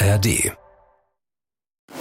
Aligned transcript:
ARD. 0.00 0.52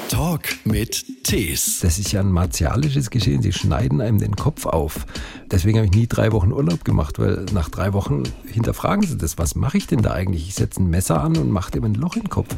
Talk 0.09 0.43
mit 0.65 1.23
Tees. 1.23 1.79
Das 1.79 1.97
ist 1.97 2.11
ja 2.11 2.19
ein 2.19 2.31
martialisches 2.31 3.09
Geschehen. 3.09 3.41
Sie 3.41 3.51
schneiden 3.51 4.01
einem 4.01 4.19
den 4.19 4.35
Kopf 4.35 4.67
auf. 4.67 5.07
Deswegen 5.49 5.79
habe 5.79 5.87
ich 5.87 5.93
nie 5.93 6.05
drei 6.05 6.31
Wochen 6.31 6.51
Urlaub 6.51 6.85
gemacht, 6.85 7.17
weil 7.17 7.45
nach 7.53 7.69
drei 7.69 7.93
Wochen 7.93 8.21
hinterfragen 8.45 9.07
Sie 9.07 9.17
das. 9.17 9.39
Was 9.39 9.55
mache 9.55 9.77
ich 9.77 9.87
denn 9.87 10.03
da 10.03 10.11
eigentlich? 10.11 10.47
Ich 10.47 10.53
setze 10.53 10.79
ein 10.83 10.91
Messer 10.91 11.21
an 11.21 11.37
und 11.37 11.49
mache 11.49 11.71
dem 11.71 11.85
ein 11.85 11.95
Loch 11.95 12.15
in 12.15 12.23
den 12.23 12.29
Kopf. 12.29 12.53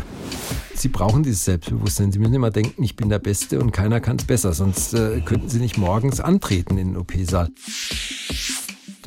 Sie 0.76 0.90
brauchen 0.90 1.24
dieses 1.24 1.46
Selbstbewusstsein. 1.46 2.12
Sie 2.12 2.20
müssen 2.20 2.34
immer 2.34 2.52
denken, 2.52 2.84
ich 2.84 2.98
bin 2.98 3.08
der 3.08 3.20
Beste 3.20 3.62
und 3.62 3.72
keiner 3.72 4.02
kann 4.02 4.18
es 4.18 4.26
besser. 4.26 4.52
Sonst 4.52 4.94
äh, 4.94 5.22
könnten 5.22 5.48
Sie 5.48 5.60
nicht 5.60 5.78
morgens 5.78 6.20
antreten 6.20 6.78
in 6.78 6.90
den 6.90 6.98
OP-Saal 6.98 7.50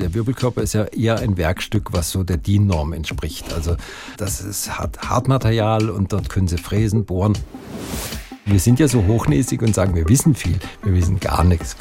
der 0.03 0.13
Wirbelkörper 0.13 0.61
ist 0.61 0.73
ja 0.73 0.83
eher 0.83 1.19
ein 1.19 1.37
Werkstück, 1.37 1.93
was 1.93 2.11
so 2.11 2.25
der 2.25 2.35
DIN-Norm 2.35 2.91
entspricht. 2.91 3.53
Also 3.53 3.77
das 4.17 4.41
ist 4.41 4.77
Hartmaterial 4.77 5.89
und 5.89 6.11
dort 6.11 6.29
können 6.29 6.49
Sie 6.49 6.57
fräsen, 6.57 7.05
bohren. 7.05 7.37
Wir 8.45 8.59
sind 8.59 8.81
ja 8.81 8.89
so 8.89 9.05
hochnäsig 9.07 9.61
und 9.61 9.73
sagen, 9.73 9.95
wir 9.95 10.09
wissen 10.09 10.35
viel. 10.35 10.59
Wir 10.83 10.93
wissen 10.93 11.21
gar 11.21 11.45
nichts. 11.45 11.77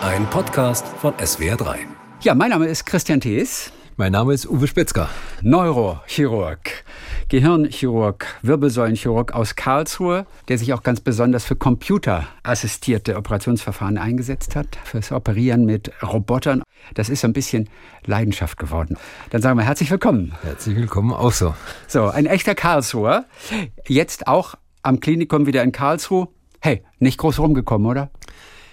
Ein 0.00 0.30
Podcast 0.30 0.86
von 1.00 1.12
SWR3. 1.14 1.78
Ja, 2.20 2.36
mein 2.36 2.50
Name 2.50 2.66
ist 2.66 2.86
Christian 2.86 3.20
Thees. 3.20 3.72
Mein 3.96 4.12
Name 4.12 4.32
ist 4.32 4.48
Uwe 4.48 4.68
Spetzger. 4.68 5.08
Neurochirurg. 5.40 6.84
Gehirnchirurg, 7.32 8.26
Wirbelsäulenchirurg 8.42 9.32
aus 9.32 9.56
Karlsruhe, 9.56 10.26
der 10.48 10.58
sich 10.58 10.74
auch 10.74 10.82
ganz 10.82 11.00
besonders 11.00 11.46
für 11.46 11.56
computerassistierte 11.56 13.16
Operationsverfahren 13.16 13.96
eingesetzt 13.96 14.54
hat, 14.54 14.76
fürs 14.84 15.12
Operieren 15.12 15.64
mit 15.64 15.90
Robotern. 16.02 16.62
Das 16.92 17.08
ist 17.08 17.22
so 17.22 17.28
ein 17.28 17.32
bisschen 17.32 17.70
Leidenschaft 18.04 18.58
geworden. 18.58 18.98
Dann 19.30 19.40
sagen 19.40 19.58
wir 19.58 19.64
herzlich 19.64 19.90
willkommen. 19.90 20.34
Herzlich 20.42 20.76
willkommen 20.76 21.10
auch 21.14 21.32
so. 21.32 21.54
So, 21.88 22.04
ein 22.10 22.26
echter 22.26 22.54
Karlsruher. 22.54 23.24
Jetzt 23.88 24.26
auch 24.26 24.56
am 24.82 25.00
Klinikum 25.00 25.46
wieder 25.46 25.62
in 25.62 25.72
Karlsruhe. 25.72 26.28
Hey, 26.60 26.84
nicht 26.98 27.16
groß 27.16 27.38
rumgekommen, 27.38 27.86
oder? 27.86 28.10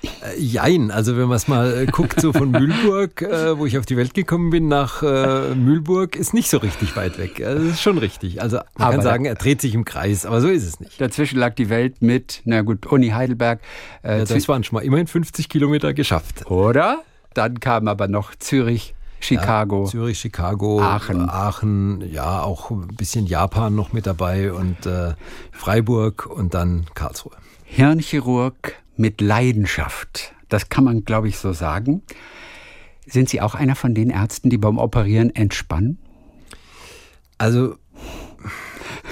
Äh, 0.04 0.40
jein, 0.40 0.92
also 0.92 1.18
wenn 1.18 1.28
man 1.28 1.36
es 1.36 1.48
mal 1.48 1.84
äh, 1.84 1.86
guckt, 1.86 2.22
so 2.22 2.32
von 2.32 2.52
Mühlburg, 2.52 3.22
äh, 3.22 3.58
wo 3.58 3.66
ich 3.66 3.78
auf 3.78 3.86
die 3.86 3.98
Welt 3.98 4.14
gekommen 4.14 4.50
bin, 4.50 4.68
nach 4.68 5.04
äh, 5.04 5.56
Mühlburg, 5.56 6.16
ist 6.16 6.34
nicht 6.34 6.50
so 6.50 6.58
richtig 6.58 6.96
weit 6.96 7.18
weg. 7.18 7.42
Also 7.46 7.64
das 7.64 7.74
ist 7.76 7.82
schon 7.82 7.98
richtig. 7.98 8.42
Also 8.42 8.58
man 8.58 8.66
aber 8.78 8.92
kann 8.94 9.02
sagen, 9.02 9.26
er 9.26 9.36
dreht 9.36 9.62
sich 9.62 9.74
im 9.74 9.86
Kreis, 9.86 10.26
aber 10.26 10.42
so 10.42 10.48
ist 10.48 10.66
es 10.66 10.80
nicht. 10.80 11.00
Dazwischen 11.00 11.40
lag 11.40 11.56
die 11.56 11.70
Welt 11.70 12.02
mit, 12.02 12.42
na 12.46 12.62
gut, 12.62 12.86
Uni 12.86 13.10
Heidelberg. 13.10 13.60
Äh, 14.04 14.20
ja, 14.20 14.26
das 14.26 14.48
waren 14.48 14.64
schon 14.64 14.76
mal 14.78 14.84
immerhin 14.84 15.08
50 15.08 15.50
Kilometer 15.50 15.94
geschafft. 15.94 16.50
Oder? 16.50 17.04
Dann 17.34 17.60
kam 17.60 17.88
aber 17.88 18.08
noch 18.08 18.36
Zürich, 18.36 18.96
Chicago. 19.20 19.84
Ja, 19.84 19.92
Zürich, 19.92 20.20
Chicago, 20.20 20.82
Aachen. 20.82 21.30
Aachen, 21.30 22.10
ja, 22.10 22.42
auch 22.42 22.72
ein 22.72 22.88
bisschen 22.88 23.26
Japan 23.26 23.76
noch 23.76 23.94
mit 23.94 24.08
dabei 24.08 24.54
und 24.54 24.86
äh, 24.86 25.14
Freiburg 25.52 26.26
und 26.26 26.54
dann 26.54 26.86
Karlsruhe. 26.94 27.34
Hirnchirurg 27.66 28.74
mit 29.00 29.22
Leidenschaft. 29.22 30.34
Das 30.50 30.70
kann 30.70 30.84
man, 30.84 31.06
glaube 31.06 31.30
ich, 31.30 31.38
so 31.38 31.54
sagen. 31.54 32.04
Sind 33.08 33.30
Sie 33.30 33.42
auch 33.42 33.56
einer 33.56 33.76
von 33.76 33.96
den 33.96 34.12
Ärzten, 34.12 34.50
die 34.50 34.58
beim 34.58 34.78
Operieren 34.78 35.34
entspannen? 35.34 35.98
Also 37.38 37.78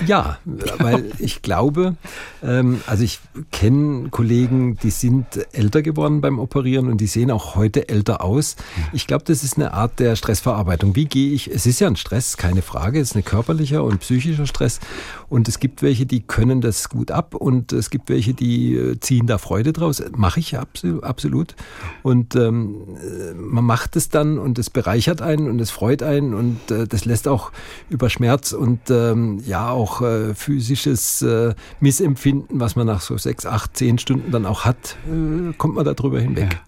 ja, 0.05 0.37
weil 0.79 1.11
ich 1.19 1.41
glaube, 1.41 1.95
ähm, 2.43 2.81
also 2.87 3.03
ich 3.03 3.19
kenne 3.51 4.09
Kollegen, 4.09 4.77
die 4.77 4.89
sind 4.89 5.25
älter 5.53 5.81
geworden 5.81 6.21
beim 6.21 6.39
Operieren 6.39 6.87
und 6.87 6.99
die 6.99 7.07
sehen 7.07 7.31
auch 7.31 7.55
heute 7.55 7.89
älter 7.89 8.23
aus. 8.23 8.55
Ich 8.93 9.07
glaube, 9.07 9.23
das 9.25 9.43
ist 9.43 9.57
eine 9.57 9.73
Art 9.73 9.99
der 9.99 10.15
Stressverarbeitung. 10.15 10.95
Wie 10.95 11.05
gehe 11.05 11.31
ich, 11.31 11.49
es 11.49 11.65
ist 11.65 11.79
ja 11.79 11.87
ein 11.87 11.95
Stress, 11.95 12.37
keine 12.37 12.61
Frage, 12.61 12.99
es 12.99 13.11
ist 13.11 13.15
ein 13.15 13.25
körperlicher 13.25 13.83
und 13.83 13.99
psychischer 13.99 14.45
Stress 14.45 14.79
und 15.29 15.47
es 15.47 15.59
gibt 15.59 15.81
welche, 15.81 16.05
die 16.05 16.21
können 16.21 16.61
das 16.61 16.89
gut 16.89 17.11
ab 17.11 17.33
und 17.35 17.73
es 17.73 17.89
gibt 17.89 18.09
welche, 18.09 18.33
die 18.33 18.75
äh, 18.75 18.99
ziehen 18.99 19.27
da 19.27 19.37
Freude 19.37 19.73
draus. 19.73 20.03
Mache 20.15 20.39
ich 20.39 20.57
absolut. 20.57 21.55
Und 22.03 22.35
ähm, 22.35 22.75
man 23.35 23.63
macht 23.63 23.95
es 23.95 24.09
dann 24.09 24.37
und 24.37 24.59
es 24.59 24.69
bereichert 24.69 25.21
einen 25.21 25.49
und 25.49 25.59
es 25.59 25.71
freut 25.71 26.03
einen 26.03 26.33
und 26.33 26.71
äh, 26.71 26.87
das 26.87 27.05
lässt 27.05 27.27
auch 27.27 27.51
über 27.89 28.09
Schmerz 28.09 28.51
und 28.51 28.89
ähm, 28.89 29.41
ja 29.45 29.69
auch 29.69 29.86
auch 29.87 30.01
äh, 30.01 30.33
physisches 30.33 31.21
äh, 31.21 31.53
Missempfinden, 31.79 32.59
was 32.59 32.75
man 32.75 32.87
nach 32.87 33.01
so 33.01 33.17
sechs, 33.17 33.45
acht, 33.45 33.77
zehn 33.77 33.97
Stunden 33.97 34.31
dann 34.31 34.45
auch 34.45 34.65
hat, 34.65 34.97
äh, 35.07 35.53
kommt 35.53 35.75
man 35.75 35.85
darüber 35.85 36.19
hinweg. 36.19 36.53
Ja. 36.53 36.59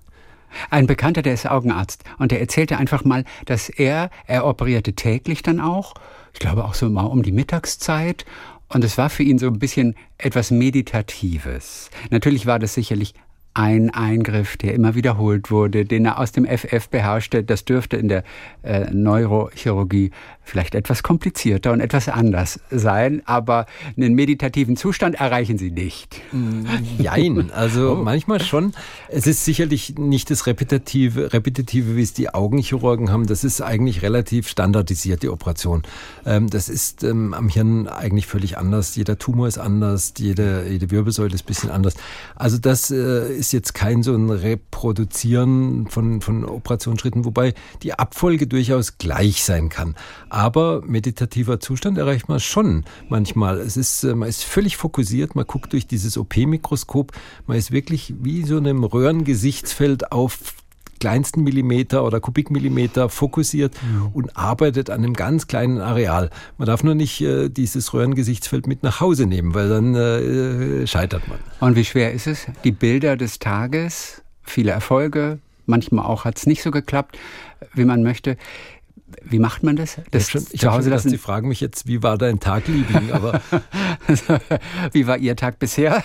Ein 0.72 0.88
Bekannter, 0.88 1.22
der 1.22 1.34
ist 1.34 1.47
Augenarzt 1.47 2.03
und 2.18 2.31
der 2.31 2.40
erzählte 2.40 2.78
einfach 2.78 3.03
mal, 3.03 3.24
dass 3.46 3.69
er, 3.69 4.09
er 4.25 4.46
operierte 4.46 4.94
täglich 4.94 5.44
dann 5.44 5.59
auch, 5.59 5.94
ich 6.34 6.40
glaube 6.40 6.66
auch 6.66 6.74
so 6.74 6.90
mal 6.90 7.03
um 7.03 7.22
die 7.22 7.31
Mittagszeit 7.31 8.25
und 8.68 8.84
es 8.84 8.97
war 8.97 9.09
für 9.09 9.24
ihn 9.24 9.38
so 9.38 9.47
ein 9.47 9.59
bisschen 9.59 9.96
etwas 10.18 10.50
Meditatives. 10.50 11.91
Natürlich 12.09 12.46
war 12.47 12.58
das 12.58 12.74
sicherlich 12.74 13.13
ein 13.53 13.89
Eingriff, 13.89 14.57
der 14.57 14.73
immer 14.73 14.95
wiederholt 14.95 15.51
wurde, 15.51 15.85
den 15.85 16.05
er 16.05 16.19
aus 16.19 16.31
dem 16.31 16.45
FF 16.45 16.89
beherrschte. 16.89 17.43
Das 17.43 17.65
dürfte 17.65 17.97
in 17.97 18.07
der 18.07 18.23
äh, 18.63 18.91
Neurochirurgie 18.91 20.11
vielleicht 20.49 20.75
etwas 20.75 21.03
komplizierter 21.03 21.71
und 21.71 21.79
etwas 21.79 22.09
anders 22.09 22.59
sein, 22.71 23.21
aber 23.25 23.67
einen 23.95 24.15
meditativen 24.15 24.75
Zustand 24.75 25.15
erreichen 25.15 25.57
Sie 25.57 25.71
nicht. 25.71 26.19
Mm, 26.31 26.65
jein, 26.97 27.51
also 27.51 27.91
oh. 27.91 27.95
manchmal 27.95 28.41
schon. 28.41 28.73
Es 29.09 29.27
ist 29.27 29.45
sicherlich 29.45 29.95
nicht 29.97 30.31
das 30.31 30.47
Repetitive, 30.47 31.33
Repetitive, 31.33 31.95
wie 31.95 32.01
es 32.01 32.13
die 32.13 32.33
Augenchirurgen 32.33 33.11
haben. 33.11 33.27
Das 33.27 33.43
ist 33.43 33.61
eigentlich 33.61 34.01
relativ 34.01 34.47
standardisiert, 34.47 35.21
die 35.23 35.29
Operation. 35.29 35.83
Ähm, 36.25 36.49
das 36.49 36.67
ist 36.67 37.03
ähm, 37.03 37.33
am 37.33 37.49
Hirn 37.49 37.87
eigentlich 37.87 38.25
völlig 38.27 38.57
anders. 38.57 38.95
Jeder 38.95 39.17
Tumor 39.17 39.47
ist 39.47 39.59
anders, 39.59 40.13
jede, 40.17 40.66
jede 40.67 40.89
Wirbelsäule 40.91 41.33
ist 41.33 41.43
ein 41.43 41.47
bisschen 41.47 41.69
anders. 41.69 41.93
Also 42.35 42.57
das 42.57 42.89
äh, 42.89 43.38
ist 43.39 43.53
jetzt 43.53 43.73
kein 43.73 44.03
so 44.03 44.13
ein 44.13 44.29
Reproduzieren 44.29 45.88
von, 45.88 46.22
von 46.22 46.45
Operationsschritten, 46.45 47.25
wobei 47.25 47.53
die 47.81 47.94
Abfolge 47.94 48.45
durchaus 48.45 48.97
gleich 48.97 49.44
sein 49.44 49.69
kann. 49.69 49.95
Aber 50.29 50.81
meditativer 50.85 51.59
Zustand 51.59 51.97
erreicht 51.97 52.29
man 52.29 52.39
schon 52.39 52.85
manchmal. 53.07 53.59
Es 53.59 53.78
ist, 53.78 54.03
äh, 54.03 54.13
man 54.13 54.29
ist 54.29 54.44
völlig 54.44 54.78
fokussiert, 54.78 55.35
man 55.35 55.47
guckt 55.47 55.73
durch 55.73 55.88
dieses 55.88 56.17
OP-Mikroskop, 56.17 57.13
man 57.47 57.57
ist 57.57 57.72
wirklich 57.72 58.13
wie 58.19 58.44
so 58.44 58.57
einem 58.57 58.83
Röhrengesichtsfeld 58.83 60.11
auf 60.11 60.38
kleinsten 60.99 61.43
Millimeter 61.43 62.03
oder 62.03 62.19
Kubikmillimeter 62.19 63.09
fokussiert 63.09 63.75
mhm. 63.81 64.09
und 64.13 64.37
arbeitet 64.37 64.89
an 64.89 65.03
einem 65.03 65.13
ganz 65.13 65.47
kleinen 65.47 65.79
Areal. 65.79 66.29
Man 66.57 66.65
darf 66.65 66.83
nur 66.83 66.95
nicht 66.95 67.21
äh, 67.21 67.49
dieses 67.49 67.93
Röhrengesichtsfeld 67.93 68.67
mit 68.67 68.83
nach 68.83 68.99
Hause 68.99 69.25
nehmen, 69.25 69.53
weil 69.53 69.69
dann 69.69 69.95
äh, 69.95 70.87
scheitert 70.87 71.27
man. 71.27 71.39
Und 71.59 71.75
wie 71.75 71.85
schwer 71.85 72.13
ist 72.13 72.27
es? 72.27 72.47
Die 72.63 72.71
Bilder 72.71 73.17
des 73.17 73.39
Tages, 73.39 74.21
viele 74.43 74.71
Erfolge, 74.71 75.39
manchmal 75.65 76.05
auch 76.05 76.25
hat 76.25 76.37
es 76.37 76.45
nicht 76.45 76.61
so 76.63 76.71
geklappt, 76.71 77.17
wie 77.73 77.85
man 77.85 78.03
möchte. 78.03 78.37
Wie 79.24 79.40
macht 79.40 79.63
man 79.63 79.75
das? 79.75 79.97
das 80.12 80.24
ich 80.24 80.30
schon, 80.30 80.46
zu 80.46 80.72
Hause 80.72 80.90
lassen. 80.90 81.09
Sie 81.09 81.18
fragen 81.18 81.47
mich 81.47 81.62
jetzt, 81.62 81.88
wie 81.88 82.03
war 82.03 82.18
dein 82.18 82.40
Tag, 82.40 82.68
Liebling? 82.68 83.12
Aber 83.13 83.41
wie 84.91 85.07
war 85.07 85.18
Ihr 85.18 85.35
Tag 85.35 85.59
bisher? 85.59 86.03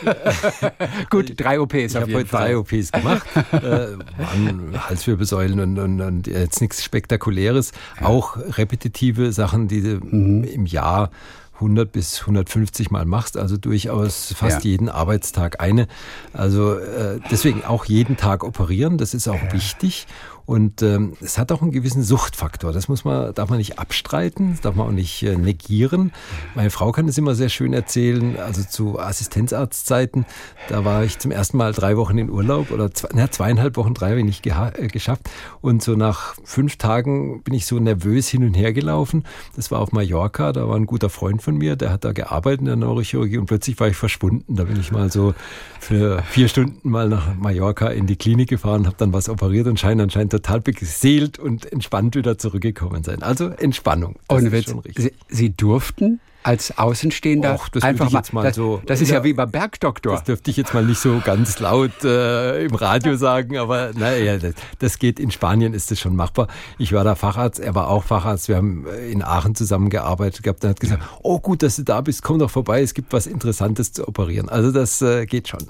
Gut, 1.11 1.35
drei 1.37 1.61
OPs. 1.61 1.75
Ich 1.75 1.97
habe 1.97 2.15
heute 2.15 2.29
drei 2.31 2.57
OPs 2.57 2.93
gemacht. 2.93 3.27
äh, 3.53 3.59
waren 3.59 4.73
Halswirbelsäulen 4.89 5.61
und, 5.61 5.79
und, 5.79 6.01
und, 6.01 6.27
jetzt 6.27 6.61
nichts 6.61 6.83
Spektakuläres. 6.83 7.73
Ja. 8.01 8.07
Auch 8.07 8.37
repetitive 8.37 9.33
Sachen, 9.33 9.69
die 9.69 9.81
mhm. 9.81 10.45
im 10.45 10.67
Jahr 10.67 11.11
100 11.55 11.93
bis 11.93 12.21
150 12.21 12.91
Mal 12.91 13.05
machst, 13.05 13.37
also 13.37 13.57
durchaus 13.57 14.35
fast 14.37 14.65
ja. 14.65 14.71
jeden 14.71 14.89
Arbeitstag 14.89 15.61
eine. 15.61 15.87
Also 16.33 16.75
äh, 16.79 17.21
deswegen 17.31 17.65
auch 17.65 17.85
jeden 17.85 18.17
Tag 18.17 18.43
operieren, 18.43 18.99
das 18.99 19.15
ist 19.15 19.29
auch 19.29 19.43
ja. 19.43 19.53
wichtig. 19.53 20.07
Und 20.47 20.83
ähm, 20.83 21.15
es 21.21 21.39
hat 21.39 21.53
auch 21.53 21.63
einen 21.63 21.71
gewissen 21.71 22.03
Suchtfaktor. 22.03 22.73
Das 22.73 22.89
muss 22.89 23.05
man, 23.05 23.33
darf 23.35 23.49
man 23.49 23.59
nicht 23.59 23.79
abstreiten, 23.79 24.53
das 24.53 24.61
darf 24.61 24.75
man 24.75 24.89
auch 24.89 24.93
nicht 24.93 25.23
äh, 25.23 25.37
negieren. 25.37 26.13
Meine 26.55 26.71
Frau 26.71 26.93
kann 26.93 27.09
es 27.09 27.17
immer 27.17 27.35
sehr 27.35 27.49
schön 27.49 27.73
erzählen. 27.73 28.37
Also 28.39 28.63
zu 28.63 28.99
Assistenzarztzeiten, 28.99 30.27
da 30.69 30.85
war 30.85 31.05
ich 31.05 31.19
zum 31.19 31.31
ersten 31.31 31.57
Mal 31.57 31.73
drei 31.73 31.97
Wochen 31.97 32.19
in 32.19 32.29
Urlaub 32.31 32.71
oder 32.71 32.93
zwei, 32.93 33.09
na, 33.15 33.31
zweieinhalb 33.31 33.77
Wochen, 33.77 33.95
drei 33.95 34.11
habe 34.11 34.19
ich 34.19 34.27
nicht 34.27 34.47
äh, 34.47 34.89
geschafft. 34.89 35.31
Und 35.63 35.83
so 35.83 35.95
nach 35.95 36.35
fünf 36.45 36.77
Tagen 36.77 37.43
bin 37.43 37.55
ich 37.55 37.65
so 37.65 37.79
nervös 37.79 38.29
hin 38.29 38.45
und 38.45 38.55
her 38.55 38.73
gelaufen. 38.75 39.25
Das 39.57 39.71
war 39.71 39.81
auf 39.81 39.93
Mallorca, 39.93 40.53
da 40.53 40.69
war 40.69 40.77
ein 40.77 40.87
guter 40.87 41.09
Freund 41.09 41.43
von 41.43 41.57
mir, 41.57 41.77
der 41.77 41.91
hat 41.91 42.05
da 42.05 42.13
gearbeitet 42.13 42.61
in 42.61 42.67
der 42.67 42.77
Neurochirurgie 42.77 43.39
und 43.39 43.47
plötzlich 43.47 43.81
war 43.81 43.89
ich 43.89 43.97
verschwunden. 43.97 44.57
Da 44.57 44.65
bin 44.65 44.79
ich 44.79 44.93
mal 44.93 45.11
so 45.11 45.35
für 45.81 46.23
vier 46.23 46.49
Stunden 46.49 46.91
mal 46.91 47.09
nach 47.09 47.35
Mallorca 47.35 47.89
in 47.89 48.07
die 48.07 48.17
Klinik 48.17 48.51
gefahren, 48.51 48.87
habe 48.87 48.97
dann 48.99 49.13
was 49.13 49.29
operiert 49.29 49.67
und 49.67 49.81
scheint 49.81 50.01
anscheinend 50.01 50.34
total 50.35 50.61
beseelt 50.61 51.39
und 51.39 51.71
entspannt 51.71 52.17
wieder 52.17 52.39
zurückgekommen 52.39 53.05
sein. 53.05 53.23
Also 53.23 53.49
Entspannung. 53.49 54.17
Das 54.29 54.39
Ohne 54.39 54.53
Witz. 54.53 54.75
Sie, 54.97 55.13
Sie 55.29 55.57
durften 55.57 56.21
als 56.43 56.77
Außenstehender 56.77 57.55
Och, 57.55 57.83
einfach 57.83 58.11
mal, 58.11 58.23
mal 58.33 58.43
das, 58.43 58.57
so, 58.57 58.83
das 58.85 59.01
ist 59.01 59.09
ja, 59.09 59.17
ja, 59.17 59.25
wie 59.25 59.33
beim 59.33 59.51
Bergdoktor. 59.51 60.13
Das 60.13 60.25
dürfte 60.25 60.51
ich 60.51 60.59
jetzt 60.59 60.75
mal 60.75 60.85
nicht 60.85 61.01
so 61.01 61.23
ganz 61.25 61.59
laut 61.59 62.05
äh, 62.05 62.65
im 62.65 62.75
Radio 62.75 63.17
sagen, 63.17 63.57
aber 63.57 63.93
naja, 63.95 64.37
das, 64.37 64.55
das, 64.79 64.99
geht 64.99 65.19
in 65.19 65.31
Spanien 65.31 65.73
ist 65.73 65.91
das 65.91 65.99
schon 65.99 66.15
machbar. 66.15 66.49
Ich 66.77 66.93
war 66.93 67.03
da 67.03 67.15
Facharzt, 67.15 67.61
er 67.61 67.75
war 67.75 67.89
auch 67.89 68.05
Facharzt. 68.05 68.49
Wir 68.49 68.57
haben 68.57 68.87
äh, 68.87 69.11
in 69.11 69.23
Aachen 69.23 69.55
zusammengearbeitet 69.55 70.43
gehabt. 70.43 70.63
Er 70.65 70.71
hat 70.71 70.81
gesagt, 70.81 71.03
oh 71.23 71.41
gut, 71.41 71.63
dass 71.63 71.77
du 71.77 71.83
da 71.83 72.03
bist, 72.03 72.23
komm 72.23 72.39
doch 72.39 72.51
vorbei, 72.51 72.83
es 72.83 72.93
gibt 72.93 73.15
was 73.15 73.27
Interessantes 73.27 73.93
zu 73.93 74.07
operieren. 74.07 74.51
Also 74.51 74.71
das 74.71 75.01
äh, 75.01 75.25
geht 75.25 75.49
schon. 75.49 75.67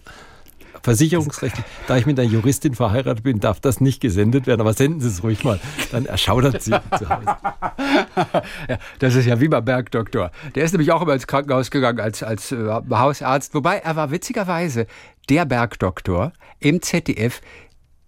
Versicherungsrechtlich, 0.85 1.65
da 1.87 1.97
ich 1.97 2.05
mit 2.05 2.21
einer 2.21 2.29
Juristin 2.29 2.75
verheiratet 2.75 3.25
bin, 3.25 3.41
darf 3.41 3.59
das 3.59 3.81
nicht 3.81 4.03
gesendet 4.03 4.47
werden, 4.47 4.61
aber 4.61 4.75
senden 4.75 5.01
Sie 5.01 5.09
es 5.09 5.23
ruhig 5.23 5.43
mal, 5.43 5.59
dann 5.91 6.05
erschaudert 6.05 6.61
sie 6.61 6.73
zu 6.99 7.09
Hause. 7.09 7.25
ja, 8.69 8.79
das 8.99 9.15
ist 9.15 9.25
ja 9.25 9.41
wie 9.41 9.49
beim 9.49 9.65
Bergdoktor. 9.65 10.31
Der 10.55 10.63
ist 10.63 10.73
nämlich 10.73 10.93
auch 10.93 11.01
immer 11.01 11.15
ins 11.15 11.27
Krankenhaus 11.27 11.71
gegangen 11.71 12.01
als, 12.01 12.23
als 12.23 12.53
äh, 12.53 12.69
Hausarzt, 12.91 13.55
wobei 13.55 13.79
er 13.79 13.97
war 13.97 14.11
witzigerweise 14.11 14.87
der 15.31 15.47
Bergdoktor 15.47 16.35
im 16.61 16.83
ZDF 16.83 17.41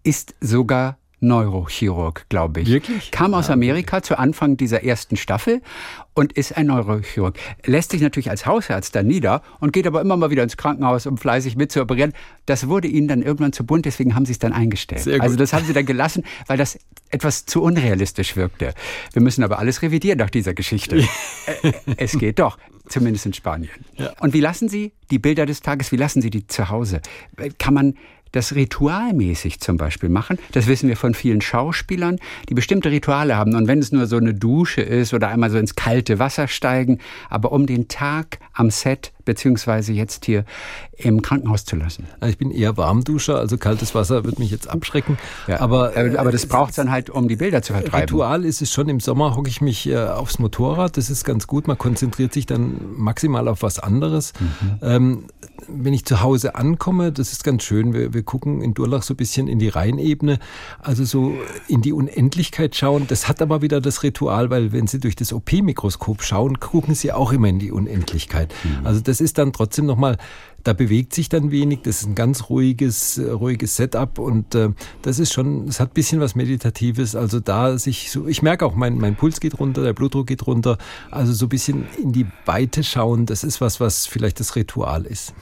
ist 0.03 0.35
sogar 0.43 0.99
Neurochirurg, 1.27 2.27
glaube 2.29 2.61
ich. 2.61 2.69
Wirklich? 2.69 3.11
Kam 3.11 3.35
aus 3.35 3.51
Amerika 3.51 4.03
zu 4.03 4.19
Anfang 4.19 4.57
dieser 4.57 4.85
ersten 4.85 5.17
Staffel 5.17 5.61
und 6.15 6.33
ist 6.33 6.57
ein 6.57 6.67
Neurochirurg. 6.67 7.37
Lässt 7.65 7.91
sich 7.91 8.01
natürlich 8.01 8.31
als 8.31 8.47
Hausarzt 8.47 8.95
dann 8.95 9.07
nieder 9.07 9.43
und 9.61 9.73
geht 9.73 9.87
aber 9.87 10.01
immer 10.01 10.17
mal 10.17 10.31
wieder 10.31 10.43
ins 10.43 10.57
Krankenhaus, 10.57 11.07
um 11.07 11.19
fleißig 11.19 11.57
mitzuoperieren. 11.57 12.13
Das 12.47 12.69
wurde 12.69 12.89
ihnen 12.89 13.09
dann 13.09 13.23
irgendwann 13.23 13.53
zu 13.53 13.65
bunt, 13.67 13.85
deswegen 13.85 14.15
haben 14.15 14.25
sie 14.25 14.33
es 14.33 14.39
dann 14.39 14.53
eingestellt. 14.53 15.03
Sehr 15.03 15.15
gut. 15.19 15.23
Also 15.23 15.37
das 15.37 15.53
haben 15.53 15.65
sie 15.65 15.73
dann 15.73 15.87
gelassen, 15.87 16.25
weil 16.47 16.57
das 16.57 16.79
etwas 17.11 17.47
zu 17.47 17.63
unrealistisch 17.63 18.37
wirkte. 18.37 18.75
Wir 19.13 19.23
müssen 19.23 19.45
aber 19.45 19.59
alles 19.59 19.83
revidieren 19.83 20.19
nach 20.19 20.31
dieser 20.31 20.55
Geschichte. 20.55 20.97
Äh, 21.63 21.73
es 21.97 22.19
geht 22.19 22.39
doch, 22.39 22.59
zumindest 22.89 23.27
in 23.27 23.33
Spanien. 23.33 23.71
Ja. 23.95 24.13
Und 24.21 24.33
wie 24.33 24.41
lassen 24.41 24.69
Sie 24.69 24.93
die 25.11 25.19
Bilder 25.19 25.47
des 25.47 25.61
Tages, 25.61 25.93
wie 25.93 25.97
lassen 25.97 26.23
Sie 26.23 26.31
die 26.31 26.47
zu 26.47 26.69
Hause? 26.69 27.01
Kann 27.59 27.75
man 27.75 27.95
das 28.37 28.55
ritualmäßig 28.55 29.61
zum 29.61 29.77
Beispiel 29.77 30.09
machen. 30.09 30.39
Das 30.53 30.67
wissen 30.67 30.89
wir 30.89 30.97
von 30.97 31.15
vielen 31.15 31.41
Schauspielern, 31.41 32.19
die 32.49 32.55
bestimmte 32.55 32.91
Rituale 32.91 33.37
haben. 33.37 33.55
Und 33.55 33.67
wenn 33.67 33.79
es 33.79 33.93
nur 33.93 34.07
so 34.07 34.17
eine 34.17 34.35
Dusche 34.35 34.83
ist 34.83 35.15
oder 35.15 35.29
einmal 35.29 35.51
so 35.51 35.59
ins 35.59 35.75
kalte 35.75 36.19
Wasser 36.19 36.47
steigen, 36.47 36.99
aber 37.31 37.53
um 37.53 37.67
den 37.67 37.89
Tag 37.89 38.39
am 38.53 38.71
Set 38.71 39.13
beziehungsweise 39.27 39.93
jetzt 39.93 40.25
hier 40.25 40.47
im 40.97 41.21
Krankenhaus 41.21 41.67
zu 41.67 41.77
lassen. 41.77 42.07
Also 42.21 42.31
ich 42.31 42.39
bin 42.39 42.51
eher 42.51 42.79
Warmduscher, 42.79 43.39
also 43.39 43.59
kaltes 43.59 43.95
Wasser 43.95 44.25
wird 44.25 44.39
mich 44.39 44.51
jetzt 44.51 44.69
abschrecken. 44.69 45.19
Ja, 45.47 45.61
aber, 45.61 45.95
äh, 45.95 46.17
aber 46.17 46.33
das 46.33 46.47
braucht 46.47 46.79
dann 46.79 46.91
halt, 46.91 47.11
um 47.11 47.29
die 47.29 47.37
Bilder 47.37 47.61
zu 47.61 47.75
vertreiben. 47.75 48.01
Ritual 48.01 48.45
ist 48.47 48.63
es 48.63 48.73
schon, 48.73 48.89
im 48.89 49.01
Sommer 49.01 49.37
hocke 49.37 49.51
ich 49.51 49.61
mich 49.61 49.87
äh, 49.87 49.99
aufs 49.99 50.39
Motorrad, 50.39 50.97
das 50.97 51.11
ist 51.11 51.25
ganz 51.25 51.47
gut, 51.47 51.69
man 51.69 51.77
konzentriert 51.77 52.33
sich 52.33 52.47
dann 52.47 52.81
maximal 52.97 53.49
auf 53.49 53.63
was 53.63 53.79
anderes. 53.79 54.33
Mhm. 54.41 54.79
Ähm, 54.81 55.25
wenn 55.69 55.93
ich 55.93 56.05
zu 56.05 56.23
Hause 56.23 56.55
ankomme, 56.55 57.13
das 57.13 57.33
ist 57.33 57.45
ganz 57.45 57.63
schön, 57.63 57.93
wir, 57.93 58.15
wir 58.15 58.23
gucken 58.23 58.63
in 58.63 58.75
Durlach 58.75 59.03
so 59.03 59.15
ein 59.15 59.17
bisschen 59.17 59.49
in 59.49 59.59
die 59.59 59.69
Rheinebene, 59.69 60.39
also 60.81 61.05
so 61.05 61.35
in 61.69 61.83
die 61.83 61.93
Unendlichkeit 61.93 62.77
schauen. 62.77 63.07
Das 63.09 63.29
hat 63.29 63.43
aber 63.43 63.63
wieder 63.63 63.81
das 63.81 64.03
Ritual, 64.03 64.51
weil 64.51 64.73
wenn 64.73 64.87
Sie 64.87 65.01
durch 65.01 65.17
das 65.17 65.33
OP-Mikroskop 65.33 66.23
schauen, 66.23 66.61
gucken 66.61 66.95
Sie 66.95 67.13
auch 67.13 67.33
immer 67.33 67.49
in 67.49 67.59
die 67.59 67.73
Unendlichkeit. 67.73 68.55
Mhm. 68.65 68.87
Also 68.87 69.01
das 69.01 69.16
ist 69.21 69.39
dann 69.39 69.53
trotzdem 69.53 69.87
nochmal 69.87 70.17
da 70.67 70.73
bewegt 70.73 71.15
sich 71.15 71.29
dann 71.29 71.53
wenig. 71.53 71.81
Das 71.85 72.01
ist 72.01 72.09
ein 72.09 72.15
ganz 72.17 72.51
ruhiges, 72.51 73.21
ruhiges 73.21 73.77
Setup 73.77 74.19
und 74.19 74.55
äh, 74.57 74.71
das 75.03 75.21
ist 75.21 75.33
schon, 75.33 75.69
es 75.69 75.79
hat 75.79 75.91
ein 75.91 75.95
bisschen 75.95 76.21
was 76.21 76.35
Meditatives. 76.35 77.15
Also 77.15 77.39
da 77.39 77.79
sich 77.79 78.11
so, 78.11 78.27
ich 78.27 78.43
merke 78.43 78.67
auch, 78.67 78.75
mein, 78.75 78.99
mein 78.99 79.15
Puls 79.15 79.39
geht 79.39 79.61
runter, 79.61 79.85
der 79.85 79.93
Blutdruck 79.93 80.27
geht 80.27 80.45
runter. 80.47 80.77
Also 81.11 81.33
so 81.33 81.47
ein 81.47 81.51
bisschen 81.51 81.87
in 82.03 82.13
die 82.13 82.27
Weite 82.47 82.83
schauen, 82.83 83.27
das 83.27 83.45
ist 83.45 83.61
was, 83.61 83.79
was 83.79 84.07
vielleicht 84.07 84.41
das 84.41 84.57
Ritual 84.57 85.07
ist. 85.07 85.35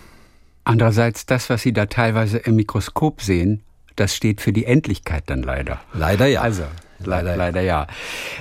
Andererseits, 0.64 1.24
das, 1.24 1.48
was 1.48 1.62
Sie 1.62 1.72
da 1.72 1.86
teilweise 1.86 2.38
im 2.38 2.56
Mikroskop 2.56 3.22
sehen, 3.22 3.62
das 3.96 4.14
steht 4.14 4.42
für 4.42 4.52
die 4.52 4.66
Endlichkeit 4.66 5.24
dann 5.26 5.42
leider. 5.42 5.80
Leider 5.94 6.26
ja. 6.26 6.42
Also, 6.42 6.64
leider, 6.98 7.36
leider 7.36 7.62
ja. 7.62 7.86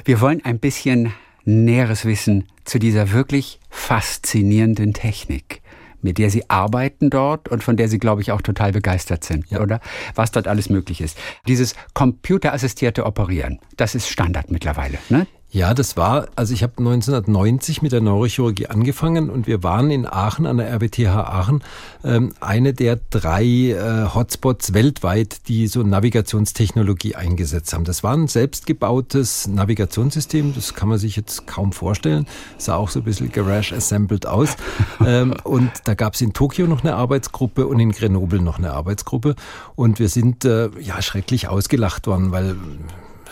Wir 0.03 0.19
wollen 0.19 0.43
ein 0.43 0.59
bisschen 0.59 1.13
näheres 1.45 2.05
Wissen 2.05 2.47
zu 2.63 2.79
dieser 2.79 3.11
wirklich 3.11 3.59
faszinierenden 3.69 4.93
Technik 4.93 5.61
mit 6.03 6.17
der 6.17 6.29
Sie 6.29 6.49
arbeiten 6.49 7.09
dort 7.09 7.49
und 7.49 7.63
von 7.63 7.77
der 7.77 7.87
Sie, 7.87 7.97
glaube 7.97 8.21
ich, 8.21 8.31
auch 8.31 8.41
total 8.41 8.71
begeistert 8.71 9.23
sind, 9.23 9.49
ja. 9.49 9.61
oder? 9.61 9.79
Was 10.15 10.31
dort 10.31 10.47
alles 10.47 10.69
möglich 10.69 11.01
ist. 11.01 11.17
Dieses 11.47 11.75
computerassistierte 11.93 13.05
Operieren, 13.05 13.59
das 13.77 13.95
ist 13.95 14.09
Standard 14.09 14.51
mittlerweile, 14.51 14.97
ne? 15.09 15.25
Ja, 15.53 15.75
das 15.75 15.95
war, 15.97 16.29
also 16.35 16.51
ich 16.51 16.63
habe 16.63 16.73
1990 16.79 17.83
mit 17.83 17.91
der 17.91 18.01
Neurochirurgie 18.01 18.65
angefangen 18.65 19.29
und 19.29 19.45
wir 19.45 19.61
waren 19.61 19.91
in 19.91 20.07
Aachen 20.07 20.47
an 20.47 20.57
der 20.57 20.67
RWTH 20.73 21.15
Aachen 21.15 21.63
ähm, 22.03 22.33
eine 22.39 22.73
der 22.73 22.97
drei 23.11 23.43
äh, 23.43 24.15
Hotspots 24.15 24.73
weltweit, 24.73 25.47
die 25.47 25.67
so 25.67 25.83
Navigationstechnologie 25.83 27.13
eingesetzt 27.13 27.71
haben. 27.71 27.83
Das 27.83 28.01
war 28.01 28.15
ein 28.15 28.27
selbstgebautes 28.27 29.47
Navigationssystem, 29.47 30.55
das 30.55 30.73
kann 30.73 30.89
man 30.89 30.97
sich 30.97 31.15
jetzt 31.17 31.45
kaum 31.45 31.71
vorstellen, 31.71 32.25
sah 32.57 32.75
auch 32.75 32.89
so 32.89 33.01
ein 33.01 33.05
bisschen 33.05 33.31
Garage 33.31 33.75
assembled 33.75 34.25
aus. 34.25 34.55
ähm, 35.05 35.35
und 35.43 35.69
da 35.83 35.93
gab 35.93 36.15
es 36.15 36.21
in 36.21 36.33
Tokio 36.33 36.65
noch 36.65 36.83
eine 36.83 36.95
Arbeitsgruppe 36.95 37.67
und 37.67 37.79
in 37.79 37.91
Grenoble 37.91 38.41
noch 38.41 38.57
eine 38.57 38.71
Arbeitsgruppe 38.71 39.35
und 39.75 39.99
wir 39.99 40.09
sind 40.09 40.45
äh, 40.45 40.71
ja 40.79 40.99
schrecklich 41.03 41.47
ausgelacht 41.47 42.07
worden, 42.07 42.31
weil 42.31 42.55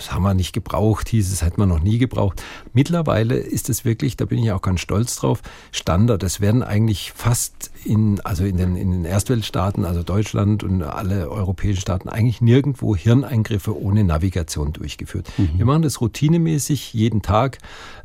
das 0.01 0.12
haben 0.12 0.24
wir 0.24 0.33
nicht 0.33 0.53
gebraucht, 0.53 1.09
hieß 1.09 1.31
es, 1.31 1.44
hätte 1.44 1.59
man 1.59 1.69
noch 1.69 1.80
nie 1.80 2.00
gebraucht. 2.00 2.42
Mittlerweile 2.74 3.36
ist 3.36 3.69
es 3.69 3.86
wirklich, 3.86 4.18
da 4.18 4.25
bin 4.25 4.39
ich 4.39 4.51
auch 4.51 4.62
ganz 4.62 4.81
stolz 4.81 5.15
drauf, 5.15 5.42
Standard. 5.71 6.24
Es 6.24 6.42
werden 6.42 6.63
eigentlich 6.63 7.12
fast 7.15 7.71
in, 7.86 8.19
also 8.21 8.44
in 8.44 8.57
den, 8.57 8.75
in 8.75 8.92
den 8.92 9.06
Erstweltstaaten, 9.06 9.86
also 9.86 10.01
Deutschland 10.01 10.63
und 10.63 10.81
alle 10.81 11.30
europäischen 11.30 11.81
Staaten, 11.81 12.09
eigentlich 12.09 12.42
nirgendwo 12.42 12.95
Hirneingriffe 12.95 13.80
ohne 13.80 14.03
Navigation 14.03 14.74
durchgeführt. 14.74 15.30
Mhm. 15.38 15.51
Wir 15.57 15.65
machen 15.65 15.83
das 15.83 16.01
routinemäßig 16.01 16.94
jeden 16.94 17.21
Tag. 17.21 17.59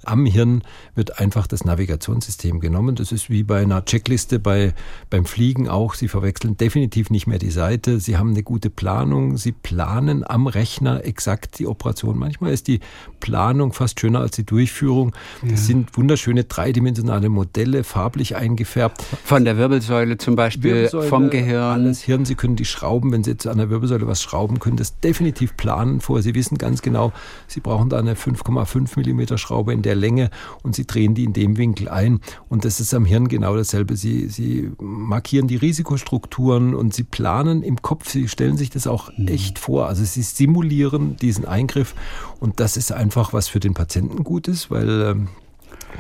Am 0.06 0.24
Hirn 0.26 0.62
wird 0.94 1.18
einfach 1.18 1.46
das 1.46 1.64
Navigationssystem 1.64 2.60
genommen. 2.60 2.94
Das 2.94 3.12
ist 3.12 3.28
wie 3.28 3.42
bei 3.42 3.62
einer 3.62 3.84
Checkliste 3.84 4.38
bei, 4.38 4.74
beim 5.10 5.24
Fliegen 5.24 5.68
auch. 5.68 5.94
Sie 5.94 6.08
verwechseln 6.08 6.56
definitiv 6.56 7.10
nicht 7.10 7.26
mehr 7.26 7.38
die 7.38 7.50
Seite. 7.50 7.98
Sie 7.98 8.16
haben 8.16 8.30
eine 8.30 8.42
gute 8.42 8.70
Planung. 8.70 9.36
Sie 9.36 9.52
planen 9.52 10.24
am 10.24 10.46
Rechner 10.46 11.04
exakt 11.04 11.58
die 11.58 11.66
Operation. 11.66 12.18
Manchmal 12.18 12.52
ist 12.52 12.68
die 12.68 12.80
Planung 13.20 13.72
fast 13.72 14.00
schöner 14.00 14.20
als 14.20 14.36
die 14.36 14.46
Durchführung. 14.46 15.12
Das 15.42 15.50
ja. 15.50 15.56
sind 15.56 15.96
wunderschöne 15.96 16.44
dreidimensionale 16.44 17.28
Modelle, 17.28 17.82
farblich 17.82 18.36
eingefärbt. 18.36 19.02
Von 19.24 19.44
der 19.44 19.56
Wirbelsäule 19.56 20.18
zum 20.18 20.36
Beispiel, 20.36 20.74
Wirbelsäule, 20.74 21.08
vom 21.08 21.30
Gehirn. 21.30 21.80
Alles 21.80 22.02
Hirn. 22.02 22.24
Sie 22.24 22.36
können 22.36 22.54
die 22.54 22.64
schrauben, 22.64 23.10
wenn 23.10 23.24
Sie 23.24 23.32
jetzt 23.32 23.46
an 23.46 23.58
der 23.58 23.70
Wirbelsäule 23.70 24.06
was 24.06 24.22
schrauben, 24.22 24.60
können 24.60 24.76
das 24.76 25.00
definitiv 25.00 25.56
planen 25.56 26.00
vor. 26.00 26.22
Sie 26.22 26.34
wissen 26.34 26.58
ganz 26.58 26.82
genau, 26.82 27.12
Sie 27.48 27.60
brauchen 27.60 27.88
da 27.88 27.98
eine 27.98 28.14
5,5 28.14 28.92
Millimeter 28.96 29.36
Schraube 29.38 29.72
in 29.72 29.82
der 29.82 29.95
Länge 29.96 30.30
und 30.62 30.76
Sie 30.76 30.86
drehen 30.86 31.14
die 31.14 31.24
in 31.24 31.32
dem 31.32 31.56
Winkel 31.56 31.88
ein. 31.88 32.20
Und 32.48 32.64
das 32.64 32.80
ist 32.80 32.94
am 32.94 33.04
Hirn 33.04 33.28
genau 33.28 33.56
dasselbe. 33.56 33.96
Sie, 33.96 34.28
Sie 34.28 34.70
markieren 34.78 35.48
die 35.48 35.56
Risikostrukturen 35.56 36.74
und 36.74 36.94
Sie 36.94 37.04
planen 37.04 37.62
im 37.62 37.82
Kopf. 37.82 38.08
Sie 38.08 38.28
stellen 38.28 38.56
sich 38.56 38.70
das 38.70 38.86
auch 38.86 39.10
mhm. 39.16 39.28
echt 39.28 39.58
vor. 39.58 39.86
Also 39.88 40.04
Sie 40.04 40.22
simulieren 40.22 41.16
diesen 41.16 41.44
Eingriff 41.44 41.94
und 42.40 42.60
das 42.60 42.76
ist 42.76 42.92
einfach 42.92 43.32
was 43.32 43.48
für 43.48 43.60
den 43.60 43.74
Patienten 43.74 44.24
gut 44.24 44.48
ist, 44.48 44.70
weil 44.70 45.02
ähm, 45.02 45.28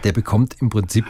der 0.04 0.12
bekommt 0.12 0.56
im 0.60 0.68
Prinzip 0.68 1.04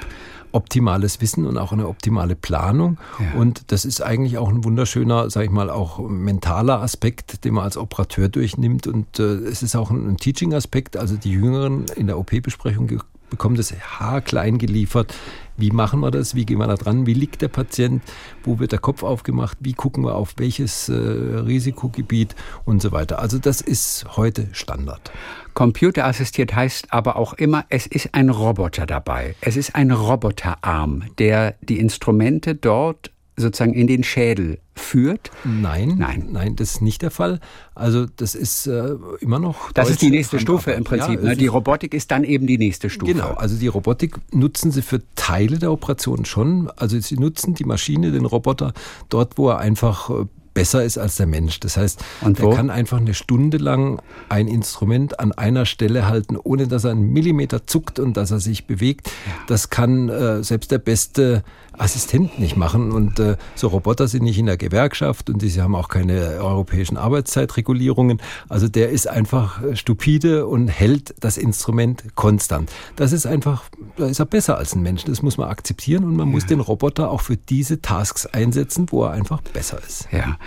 optimales 0.56 1.20
Wissen 1.20 1.46
und 1.46 1.58
auch 1.58 1.72
eine 1.72 1.86
optimale 1.86 2.34
Planung. 2.34 2.98
Ja. 3.20 3.38
Und 3.38 3.70
das 3.70 3.84
ist 3.84 4.00
eigentlich 4.00 4.38
auch 4.38 4.48
ein 4.48 4.64
wunderschöner, 4.64 5.30
sage 5.30 5.46
ich 5.46 5.52
mal, 5.52 5.70
auch 5.70 5.98
mentaler 5.98 6.80
Aspekt, 6.80 7.44
den 7.44 7.54
man 7.54 7.64
als 7.64 7.76
Operateur 7.76 8.28
durchnimmt. 8.28 8.86
Und 8.86 9.18
äh, 9.18 9.22
es 9.22 9.62
ist 9.62 9.76
auch 9.76 9.90
ein, 9.90 10.08
ein 10.08 10.16
Teaching-Aspekt. 10.16 10.96
Also 10.96 11.16
die 11.16 11.30
Jüngeren 11.30 11.84
in 11.94 12.06
der 12.06 12.18
OP-Besprechung 12.18 12.90
bekommen 13.30 13.56
das 13.56 13.72
haarklein 13.72 14.58
geliefert. 14.58 15.14
Wie 15.56 15.70
machen 15.70 16.00
wir 16.00 16.10
das? 16.10 16.34
Wie 16.34 16.44
gehen 16.44 16.58
wir 16.58 16.66
da 16.66 16.74
dran? 16.74 17.06
Wie 17.06 17.14
liegt 17.14 17.42
der 17.42 17.48
Patient? 17.48 18.02
Wo 18.44 18.58
wird 18.58 18.72
der 18.72 18.78
Kopf 18.78 19.02
aufgemacht? 19.02 19.56
Wie 19.60 19.72
gucken 19.72 20.04
wir 20.04 20.14
auf 20.14 20.34
welches 20.36 20.88
äh, 20.88 20.92
Risikogebiet 20.94 22.34
und 22.64 22.82
so 22.82 22.92
weiter? 22.92 23.20
Also 23.20 23.38
das 23.38 23.60
ist 23.60 24.04
heute 24.16 24.48
Standard. 24.52 25.10
Computerassistiert 25.54 26.54
heißt 26.54 26.92
aber 26.92 27.16
auch 27.16 27.32
immer, 27.32 27.64
es 27.70 27.86
ist 27.86 28.10
ein 28.12 28.28
Roboter 28.28 28.84
dabei. 28.84 29.34
Es 29.40 29.56
ist 29.56 29.74
ein 29.74 29.90
Roboterarm, 29.90 31.04
der 31.18 31.54
die 31.62 31.78
Instrumente 31.78 32.54
dort 32.54 33.10
sozusagen 33.36 33.74
in 33.74 33.86
den 33.86 34.02
Schädel 34.02 34.58
führt? 34.74 35.30
Nein, 35.44 35.96
nein, 35.98 36.28
nein, 36.30 36.56
das 36.56 36.72
ist 36.72 36.82
nicht 36.82 37.02
der 37.02 37.10
Fall. 37.10 37.40
Also 37.74 38.06
das 38.16 38.34
ist 38.34 38.66
äh, 38.66 38.94
immer 39.20 39.38
noch. 39.38 39.72
Das 39.72 39.90
ist 39.90 40.02
die 40.02 40.10
nächste 40.10 40.38
Stufe 40.38 40.72
im 40.72 40.84
Prinzip. 40.84 41.22
Ja, 41.22 41.30
ne? 41.30 41.36
Die 41.36 41.46
Robotik 41.46 41.94
ist 41.94 42.10
dann 42.10 42.24
eben 42.24 42.46
die 42.46 42.58
nächste 42.58 42.90
Stufe. 42.90 43.12
Genau, 43.12 43.34
also 43.34 43.56
die 43.58 43.68
Robotik 43.68 44.16
nutzen 44.32 44.70
sie 44.70 44.82
für 44.82 45.02
Teile 45.14 45.58
der 45.58 45.72
Operation 45.72 46.24
schon. 46.24 46.70
Also 46.76 46.98
sie 46.98 47.16
nutzen 47.16 47.54
die 47.54 47.64
Maschine, 47.64 48.12
den 48.12 48.24
Roboter, 48.24 48.72
dort, 49.08 49.38
wo 49.38 49.50
er 49.50 49.58
einfach 49.58 50.10
äh, 50.10 50.24
besser 50.56 50.82
ist 50.82 50.96
als 50.96 51.16
der 51.16 51.26
Mensch. 51.26 51.60
Das 51.60 51.76
heißt, 51.76 52.02
Und 52.22 52.40
er 52.40 52.50
kann 52.50 52.70
einfach 52.70 52.96
eine 52.96 53.12
Stunde 53.12 53.58
lang 53.58 54.00
ein 54.30 54.48
Instrument 54.48 55.20
an 55.20 55.32
einer 55.32 55.66
Stelle 55.66 56.08
halten, 56.08 56.38
ohne 56.42 56.66
dass 56.66 56.84
er 56.84 56.92
einen 56.92 57.12
Millimeter 57.12 57.66
zuckt 57.66 57.98
und 57.98 58.16
dass 58.16 58.30
er 58.30 58.40
sich 58.40 58.66
bewegt. 58.66 59.10
Das 59.48 59.68
kann 59.68 60.08
äh, 60.08 60.42
selbst 60.42 60.70
der 60.70 60.78
beste 60.78 61.44
Assistent 61.78 62.38
nicht 62.38 62.56
machen. 62.56 62.90
Und 62.92 63.18
äh, 63.18 63.36
so 63.54 63.68
Roboter 63.68 64.08
sind 64.08 64.22
nicht 64.22 64.38
in 64.38 64.46
der 64.46 64.56
Gewerkschaft 64.56 65.28
und 65.28 65.40
sie 65.40 65.60
haben 65.60 65.74
auch 65.74 65.88
keine 65.88 66.38
europäischen 66.40 66.96
Arbeitszeitregulierungen. 66.96 68.22
Also 68.48 68.66
der 68.66 68.88
ist 68.88 69.08
einfach 69.08 69.60
stupide 69.74 70.46
und 70.46 70.68
hält 70.68 71.14
das 71.20 71.36
Instrument 71.36 72.14
konstant. 72.14 72.70
Das 72.96 73.12
ist 73.12 73.26
einfach, 73.26 73.64
da 73.98 74.06
ist 74.06 74.20
er 74.20 74.26
besser 74.26 74.56
als 74.56 74.74
ein 74.74 74.82
Mensch. 74.82 75.04
Das 75.04 75.20
muss 75.20 75.36
man 75.36 75.50
akzeptieren 75.50 76.04
und 76.04 76.16
man 76.16 76.30
muss 76.30 76.46
den 76.46 76.60
Roboter 76.60 77.10
auch 77.10 77.20
für 77.20 77.36
diese 77.36 77.82
Tasks 77.82 78.24
einsetzen, 78.24 78.86
wo 78.90 79.04
er 79.04 79.10
einfach 79.10 79.42
besser 79.42 79.78
ist. 79.86 80.08
Ja. 80.12 80.38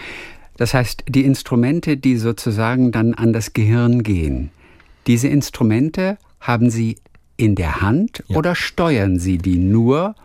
Das 0.57 0.73
heißt, 0.73 1.05
die 1.07 1.23
Instrumente, 1.23 1.97
die 1.97 2.17
sozusagen 2.17 2.91
dann 2.91 3.13
an 3.13 3.31
das 3.33 3.53
Gehirn 3.53 4.03
gehen, 4.03 4.51
diese 5.07 5.27
Instrumente 5.27 6.17
haben 6.39 6.69
Sie 6.69 6.97
in 7.37 7.55
der 7.55 7.81
Hand 7.81 8.23
ja. 8.27 8.35
oder 8.35 8.55
steuern 8.55 9.19
Sie 9.19 9.37
die 9.37 9.57
nur 9.57 10.15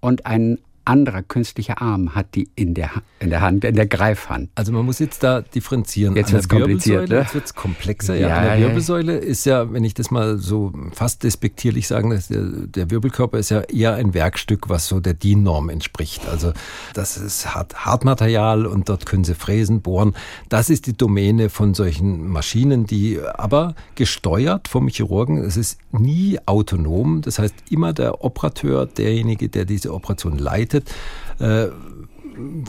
und 0.00 0.26
ein 0.26 0.58
anderer 0.84 1.22
künstlicher 1.22 1.80
Arm 1.80 2.14
hat 2.14 2.34
die 2.34 2.48
in 2.54 2.74
der, 2.74 2.90
in 3.18 3.30
der 3.30 3.40
Hand, 3.40 3.64
in 3.64 3.76
der 3.76 3.86
Greifhand. 3.86 4.50
Also 4.54 4.72
man 4.72 4.84
muss 4.84 4.98
jetzt 4.98 5.22
da 5.22 5.40
differenzieren. 5.40 6.16
Jetzt 6.16 6.32
wird 6.32 6.42
es 6.42 6.48
kompliziert. 6.48 7.08
Ne? 7.08 7.18
Jetzt 7.18 7.34
wird 7.34 7.44
es 7.44 7.54
komplexer. 7.54 8.14
Ja, 8.14 8.28
ja, 8.28 8.36
An 8.38 8.44
der 8.44 8.68
Wirbelsäule 8.68 9.16
ist 9.16 9.44
ja, 9.46 9.72
wenn 9.72 9.84
ich 9.84 9.94
das 9.94 10.10
mal 10.10 10.38
so 10.38 10.72
fast 10.92 11.22
despektierlich 11.22 11.86
sagen, 11.86 12.10
der, 12.30 12.42
der 12.42 12.90
Wirbelkörper 12.90 13.38
ist 13.38 13.50
ja 13.50 13.60
eher 13.60 13.94
ein 13.94 14.14
Werkstück, 14.14 14.68
was 14.68 14.88
so 14.88 15.00
der 15.00 15.14
DIN-Norm 15.14 15.68
entspricht. 15.68 16.28
Also 16.28 16.52
das 16.94 17.16
ist 17.16 17.54
Hart, 17.54 17.84
Hartmaterial 17.84 18.66
und 18.66 18.88
dort 18.88 19.06
können 19.06 19.24
sie 19.24 19.34
fräsen, 19.34 19.82
bohren. 19.82 20.14
Das 20.48 20.70
ist 20.70 20.86
die 20.86 20.96
Domäne 20.96 21.50
von 21.50 21.74
solchen 21.74 22.28
Maschinen, 22.28 22.86
die 22.86 23.20
aber 23.20 23.74
gesteuert 23.94 24.68
vom 24.68 24.88
Chirurgen. 24.88 25.38
Es 25.38 25.56
ist 25.56 25.78
nie 25.92 26.38
autonom. 26.46 27.22
Das 27.22 27.38
heißt, 27.38 27.54
immer 27.70 27.92
der 27.92 28.24
Operateur, 28.24 28.86
derjenige, 28.86 29.48
der 29.48 29.64
diese 29.64 29.92
Operation 29.92 30.38
leitet, 30.38 30.92
äh, 31.38 31.68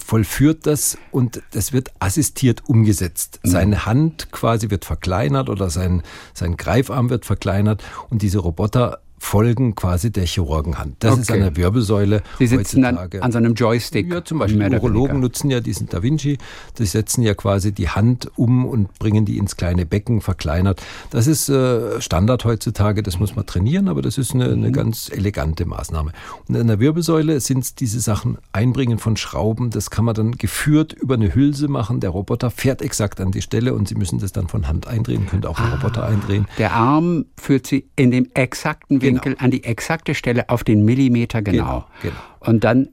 vollführt 0.03 0.65
das 0.65 0.97
und 1.11 1.41
das 1.51 1.71
wird 1.73 1.91
assistiert 1.99 2.63
umgesetzt. 2.67 3.39
Mhm. 3.43 3.49
Seine 3.49 3.85
Hand 3.85 4.31
quasi 4.31 4.69
wird 4.69 4.85
verkleinert 4.85 5.49
oder 5.49 5.69
sein, 5.69 6.03
sein 6.33 6.57
Greifarm 6.57 7.09
wird 7.09 7.25
verkleinert 7.25 7.83
und 8.09 8.21
diese 8.21 8.39
Roboter 8.39 8.99
folgen 9.21 9.75
quasi 9.75 10.11
der 10.11 10.25
Chirurgenhand. 10.25 10.95
Das 10.99 11.13
okay. 11.13 11.21
ist 11.21 11.31
an 11.31 11.39
der 11.41 11.55
Wirbelsäule. 11.55 12.23
Sie 12.39 12.47
sitzen 12.47 12.83
heutzutage. 12.83 13.19
dann 13.19 13.23
an 13.23 13.31
so 13.31 13.37
einem 13.37 13.53
Joystick. 13.53 14.11
Ja, 14.11 14.25
zum 14.25 14.39
Beispiel 14.39 14.73
Urologen 14.73 15.19
nutzen 15.19 15.51
ja 15.51 15.59
diesen 15.59 15.87
Da 15.87 16.01
Vinci. 16.01 16.39
Die 16.79 16.85
setzen 16.85 17.21
ja 17.21 17.35
quasi 17.35 17.71
die 17.71 17.87
Hand 17.87 18.31
um 18.35 18.65
und 18.65 18.97
bringen 18.97 19.23
die 19.23 19.37
ins 19.37 19.57
kleine 19.57 19.85
Becken, 19.85 20.21
verkleinert. 20.21 20.81
Das 21.11 21.27
ist 21.27 21.49
äh, 21.49 22.01
Standard 22.01 22.45
heutzutage, 22.45 23.03
das 23.03 23.19
muss 23.19 23.35
man 23.35 23.45
trainieren, 23.45 23.89
aber 23.89 24.01
das 24.01 24.17
ist 24.17 24.33
eine, 24.33 24.45
eine 24.45 24.69
mhm. 24.69 24.73
ganz 24.73 25.09
elegante 25.09 25.65
Maßnahme. 25.65 26.13
Und 26.47 26.57
an 26.57 26.67
der 26.67 26.79
Wirbelsäule 26.79 27.39
sind 27.41 27.63
es 27.63 27.75
diese 27.75 27.99
Sachen, 27.99 28.39
Einbringen 28.53 28.97
von 28.97 29.17
Schrauben, 29.17 29.69
das 29.69 29.91
kann 29.91 30.03
man 30.03 30.15
dann 30.15 30.31
geführt 30.31 30.93
über 30.93 31.13
eine 31.13 31.33
Hülse 31.33 31.67
machen. 31.67 31.99
Der 31.99 32.09
Roboter 32.09 32.49
fährt 32.49 32.81
exakt 32.81 33.21
an 33.21 33.31
die 33.31 33.43
Stelle 33.43 33.75
und 33.75 33.87
Sie 33.87 33.95
müssen 33.95 34.17
das 34.17 34.31
dann 34.31 34.47
von 34.47 34.67
Hand 34.67 34.87
eindrehen, 34.87 35.27
könnte 35.27 35.47
auch 35.47 35.59
ah, 35.59 35.65
ein 35.65 35.71
Roboter 35.73 36.05
eindrehen. 36.05 36.47
Der 36.57 36.73
Arm 36.73 37.25
führt 37.37 37.67
Sie 37.67 37.87
in 37.95 38.09
dem 38.09 38.27
exakten 38.33 39.01
Winkel 39.01 39.10
Winkel 39.15 39.33
genau. 39.33 39.45
an 39.45 39.51
die 39.51 39.63
exakte 39.63 40.15
Stelle 40.15 40.49
auf 40.49 40.63
den 40.63 40.83
Millimeter 40.85 41.41
genau. 41.41 41.63
genau, 41.63 41.85
genau. 42.01 42.15
Und 42.39 42.63
dann 42.63 42.89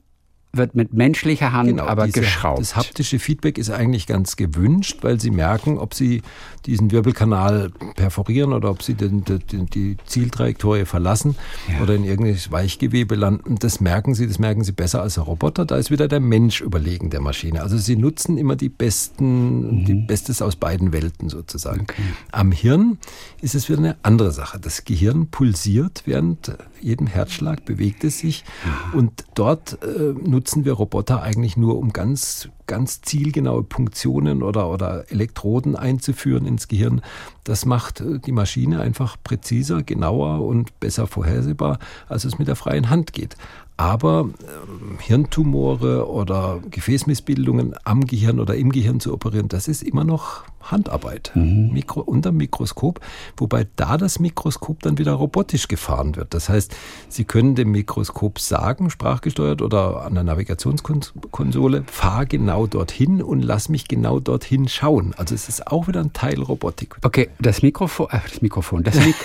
wird 0.52 0.74
mit 0.74 0.94
menschlicher 0.94 1.52
Hand 1.52 1.68
genau, 1.68 1.86
aber 1.86 2.06
diese, 2.06 2.20
geschraubt. 2.20 2.60
Das 2.60 2.74
haptische 2.74 3.18
Feedback 3.18 3.58
ist 3.58 3.70
eigentlich 3.70 4.06
ganz 4.06 4.36
gewünscht, 4.36 4.98
weil 5.02 5.20
Sie 5.20 5.30
merken, 5.30 5.78
ob 5.78 5.94
Sie 5.94 6.22
diesen 6.64 6.90
Wirbelkanal 6.90 7.70
perforieren 7.96 8.52
oder 8.52 8.70
ob 8.70 8.82
Sie 8.82 8.94
den, 8.94 9.24
den, 9.24 9.66
die 9.66 9.96
Zieltrajektorie 10.06 10.86
verlassen 10.86 11.36
ja. 11.70 11.82
oder 11.82 11.94
in 11.94 12.04
irgendein 12.04 12.38
Weichgewebe 12.50 13.14
landen. 13.14 13.56
Das 13.58 13.80
merken 13.80 14.14
Sie, 14.14 14.26
das 14.26 14.38
merken 14.38 14.64
Sie 14.64 14.72
besser 14.72 15.02
als 15.02 15.14
der 15.14 15.24
Roboter. 15.24 15.66
Da 15.66 15.76
ist 15.76 15.90
wieder 15.90 16.08
der 16.08 16.20
Mensch 16.20 16.60
überlegen 16.60 17.10
der 17.10 17.20
Maschine. 17.20 17.62
Also 17.62 17.76
Sie 17.76 17.96
nutzen 17.96 18.38
immer 18.38 18.56
die 18.56 18.70
besten, 18.70 19.80
mhm. 19.80 19.84
die 19.84 19.94
Bestes 19.94 20.40
aus 20.40 20.56
beiden 20.56 20.92
Welten 20.92 21.28
sozusagen. 21.28 21.82
Okay. 21.82 22.02
Am 22.32 22.52
Hirn 22.52 22.98
ist 23.42 23.54
es 23.54 23.68
wieder 23.68 23.78
eine 23.78 23.96
andere 24.02 24.32
Sache. 24.32 24.58
Das 24.58 24.84
Gehirn 24.84 25.28
pulsiert 25.28 26.02
während 26.06 26.52
jedem 26.80 27.06
Herzschlag, 27.06 27.64
bewegt 27.64 28.04
es 28.04 28.18
sich 28.18 28.44
ja. 28.64 28.98
und 28.98 29.24
dort 29.34 29.78
äh, 29.82 30.12
nutzen 30.38 30.64
wir 30.64 30.74
Roboter 30.74 31.20
eigentlich 31.20 31.56
nur, 31.56 31.76
um 31.78 31.92
ganz, 31.92 32.48
ganz 32.68 33.02
zielgenaue 33.02 33.64
Punktionen 33.64 34.44
oder, 34.44 34.70
oder 34.70 35.10
Elektroden 35.10 35.74
einzuführen 35.74 36.46
ins 36.46 36.68
Gehirn. 36.68 37.00
Das 37.42 37.66
macht 37.66 38.00
äh, 38.00 38.20
die 38.20 38.30
Maschine 38.30 38.80
einfach 38.80 39.16
präziser, 39.24 39.82
genauer 39.82 40.46
und 40.46 40.78
besser 40.78 41.08
vorhersehbar, 41.08 41.80
als 42.08 42.24
es 42.24 42.38
mit 42.38 42.46
der 42.46 42.54
freien 42.54 42.88
Hand 42.88 43.12
geht. 43.12 43.36
Aber 43.78 44.28
äh, 44.40 45.02
Hirntumore 45.02 46.08
oder 46.10 46.60
Gefäßmissbildungen 46.68 47.74
am 47.84 48.04
Gehirn 48.06 48.40
oder 48.40 48.56
im 48.56 48.72
Gehirn 48.72 48.98
zu 48.98 49.14
operieren, 49.14 49.48
das 49.48 49.68
ist 49.68 49.82
immer 49.82 50.02
noch 50.02 50.42
Handarbeit 50.70 51.30
mhm. 51.34 51.70
Mikro, 51.72 52.00
unter 52.00 52.32
Mikroskop, 52.32 53.00
wobei 53.36 53.66
da 53.76 53.96
das 53.96 54.18
Mikroskop 54.18 54.82
dann 54.82 54.98
wieder 54.98 55.12
robotisch 55.12 55.68
gefahren 55.68 56.16
wird. 56.16 56.34
Das 56.34 56.48
heißt, 56.48 56.74
Sie 57.08 57.24
können 57.24 57.54
dem 57.54 57.70
Mikroskop 57.70 58.40
sagen, 58.40 58.90
sprachgesteuert 58.90 59.62
oder 59.62 60.02
an 60.02 60.14
der 60.14 60.24
Navigationskonsole, 60.24 61.84
fahr 61.86 62.26
genau 62.26 62.66
dorthin 62.66 63.22
und 63.22 63.42
lass 63.42 63.68
mich 63.68 63.88
genau 63.88 64.20
dorthin 64.20 64.68
schauen. 64.68 65.14
Also 65.16 65.34
es 65.34 65.48
ist 65.48 65.68
auch 65.68 65.88
wieder 65.88 66.00
ein 66.00 66.12
Teil 66.12 66.42
Robotik. 66.42 66.96
Okay, 67.02 67.30
das 67.38 67.62
Mikrofon, 67.62 68.08
äh, 68.10 68.18
das 68.28 68.42
Mikrofon, 68.42 68.82
das 68.82 68.96
Mik 68.96 69.16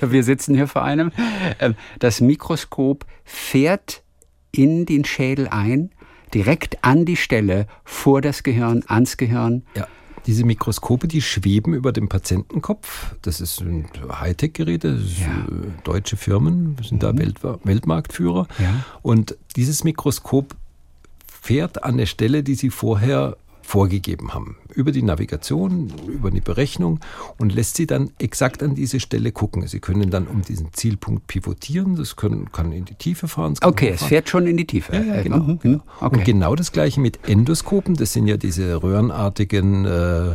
wir 0.00 0.24
sitzen 0.24 0.54
hier 0.54 0.66
vor 0.66 0.82
einem, 0.82 1.12
äh, 1.58 1.74
das 1.98 2.20
Mikroskop 2.20 3.04
fährt 3.24 3.81
in 4.52 4.86
den 4.86 5.04
Schädel 5.04 5.48
ein, 5.48 5.90
direkt 6.34 6.84
an 6.84 7.04
die 7.04 7.16
Stelle, 7.16 7.66
vor 7.84 8.20
das 8.20 8.42
Gehirn, 8.42 8.84
ans 8.86 9.16
Gehirn. 9.16 9.64
Ja. 9.74 9.86
Diese 10.26 10.44
Mikroskope, 10.44 11.08
die 11.08 11.20
schweben 11.20 11.74
über 11.74 11.90
dem 11.90 12.08
Patientenkopf. 12.08 13.16
Das 13.22 13.40
ist 13.40 13.60
ein 13.60 13.88
Hightech-Geräte, 14.08 15.00
ja. 15.18 15.26
Äh, 15.26 15.82
deutsche 15.82 16.16
Firmen 16.16 16.76
sind 16.80 16.98
mhm. 16.98 16.98
da 17.00 17.18
Welt, 17.18 17.42
Weltmarktführer. 17.64 18.46
Ja. 18.60 18.84
Und 19.02 19.36
dieses 19.56 19.82
Mikroskop 19.82 20.54
fährt 21.26 21.82
an 21.82 21.96
der 21.96 22.06
Stelle, 22.06 22.44
die 22.44 22.54
sie 22.54 22.70
vorher 22.70 23.36
vorgegeben 23.72 24.34
haben. 24.34 24.56
Über 24.74 24.92
die 24.92 25.02
Navigation, 25.02 25.90
über 26.06 26.30
die 26.30 26.42
Berechnung 26.42 27.00
und 27.38 27.54
lässt 27.54 27.76
sie 27.76 27.86
dann 27.86 28.10
exakt 28.18 28.62
an 28.62 28.74
diese 28.74 29.00
Stelle 29.00 29.32
gucken. 29.32 29.66
Sie 29.66 29.80
können 29.80 30.10
dann 30.10 30.26
um 30.26 30.42
diesen 30.42 30.74
Zielpunkt 30.74 31.26
pivotieren, 31.26 31.96
das 31.96 32.16
können, 32.16 32.52
kann 32.52 32.70
in 32.70 32.84
die 32.84 32.96
Tiefe 32.96 33.28
fahren. 33.28 33.54
Okay, 33.62 33.88
es 33.94 34.02
fährt 34.02 34.28
schon 34.28 34.46
in 34.46 34.58
die 34.58 34.66
Tiefe. 34.66 34.94
Ja, 34.94 35.02
ja 35.02 35.22
genau. 35.22 35.38
Mhm. 35.38 35.58
genau. 35.60 35.80
Okay. 36.02 36.18
Und 36.18 36.24
genau 36.26 36.54
das 36.54 36.72
gleiche 36.72 37.00
mit 37.00 37.26
Endoskopen, 37.26 37.94
das 37.94 38.12
sind 38.12 38.26
ja 38.26 38.36
diese 38.36 38.82
röhrenartigen 38.82 39.86
äh, 39.86 40.30
äh, 40.32 40.34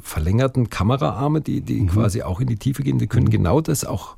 verlängerten 0.00 0.70
Kameraarme, 0.70 1.40
die, 1.40 1.62
die 1.62 1.80
mhm. 1.80 1.88
quasi 1.88 2.22
auch 2.22 2.38
in 2.38 2.46
die 2.46 2.56
Tiefe 2.56 2.84
gehen. 2.84 3.00
Die 3.00 3.08
können 3.08 3.30
genau 3.30 3.60
das 3.60 3.84
auch 3.84 4.14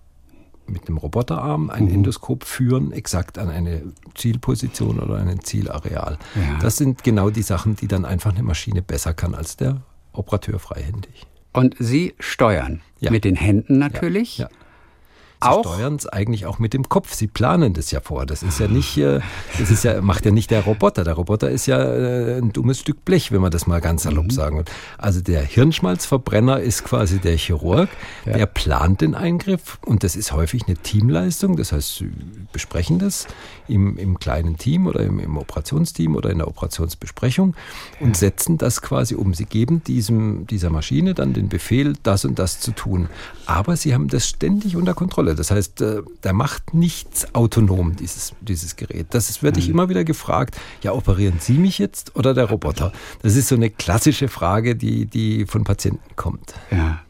mit 0.66 0.88
einem 0.88 0.96
Roboterarm 0.96 1.70
ein 1.70 1.84
mhm. 1.84 1.94
Endoskop 1.94 2.44
führen, 2.44 2.92
exakt 2.92 3.38
an 3.38 3.48
eine 3.48 3.82
Zielposition 4.14 5.00
oder 5.00 5.16
ein 5.16 5.40
Zielareal. 5.42 6.18
Ja. 6.34 6.58
Das 6.60 6.76
sind 6.76 7.04
genau 7.04 7.30
die 7.30 7.42
Sachen, 7.42 7.76
die 7.76 7.88
dann 7.88 8.04
einfach 8.04 8.32
eine 8.32 8.42
Maschine 8.42 8.82
besser 8.82 9.14
kann 9.14 9.34
als 9.34 9.56
der 9.56 9.82
Operateur 10.12 10.58
freihändig. 10.58 11.26
Und 11.52 11.76
Sie 11.78 12.14
steuern 12.18 12.80
ja. 13.00 13.10
mit 13.10 13.24
den 13.24 13.36
Händen 13.36 13.78
natürlich. 13.78 14.38
Ja. 14.38 14.48
Sie 15.42 15.48
auch? 15.48 15.74
steuern 15.74 15.96
es 15.96 16.06
eigentlich 16.06 16.46
auch 16.46 16.58
mit 16.58 16.74
dem 16.74 16.88
Kopf. 16.88 17.14
Sie 17.14 17.26
planen 17.26 17.74
das 17.74 17.90
ja 17.90 18.00
vor. 18.00 18.26
Das 18.26 18.42
ist 18.42 18.60
ja 18.60 18.68
nicht, 18.68 18.96
äh, 18.98 19.20
das 19.58 19.70
ist 19.70 19.84
ja, 19.84 20.00
macht 20.00 20.24
ja 20.24 20.30
nicht 20.30 20.50
der 20.50 20.62
Roboter. 20.62 21.04
Der 21.04 21.14
Roboter 21.14 21.50
ist 21.50 21.66
ja 21.66 21.82
äh, 21.82 22.38
ein 22.38 22.52
dummes 22.52 22.80
Stück 22.80 23.04
Blech, 23.04 23.32
wenn 23.32 23.40
man 23.40 23.50
das 23.50 23.66
mal 23.66 23.80
ganz 23.80 24.04
salopp 24.04 24.26
mhm. 24.26 24.30
sagen 24.30 24.56
will. 24.58 24.64
Also 24.98 25.20
der 25.20 25.42
Hirnschmalzverbrenner 25.42 26.60
ist 26.60 26.84
quasi 26.84 27.18
der 27.18 27.36
Chirurg, 27.36 27.88
ja. 28.26 28.34
der 28.34 28.46
plant 28.46 29.00
den 29.00 29.14
Eingriff 29.14 29.78
und 29.84 30.04
das 30.04 30.16
ist 30.16 30.32
häufig 30.32 30.66
eine 30.66 30.76
Teamleistung. 30.76 31.56
Das 31.56 31.72
heißt, 31.72 31.96
sie 31.96 32.12
besprechen 32.52 32.98
das 32.98 33.26
im, 33.68 33.96
im 33.98 34.18
kleinen 34.18 34.56
Team 34.58 34.86
oder 34.86 35.00
im, 35.00 35.18
im 35.18 35.36
Operationsteam 35.36 36.16
oder 36.16 36.30
in 36.30 36.38
der 36.38 36.48
Operationsbesprechung 36.48 37.54
und 38.00 38.08
ja. 38.08 38.14
setzen 38.14 38.58
das 38.58 38.82
quasi 38.82 39.14
um. 39.14 39.34
Sie 39.34 39.44
geben 39.44 39.82
diesem, 39.84 40.46
dieser 40.46 40.70
Maschine 40.70 41.14
dann 41.14 41.32
den 41.32 41.48
Befehl, 41.48 41.94
das 42.02 42.24
und 42.24 42.38
das 42.38 42.60
zu 42.60 42.72
tun. 42.72 43.08
Aber 43.46 43.76
sie 43.76 43.94
haben 43.94 44.08
das 44.08 44.28
ständig 44.28 44.76
unter 44.76 44.94
Kontrolle. 44.94 45.31
Das 45.34 45.50
heißt, 45.50 45.80
äh, 45.80 46.02
der 46.24 46.32
macht 46.32 46.74
nichts 46.74 47.34
autonom, 47.34 47.96
dieses, 47.96 48.32
dieses 48.40 48.76
Gerät. 48.76 49.08
Das 49.10 49.42
werde 49.42 49.58
ich 49.58 49.66
mhm. 49.68 49.74
immer 49.74 49.88
wieder 49.88 50.04
gefragt, 50.04 50.56
ja, 50.82 50.92
operieren 50.92 51.36
Sie 51.40 51.54
mich 51.54 51.78
jetzt 51.78 52.16
oder 52.16 52.34
der 52.34 52.44
Roboter? 52.44 52.92
Das 53.22 53.36
ist 53.36 53.48
so 53.48 53.54
eine 53.54 53.70
klassische 53.70 54.28
Frage, 54.28 54.76
die, 54.76 55.06
die 55.06 55.46
von 55.46 55.64
Patienten 55.64 56.16
kommt. 56.16 56.54
Ja. 56.70 57.00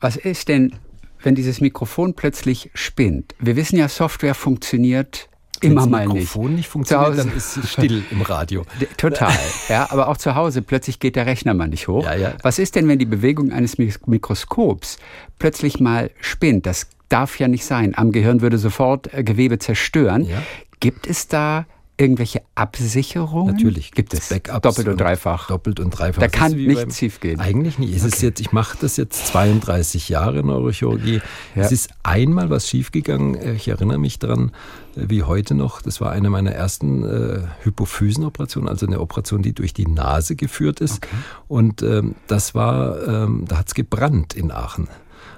Was 0.00 0.16
ist 0.16 0.48
denn, 0.48 0.74
wenn 1.22 1.34
dieses 1.34 1.60
Mikrofon 1.60 2.14
plötzlich 2.14 2.70
spinnt? 2.74 3.34
Wir 3.38 3.56
wissen 3.56 3.76
ja, 3.78 3.88
Software 3.88 4.34
funktioniert 4.34 5.28
immer 5.62 5.82
Wenn's 5.82 5.90
mal 5.90 6.06
Mikrofon 6.06 6.46
nicht. 6.48 6.56
nicht 6.56 6.68
funktioniert, 6.68 7.06
Zu 7.14 7.18
Hause- 7.18 7.28
dann 7.28 7.36
ist 7.36 7.56
es 7.56 7.72
still 7.72 8.04
im 8.10 8.20
Radio. 8.20 8.64
Total. 8.98 9.32
Ja, 9.70 9.90
aber 9.90 10.08
auch 10.08 10.18
zu 10.18 10.34
Hause 10.34 10.60
plötzlich 10.60 11.00
geht 11.00 11.16
der 11.16 11.24
Rechner 11.24 11.54
mal 11.54 11.68
nicht 11.68 11.88
hoch. 11.88 12.04
Ja, 12.04 12.14
ja. 12.14 12.34
Was 12.42 12.58
ist 12.58 12.74
denn, 12.74 12.88
wenn 12.88 12.98
die 12.98 13.06
Bewegung 13.06 13.52
eines 13.52 13.78
Mik- 13.78 14.06
Mikroskops 14.06 14.98
plötzlich 15.38 15.80
mal 15.80 16.10
spinnt? 16.20 16.66
Das 16.66 16.88
darf 17.08 17.38
ja 17.38 17.48
nicht 17.48 17.64
sein. 17.64 17.94
Am 17.96 18.12
Gehirn 18.12 18.40
würde 18.40 18.58
sofort 18.58 19.12
äh, 19.14 19.22
Gewebe 19.24 19.58
zerstören. 19.58 20.24
Ja. 20.24 20.42
Gibt 20.80 21.06
es 21.06 21.28
da 21.28 21.66
irgendwelche 21.98 22.42
Absicherungen? 22.54 23.54
Natürlich 23.54 23.90
gibt 23.92 24.12
es 24.12 24.28
Backups 24.28 24.60
doppelt 24.60 24.88
und 24.88 25.00
dreifach. 25.00 25.46
Doppelt 25.48 25.80
und 25.80 25.90
dreifach. 25.90 26.20
Da 26.20 26.28
kann 26.28 26.52
nichts 26.52 26.82
beim- 26.82 26.90
schiefgehen. 26.90 27.40
Eigentlich 27.40 27.78
nicht. 27.78 27.94
Es 27.96 28.04
ist 28.04 28.20
jetzt, 28.20 28.38
ich 28.40 28.52
mache 28.52 28.76
das 28.78 28.98
jetzt 28.98 29.28
32 29.28 30.10
Jahre 30.10 30.42
Neurochirurgie. 30.42 31.22
Ja. 31.54 31.62
Es 31.62 31.72
ist 31.72 31.88
einmal 32.02 32.50
was 32.50 32.68
schiefgegangen. 32.68 33.34
Äh, 33.36 33.54
Ich 33.54 33.68
erinnere 33.68 33.96
mich 33.98 34.18
dran, 34.18 34.52
äh, 34.94 35.06
wie 35.08 35.22
heute 35.22 35.54
noch. 35.54 35.80
Das 35.80 36.02
war 36.02 36.10
eine 36.12 36.28
meiner 36.28 36.50
ersten 36.52 37.02
äh, 37.04 37.40
Hypophysenoperationen, 37.62 38.68
also 38.68 38.86
eine 38.86 39.00
Operation, 39.00 39.40
die 39.40 39.54
durch 39.54 39.72
die 39.72 39.86
Nase 39.86 40.36
geführt 40.36 40.80
ist. 40.80 41.06
Und 41.48 41.82
ähm, 41.82 42.14
das 42.26 42.54
war, 42.54 43.06
ähm, 43.08 43.44
da 43.48 43.56
hat 43.58 43.68
es 43.68 43.74
gebrannt 43.74 44.34
in 44.34 44.50
Aachen. 44.50 44.88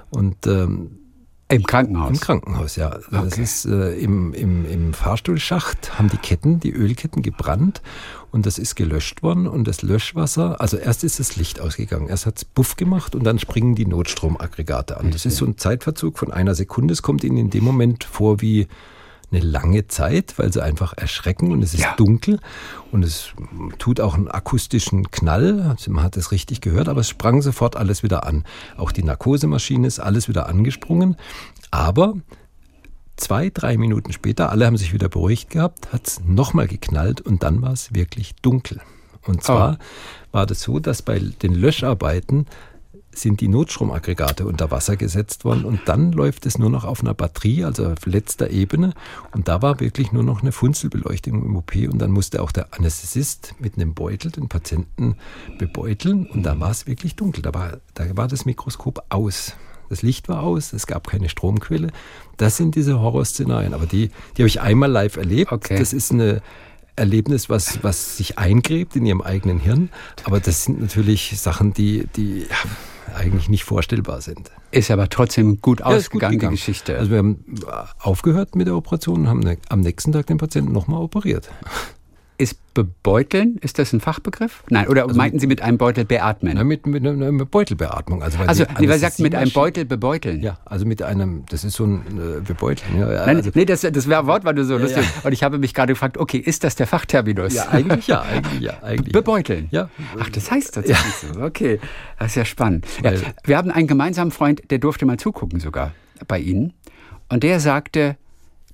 Und 0.09 0.45
ähm, 0.45 0.91
Im 1.51 1.63
Krankenhaus. 1.63 2.11
im 2.11 2.19
Krankenhaus, 2.19 2.75
ja. 2.75 2.89
Das 3.11 3.33
Okay. 3.33 3.41
ist 3.41 3.65
äh, 3.65 3.95
im, 3.95 4.33
im, 4.33 4.65
im 4.69 4.93
Fahrstuhlschacht 4.93 5.97
haben 5.97 6.07
die 6.09 6.17
Ketten, 6.17 6.59
die 6.59 6.71
Ölketten 6.71 7.23
gebrannt 7.23 7.81
und 8.31 8.45
das 8.45 8.59
ist 8.59 8.75
gelöscht 8.75 9.23
worden 9.23 9.47
und 9.47 9.67
das 9.67 9.81
Löschwasser, 9.81 10.61
also 10.61 10.77
erst 10.77 11.03
ist 11.03 11.19
das 11.19 11.35
Licht 11.37 11.59
ausgegangen, 11.59 12.07
erst 12.07 12.27
hat's 12.27 12.45
Buff 12.45 12.75
gemacht 12.75 13.15
und 13.15 13.23
dann 13.23 13.39
springen 13.39 13.73
die 13.73 13.87
Notstromaggregate 13.87 14.97
an. 14.97 15.09
Das 15.09 15.25
ist 15.25 15.37
so 15.37 15.45
ein 15.45 15.57
Zeitverzug 15.57 16.19
von 16.19 16.31
einer 16.31 16.53
Sekunde. 16.53 16.91
Es 16.93 17.01
kommt 17.01 17.23
ihnen 17.23 17.37
in 17.37 17.49
dem 17.49 17.63
Moment 17.63 18.03
vor 18.03 18.41
wie 18.41 18.67
eine 19.31 19.41
lange 19.41 19.87
Zeit, 19.87 20.33
weil 20.37 20.51
sie 20.51 20.63
einfach 20.63 20.93
erschrecken 20.97 21.51
und 21.51 21.61
es 21.63 21.73
ist 21.73 21.81
Ja. 21.81 21.95
dunkel 21.95 22.39
und 22.91 23.03
es 23.03 23.29
tut 23.77 23.99
auch 23.99 24.15
einen 24.15 24.27
akustischen 24.27 25.11
Knall. 25.11 25.75
Man 25.87 26.03
hat 26.03 26.17
es 26.17 26.31
richtig 26.31 26.61
gehört, 26.61 26.89
aber 26.89 27.01
es 27.01 27.09
sprang 27.09 27.41
sofort 27.41 27.75
alles 27.75 28.01
wieder 28.03 28.25
an. 28.25 28.43
Auch 28.77 28.91
die 28.91 29.03
Narkosemaschine 29.03 29.87
ist 29.87 29.99
alles 29.99 30.27
wieder 30.27 30.47
angesprungen. 30.49 31.15
Aber 31.71 32.15
zwei, 33.17 33.49
drei 33.49 33.77
Minuten 33.77 34.13
später, 34.13 34.49
alle 34.49 34.65
haben 34.65 34.77
sich 34.77 34.93
wieder 34.93 35.09
beruhigt 35.09 35.49
gehabt, 35.51 35.93
hat 35.93 36.07
es 36.07 36.21
nochmal 36.25 36.67
geknallt 36.67 37.21
und 37.21 37.43
dann 37.43 37.61
war 37.61 37.73
es 37.73 37.93
wirklich 37.93 38.35
dunkel. 38.41 38.81
Und 39.27 39.43
zwar 39.43 39.77
war 40.31 40.45
das 40.45 40.61
so, 40.61 40.79
dass 40.79 41.01
bei 41.01 41.19
den 41.19 41.53
Löscharbeiten 41.53 42.47
sind 43.11 43.41
die 43.41 43.47
Notstromaggregate 43.47 44.45
unter 44.45 44.71
Wasser 44.71 44.95
gesetzt 44.95 45.45
worden 45.45 45.65
und 45.65 45.81
dann 45.85 46.11
läuft 46.11 46.45
es 46.45 46.57
nur 46.57 46.69
noch 46.69 46.85
auf 46.85 47.01
einer 47.01 47.13
Batterie, 47.13 47.63
also 47.63 47.87
auf 47.87 48.05
letzter 48.05 48.49
Ebene. 48.49 48.93
Und 49.33 49.47
da 49.47 49.61
war 49.61 49.79
wirklich 49.79 50.11
nur 50.11 50.23
noch 50.23 50.41
eine 50.41 50.51
Funzelbeleuchtung 50.51 51.43
im 51.43 51.55
OP 51.55 51.75
und 51.75 51.99
dann 51.99 52.11
musste 52.11 52.41
auch 52.41 52.51
der 52.51 52.73
Anästhesist 52.73 53.55
mit 53.59 53.75
einem 53.75 53.93
Beutel 53.93 54.31
den 54.31 54.47
Patienten 54.47 55.15
bebeuteln 55.57 56.27
und 56.27 56.43
da 56.43 56.59
war 56.59 56.71
es 56.71 56.87
wirklich 56.87 57.15
dunkel. 57.15 57.41
Da 57.41 57.53
war, 57.53 57.77
da 57.93 58.05
war 58.15 58.27
das 58.27 58.45
Mikroskop 58.45 59.03
aus. 59.09 59.53
Das 59.89 60.03
Licht 60.03 60.29
war 60.29 60.43
aus, 60.43 60.71
es 60.71 60.85
gab 60.85 61.07
keine 61.07 61.29
Stromquelle. 61.29 61.89
Das 62.37 62.57
sind 62.57 62.75
diese 62.75 62.99
Horrorszenarien, 62.99 63.73
aber 63.73 63.87
die, 63.87 64.11
die 64.37 64.43
habe 64.43 64.47
ich 64.47 64.61
einmal 64.61 64.91
live 64.91 65.17
erlebt. 65.17 65.51
Okay. 65.51 65.79
Das 65.79 65.93
ist 65.93 66.11
ein 66.11 66.41
Erlebnis, 66.95 67.49
was, 67.49 67.83
was 67.83 68.17
sich 68.17 68.37
eingräbt 68.37 68.95
in 68.95 69.05
ihrem 69.05 69.21
eigenen 69.21 69.59
Hirn. 69.59 69.89
Aber 70.25 70.39
das 70.39 70.65
sind 70.65 70.79
natürlich 70.79 71.39
Sachen, 71.39 71.73
die, 71.73 72.07
die 72.15 72.41
ja, 72.41 72.55
eigentlich 73.15 73.49
nicht 73.49 73.63
vorstellbar 73.63 74.21
sind. 74.21 74.51
Ist 74.71 74.91
aber 74.91 75.09
trotzdem 75.09 75.61
gut 75.61 75.79
Ja, 75.79 75.91
ist 75.91 76.09
gut 76.09 76.23
ausgegangen, 76.23 76.39
die. 76.39 76.57
Geschichte. 76.57 76.97
Also 76.97 77.11
wir 77.11 77.17
haben 77.19 77.43
aufgehört 77.99 78.55
mit 78.55 78.67
der 78.67 78.75
Operation 78.75 79.21
und 79.21 79.27
haben 79.27 79.57
am 79.69 79.81
nächsten 79.81 80.11
Tag 80.11 80.27
den 80.27 80.37
Patienten 80.37 80.71
nochmal 80.71 81.01
operiert. 81.01 81.49
Ist 82.39 82.73
bebeuteln, 82.73 83.57
ist 83.61 83.79
das 83.79 83.91
ein 83.91 83.99
Fachbegriff? 83.99 84.63
Nein, 84.69 84.87
oder 84.87 85.13
meinten 85.13 85.39
Sie 85.39 85.47
mit 85.47 85.61
einem 85.61 85.77
Beutel 85.77 86.05
beatmen? 86.05 86.53
Na, 86.55 86.63
mit, 86.63 86.87
mit, 86.87 87.03
mit 87.03 87.51
Beutelbeatmung. 87.51 88.23
Also, 88.23 88.39
weil 88.39 88.47
also, 88.47 88.63
die 88.79 88.87
nee, 88.87 88.97
sagt 88.97 89.19
mit 89.19 89.35
einem 89.35 89.51
Beutel 89.51 89.83
bebeuteln. 89.83 90.41
Ja, 90.41 90.57
also 90.63 90.85
mit 90.85 91.01
einem, 91.01 91.43
das 91.49 91.65
ist 91.65 91.73
so 91.73 91.85
ein 91.85 91.97
äh, 92.07 92.39
Bebeuteln. 92.39 92.97
Ja, 92.97 93.11
ja, 93.11 93.25
Nein, 93.25 93.37
also, 93.37 93.51
nee, 93.53 93.65
das, 93.65 93.81
das 93.81 94.07
Wort 94.07 94.45
war 94.45 94.53
nur 94.53 94.63
so 94.63 94.77
lustig. 94.77 95.03
ja. 95.03 95.27
Und 95.27 95.33
ich 95.33 95.43
habe 95.43 95.57
mich 95.57 95.73
gerade 95.73 95.91
gefragt, 95.91 96.17
okay, 96.17 96.37
ist 96.37 96.63
das 96.63 96.75
der 96.75 96.87
Fachterminus? 96.87 97.53
ja, 97.53 97.67
eigentlich 97.67 98.07
ja, 98.07 98.21
eigentlich 98.21 98.61
ja. 98.61 98.81
Eigentlich 98.81 99.11
Bebeuteln. 99.13 99.67
Ja. 99.71 99.89
Ach, 100.17 100.29
das 100.29 100.49
heißt 100.49 100.75
tatsächlich 100.75 101.13
so. 101.15 101.41
Okay, 101.41 101.81
das 102.17 102.29
ist 102.29 102.35
ja 102.35 102.45
spannend. 102.45 102.87
Ja, 103.03 103.11
wir 103.43 103.57
haben 103.57 103.69
einen 103.69 103.87
gemeinsamen 103.87 104.31
Freund, 104.31 104.61
der 104.71 104.79
durfte 104.79 105.05
mal 105.05 105.17
zugucken 105.17 105.59
sogar 105.59 105.91
bei 106.29 106.39
Ihnen. 106.39 106.73
Und 107.27 107.43
der 107.43 107.59
sagte, 107.59 108.15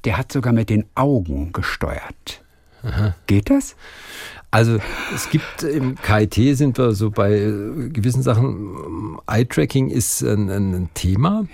der 0.05 0.19
hat 0.19 0.31
sogar 0.31 0.53
mit 0.53 0.69
den 0.69 0.85
Augen 0.93 1.51
gesteuert. 1.51 2.44
Geht 3.27 3.49
das? 3.49 3.75
Also 4.51 4.77
es 5.13 5.29
gibt 5.29 5.63
im 5.63 5.95
KIT 5.95 6.55
sind 6.55 6.77
wir 6.77 6.93
so 6.93 7.11
bei 7.11 7.33
äh, 7.33 7.89
gewissen 7.89 8.23
Sachen, 8.23 9.17
Eye-Tracking 9.27 9.89
ist 9.89 10.21
ein, 10.21 10.49
ein 10.49 10.89
Thema, 10.93 11.45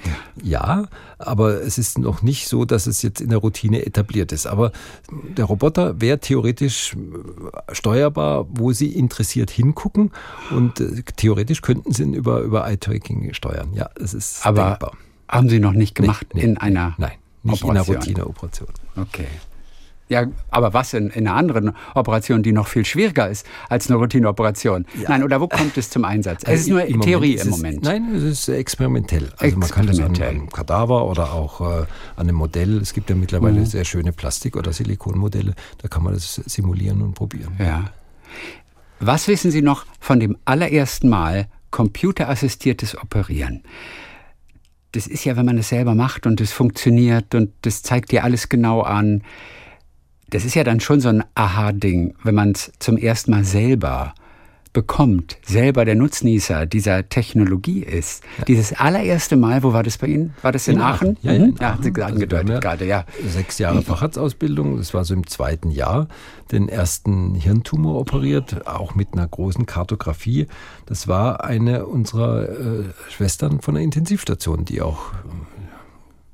ja, 0.44 0.86
aber 1.18 1.64
es 1.64 1.80
ist 1.80 1.98
noch 1.98 2.22
nicht 2.22 2.48
so, 2.48 2.64
dass 2.64 2.86
es 2.86 3.02
jetzt 3.02 3.20
in 3.20 3.30
der 3.30 3.40
Routine 3.40 3.88
etabliert 3.88 4.32
ist. 4.32 4.46
Aber 4.46 4.72
der 5.10 5.46
Roboter 5.46 6.00
wäre 6.00 6.20
theoretisch 6.20 6.94
äh, 6.94 7.74
steuerbar, 7.74 8.46
wo 8.52 8.72
Sie 8.72 8.92
interessiert 8.92 9.50
hingucken 9.50 10.12
und 10.52 10.80
äh, 10.80 11.02
theoretisch 11.16 11.64
könnten 11.64 11.94
Sie 11.94 12.04
ihn 12.04 12.14
über, 12.14 12.42
über 12.42 12.68
Eye-Tracking 12.68 13.34
steuern. 13.34 13.74
Ja, 13.74 13.90
es 13.96 14.14
ist 14.14 14.46
Aber 14.46 14.66
denkbar. 14.66 14.92
haben 15.28 15.50
Sie 15.50 15.60
noch 15.60 15.74
nicht 15.74 15.96
gemacht 15.96 16.28
nee, 16.36 16.42
in 16.42 16.58
einer 16.60 16.94
Nein, 17.00 17.14
nicht 17.42 17.64
Operation. 17.64 17.96
in 17.96 18.00
einer 18.00 18.00
Routineoperation. 18.00 18.70
Okay. 18.96 19.26
Ja, 20.12 20.26
aber 20.50 20.74
was 20.74 20.94
in, 20.94 21.10
in 21.10 21.26
einer 21.26 21.38
anderen 21.38 21.72
Operation, 21.96 22.44
die 22.44 22.52
noch 22.52 22.68
viel 22.68 22.84
schwieriger 22.84 23.30
ist 23.30 23.46
als 23.70 23.90
eine 23.90 23.98
Routineoperation? 23.98 24.86
Nein, 25.08 25.24
oder 25.24 25.40
wo 25.40 25.48
kommt 25.48 25.78
es 25.78 25.90
zum 25.90 26.04
Einsatz? 26.04 26.44
es 26.46 26.62
ist 26.62 26.68
nur 26.70 26.84
im 26.84 27.00
Theorie 27.00 27.36
ist 27.36 27.46
im 27.46 27.52
Moment. 27.52 27.84
Nein, 27.84 28.14
es 28.14 28.24
ist 28.24 28.50
experimentell. 28.50 29.30
Also 29.38 29.58
man 29.58 29.70
kann 29.70 29.88
das 29.88 30.00
an 30.00 30.08
Experimentell. 30.12 30.28
einem 30.28 30.50
Kadaver 30.50 31.08
oder 31.08 31.32
auch 31.32 31.62
äh, 31.62 31.64
an 31.64 31.88
einem 32.18 32.36
Modell. 32.36 32.78
Es 32.80 32.94
gibt 32.94 33.10
ja 33.10 33.16
mittlerweile 33.16 33.62
Mhm. 33.62 33.66
sehr 33.66 33.86
schöne 33.86 34.12
Plastik- 34.12 34.58
oder 34.58 34.74
Silikonmodelle. 34.74 35.54
Da 35.78 35.88
kann 35.88 36.04
man 36.04 36.14
das 36.14 36.36
simulieren 36.36 37.02
und 37.02 37.14
probieren. 37.14 37.54
Ja. 37.58 37.86
Was 39.00 39.30
wissen 39.30 39.50
Sie 39.50 39.62
noch 39.62 39.86
von 40.02 40.20
dem 40.20 40.38
allerersten 40.44 41.08
Mal 41.08 41.48
computerassistiertes 41.70 42.98
Operieren? 42.98 43.64
Das 44.92 45.08
ist 45.08 45.24
ja, 45.24 45.38
wenn 45.38 45.46
man 45.46 45.58
es 45.58 45.70
selber 45.70 45.96
macht 45.96 46.28
und 46.28 46.42
es 46.42 46.52
funktioniert 46.52 47.34
und 47.34 47.52
das 47.62 47.82
zeigt 47.82 48.12
dir 48.12 48.26
alles 48.26 48.50
genau 48.50 48.82
an. 48.82 49.24
Das 50.32 50.46
ist 50.46 50.56
ja 50.56 50.64
dann 50.64 50.80
schon 50.80 51.00
so 51.00 51.10
ein 51.10 51.24
Aha-Ding, 51.36 52.16
wenn 52.24 52.36
man 52.36 52.52
es 52.52 52.72
zum 52.80 52.98
ersten 52.98 53.32
Mal 53.32 53.44
selber 53.44 54.14
bekommt, 54.74 55.38
selber 55.46 55.84
der 55.84 55.96
Nutznießer 55.96 56.66
dieser 56.66 57.10
Technologie 57.10 57.82
ist. 57.84 58.24
Dieses 58.48 58.72
allererste 58.72 59.36
Mal, 59.36 59.64
wo 59.64 59.74
war 59.74 59.84
das 59.84 59.98
bei 59.98 60.08
Ihnen? 60.08 60.34
War 60.42 60.54
das 60.54 60.70
in, 60.70 60.76
In 60.76 60.82
Aachen? 60.82 61.08
Aachen. 61.10 61.18
Ja, 61.22 61.32
ja, 61.34 61.38
in 61.44 61.52
Mhm. 61.52 61.58
ja 61.60 61.72
haben 61.74 61.84
Sie 61.84 61.90
Aachen. 61.90 62.02
Also 62.04 62.14
angedeutet 62.16 62.50
haben 62.50 62.62
gerade, 62.62 62.86
ja. 62.86 63.06
Sechs 63.28 63.58
Jahre 63.60 63.82
Facharztausbildung, 63.82 64.78
das 64.78 64.94
war 64.94 65.04
so 65.04 65.14
im 65.14 65.28
zweiten 65.28 65.72
Jahr, 65.72 66.08
den 66.54 66.70
ersten 66.70 67.36
Hirntumor 67.36 68.00
operiert, 68.00 68.66
auch 68.66 68.96
mit 68.96 69.10
einer 69.12 69.28
großen 69.28 69.66
Kartografie. 69.66 70.48
Das 70.86 71.10
war 71.10 71.44
eine 71.44 71.86
unserer 71.86 72.48
äh, 72.48 72.84
Schwestern 73.10 73.60
von 73.60 73.74
der 73.74 73.84
Intensivstation, 73.84 74.64
die 74.64 74.82
auch 74.82 75.12
äh, 75.12 75.51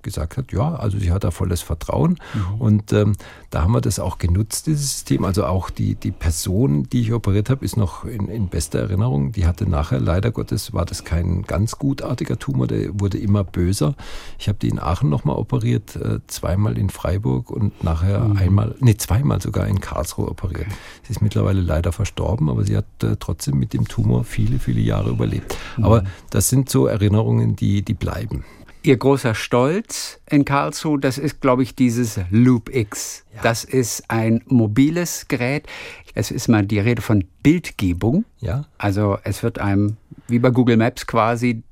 gesagt 0.01 0.37
hat, 0.37 0.51
ja, 0.51 0.75
also 0.75 0.97
sie 0.97 1.11
hat 1.11 1.23
da 1.23 1.31
volles 1.31 1.61
Vertrauen. 1.61 2.17
Und 2.59 2.93
ähm, 2.93 3.13
da 3.49 3.63
haben 3.63 3.73
wir 3.73 3.81
das 3.81 3.99
auch 3.99 4.17
genutzt, 4.17 4.67
dieses 4.67 4.91
System. 4.91 5.25
Also 5.25 5.45
auch 5.45 5.69
die, 5.69 5.95
die 5.95 6.11
Person, 6.11 6.83
die 6.83 7.01
ich 7.01 7.13
operiert 7.13 7.49
habe, 7.49 7.65
ist 7.65 7.77
noch 7.77 8.05
in, 8.05 8.27
in 8.27 8.47
bester 8.47 8.79
Erinnerung. 8.79 9.31
Die 9.31 9.45
hatte 9.45 9.69
nachher, 9.69 9.99
leider 9.99 10.31
Gottes, 10.31 10.73
war 10.73 10.85
das 10.85 11.03
kein 11.03 11.43
ganz 11.43 11.77
gutartiger 11.77 12.39
Tumor, 12.39 12.67
der 12.67 12.99
wurde 12.99 13.17
immer 13.17 13.43
böser. 13.43 13.95
Ich 14.39 14.47
habe 14.47 14.57
die 14.59 14.69
in 14.69 14.79
Aachen 14.79 15.09
nochmal 15.09 15.35
operiert, 15.37 15.95
äh, 15.95 16.19
zweimal 16.27 16.77
in 16.77 16.89
Freiburg 16.89 17.51
und 17.51 17.83
nachher 17.83 18.31
einmal, 18.37 18.75
nee, 18.79 18.95
zweimal 18.95 19.41
sogar 19.41 19.67
in 19.67 19.81
Karlsruhe 19.81 20.29
operiert. 20.29 20.67
Sie 21.03 21.11
ist 21.11 21.21
mittlerweile 21.21 21.61
leider 21.61 21.91
verstorben, 21.91 22.49
aber 22.49 22.63
sie 22.63 22.77
hat 22.77 22.85
äh, 23.03 23.15
trotzdem 23.19 23.59
mit 23.59 23.73
dem 23.73 23.87
Tumor 23.87 24.23
viele, 24.23 24.59
viele 24.59 24.81
Jahre 24.81 25.09
überlebt. 25.09 25.57
Aber 25.81 26.03
das 26.29 26.49
sind 26.49 26.69
so 26.69 26.87
Erinnerungen, 26.87 27.55
die, 27.55 27.81
die 27.81 27.93
bleiben. 27.93 28.43
Ihr 28.83 28.97
großer 28.97 29.35
Stolz 29.35 30.19
in 30.29 30.45
Karlsruhe, 30.45 30.99
das 30.99 31.17
ist, 31.17 31.41
glaube 31.41 31.63
ich, 31.63 31.75
dieses 31.75 32.19
Loop 32.29 32.73
X. 32.73 33.25
Das 33.43 33.63
ist 33.63 34.09
ein 34.09 34.43
mobiles 34.47 35.27
Gerät. 35.27 35.67
Es 36.13 36.31
ist 36.31 36.47
mal 36.47 36.65
die 36.65 36.79
Rede 36.79 37.01
von 37.01 37.25
Bildgebung. 37.43 38.25
Ja, 38.39 38.65
Also 38.77 39.17
es 39.23 39.43
wird 39.43 39.59
einem, 39.59 39.97
wie 40.27 40.39
bei 40.39 40.49
Google 40.49 40.77
Maps 40.77 41.05
quasi, 41.05 41.63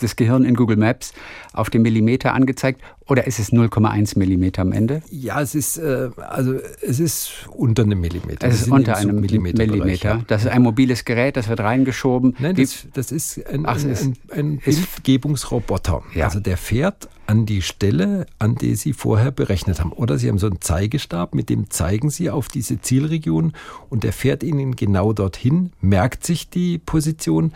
das 0.00 0.16
Gehirn 0.16 0.44
in 0.44 0.54
Google 0.54 0.76
Maps 0.76 1.12
auf 1.52 1.70
dem 1.70 1.82
Millimeter 1.82 2.32
angezeigt 2.34 2.80
oder 3.06 3.26
ist 3.26 3.38
es 3.38 3.52
0,1 3.52 4.18
Millimeter 4.18 4.62
am 4.62 4.72
Ende? 4.72 5.02
Ja, 5.10 5.40
es 5.40 5.54
ist 5.54 5.76
äh, 5.76 6.10
also 6.16 6.54
es 6.80 6.98
ist 6.98 7.46
unter 7.50 7.82
einem 7.82 8.00
Millimeter. 8.00 8.46
Es 8.46 8.62
ist 8.62 8.68
unter 8.68 8.96
einem 8.96 9.20
Millimeter. 9.20 9.66
Millimeter. 9.66 10.24
Das 10.28 10.44
ist 10.44 10.50
ein 10.50 10.62
mobiles 10.62 11.04
Gerät, 11.04 11.36
das 11.36 11.48
wird 11.48 11.60
reingeschoben. 11.60 12.36
Nein, 12.38 12.56
das, 12.56 12.86
das 12.94 13.12
ist 13.12 13.46
ein, 13.46 13.66
Ach, 13.66 13.76
ein, 13.76 13.90
ein, 13.90 14.16
ein 14.30 14.58
Bildgebungsroboter. 14.58 16.02
Ja. 16.14 16.26
Also 16.26 16.40
der 16.40 16.56
fährt 16.56 17.08
an 17.26 17.46
die 17.46 17.62
Stelle, 17.62 18.26
an 18.38 18.54
die 18.56 18.74
Sie 18.74 18.92
vorher 18.92 19.30
berechnet 19.30 19.80
haben. 19.80 19.92
Oder 19.92 20.18
Sie 20.18 20.28
haben 20.28 20.38
so 20.38 20.46
einen 20.46 20.60
Zeigestab, 20.60 21.34
mit 21.34 21.48
dem 21.48 21.70
zeigen 21.70 22.10
Sie 22.10 22.30
auf 22.30 22.48
diese 22.48 22.80
Zielregion 22.80 23.52
und 23.88 24.04
der 24.04 24.12
fährt 24.12 24.42
Ihnen 24.42 24.76
genau 24.76 25.12
dorthin, 25.12 25.72
merkt 25.80 26.24
sich 26.24 26.50
die 26.50 26.78
Position, 26.78 27.52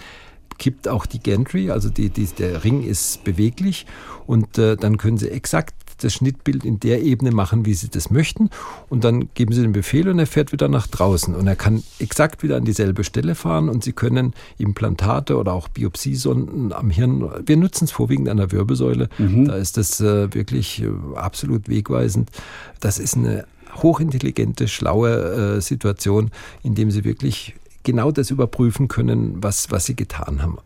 kippt 0.58 0.88
auch 0.88 1.06
die 1.06 1.20
Gantry, 1.20 1.70
also 1.70 1.90
die, 1.90 2.10
die, 2.10 2.26
der 2.26 2.64
Ring 2.64 2.82
ist 2.82 3.24
beweglich 3.24 3.86
und 4.26 4.58
äh, 4.58 4.76
dann 4.76 4.96
können 4.98 5.18
Sie 5.18 5.30
exakt 5.30 5.74
das 5.98 6.12
Schnittbild 6.14 6.64
in 6.64 6.80
der 6.80 7.02
Ebene 7.02 7.30
machen, 7.30 7.64
wie 7.64 7.74
Sie 7.74 7.88
das 7.88 8.10
möchten. 8.10 8.50
Und 8.88 9.04
dann 9.04 9.28
geben 9.34 9.52
Sie 9.52 9.62
den 9.62 9.72
Befehl 9.72 10.08
und 10.08 10.18
er 10.18 10.26
fährt 10.26 10.52
wieder 10.52 10.68
nach 10.68 10.86
draußen. 10.86 11.34
Und 11.34 11.46
er 11.46 11.56
kann 11.56 11.82
exakt 11.98 12.42
wieder 12.42 12.56
an 12.56 12.64
dieselbe 12.64 13.04
Stelle 13.04 13.34
fahren 13.34 13.68
und 13.68 13.82
Sie 13.84 13.92
können 13.92 14.34
Implantate 14.58 15.36
oder 15.36 15.52
auch 15.52 15.68
Biopsiesonden 15.68 16.72
am 16.72 16.90
Hirn, 16.90 17.28
wir 17.44 17.56
nutzen 17.56 17.84
es 17.84 17.92
vorwiegend 17.92 18.28
an 18.28 18.36
der 18.36 18.52
Wirbelsäule, 18.52 19.08
mhm. 19.18 19.46
da 19.46 19.56
ist 19.56 19.76
das 19.76 20.00
äh, 20.00 20.32
wirklich 20.34 20.82
äh, 20.82 20.88
absolut 21.14 21.68
wegweisend. 21.68 22.30
Das 22.80 22.98
ist 22.98 23.16
eine 23.16 23.46
hochintelligente, 23.82 24.68
schlaue 24.68 25.56
äh, 25.56 25.60
Situation, 25.60 26.30
in 26.62 26.74
dem 26.74 26.90
Sie 26.90 27.04
wirklich 27.04 27.54
genau 27.86 28.10
das 28.10 28.30
überprüfen 28.30 28.88
können, 28.88 29.36
was, 29.42 29.70
was 29.70 29.86
sie 29.86 29.96
getan 29.96 30.42
haben. 30.42 30.58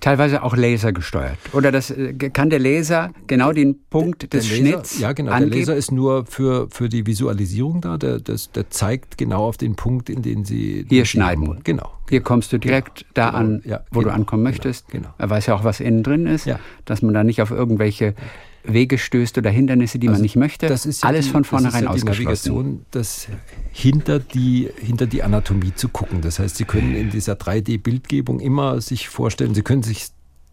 Teilweise 0.00 0.42
auch 0.42 0.56
Laser 0.56 0.92
gesteuert. 0.92 1.38
Oder 1.52 1.70
das, 1.70 1.90
äh, 1.90 2.14
kann 2.14 2.48
der 2.48 2.58
Laser 2.58 3.10
genau 3.26 3.52
den 3.52 3.78
Punkt 3.90 4.32
des 4.32 4.50
Laser, 4.50 4.56
Schnitts 4.56 4.98
Ja, 4.98 5.12
genau. 5.12 5.32
Angeben? 5.32 5.50
Der 5.50 5.60
Laser 5.60 5.76
ist 5.76 5.92
nur 5.92 6.24
für, 6.26 6.68
für 6.70 6.88
die 6.88 7.06
Visualisierung 7.06 7.82
da. 7.82 7.98
Der, 7.98 8.18
das, 8.18 8.50
der 8.50 8.70
zeigt 8.70 9.18
genau 9.18 9.46
auf 9.46 9.58
den 9.58 9.76
Punkt, 9.76 10.08
in 10.08 10.22
den 10.22 10.44
Sie... 10.44 10.86
Hier 10.88 11.04
schneiden. 11.04 11.44
Genau, 11.44 11.60
genau. 11.64 11.92
Hier 12.08 12.22
kommst 12.22 12.52
du 12.52 12.58
direkt 12.58 13.00
genau. 13.00 13.10
da 13.14 13.28
an, 13.30 13.62
ja, 13.64 13.80
wo 13.90 14.00
genau. 14.00 14.10
du 14.10 14.16
ankommen 14.16 14.42
möchtest. 14.42 14.88
Genau, 14.88 15.04
genau. 15.04 15.14
Er 15.18 15.30
weiß 15.30 15.46
ja 15.46 15.54
auch, 15.54 15.64
was 15.64 15.80
innen 15.80 16.02
drin 16.02 16.26
ist, 16.26 16.46
ja. 16.46 16.58
dass 16.86 17.02
man 17.02 17.12
da 17.12 17.22
nicht 17.22 17.42
auf 17.42 17.50
irgendwelche 17.50 18.14
Wege 18.64 18.98
stößt 18.98 19.38
oder 19.38 19.50
Hindernisse, 19.50 19.98
die 19.98 20.08
also 20.08 20.18
man 20.18 20.22
nicht 20.22 20.36
möchte. 20.36 20.66
Das 20.66 20.86
ist 20.86 21.02
ja 21.02 21.08
Alles 21.08 21.26
die, 21.26 21.32
von 21.32 21.44
vornherein 21.44 21.84
das 21.84 21.96
ist 21.96 22.02
ja 22.02 22.12
die 22.12 22.18
Navigation, 22.24 22.86
das 22.90 23.28
hinter 23.72 24.18
die, 24.18 24.68
hinter 24.80 25.06
die 25.06 25.22
Anatomie 25.22 25.74
zu 25.74 25.88
gucken. 25.88 26.20
Das 26.20 26.38
heißt, 26.38 26.56
Sie 26.56 26.64
können 26.64 26.94
in 26.94 27.10
dieser 27.10 27.34
3D-Bildgebung 27.34 28.40
immer 28.40 28.80
sich 28.80 29.08
vorstellen, 29.08 29.54
Sie 29.54 29.62
können 29.62 29.82
sich 29.82 30.08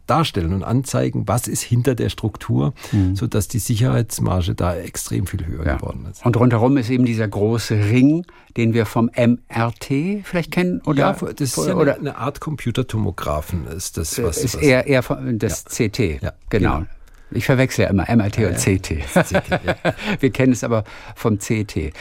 darstellen 0.08 0.54
und 0.54 0.64
anzeigen, 0.64 1.28
was 1.28 1.48
ist 1.48 1.62
hinter 1.62 1.94
der 1.94 2.10
Struktur, 2.10 2.74
mhm. 2.92 3.16
sodass 3.16 3.48
die 3.48 3.60
Sicherheitsmarge 3.60 4.56
da 4.56 4.76
extrem 4.76 5.28
viel 5.28 5.46
höher 5.46 5.66
ja. 5.66 5.76
geworden 5.76 6.08
ist. 6.10 6.26
Und 6.26 6.38
rundherum 6.38 6.78
ist 6.78 6.90
eben 6.90 7.06
dieser 7.06 7.28
große 7.28 7.76
Ring, 7.76 8.26
den 8.56 8.74
wir 8.74 8.86
vom 8.86 9.12
MRT 9.16 10.24
vielleicht 10.24 10.52
kennen? 10.52 10.82
Oder, 10.86 11.00
ja, 11.00 11.14
das 11.14 11.58
ist 11.58 11.68
ja 11.68 11.76
oder, 11.76 11.98
eine 11.98 12.18
Art 12.18 12.40
Computertomographen 12.40 13.68
ist 13.68 13.98
das, 13.98 14.22
was 14.24 14.38
ist 14.38 14.56
was, 14.56 14.62
eher, 14.62 14.88
eher 14.88 15.04
das 15.34 15.66
ja. 15.78 15.90
CT, 15.90 16.00
ja, 16.00 16.34
genau. 16.50 16.78
genau. 16.78 16.86
Ich 17.32 17.46
verwechsle 17.46 17.86
ja 17.86 17.90
immer 17.90 18.06
MRT 18.14 18.38
ja, 18.38 18.50
und 18.50 18.58
CT. 18.58 19.00
CT 19.14 19.50
ja. 19.66 19.76
Wir 20.20 20.30
kennen 20.32 20.54
es 20.54 20.64
aber 20.64 20.84
vom 21.16 21.40
CT. 21.40 21.94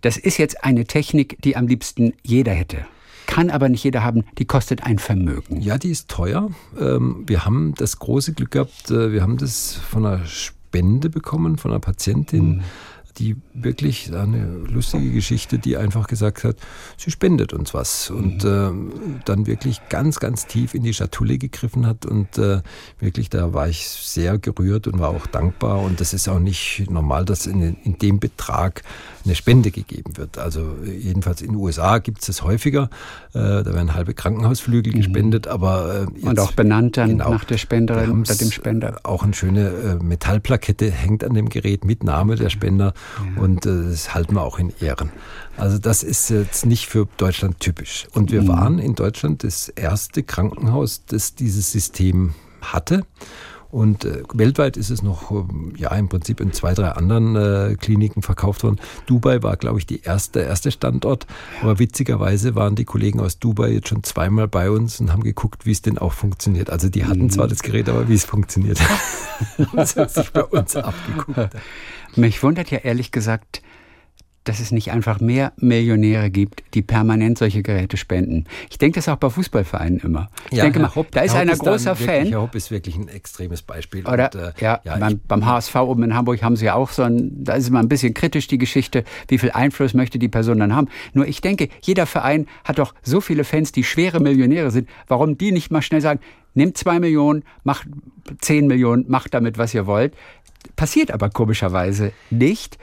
Das 0.00 0.16
ist 0.16 0.38
jetzt 0.38 0.64
eine 0.64 0.84
Technik, 0.84 1.40
die 1.42 1.56
am 1.56 1.66
liebsten 1.66 2.14
jeder 2.22 2.52
hätte. 2.52 2.86
Kann 3.26 3.50
aber 3.50 3.68
nicht 3.68 3.84
jeder 3.84 4.02
haben, 4.02 4.24
die 4.38 4.44
kostet 4.44 4.82
ein 4.82 4.98
Vermögen. 4.98 5.60
Ja, 5.60 5.78
die 5.78 5.90
ist 5.90 6.08
teuer. 6.08 6.50
Ähm, 6.78 7.22
wir 7.26 7.44
haben 7.44 7.74
das 7.76 7.98
große 7.98 8.34
Glück 8.34 8.50
gehabt, 8.50 8.90
äh, 8.90 9.12
wir 9.12 9.22
haben 9.22 9.38
das 9.38 9.74
von 9.74 10.04
einer 10.04 10.26
Spende 10.26 11.08
bekommen, 11.08 11.56
von 11.56 11.70
einer 11.70 11.80
Patientin. 11.80 12.56
Mhm 12.56 12.62
die 13.18 13.36
wirklich 13.54 14.14
eine 14.14 14.46
lustige 14.68 15.10
Geschichte, 15.10 15.58
die 15.58 15.76
einfach 15.76 16.06
gesagt 16.06 16.44
hat, 16.44 16.56
sie 16.96 17.10
spendet 17.10 17.52
uns 17.52 17.74
was 17.74 18.10
und 18.10 18.44
mhm. 18.44 18.90
äh, 18.90 19.20
dann 19.24 19.46
wirklich 19.46 19.80
ganz, 19.88 20.20
ganz 20.20 20.46
tief 20.46 20.74
in 20.74 20.82
die 20.82 20.94
Schatulle 20.94 21.38
gegriffen 21.38 21.86
hat 21.86 22.06
und 22.06 22.38
äh, 22.38 22.62
wirklich 22.98 23.30
da 23.30 23.52
war 23.52 23.68
ich 23.68 23.86
sehr 23.86 24.38
gerührt 24.38 24.86
und 24.86 24.98
war 24.98 25.10
auch 25.10 25.26
dankbar 25.26 25.80
und 25.80 26.00
das 26.00 26.14
ist 26.14 26.28
auch 26.28 26.38
nicht 26.38 26.90
normal, 26.90 27.24
dass 27.24 27.46
in, 27.46 27.76
in 27.82 27.98
dem 27.98 28.18
Betrag 28.18 28.82
eine 29.24 29.34
Spende 29.34 29.70
gegeben 29.70 30.16
wird. 30.16 30.38
Also 30.38 30.76
jedenfalls 30.84 31.42
in 31.42 31.52
den 31.52 31.56
USA 31.56 31.98
gibt 31.98 32.20
es 32.20 32.26
das 32.26 32.42
häufiger, 32.42 32.90
äh, 33.34 33.38
da 33.38 33.66
werden 33.66 33.94
halbe 33.94 34.14
Krankenhausflügel 34.14 34.92
mhm. 34.92 34.96
gespendet, 34.96 35.46
aber 35.46 36.06
äh, 36.08 36.26
und 36.26 36.38
auch 36.40 36.52
benannt 36.52 36.96
dann 36.96 37.10
genau, 37.10 37.30
nach 37.30 37.44
der 37.44 37.58
Spenderin 37.58 38.20
oder 38.20 38.34
dem 38.34 38.50
Spender. 38.50 39.00
Auch 39.02 39.22
eine 39.22 39.34
schöne 39.34 39.68
äh, 39.68 40.02
Metallplakette 40.02 40.90
hängt 40.90 41.24
an 41.24 41.34
dem 41.34 41.48
Gerät 41.48 41.84
mit 41.84 42.04
Name 42.04 42.36
der 42.36 42.50
Spender 42.50 42.94
und 43.36 43.66
äh, 43.66 43.90
das 43.90 44.14
halten 44.14 44.34
wir 44.34 44.42
auch 44.42 44.58
in 44.58 44.72
Ehren. 44.80 45.10
Also 45.56 45.78
das 45.78 46.02
ist 46.02 46.30
jetzt 46.30 46.66
nicht 46.66 46.86
für 46.86 47.06
Deutschland 47.16 47.60
typisch. 47.60 48.06
Und 48.12 48.32
wir 48.32 48.42
mhm. 48.42 48.48
waren 48.48 48.78
in 48.78 48.94
Deutschland 48.94 49.44
das 49.44 49.68
erste 49.68 50.22
Krankenhaus, 50.22 51.04
das 51.06 51.34
dieses 51.34 51.72
System 51.72 52.34
hatte. 52.60 53.04
Und 53.72 54.04
äh, 54.04 54.22
weltweit 54.34 54.76
ist 54.76 54.90
es 54.90 55.02
noch, 55.02 55.30
äh, 55.30 55.44
ja, 55.78 55.94
im 55.94 56.10
Prinzip 56.10 56.40
in 56.40 56.52
zwei, 56.52 56.74
drei 56.74 56.90
anderen 56.90 57.36
äh, 57.36 57.74
Kliniken 57.80 58.20
verkauft 58.20 58.64
worden. 58.64 58.78
Dubai 59.06 59.42
war, 59.42 59.56
glaube 59.56 59.78
ich, 59.78 59.86
die 59.86 60.02
erste, 60.02 60.40
erste 60.40 60.70
Standort. 60.70 61.26
Aber 61.62 61.78
witzigerweise 61.78 62.54
waren 62.54 62.74
die 62.74 62.84
Kollegen 62.84 63.18
aus 63.18 63.38
Dubai 63.38 63.70
jetzt 63.70 63.88
schon 63.88 64.02
zweimal 64.02 64.46
bei 64.46 64.70
uns 64.70 65.00
und 65.00 65.10
haben 65.10 65.22
geguckt, 65.22 65.64
wie 65.64 65.72
es 65.72 65.80
denn 65.80 65.96
auch 65.96 66.12
funktioniert. 66.12 66.68
Also 66.68 66.90
die 66.90 67.06
hatten 67.06 67.22
mhm. 67.22 67.30
zwar 67.30 67.48
das 67.48 67.62
Gerät, 67.62 67.88
aber 67.88 68.10
wie 68.10 68.14
es 68.14 68.26
funktioniert. 68.26 68.78
das 69.72 69.96
hat 69.96 70.10
sich 70.10 70.30
bei 70.30 70.44
uns 70.44 70.76
abgeguckt. 70.76 71.56
Mich 72.16 72.42
wundert 72.42 72.70
ja 72.70 72.78
ehrlich 72.78 73.10
gesagt, 73.12 73.62
dass 74.44 74.58
es 74.58 74.72
nicht 74.72 74.90
einfach 74.90 75.20
mehr 75.20 75.52
Millionäre 75.56 76.30
gibt, 76.30 76.64
die 76.74 76.82
permanent 76.82 77.38
solche 77.38 77.62
Geräte 77.62 77.96
spenden. 77.96 78.44
Ich 78.70 78.78
denke 78.78 78.96
das 78.96 79.08
auch 79.08 79.16
bei 79.16 79.30
Fußballvereinen 79.30 80.00
immer. 80.00 80.30
Ich 80.50 80.58
ja, 80.58 80.64
denke 80.64 80.80
mal, 80.80 80.94
Hopp, 80.94 81.12
da 81.12 81.20
ist 81.20 81.34
einer 81.34 81.56
großer 81.56 81.94
Fan. 81.94 82.08
Wirklich, 82.08 82.32
Herr 82.32 82.42
Hopp 82.42 82.54
ist 82.54 82.70
wirklich 82.70 82.96
ein 82.96 83.08
extremes 83.08 83.62
Beispiel. 83.62 84.04
Oder, 84.04 84.30
und, 84.34 84.40
äh, 84.40 84.52
ja, 84.58 84.80
ja 84.84 84.96
beim, 84.96 85.20
beim, 85.28 85.46
HSV 85.46 85.74
oben 85.76 86.02
in 86.02 86.14
Hamburg 86.14 86.42
haben 86.42 86.56
sie 86.56 86.64
ja 86.64 86.74
auch 86.74 86.90
so 86.90 87.02
ein, 87.02 87.44
da 87.44 87.54
ist 87.54 87.68
immer 87.68 87.78
ein 87.78 87.88
bisschen 87.88 88.14
kritisch 88.14 88.48
die 88.48 88.58
Geschichte, 88.58 89.04
wie 89.28 89.38
viel 89.38 89.52
Einfluss 89.52 89.94
möchte 89.94 90.18
die 90.18 90.28
Person 90.28 90.58
dann 90.58 90.74
haben. 90.74 90.88
Nur 91.12 91.26
ich 91.26 91.40
denke, 91.40 91.68
jeder 91.80 92.06
Verein 92.06 92.46
hat 92.64 92.78
doch 92.78 92.94
so 93.02 93.20
viele 93.20 93.44
Fans, 93.44 93.70
die 93.70 93.84
schwere 93.84 94.18
Millionäre 94.18 94.70
sind. 94.72 94.88
Warum 95.06 95.38
die 95.38 95.52
nicht 95.52 95.70
mal 95.70 95.82
schnell 95.82 96.00
sagen, 96.00 96.20
nehmt 96.54 96.76
zwei 96.76 96.98
Millionen, 96.98 97.44
macht 97.62 97.86
zehn 98.40 98.66
Millionen, 98.66 99.04
macht 99.08 99.34
damit, 99.34 99.58
was 99.58 99.72
ihr 99.72 99.86
wollt. 99.86 100.14
Passiert 100.76 101.10
aber 101.10 101.30
komischerweise 101.30 102.12
nicht. 102.30 102.78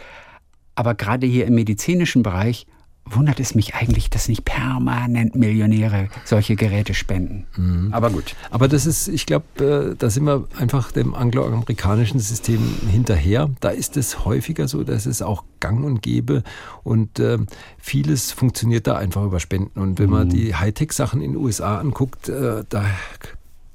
Aber 0.75 0.95
gerade 0.95 1.27
hier 1.27 1.45
im 1.45 1.55
medizinischen 1.55 2.23
Bereich 2.23 2.65
wundert 3.11 3.39
es 3.39 3.55
mich 3.55 3.75
eigentlich, 3.75 4.09
dass 4.09 4.27
nicht 4.27 4.45
permanent 4.45 5.35
Millionäre 5.35 6.09
solche 6.25 6.55
Geräte 6.55 6.93
spenden. 6.93 7.45
Mhm. 7.57 7.93
Aber 7.93 8.09
gut. 8.09 8.35
Aber 8.51 8.67
das 8.67 8.85
ist, 8.85 9.07
ich 9.07 9.25
glaube, 9.25 9.91
äh, 9.91 9.95
da 9.97 10.09
sind 10.09 10.25
wir 10.25 10.47
einfach 10.57 10.91
dem 10.91 11.13
angloamerikanischen 11.15 12.19
System 12.19 12.59
hinterher. 12.89 13.49
Da 13.59 13.69
ist 13.69 13.97
es 13.97 14.25
häufiger 14.25 14.67
so, 14.67 14.83
dass 14.83 15.05
es 15.05 15.21
auch 15.21 15.43
gang 15.59 15.83
und 15.83 16.01
gäbe 16.01 16.43
und 16.83 17.19
äh, 17.19 17.37
vieles 17.77 18.31
funktioniert 18.31 18.87
da 18.87 18.95
einfach 18.95 19.25
über 19.25 19.39
Spenden. 19.39 19.79
Und 19.79 19.99
wenn 19.99 20.07
mhm. 20.07 20.11
man 20.11 20.29
die 20.29 20.55
Hightech-Sachen 20.55 21.21
in 21.21 21.33
den 21.33 21.41
USA 21.41 21.79
anguckt, 21.79 22.29
äh, 22.29 22.63
da 22.69 22.85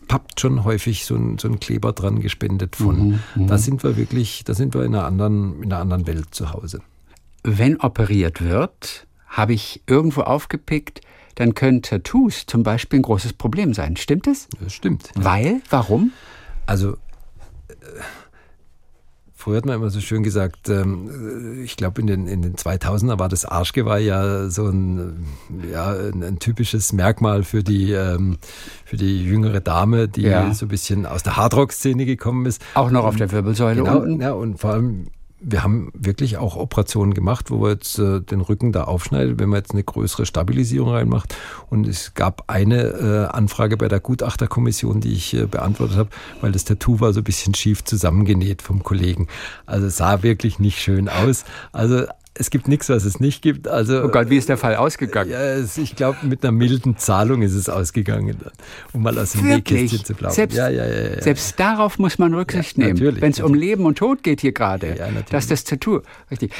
pappt 0.06 0.40
schon 0.40 0.64
häufig 0.64 1.04
so 1.04 1.14
ein, 1.14 1.38
so 1.38 1.48
ein 1.48 1.60
Kleber 1.60 1.92
dran 1.92 2.20
gespendet 2.20 2.76
von. 2.76 3.08
Mhm, 3.08 3.20
mhm, 3.34 3.46
da 3.46 3.58
sind 3.58 3.82
wir 3.82 3.96
wirklich, 3.96 4.44
da 4.44 4.54
sind 4.54 4.74
wir 4.74 4.84
in 4.84 4.94
einer 4.94 5.04
anderen, 5.04 5.62
in 5.62 5.72
einer 5.72 5.80
anderen 5.80 6.06
Welt 6.06 6.26
zu 6.32 6.52
Hause 6.52 6.80
wenn 7.44 7.78
operiert 7.80 8.42
wird, 8.42 9.06
habe 9.28 9.52
ich 9.52 9.82
irgendwo 9.86 10.22
aufgepickt, 10.22 11.02
dann 11.36 11.54
können 11.54 11.82
Tattoos 11.82 12.46
zum 12.46 12.62
Beispiel 12.62 13.00
ein 13.00 13.02
großes 13.02 13.34
Problem 13.34 13.74
sein. 13.74 13.96
Stimmt 13.96 14.26
es? 14.26 14.48
Das 14.60 14.72
stimmt. 14.72 15.10
Weil? 15.14 15.60
Warum? 15.68 16.12
Also, 16.66 16.92
äh, 17.68 17.74
früher 19.44 19.58
hat 19.58 19.66
man 19.66 19.76
immer 19.76 19.90
so 19.90 20.00
schön 20.00 20.22
gesagt, 20.22 20.70
ähm, 20.70 21.60
ich 21.62 21.76
glaube 21.76 22.00
in 22.00 22.06
den, 22.06 22.26
in 22.26 22.40
den 22.40 22.54
2000er 22.54 23.18
war 23.18 23.28
das 23.28 23.44
Arschgeweih 23.44 24.00
ja 24.00 24.48
so 24.48 24.68
ein, 24.68 25.26
ja, 25.70 25.90
ein, 25.90 26.22
ein 26.22 26.38
typisches 26.38 26.94
Merkmal 26.94 27.42
für 27.42 27.62
die, 27.62 27.92
ähm, 27.92 28.38
für 28.86 28.96
die 28.96 29.22
jüngere 29.22 29.60
Dame, 29.60 30.08
die 30.08 30.22
ja. 30.22 30.54
so 30.54 30.64
ein 30.64 30.68
bisschen 30.68 31.04
aus 31.04 31.22
der 31.24 31.36
Hardrock-Szene 31.36 32.06
gekommen 32.06 32.46
ist. 32.46 32.62
Auch 32.72 32.90
noch 32.90 33.04
auf 33.04 33.16
der 33.16 33.30
Wirbelsäule 33.32 33.82
genau, 33.82 33.98
unten? 33.98 34.22
Ja, 34.22 34.32
und 34.32 34.58
vor 34.58 34.70
allem 34.70 35.08
wir 35.46 35.62
haben 35.62 35.90
wirklich 35.94 36.38
auch 36.38 36.56
Operationen 36.56 37.12
gemacht, 37.12 37.50
wo 37.50 37.60
wir 37.62 37.70
jetzt 37.70 37.98
äh, 37.98 38.20
den 38.20 38.40
Rücken 38.40 38.72
da 38.72 38.84
aufschneiden, 38.84 39.38
wenn 39.38 39.50
man 39.50 39.58
jetzt 39.58 39.72
eine 39.72 39.84
größere 39.84 40.26
Stabilisierung 40.26 40.90
reinmacht. 40.90 41.36
Und 41.68 41.86
es 41.86 42.14
gab 42.14 42.44
eine 42.46 42.82
äh, 42.84 43.26
Anfrage 43.26 43.76
bei 43.76 43.88
der 43.88 44.00
Gutachterkommission, 44.00 45.00
die 45.00 45.12
ich 45.12 45.34
äh, 45.34 45.46
beantwortet 45.46 45.96
habe, 45.96 46.10
weil 46.40 46.52
das 46.52 46.64
Tattoo 46.64 47.00
war 47.00 47.12
so 47.12 47.20
ein 47.20 47.24
bisschen 47.24 47.54
schief 47.54 47.84
zusammengenäht 47.84 48.62
vom 48.62 48.82
Kollegen. 48.82 49.28
Also 49.66 49.86
es 49.86 49.98
sah 49.98 50.22
wirklich 50.22 50.58
nicht 50.58 50.80
schön 50.80 51.08
aus. 51.08 51.44
Also 51.72 52.06
es 52.36 52.50
gibt 52.50 52.66
nichts, 52.66 52.88
was 52.88 53.04
es 53.04 53.20
nicht 53.20 53.42
gibt. 53.42 53.68
Also, 53.68 54.02
oh 54.02 54.08
Gott, 54.08 54.28
wie 54.28 54.36
ist 54.36 54.48
der 54.48 54.56
Fall 54.56 54.74
ausgegangen? 54.74 55.30
Ja, 55.30 55.58
ich 55.58 55.94
glaube, 55.94 56.18
mit 56.22 56.42
einer 56.42 56.52
milden 56.52 56.96
Zahlung 56.96 57.42
ist 57.42 57.54
es 57.54 57.68
ausgegangen, 57.68 58.36
um 58.92 59.02
mal 59.02 59.16
aus 59.18 59.32
dem 59.32 59.46
Nähkästchen 59.46 60.04
zu 60.04 60.14
plaudern. 60.14 60.34
Selbst, 60.34 60.56
ja, 60.56 60.68
ja, 60.68 60.84
ja, 60.84 61.22
selbst 61.22 61.58
darauf 61.60 61.98
muss 61.98 62.18
man 62.18 62.34
Rücksicht 62.34 62.76
nehmen, 62.76 62.98
wenn 63.20 63.30
es 63.30 63.40
um 63.40 63.54
Leben 63.54 63.86
und 63.86 63.98
Tod 63.98 64.22
geht 64.22 64.40
hier 64.40 64.52
gerade. 64.52 64.96
Ja, 64.98 65.08
das 65.30 65.44
ist 65.44 65.50
das 65.50 65.64
Tattoo. 65.64 66.00
Richtig. 66.30 66.52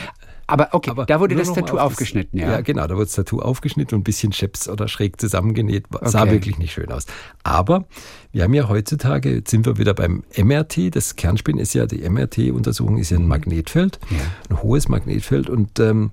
Aber 0.46 0.68
okay, 0.72 0.90
Aber 0.90 1.06
da 1.06 1.20
wurde 1.20 1.34
das 1.34 1.52
Tattoo 1.52 1.78
auf 1.78 1.92
aufgeschnitten, 1.92 2.38
ja. 2.38 2.52
Ja, 2.52 2.60
genau, 2.60 2.86
da 2.86 2.94
wurde 2.94 3.06
das 3.06 3.14
Tattoo 3.14 3.40
aufgeschnitten 3.40 3.94
und 3.94 4.00
ein 4.00 4.04
bisschen 4.04 4.32
scheps 4.32 4.68
oder 4.68 4.88
schräg 4.88 5.20
zusammengenäht. 5.20 5.86
Sah 6.02 6.22
okay. 6.22 6.32
wirklich 6.32 6.58
nicht 6.58 6.72
schön 6.72 6.90
aus. 6.92 7.06
Aber 7.42 7.86
wir 8.32 8.44
haben 8.44 8.54
ja 8.54 8.68
heutzutage, 8.68 9.34
jetzt 9.36 9.50
sind 9.50 9.66
wir 9.66 9.78
wieder 9.78 9.94
beim 9.94 10.22
MRT. 10.36 10.94
Das 10.94 11.16
Kernspin 11.16 11.58
ist 11.58 11.74
ja, 11.74 11.86
die 11.86 12.08
MRT-Untersuchung 12.08 12.98
ist 12.98 13.10
ja 13.10 13.18
ein 13.18 13.26
Magnetfeld, 13.26 13.98
ja. 14.10 14.16
ein 14.50 14.62
hohes 14.62 14.88
Magnetfeld 14.88 15.48
und 15.48 15.80
ähm, 15.80 16.10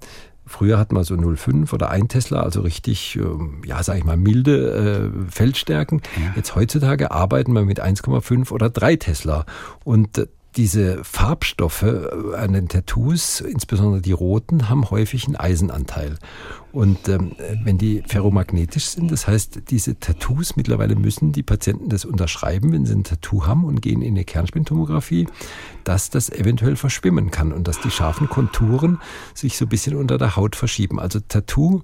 Früher 0.52 0.78
hat 0.78 0.92
man 0.92 1.04
so 1.04 1.16
0,5 1.16 1.74
oder 1.74 1.90
1 1.90 2.10
Tesla, 2.10 2.42
also 2.42 2.62
richtig, 2.62 3.16
ähm, 3.16 3.62
ja, 3.66 3.82
sag 3.84 3.98
ich 3.98 4.04
mal, 4.04 4.18
milde 4.18 5.12
äh, 5.14 5.32
Feldstärken. 5.32 6.02
Ja. 6.18 6.34
Jetzt 6.36 6.56
heutzutage 6.56 7.12
arbeiten 7.12 7.54
wir 7.54 7.64
mit 7.64 7.82
1,5 7.82 8.52
oder 8.52 8.70
3 8.70 8.98
Tesla. 8.98 9.46
Und 9.86 10.18
äh, 10.18 10.28
diese 10.56 11.04
Farbstoffe 11.04 11.84
äh, 11.84 12.36
an 12.36 12.54
den 12.54 12.68
Tattoos, 12.68 13.42
insbesondere 13.42 14.02
die 14.02 14.12
roten, 14.12 14.70
haben 14.70 14.90
häufig 14.90 15.26
einen 15.26 15.36
Eisenanteil. 15.36 16.18
Und 16.72 17.10
ähm, 17.10 17.34
wenn 17.64 17.78
die 17.78 18.02
ferromagnetisch 18.08 18.86
sind, 18.86 19.12
das 19.12 19.28
heißt, 19.28 19.64
diese 19.70 20.00
Tattoos, 20.00 20.56
mittlerweile 20.56 20.96
müssen 20.96 21.34
die 21.34 21.44
Patienten 21.44 21.90
das 21.90 22.06
unterschreiben, 22.06 22.72
wenn 22.72 22.86
sie 22.86 22.94
ein 22.94 23.04
Tattoo 23.04 23.46
haben 23.46 23.66
und 23.66 23.82
gehen 23.82 24.02
in 24.02 24.14
eine 24.14 24.24
Kernspintomographie, 24.24 25.28
dass 25.84 26.10
das 26.10 26.30
eventuell 26.30 26.78
verschwimmen 26.78 27.30
kann 27.30 27.52
und 27.52 27.68
dass 27.68 27.82
die 27.82 27.92
scharfen 27.92 28.30
Konturen 28.30 29.00
sich 29.34 29.58
so 29.58 29.66
ein 29.66 29.70
bisschen 29.70 29.96
unter 29.96 30.18
der 30.18 30.38
Haut 30.38 30.56
verschieben. 30.56 31.00
Also 31.00 31.20
Tattoo 31.20 31.82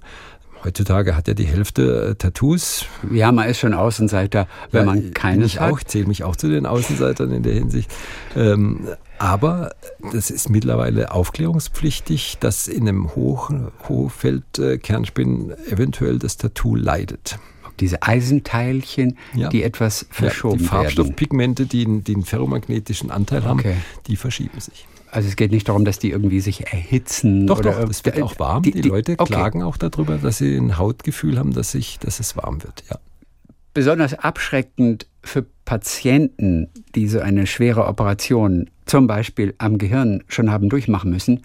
Heutzutage 0.64 1.16
hat 1.16 1.28
ja 1.28 1.34
die 1.34 1.46
Hälfte 1.46 2.10
äh, 2.10 2.14
Tattoos. 2.14 2.86
Ja, 3.12 3.30
man 3.32 3.48
ist 3.48 3.58
schon 3.58 3.74
Außenseiter, 3.74 4.48
wenn 4.70 4.80
ja, 4.80 4.86
man 4.86 5.14
keines 5.14 5.46
ich 5.46 5.60
hat. 5.60 5.72
Auch, 5.72 5.82
zähle 5.82 6.06
mich 6.06 6.24
auch 6.24 6.36
zu 6.36 6.48
den 6.48 6.66
Außenseitern 6.66 7.30
in 7.32 7.42
der 7.42 7.54
Hinsicht. 7.54 7.92
Ähm, 8.36 8.88
aber 9.18 9.70
das 10.12 10.30
ist 10.30 10.48
mittlerweile 10.48 11.12
aufklärungspflichtig, 11.12 12.38
dass 12.40 12.68
in 12.68 12.88
einem 12.88 13.14
Hoch 13.14 13.50
Hochfeld-Kernspin 13.88 15.52
eventuell 15.70 16.18
das 16.18 16.36
Tattoo 16.36 16.74
leidet. 16.74 17.38
Diese 17.80 18.02
Eisenteilchen, 18.02 19.18
ja. 19.34 19.48
die 19.48 19.62
etwas 19.62 20.06
verschoben 20.10 20.56
ja, 20.56 20.62
die 20.62 20.68
Farbstoffpigmente, 20.68 21.66
die, 21.66 22.02
die 22.02 22.14
einen 22.14 22.24
ferromagnetischen 22.24 23.10
Anteil 23.10 23.38
okay. 23.46 23.48
haben, 23.48 23.62
die 24.08 24.16
verschieben 24.16 24.60
sich. 24.60 24.86
Also 25.10 25.28
es 25.28 25.36
geht 25.36 25.52
nicht 25.52 25.68
darum, 25.68 25.84
dass 25.84 25.98
die 25.98 26.10
irgendwie 26.10 26.40
sich 26.40 26.72
erhitzen. 26.72 27.46
Doch, 27.46 27.58
oder 27.58 27.72
doch, 27.72 27.90
es 27.90 28.04
wird 28.04 28.20
auch 28.22 28.38
warm. 28.38 28.62
Die, 28.62 28.72
die, 28.72 28.82
die 28.82 28.88
Leute 28.88 29.14
okay. 29.18 29.32
klagen 29.32 29.62
auch 29.62 29.76
darüber, 29.76 30.18
dass 30.18 30.38
sie 30.38 30.56
ein 30.56 30.78
Hautgefühl 30.78 31.38
haben, 31.38 31.52
dass, 31.52 31.72
sich, 31.72 31.98
dass 31.98 32.20
es 32.20 32.36
warm 32.36 32.62
wird. 32.62 32.84
Ja. 32.90 32.98
Besonders 33.74 34.14
abschreckend 34.14 35.06
für 35.22 35.46
Patienten, 35.64 36.68
die 36.94 37.06
so 37.08 37.20
eine 37.20 37.46
schwere 37.46 37.86
Operation 37.86 38.70
zum 38.86 39.06
Beispiel 39.06 39.54
am 39.58 39.78
Gehirn 39.78 40.24
schon 40.28 40.50
haben 40.50 40.68
durchmachen 40.68 41.10
müssen, 41.10 41.42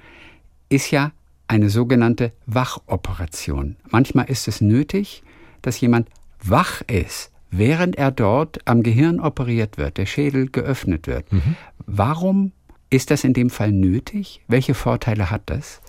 ist 0.70 0.92
ja 0.92 1.12
eine 1.48 1.70
sogenannte 1.70 2.32
Wachoperation. 2.46 3.76
Manchmal 3.90 4.30
ist 4.30 4.48
es 4.48 4.62
nötig, 4.62 5.24
dass 5.62 5.80
jemand 5.80 6.10
wach 6.42 6.82
ist, 6.88 7.32
während 7.52 7.98
er 7.98 8.12
dort 8.12 8.60
am 8.66 8.82
Gehirn 8.84 9.20
operiert 9.20 9.78
wird, 9.78 9.98
der 9.98 10.06
Schädel 10.06 10.50
geöffnet 10.50 11.08
wird. 11.08 11.32
Mhm. 11.32 11.56
Warum 11.86 12.52
ist 12.94 13.10
das 13.10 13.24
in 13.24 13.34
dem 13.34 13.50
Fall 13.50 13.72
nötig? 13.72 14.42
Welche 14.48 14.76
Vorteile 14.76 15.32
hat 15.32 15.42
das? 15.48 15.82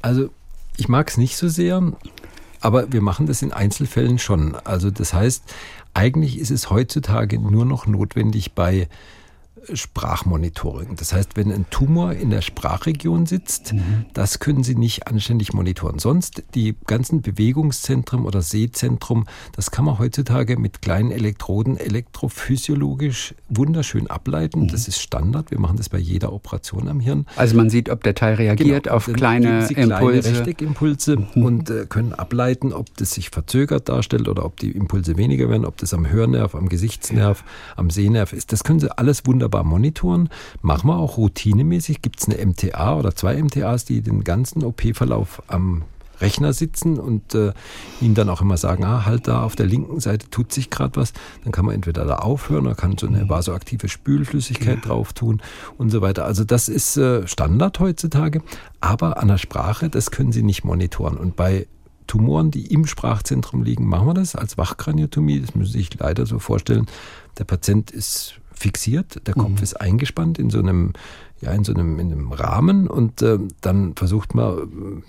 Also 0.00 0.30
ich 0.78 0.88
mag 0.88 1.08
es 1.08 1.18
nicht 1.18 1.36
so 1.36 1.48
sehr, 1.48 1.92
aber 2.60 2.90
wir 2.92 3.02
machen 3.02 3.26
das 3.26 3.42
in 3.42 3.52
Einzelfällen 3.52 4.18
schon. 4.18 4.56
Also 4.64 4.90
das 4.90 5.12
heißt, 5.12 5.44
eigentlich 5.92 6.38
ist 6.38 6.50
es 6.50 6.70
heutzutage 6.70 7.38
nur 7.38 7.66
noch 7.66 7.86
notwendig 7.86 8.52
bei 8.52 8.88
Sprachmonitoring. 9.72 10.96
Das 10.96 11.12
heißt, 11.12 11.36
wenn 11.36 11.52
ein 11.52 11.66
Tumor 11.70 12.12
in 12.12 12.30
der 12.30 12.40
Sprachregion 12.40 13.26
sitzt, 13.26 13.72
mhm. 13.72 14.06
das 14.14 14.38
können 14.38 14.64
Sie 14.64 14.74
nicht 14.74 15.06
anständig 15.06 15.52
monitoren. 15.52 15.98
Sonst 15.98 16.42
die 16.54 16.76
ganzen 16.86 17.22
Bewegungszentren 17.22 18.24
oder 18.24 18.42
Sehzentrum, 18.42 19.26
das 19.54 19.70
kann 19.70 19.84
man 19.84 19.98
heutzutage 19.98 20.58
mit 20.58 20.82
kleinen 20.82 21.10
Elektroden 21.10 21.76
elektrophysiologisch 21.76 23.34
wunderschön 23.48 24.08
ableiten. 24.08 24.62
Mhm. 24.62 24.68
Das 24.68 24.88
ist 24.88 25.00
Standard. 25.00 25.50
Wir 25.50 25.60
machen 25.60 25.76
das 25.76 25.88
bei 25.88 25.98
jeder 25.98 26.32
Operation 26.32 26.88
am 26.88 27.00
Hirn. 27.00 27.26
Also 27.36 27.56
man 27.56 27.70
sieht, 27.70 27.90
ob 27.90 28.02
der 28.02 28.14
Teil 28.14 28.34
reagiert 28.34 28.84
genau. 28.84 28.96
auf 28.96 29.06
Dann 29.06 29.14
kleine 29.16 29.66
Sie 29.66 29.74
Impulse. 29.74 30.20
Kleine 30.20 30.38
Rechteckimpulse 30.38 31.16
mhm. 31.16 31.42
und 31.42 31.70
äh, 31.70 31.86
können 31.88 32.12
ableiten, 32.12 32.72
ob 32.72 32.96
das 32.96 33.12
sich 33.12 33.30
verzögert 33.30 33.88
darstellt 33.88 34.28
oder 34.28 34.44
ob 34.44 34.58
die 34.58 34.70
Impulse 34.70 35.16
weniger 35.16 35.48
werden, 35.48 35.64
ob 35.64 35.76
das 35.76 35.94
am 35.94 36.08
Hörnerv, 36.08 36.54
am 36.54 36.68
Gesichtsnerv, 36.68 37.44
am 37.76 37.90
Sehnerv 37.90 38.32
ist. 38.32 38.52
Das 38.52 38.64
können 38.64 38.80
Sie 38.80 38.96
alles 38.96 39.26
wunderbar 39.26 39.49
wunderbar 39.50 39.64
monitoren. 39.64 40.28
Machen 40.62 40.88
wir 40.88 40.96
auch 40.96 41.16
routinemäßig. 41.16 42.02
Gibt 42.02 42.20
es 42.20 42.28
eine 42.28 42.44
MTA 42.44 42.96
oder 42.96 43.14
zwei 43.14 43.42
MTAs, 43.42 43.84
die 43.84 44.00
den 44.00 44.24
ganzen 44.24 44.64
OP-Verlauf 44.64 45.42
am 45.48 45.82
Rechner 46.20 46.52
sitzen 46.52 46.98
und 46.98 47.34
äh, 47.34 47.54
ihnen 48.02 48.14
dann 48.14 48.28
auch 48.28 48.42
immer 48.42 48.58
sagen, 48.58 48.84
ah, 48.84 49.06
halt 49.06 49.26
da 49.26 49.42
auf 49.42 49.56
der 49.56 49.64
linken 49.64 50.00
Seite 50.00 50.28
tut 50.28 50.52
sich 50.52 50.68
gerade 50.68 50.96
was. 50.96 51.14
Dann 51.44 51.52
kann 51.52 51.64
man 51.64 51.74
entweder 51.74 52.04
da 52.04 52.16
aufhören 52.16 52.66
oder 52.66 52.74
kann 52.74 52.98
so 52.98 53.06
eine 53.06 53.24
mhm. 53.24 53.30
vasoaktive 53.30 53.88
Spülflüssigkeit 53.88 54.84
ja. 54.84 54.88
drauf 54.88 55.14
tun 55.14 55.40
und 55.78 55.88
so 55.88 56.02
weiter. 56.02 56.26
Also 56.26 56.44
das 56.44 56.68
ist 56.68 56.98
äh, 56.98 57.26
Standard 57.26 57.80
heutzutage, 57.80 58.42
aber 58.82 59.16
an 59.16 59.28
der 59.28 59.38
Sprache, 59.38 59.88
das 59.88 60.10
können 60.10 60.32
Sie 60.32 60.42
nicht 60.42 60.62
monitoren. 60.62 61.16
Und 61.16 61.36
bei 61.36 61.66
Tumoren, 62.06 62.50
die 62.50 62.66
im 62.66 62.86
Sprachzentrum 62.86 63.62
liegen, 63.62 63.86
machen 63.86 64.08
wir 64.08 64.14
das 64.14 64.34
als 64.34 64.58
Wachkraniotomie. 64.58 65.40
Das 65.40 65.54
müssen 65.54 65.72
Sie 65.72 65.78
sich 65.78 65.98
leider 65.98 66.26
so 66.26 66.38
vorstellen. 66.38 66.86
Der 67.38 67.44
Patient 67.44 67.90
ist 67.92 68.39
fixiert, 68.60 69.26
der 69.26 69.34
Kopf 69.34 69.58
mhm. 69.58 69.62
ist 69.62 69.80
eingespannt 69.80 70.38
in 70.38 70.50
so 70.50 70.58
einem, 70.58 70.92
ja, 71.40 71.52
in 71.52 71.64
so 71.64 71.72
einem, 71.72 71.98
in 71.98 72.12
einem 72.12 72.32
Rahmen 72.32 72.86
und 72.86 73.22
äh, 73.22 73.38
dann 73.60 73.94
versucht 73.94 74.34
man, 74.34 75.02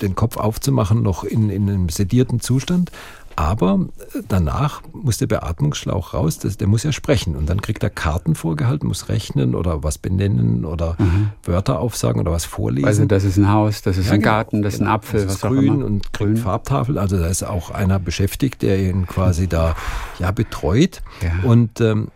den 0.00 0.14
Kopf 0.14 0.36
aufzumachen, 0.36 1.02
noch 1.02 1.22
in, 1.24 1.50
in 1.50 1.68
einem 1.68 1.88
sedierten 1.88 2.40
Zustand. 2.40 2.90
Aber 3.38 3.80
danach 4.28 4.80
muss 4.94 5.18
der 5.18 5.26
Beatmungsschlauch 5.26 6.14
raus, 6.14 6.38
das, 6.38 6.56
der 6.56 6.68
muss 6.68 6.84
ja 6.84 6.92
sprechen. 6.92 7.36
Und 7.36 7.50
dann 7.50 7.60
kriegt 7.60 7.82
er 7.82 7.90
Karten 7.90 8.34
vorgehalten, 8.34 8.88
muss 8.88 9.10
rechnen 9.10 9.54
oder 9.54 9.82
was 9.82 9.98
benennen 9.98 10.64
oder 10.64 10.96
mhm. 10.98 11.32
Wörter 11.44 11.78
aufsagen 11.78 12.18
oder 12.18 12.32
was 12.32 12.46
vorlesen. 12.46 12.86
Also 12.86 13.04
das 13.04 13.24
ist 13.24 13.36
ein 13.36 13.52
Haus, 13.52 13.82
das 13.82 13.98
ist 13.98 14.06
ja, 14.06 14.14
ein 14.14 14.20
genau. 14.20 14.32
Garten, 14.32 14.62
das 14.62 14.74
ist 14.74 14.80
ein 14.80 14.84
genau. 14.84 14.94
Apfel, 14.94 15.24
das 15.24 15.34
ist 15.34 15.42
was 15.42 15.50
grün 15.50 15.82
und 15.82 16.14
kriegt 16.14 16.30
grün. 16.30 16.36
Farbtafel. 16.38 16.96
Also 16.96 17.18
da 17.18 17.26
ist 17.26 17.42
auch 17.42 17.70
einer 17.70 17.98
beschäftigt, 17.98 18.62
der 18.62 18.78
ihn 18.78 19.06
quasi 19.06 19.48
da 19.48 19.76
ja 20.18 20.30
betreut. 20.30 21.02
Ja. 21.20 21.46
Und 21.46 21.82
ähm, 21.82 22.08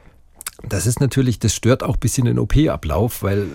das 0.69 0.87
ist 0.87 1.01
natürlich, 1.01 1.39
das 1.39 1.55
stört 1.55 1.83
auch 1.83 1.95
ein 1.95 2.01
bisschen 2.01 2.27
den 2.27 2.39
OP-Ablauf, 2.39 3.23
weil 3.23 3.47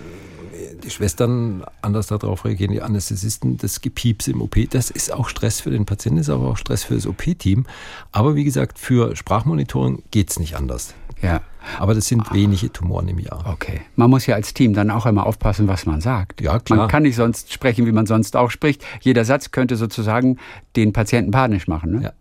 die 0.82 0.90
Schwestern 0.90 1.64
anders 1.82 2.06
darauf 2.08 2.44
reagieren, 2.44 2.72
die 2.72 2.82
Anästhesisten, 2.82 3.56
das 3.56 3.80
Gepieps 3.80 4.28
im 4.28 4.40
OP, 4.40 4.56
das 4.70 4.90
ist 4.90 5.12
auch 5.12 5.28
Stress 5.28 5.60
für 5.60 5.70
den 5.70 5.86
Patienten, 5.86 6.18
ist 6.18 6.30
aber 6.30 6.48
auch 6.48 6.56
Stress 6.56 6.84
für 6.84 6.94
das 6.94 7.06
OP-Team. 7.06 7.66
Aber 8.12 8.34
wie 8.34 8.44
gesagt, 8.44 8.78
für 8.78 9.16
Sprachmonitoring 9.16 10.02
geht 10.10 10.30
es 10.30 10.38
nicht 10.38 10.56
anders. 10.56 10.94
Ja. 11.22 11.40
Aber 11.78 11.94
das 11.94 12.06
sind 12.06 12.32
wenige 12.32 12.72
Tumoren 12.72 13.08
im 13.08 13.18
Jahr. 13.18 13.44
Okay. 13.46 13.80
Man 13.96 14.10
muss 14.10 14.26
ja 14.26 14.36
als 14.36 14.54
Team 14.54 14.74
dann 14.74 14.90
auch 14.90 15.06
immer 15.06 15.26
aufpassen, 15.26 15.66
was 15.66 15.86
man 15.86 16.00
sagt. 16.00 16.40
Ja, 16.40 16.60
klar. 16.60 16.78
Man 16.78 16.88
kann 16.88 17.02
nicht 17.02 17.16
sonst 17.16 17.52
sprechen, 17.52 17.86
wie 17.86 17.92
man 17.92 18.06
sonst 18.06 18.36
auch 18.36 18.50
spricht. 18.50 18.84
Jeder 19.00 19.24
Satz 19.24 19.50
könnte 19.50 19.76
sozusagen 19.76 20.38
den 20.76 20.92
Patienten 20.92 21.32
panisch 21.32 21.66
machen. 21.66 21.92
Ne? 21.92 22.02
Ja. 22.04 22.12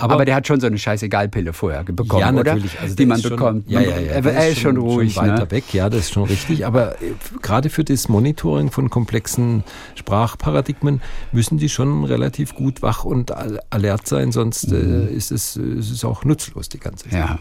Aber, 0.00 0.14
aber, 0.14 0.24
der 0.24 0.34
hat 0.34 0.46
schon 0.46 0.60
so 0.60 0.66
eine 0.66 0.78
Scheißegalpille 0.78 1.52
vorher 1.52 1.84
bekommen, 1.84 2.20
ja, 2.20 2.32
natürlich. 2.32 2.80
Also 2.80 2.94
die 2.94 3.06
man 3.06 3.20
bekommt. 3.20 3.70
Ja, 3.70 3.80
ja, 3.80 3.98
ja. 3.98 4.12
Er, 4.12 4.24
er 4.24 4.48
ist, 4.48 4.60
schon, 4.60 4.76
schon 4.76 4.84
ruhig. 4.84 5.14
Schon 5.14 5.28
weiter 5.28 5.44
ne? 5.44 5.50
weg, 5.50 5.74
ja, 5.74 5.90
das 5.90 6.00
ist 6.00 6.12
schon 6.12 6.24
richtig. 6.24 6.66
Aber 6.70 7.00
äh, 7.02 7.12
gerade 7.42 7.70
für 7.70 7.84
das 7.84 8.08
Monitoring 8.08 8.70
von 8.70 8.88
komplexen 8.90 9.64
Sprachparadigmen 9.94 11.02
müssen 11.32 11.58
die 11.58 11.68
schon 11.68 12.04
relativ 12.04 12.54
gut 12.54 12.82
wach 12.82 13.04
und 13.04 13.32
alert 13.70 14.06
sein, 14.06 14.32
sonst 14.32 14.72
äh, 14.72 14.76
mhm. 14.76 15.08
ist, 15.08 15.30
es, 15.30 15.56
ist 15.56 15.90
es 15.90 16.04
auch 16.04 16.24
nutzlos, 16.24 16.68
die 16.68 16.80
ganze 16.80 17.08
Sache. 17.08 17.16
Ja. 17.16 17.38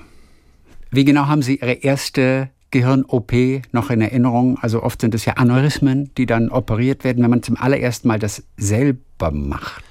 Wie 0.91 1.05
genau 1.05 1.27
haben 1.27 1.41
Sie 1.41 1.57
Ihre 1.57 1.73
erste 1.73 2.49
Gehirn-OP 2.71 3.33
noch 3.71 3.89
in 3.89 4.01
Erinnerung? 4.01 4.57
Also 4.61 4.83
oft 4.83 5.01
sind 5.01 5.13
es 5.15 5.25
ja 5.25 5.33
Aneurysmen, 5.33 6.11
die 6.17 6.25
dann 6.25 6.49
operiert 6.49 7.03
werden, 7.03 7.23
wenn 7.23 7.29
man 7.29 7.43
zum 7.43 7.57
allerersten 7.57 8.07
Mal 8.07 8.19
das 8.19 8.43
selber 8.57 9.31
macht. 9.31 9.83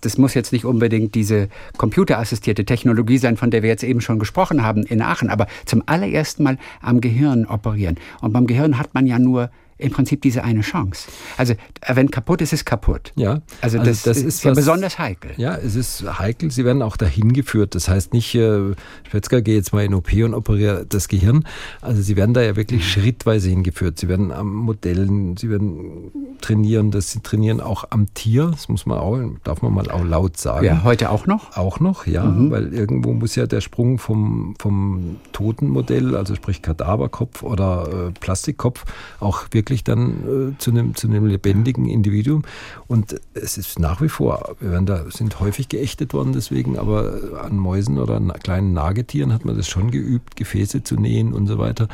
Das 0.00 0.18
muss 0.18 0.34
jetzt 0.34 0.52
nicht 0.52 0.64
unbedingt 0.64 1.14
diese 1.14 1.48
computerassistierte 1.76 2.64
Technologie 2.64 3.18
sein, 3.18 3.36
von 3.36 3.50
der 3.50 3.62
wir 3.62 3.70
jetzt 3.70 3.84
eben 3.84 4.00
schon 4.00 4.18
gesprochen 4.18 4.62
haben 4.62 4.82
in 4.84 5.02
Aachen, 5.02 5.30
aber 5.30 5.46
zum 5.64 5.82
allerersten 5.86 6.42
Mal 6.42 6.58
am 6.80 7.00
Gehirn 7.00 7.46
operieren. 7.46 7.96
Und 8.20 8.32
beim 8.32 8.46
Gehirn 8.46 8.78
hat 8.78 8.94
man 8.94 9.06
ja 9.06 9.18
nur 9.18 9.50
im 9.80 9.90
Prinzip 9.90 10.22
diese 10.22 10.44
eine 10.44 10.60
Chance. 10.60 11.08
Also 11.36 11.54
wenn 11.86 12.10
kaputt 12.10 12.40
ist, 12.42 12.52
ist 12.52 12.64
kaputt. 12.64 13.12
Ja. 13.16 13.40
Also, 13.60 13.78
also 13.78 13.90
das, 13.90 14.02
das, 14.02 14.18
ist, 14.18 14.44
ja 14.44 14.50
was, 14.50 14.58
besonders 14.58 14.98
heikel. 14.98 15.32
Ja, 15.36 15.56
es 15.56 15.74
ist 15.74 16.04
heikel. 16.18 16.50
Sie 16.50 16.64
werden 16.64 16.82
auch 16.82 16.96
dahin 16.96 17.32
geführt. 17.32 17.74
Das 17.74 17.88
heißt 17.88 18.12
nicht, 18.12 18.34
äh, 18.34 18.74
geh 19.12 19.54
jetzt 19.54 19.72
mal 19.72 19.84
in 19.84 19.94
OP 19.94 20.12
und 20.12 20.34
operiere 20.34 20.86
das 20.88 21.08
Gehirn. 21.08 21.44
Also 21.80 22.02
Sie 22.02 22.16
werden 22.16 22.34
da 22.34 22.42
ja 22.42 22.56
wirklich 22.56 22.80
mhm. 22.80 23.02
schrittweise 23.02 23.48
hingeführt. 23.48 23.98
Sie 23.98 24.08
werden 24.08 24.32
am 24.32 24.54
Modellen, 24.54 25.36
Sie 25.36 25.50
werden 25.50 26.10
trainieren 26.40 26.90
das. 26.90 27.10
Sie 27.10 27.20
trainieren 27.20 27.60
auch 27.60 27.84
am 27.90 28.12
Tier, 28.14 28.48
das 28.50 28.68
muss 28.68 28.86
man 28.86 28.98
auch, 28.98 29.18
darf 29.44 29.62
man 29.62 29.72
mal 29.72 29.90
auch 29.90 30.04
laut 30.04 30.36
sagen. 30.36 30.66
Ja, 30.66 30.82
heute 30.84 31.10
auch 31.10 31.26
noch? 31.26 31.56
Auch 31.56 31.80
noch, 31.80 32.06
ja, 32.06 32.24
mhm. 32.24 32.50
weil 32.50 32.72
irgendwo 32.72 33.12
muss 33.12 33.34
ja 33.36 33.46
der 33.46 33.60
Sprung 33.60 33.98
vom, 33.98 34.54
vom 34.58 35.16
Totenmodell, 35.32 36.16
also 36.16 36.34
sprich 36.34 36.62
Kadaverkopf 36.62 37.42
oder 37.42 38.08
äh, 38.08 38.12
Plastikkopf, 38.18 38.84
auch 39.20 39.44
wirklich 39.52 39.69
dann 39.84 40.54
äh, 40.54 40.58
zu 40.58 40.70
einem 40.70 40.94
zu 40.94 41.08
einem 41.08 41.26
lebendigen 41.26 41.86
Individuum. 41.86 42.42
Und 42.86 43.20
es 43.34 43.56
ist 43.56 43.78
nach 43.78 44.00
wie 44.00 44.08
vor, 44.08 44.56
wir 44.60 44.72
werden 44.72 44.86
da 44.86 45.04
sind 45.10 45.40
häufig 45.40 45.68
geächtet 45.68 46.12
worden 46.12 46.32
deswegen, 46.32 46.78
aber 46.78 47.40
an 47.42 47.56
Mäusen 47.56 47.98
oder 47.98 48.16
an 48.16 48.32
kleinen 48.42 48.72
Nagetieren 48.72 49.32
hat 49.32 49.44
man 49.44 49.56
das 49.56 49.68
schon 49.68 49.90
geübt, 49.90 50.36
Gefäße 50.36 50.82
zu 50.82 50.96
nähen 50.96 51.32
und 51.32 51.46
so 51.46 51.58
weiter. 51.58 51.88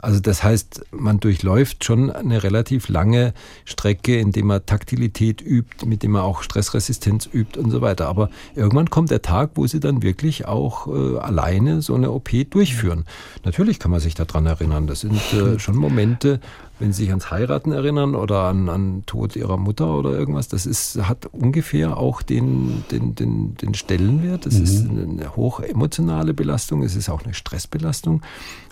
Also 0.00 0.20
das 0.20 0.44
heißt, 0.44 0.86
man 0.92 1.18
durchläuft 1.18 1.84
schon 1.84 2.10
eine 2.10 2.42
relativ 2.42 2.88
lange 2.88 3.34
Strecke, 3.64 4.18
indem 4.18 4.46
man 4.46 4.64
Taktilität 4.64 5.40
übt, 5.40 5.86
mit 5.86 6.02
dem 6.02 6.12
man 6.12 6.22
auch 6.22 6.42
Stressresistenz 6.42 7.28
übt 7.32 7.58
und 7.58 7.70
so 7.70 7.80
weiter. 7.80 8.06
Aber 8.06 8.30
irgendwann 8.54 8.90
kommt 8.90 9.10
der 9.10 9.22
Tag, 9.22 9.50
wo 9.54 9.66
sie 9.66 9.80
dann 9.80 10.02
wirklich 10.02 10.46
auch 10.46 10.86
äh, 10.86 11.18
alleine 11.18 11.82
so 11.82 11.94
eine 11.94 12.12
OP 12.12 12.30
durchführen. 12.50 13.04
Natürlich 13.44 13.78
kann 13.78 13.90
man 13.90 14.00
sich 14.00 14.14
daran 14.14 14.46
erinnern. 14.46 14.86
Das 14.86 15.00
sind 15.00 15.20
äh, 15.32 15.58
schon 15.58 15.76
Momente, 15.76 16.40
wenn 16.78 16.92
Sie 16.92 17.02
sich 17.02 17.10
ans 17.10 17.30
Heiraten 17.30 17.72
erinnern 17.72 18.14
oder 18.14 18.44
an, 18.44 18.68
an 18.68 19.02
Tod 19.06 19.36
Ihrer 19.36 19.56
Mutter 19.56 19.94
oder 19.94 20.10
irgendwas, 20.10 20.48
das 20.48 20.66
ist, 20.66 20.98
hat 21.08 21.26
ungefähr 21.26 21.96
auch 21.96 22.22
den, 22.22 22.84
den, 22.90 23.14
den, 23.14 23.56
den 23.56 23.74
Stellenwert. 23.74 24.46
Es 24.46 24.58
mhm. 24.58 24.64
ist 24.64 24.88
eine 24.88 25.36
hoch 25.36 25.60
emotionale 25.60 26.34
Belastung, 26.34 26.82
es 26.82 26.94
ist 26.94 27.08
auch 27.08 27.24
eine 27.24 27.34
Stressbelastung. 27.34 28.22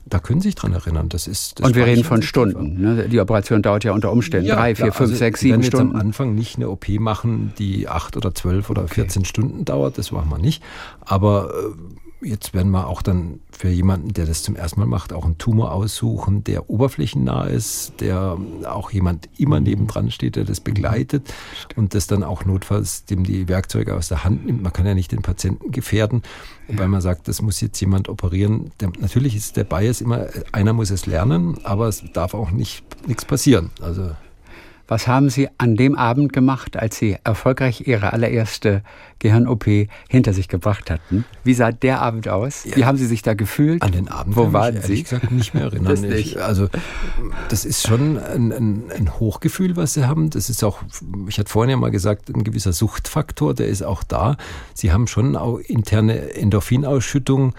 Da 0.09 0.21
können 0.21 0.41
Sie 0.41 0.49
sich 0.49 0.55
dran 0.55 0.73
erinnern. 0.73 1.09
Das 1.09 1.27
ist, 1.27 1.59
das 1.59 1.67
Und 1.67 1.75
wir 1.75 1.85
reden 1.85 2.05
von 2.05 2.23
Stunden. 2.23 2.81
Ne? 2.81 3.09
Die 3.09 3.19
Operation 3.19 3.61
dauert 3.61 3.83
ja 3.83 3.93
unter 3.93 4.13
Umständen 4.13 4.47
ja, 4.47 4.55
drei, 4.55 4.77
vier, 4.77 4.87
fünf, 4.87 5.01
also 5.01 5.15
sechs, 5.17 5.41
sieben 5.41 5.65
Stunden. 5.65 5.89
Jetzt 5.89 5.95
am 5.97 6.01
Anfang 6.01 6.35
nicht 6.37 6.57
eine 6.57 6.71
OP 6.71 6.89
machen, 7.01 7.53
die 7.59 7.89
acht 7.89 8.17
oder 8.17 8.33
zwölf 8.33 8.71
oder 8.71 8.83
okay. 8.83 8.95
14 8.95 9.25
Stunden 9.25 9.65
dauert, 9.65 9.99
das 9.99 10.13
machen 10.13 10.31
wir 10.31 10.39
nicht. 10.39 10.63
Aber 11.01 11.51
äh, 11.51 12.06
jetzt 12.21 12.55
werden 12.55 12.71
wir 12.71 12.87
auch 12.87 13.03
dann 13.03 13.41
für 13.51 13.69
jemanden, 13.69 14.13
der 14.13 14.27
das 14.27 14.43
zum 14.43 14.57
ersten 14.57 14.81
Mal 14.81 14.87
macht, 14.87 15.13
auch 15.13 15.25
einen 15.25 15.39
Tumor 15.39 15.73
aussuchen, 15.73 16.45
der 16.45 16.71
oberflächennah 16.71 17.45
ist, 17.45 18.01
der 18.01 18.39
auch 18.65 18.91
jemand 18.91 19.29
immer 19.39 19.61
nebendran 19.61 20.11
steht, 20.11 20.37
der 20.37 20.45
das 20.45 20.61
begleitet 20.61 21.33
und 21.77 21.95
das 21.95 22.07
dann 22.07 22.23
auch 22.23 22.45
notfalls 22.45 23.05
dem 23.05 23.25
die 23.25 23.49
Werkzeuge 23.49 23.95
aus 23.95 24.09
der 24.09 24.25
Hand 24.25 24.47
nimmt. 24.47 24.63
Man 24.63 24.73
kann 24.73 24.87
ja 24.87 24.95
nicht 24.95 25.13
den 25.13 25.23
Patienten 25.23 25.71
gefährden, 25.73 26.23
ja. 26.69 26.79
weil 26.79 26.89
man 26.89 27.01
sagt, 27.01 27.29
das 27.29 27.43
muss 27.43 27.61
jetzt 27.61 27.81
jemand 27.81 28.09
operieren. 28.09 28.73
Der, 28.81 28.91
natürlich 28.99 29.37
ist 29.37 29.57
der 29.57 29.65
Bias 29.65 30.01
immer, 30.01 30.27
einer 30.53 30.73
muss 30.73 30.91
es 30.91 31.07
lernen, 31.07 31.59
aber 31.65 31.89
es 31.89 32.03
darf 32.13 32.35
auch 32.35 32.51
nicht 32.51 32.85
nichts 33.07 33.25
passieren. 33.25 33.71
Also 33.81 34.11
was 34.89 35.09
haben 35.09 35.31
Sie 35.31 35.49
an 35.59 35.77
dem 35.77 35.97
Abend 35.97 36.33
gemacht, 36.33 36.77
als 36.77 36.97
Sie 36.97 37.17
erfolgreich 37.25 37.87
Ihre 37.87 38.13
allererste 38.13 38.83
Gehirn-OP 39.19 39.65
hinter 40.09 40.33
sich 40.33 40.49
gebracht 40.49 40.91
hatten? 40.91 41.25
Wie 41.45 41.55
sah 41.55 41.73
der 41.73 42.03
Abend 42.03 42.29
aus? 42.29 42.65
Ja. 42.65 42.77
Wie 42.77 42.85
haben 42.85 42.97
Sie 42.97 43.07
sich 43.07 43.23
da 43.23 43.35
gefühlt? 43.35 43.83
An 43.83 43.93
den 43.93 44.09
Abend 44.09 44.37
Wo 44.37 44.53
waren 44.53 44.81
Sie? 44.81 45.03
gesagt 45.03 45.31
nicht 45.31 45.55
mehr 45.55 45.65
erinnern. 45.65 45.87
Das 45.87 46.01
nicht. 46.01 46.39
Also 46.39 46.69
das 47.49 47.65
ist 47.65 47.87
schon 47.87 48.19
ein, 48.19 48.53
ein, 48.53 48.83
ein, 48.97 49.19
Hochgefühl, 49.19 49.77
was 49.77 49.95
Sie 49.95 50.07
haben. 50.07 50.31
Das 50.31 50.51
ist 50.51 50.63
auch, 50.63 50.83
ich 51.29 51.39
hatte 51.39 51.51
vorhin 51.51 51.71
ja 51.71 51.77
mal 51.77 51.91
gesagt, 51.91 52.29
ein 52.29 52.45
gewisser 52.45 52.73
Suchtfaktor, 52.73 53.55
der 53.55 53.69
ist 53.69 53.83
auch 53.83 54.05
da. 54.05 54.37
Sie 54.75 54.93
haben 54.93 55.07
schon 55.07 55.37
auch 55.37 55.59
interne 55.59 56.35
Endorphinausschüttung 56.35 57.55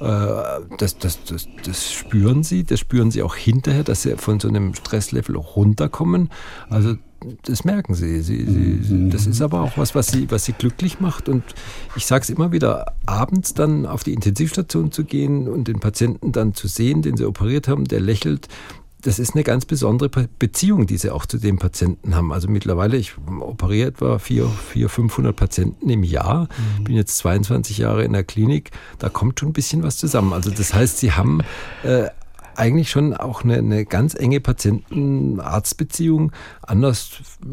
das, 0.00 0.98
das, 0.98 1.24
das, 1.24 1.48
das 1.64 1.92
spüren 1.92 2.42
sie, 2.42 2.64
das 2.64 2.80
spüren 2.80 3.10
sie 3.10 3.22
auch 3.22 3.36
hinterher, 3.36 3.84
dass 3.84 4.02
sie 4.02 4.16
von 4.16 4.40
so 4.40 4.48
einem 4.48 4.74
Stresslevel 4.74 5.36
runterkommen. 5.36 6.30
Also 6.70 6.96
das 7.42 7.64
merken 7.64 7.94
sie. 7.94 8.22
sie, 8.22 8.46
sie 8.46 8.94
mhm. 8.94 9.10
das 9.10 9.26
ist 9.26 9.42
aber 9.42 9.60
auch 9.60 9.76
was, 9.76 9.94
was 9.94 10.08
sie, 10.08 10.30
was 10.30 10.44
sie 10.44 10.52
glücklich 10.52 11.00
macht. 11.00 11.28
Und 11.28 11.42
ich 11.96 12.06
sage 12.06 12.22
es 12.22 12.30
immer 12.30 12.52
wieder, 12.52 12.94
abends 13.06 13.54
dann 13.54 13.86
auf 13.86 14.04
die 14.04 14.14
Intensivstation 14.14 14.90
zu 14.90 15.04
gehen 15.04 15.48
und 15.48 15.68
den 15.68 15.80
Patienten 15.80 16.32
dann 16.32 16.54
zu 16.54 16.66
sehen, 16.66 17.02
den 17.02 17.16
sie 17.16 17.26
operiert 17.26 17.68
haben, 17.68 17.84
der 17.84 18.00
lächelt, 18.00 18.48
das 19.02 19.18
ist 19.18 19.34
eine 19.34 19.44
ganz 19.44 19.64
besondere 19.64 20.10
Beziehung, 20.38 20.86
die 20.86 20.96
sie 20.96 21.10
auch 21.10 21.26
zu 21.26 21.38
den 21.38 21.58
Patienten 21.58 22.14
haben. 22.14 22.32
Also 22.32 22.48
mittlerweile, 22.48 22.96
ich 22.96 23.14
operiere 23.40 23.88
etwa 23.88 24.18
400, 24.18 24.90
500 24.90 25.36
Patienten 25.36 25.88
im 25.90 26.02
Jahr, 26.02 26.48
mhm. 26.78 26.84
bin 26.84 26.96
jetzt 26.96 27.18
22 27.18 27.78
Jahre 27.78 28.04
in 28.04 28.12
der 28.12 28.24
Klinik, 28.24 28.70
da 28.98 29.08
kommt 29.08 29.40
schon 29.40 29.50
ein 29.50 29.54
bisschen 29.54 29.82
was 29.82 29.96
zusammen. 29.96 30.32
Also 30.32 30.50
das 30.50 30.74
heißt, 30.74 30.98
sie 30.98 31.12
haben 31.12 31.40
äh, 31.82 32.08
eigentlich 32.60 32.90
schon 32.90 33.14
auch 33.14 33.42
eine, 33.42 33.56
eine 33.58 33.86
ganz 33.86 34.14
enge 34.14 34.40
Patienten-Arzt-Beziehung, 34.40 36.32
anders 36.62 37.10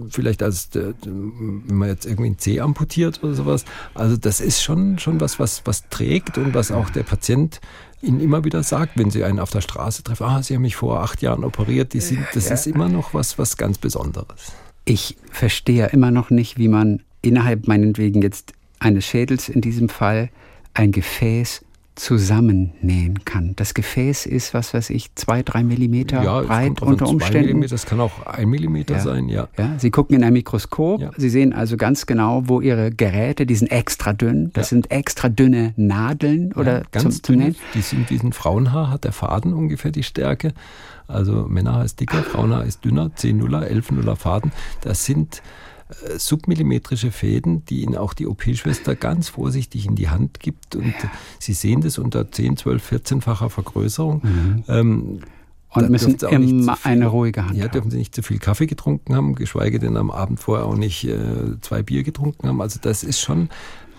vielleicht 0.09 0.43
als 0.43 0.69
der, 0.69 0.93
wenn 1.03 1.63
man 1.77 1.87
jetzt 1.87 2.05
irgendwie 2.05 2.31
ein 2.31 2.37
C 2.37 2.59
amputiert 2.59 3.23
oder 3.23 3.33
sowas. 3.33 3.63
Also 3.93 4.17
das 4.17 4.41
ist 4.41 4.61
schon, 4.61 4.99
schon 4.99 5.21
was, 5.21 5.39
was, 5.39 5.61
was 5.65 5.87
trägt 5.89 6.37
und 6.37 6.53
was 6.53 6.71
auch 6.71 6.89
der 6.89 7.03
Patient 7.03 7.61
Ihnen 8.01 8.19
immer 8.19 8.43
wieder 8.43 8.63
sagt, 8.63 8.97
wenn 8.97 9.09
Sie 9.09 9.23
einen 9.23 9.39
auf 9.39 9.49
der 9.49 9.61
Straße 9.61 10.03
treffen, 10.03 10.23
ah, 10.23 10.43
Sie 10.43 10.55
haben 10.55 10.61
mich 10.61 10.75
vor 10.75 11.01
acht 11.01 11.21
Jahren 11.21 11.43
operiert, 11.43 11.93
die 11.93 11.99
sind, 11.99 12.25
das 12.33 12.49
ja. 12.49 12.53
ist 12.53 12.67
immer 12.67 12.89
noch 12.89 13.13
was, 13.13 13.37
was 13.39 13.57
ganz 13.57 13.77
Besonderes. 13.77 14.53
Ich 14.85 15.17
verstehe 15.31 15.87
immer 15.87 16.11
noch 16.11 16.29
nicht, 16.29 16.57
wie 16.57 16.67
man 16.67 17.01
innerhalb 17.21 17.67
meinetwegen 17.67 18.21
jetzt 18.21 18.53
eines 18.79 19.05
Schädels 19.05 19.49
in 19.49 19.61
diesem 19.61 19.89
Fall 19.89 20.29
ein 20.73 20.91
Gefäß 20.91 21.61
zusammennähen 21.97 23.25
kann. 23.25 23.53
Das 23.55 23.73
Gefäß 23.73 24.27
ist, 24.27 24.53
was 24.53 24.73
weiß 24.73 24.91
ich, 24.91 25.13
zwei, 25.15 25.41
drei 25.41 25.63
Millimeter 25.63 26.23
ja, 26.23 26.41
breit 26.41 26.81
unter 26.81 27.07
Umständen. 27.07 27.47
Millimeter, 27.47 27.71
das 27.71 27.85
kann 27.85 27.99
auch 27.99 28.25
ein 28.25 28.47
Millimeter 28.49 28.95
ja. 28.95 28.99
sein, 28.99 29.29
ja. 29.29 29.47
ja. 29.57 29.73
Sie 29.77 29.89
gucken 29.89 30.15
in 30.15 30.23
ein 30.23 30.33
Mikroskop, 30.33 31.01
ja. 31.01 31.11
Sie 31.17 31.29
sehen 31.29 31.53
also 31.53 31.75
ganz 31.75 32.05
genau, 32.05 32.43
wo 32.45 32.61
Ihre 32.61 32.91
Geräte, 32.91 33.45
die 33.45 33.55
sind 33.55 33.71
extra 33.71 34.13
dünn, 34.13 34.51
das 34.53 34.69
sind 34.69 34.91
extra 34.91 35.27
dünne 35.27 35.73
Nadeln 35.75 36.53
oder 36.53 36.83
ganz 36.91 37.21
zum, 37.21 37.39
dünn. 37.39 37.55
Die 37.73 37.81
sind 37.81 38.09
wie 38.11 38.19
ein 38.19 38.31
Frauenhaar, 38.31 38.91
hat 38.91 39.03
der 39.03 39.11
Faden 39.11 39.53
ungefähr 39.53 39.91
die 39.91 40.03
Stärke. 40.03 40.53
Also 41.07 41.47
Männerhaar 41.47 41.85
ist 41.85 41.99
dicker, 41.99 42.21
Frauenhaar 42.21 42.65
ist 42.65 42.83
dünner, 42.85 43.11
10 43.15 43.37
Nuller, 43.37 43.67
11 43.67 43.91
Nuller 43.91 44.15
Faden. 44.15 44.51
Das 44.81 45.05
sind 45.05 45.41
submillimetrische 46.17 47.11
Fäden, 47.11 47.63
die 47.65 47.81
Ihnen 47.81 47.95
auch 47.95 48.13
die 48.13 48.27
OP-Schwester 48.27 48.95
ganz 48.95 49.29
vorsichtig 49.29 49.85
in 49.85 49.95
die 49.95 50.09
Hand 50.09 50.39
gibt. 50.39 50.75
Und 50.75 50.93
ja. 51.01 51.11
Sie 51.39 51.53
sehen 51.53 51.81
das 51.81 51.97
unter 51.97 52.29
10, 52.29 52.57
12, 52.57 52.91
14-facher 52.91 53.49
Vergrößerung. 53.49 54.21
Mhm. 54.23 54.63
Ähm, 54.67 55.19
und 55.69 55.89
müssen 55.89 56.15
immer 56.15 56.75
viel, 56.75 56.91
eine 56.91 57.07
ruhige 57.07 57.45
Hand 57.45 57.57
ja, 57.57 57.67
dürfen 57.67 57.91
Sie 57.91 57.97
nicht 57.97 58.15
zu 58.15 58.23
viel 58.23 58.39
Kaffee 58.39 58.67
getrunken 58.67 59.15
haben, 59.15 59.35
geschweige 59.35 59.79
denn 59.79 59.97
am 59.97 60.11
Abend 60.11 60.39
vorher 60.39 60.65
auch 60.65 60.77
nicht 60.77 61.03
äh, 61.03 61.17
zwei 61.61 61.83
Bier 61.83 62.03
getrunken 62.03 62.47
haben. 62.47 62.61
Also 62.61 62.79
das 62.81 63.03
ist 63.03 63.19
schon 63.19 63.49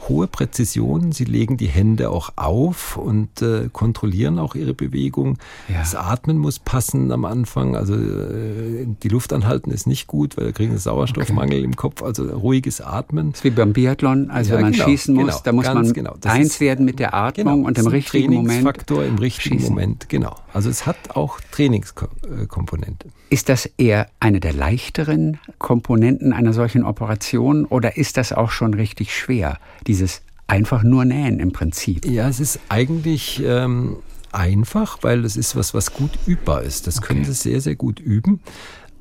hohe 0.09 0.27
Präzision. 0.27 1.13
Sie 1.13 1.25
legen 1.25 1.57
die 1.57 1.67
Hände 1.67 2.11
auch 2.11 2.31
auf 2.37 2.97
und 2.97 3.43
äh, 3.43 3.69
kontrollieren 3.73 4.39
auch 4.39 4.55
ihre 4.55 4.75
Bewegung. 4.75 5.39
Ja. 5.69 5.79
Das 5.81 5.95
Atmen 5.95 6.39
muss 6.39 6.59
passen 6.59 7.11
am 7.13 7.25
Anfang. 7.25 7.77
Also 7.77 7.95
äh, 7.95 8.87
die 9.03 9.09
Luft 9.09 9.33
anhalten 9.33 9.71
ist 9.71 9.87
nicht 9.87 10.07
gut, 10.07 10.37
weil 10.37 10.47
wir 10.47 10.53
kriegen 10.53 10.71
einen 10.71 10.79
Sauerstoffmangel 10.79 11.59
okay. 11.59 11.65
im 11.65 11.77
Kopf. 11.77 12.03
Also 12.03 12.25
ruhiges 12.25 12.81
Atmen. 12.81 13.33
Das 13.33 13.41
ist 13.41 13.45
wie 13.45 13.51
beim 13.51 13.73
Biathlon. 13.73 14.31
Also 14.31 14.51
ja, 14.51 14.57
wenn 14.57 14.65
man 14.65 14.73
genau, 14.73 14.85
schießen 14.85 15.15
muss, 15.15 15.25
genau, 15.27 15.41
da 15.45 15.53
muss 15.53 15.67
man 15.67 15.93
genau. 15.93 16.15
eins 16.25 16.55
ist, 16.55 16.61
werden 16.61 16.85
mit 16.85 16.99
der 16.99 17.15
Atmung 17.15 17.57
genau, 17.57 17.69
und 17.69 17.79
im 17.79 17.87
richtigen 17.87 18.35
Moment. 18.35 18.63
Faktor 18.63 19.05
im 19.05 19.19
richtigen 19.19 19.59
schießen. 19.59 19.75
Moment. 19.75 20.09
Genau. 20.09 20.37
Also 20.53 20.71
es 20.71 20.87
hat 20.87 20.97
auch 21.15 21.41
Trainingskomponente. 21.53 23.09
Ist 23.31 23.51
das 23.51 23.67
eher 23.77 24.09
eine 24.21 24.41
der 24.41 24.55
leichteren 24.55 25.39
Komponenten 25.59 26.33
einer 26.33 26.55
solchen 26.55 26.83
Operation 26.83 27.67
oder 27.67 27.99
ist 27.99 28.17
das 28.17 28.33
auch 28.33 28.51
schon 28.51 28.73
richtig 28.73 29.15
schwer? 29.15 29.59
Dieses 29.88 30.22
einfach 30.46 30.83
nur 30.83 31.05
nähen 31.05 31.40
im 31.40 31.53
Prinzip. 31.53 32.05
Ja, 32.07 32.29
es 32.29 32.40
ist 32.40 32.61
eigentlich 32.68 33.42
ähm, 33.44 33.96
einfach, 34.33 34.98
weil 35.03 35.24
es 35.24 35.37
ist 35.37 35.57
was, 35.57 35.74
was 35.74 35.92
gut 35.92 36.11
übbar 36.27 36.62
ist. 36.62 36.87
Das 36.87 36.98
okay. 36.98 37.09
können 37.09 37.24
Sie 37.24 37.33
sehr, 37.33 37.61
sehr 37.61 37.74
gut 37.74 37.98
üben. 37.98 38.40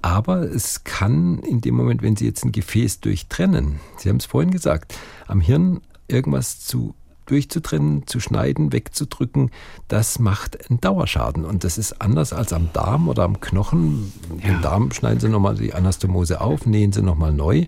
Aber 0.02 0.41
es 0.41 0.84
kann 0.84 1.39
in 1.39 1.62
dem 1.62 1.76
Moment, 1.76 2.02
wenn 2.02 2.15
Sie 2.15 2.26
jetzt 2.26 2.45
ein 2.45 2.52
Gefäß 2.52 3.02
durchtrennen, 3.02 3.80
Sie 3.97 4.10
haben 4.10 4.17
es 4.17 4.26
vorhin 4.26 4.52
gesagt, 4.52 4.97
am 5.28 5.41
Hirn 5.41 5.82
irgendwas 6.08 6.60
zu 6.60 6.95
durchzutrennen, 7.28 8.08
zu 8.08 8.20
schneiden, 8.20 8.74
wegzudrücken, 8.74 9.52
das 9.88 10.20
macht 10.20 10.70
einen 10.70 10.82
Dauerschaden. 10.82 11.46
Und 11.46 11.63
das 11.63 11.78
ist 11.78 12.02
anders 12.02 12.34
als 12.34 12.54
am 12.54 12.70
Darm 12.74 13.08
oder 13.08 13.24
am 13.24 13.40
Knochen. 13.40 14.12
Ja. 14.42 14.54
Den 14.54 14.62
Darm 14.62 14.92
schneiden 14.92 15.20
Sie 15.20 15.30
nochmal 15.30 15.56
die 15.56 15.74
Anastomose 15.74 16.42
auf, 16.42 16.66
nähen 16.66 16.92
Sie 16.92 17.02
nochmal 17.02 17.34
neu 17.34 17.66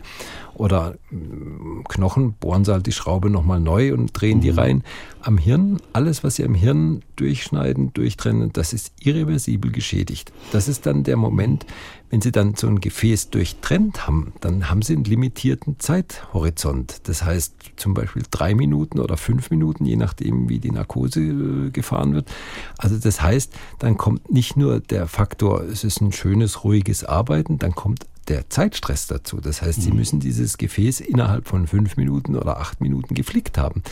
oder 0.59 0.95
mm, 1.09 1.83
Knochen 1.87 2.33
bohren 2.33 2.65
sie 2.65 2.73
halt 2.73 2.85
die 2.85 2.91
Schraube 2.91 3.29
nochmal 3.29 3.61
neu 3.61 3.93
und 3.93 4.11
drehen 4.13 4.37
mhm. 4.37 4.41
die 4.41 4.49
rein. 4.49 4.83
Am 5.21 5.37
Hirn, 5.37 5.77
alles, 5.93 6.23
was 6.23 6.35
sie 6.35 6.43
am 6.43 6.53
Hirn 6.53 7.01
durchschneiden, 7.15 7.93
durchtrennen, 7.93 8.51
das 8.53 8.73
ist 8.73 8.93
irreversibel 8.99 9.71
geschädigt. 9.71 10.33
Das 10.51 10.67
ist 10.67 10.85
dann 10.85 11.03
der 11.03 11.15
Moment, 11.15 11.65
wenn 12.09 12.21
sie 12.21 12.31
dann 12.31 12.55
so 12.55 12.67
ein 12.67 12.79
Gefäß 12.79 13.29
durchtrennt 13.29 14.07
haben, 14.07 14.33
dann 14.41 14.69
haben 14.69 14.81
sie 14.81 14.93
einen 14.93 15.03
limitierten 15.03 15.79
Zeithorizont. 15.79 17.07
Das 17.07 17.23
heißt 17.23 17.53
zum 17.75 17.93
Beispiel 17.93 18.23
drei 18.29 18.55
Minuten 18.55 18.99
oder 18.99 19.17
fünf 19.17 19.51
Minuten, 19.51 19.85
je 19.85 19.95
nachdem, 19.95 20.49
wie 20.49 20.59
die 20.59 20.71
Narkose 20.71 21.21
äh, 21.21 21.69
gefahren 21.69 22.13
wird. 22.13 22.29
Also 22.77 22.97
das 22.97 23.21
heißt, 23.21 23.53
dann 23.77 23.97
kommt 23.97 24.31
nicht 24.31 24.57
nur 24.57 24.79
der 24.79 25.07
Faktor, 25.07 25.61
es 25.61 25.83
ist 25.83 26.01
ein 26.01 26.11
schönes, 26.11 26.63
ruhiges 26.63 27.03
Arbeiten, 27.03 27.59
dann 27.59 27.73
kommt 27.75 28.05
der 28.29 28.49
Zeitstress 28.49 29.07
dazu. 29.07 29.41
Das 29.41 29.61
heißt, 29.61 29.81
Sie 29.81 29.91
mhm. 29.91 29.97
müssen 29.97 30.19
dieses 30.19 30.57
Gefäß 30.57 30.99
innerhalb 31.01 31.47
von 31.47 31.67
fünf 31.67 31.97
Minuten 31.97 32.35
oder 32.35 32.57
acht 32.57 32.79
Minuten 32.79 33.15
geflickt 33.15 33.57
haben. 33.57 33.83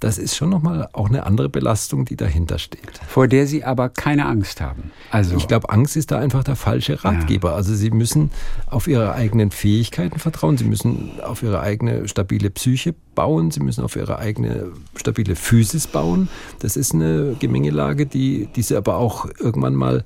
Das 0.00 0.18
ist 0.18 0.36
schon 0.36 0.50
nochmal 0.50 0.88
auch 0.92 1.08
eine 1.08 1.24
andere 1.24 1.48
Belastung, 1.48 2.04
die 2.04 2.16
dahinter 2.16 2.58
steht. 2.58 3.00
Vor 3.08 3.28
der 3.28 3.46
Sie 3.46 3.64
aber 3.64 3.88
keine 3.88 4.26
Angst 4.26 4.60
haben. 4.60 4.90
Also 5.10 5.36
ich 5.36 5.48
glaube, 5.48 5.70
Angst 5.70 5.96
ist 5.96 6.10
da 6.10 6.18
einfach 6.18 6.44
der 6.44 6.56
falsche 6.56 7.04
Ratgeber. 7.04 7.50
Ja. 7.50 7.56
Also 7.56 7.74
Sie 7.74 7.90
müssen 7.90 8.30
auf 8.66 8.88
Ihre 8.88 9.14
eigenen 9.14 9.50
Fähigkeiten 9.50 10.18
vertrauen. 10.18 10.58
Sie 10.58 10.64
müssen 10.64 11.20
auf 11.22 11.42
Ihre 11.42 11.60
eigene 11.60 12.08
stabile 12.08 12.50
Psyche 12.50 12.94
bauen. 13.14 13.50
Sie 13.50 13.60
müssen 13.60 13.84
auf 13.84 13.96
Ihre 13.96 14.18
eigene 14.18 14.72
stabile 14.96 15.36
Physis 15.36 15.86
bauen. 15.86 16.28
Das 16.58 16.76
ist 16.76 16.92
eine 16.92 17.36
Gemengelage, 17.38 18.06
die, 18.06 18.48
die 18.54 18.62
Sie 18.62 18.76
aber 18.76 18.96
auch 18.96 19.26
irgendwann 19.38 19.74
mal 19.74 20.04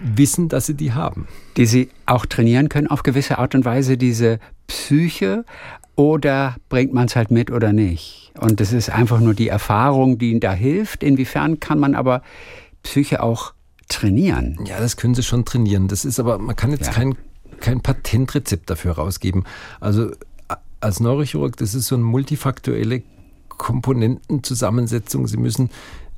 wissen, 0.00 0.48
dass 0.48 0.66
sie 0.66 0.74
die 0.74 0.92
haben. 0.92 1.26
Die 1.56 1.66
sie 1.66 1.90
auch 2.06 2.26
trainieren 2.26 2.68
können 2.68 2.86
auf 2.86 3.02
gewisse 3.02 3.38
Art 3.38 3.54
und 3.54 3.64
Weise, 3.64 3.96
diese 3.96 4.38
Psyche, 4.66 5.44
oder 5.98 6.54
bringt 6.68 6.94
man 6.94 7.06
es 7.06 7.16
halt 7.16 7.32
mit 7.32 7.50
oder 7.50 7.72
nicht? 7.72 8.32
Und 8.38 8.60
das 8.60 8.72
ist 8.72 8.88
einfach 8.88 9.18
nur 9.18 9.34
die 9.34 9.48
Erfahrung, 9.48 10.16
die 10.18 10.30
ihnen 10.30 10.40
da 10.40 10.52
hilft. 10.52 11.02
Inwiefern 11.02 11.58
kann 11.58 11.80
man 11.80 11.96
aber 11.96 12.22
Psyche 12.84 13.20
auch 13.20 13.52
trainieren? 13.88 14.58
Ja, 14.64 14.78
das 14.78 14.96
können 14.96 15.16
sie 15.16 15.24
schon 15.24 15.44
trainieren. 15.44 15.88
Das 15.88 16.04
ist 16.04 16.20
aber, 16.20 16.38
man 16.38 16.54
kann 16.54 16.70
jetzt 16.70 16.86
ja. 16.86 16.92
kein, 16.92 17.16
kein 17.58 17.80
Patentrezept 17.80 18.70
dafür 18.70 18.92
rausgeben. 18.92 19.44
Also 19.80 20.12
als 20.80 21.00
Neurochirurg, 21.00 21.56
das 21.56 21.74
ist 21.74 21.88
so 21.88 21.96
eine 21.96 22.04
multifaktuelle 22.04 23.02
Komponentenzusammensetzung. 23.48 25.26
Sie 25.26 25.36
müssen 25.36 25.70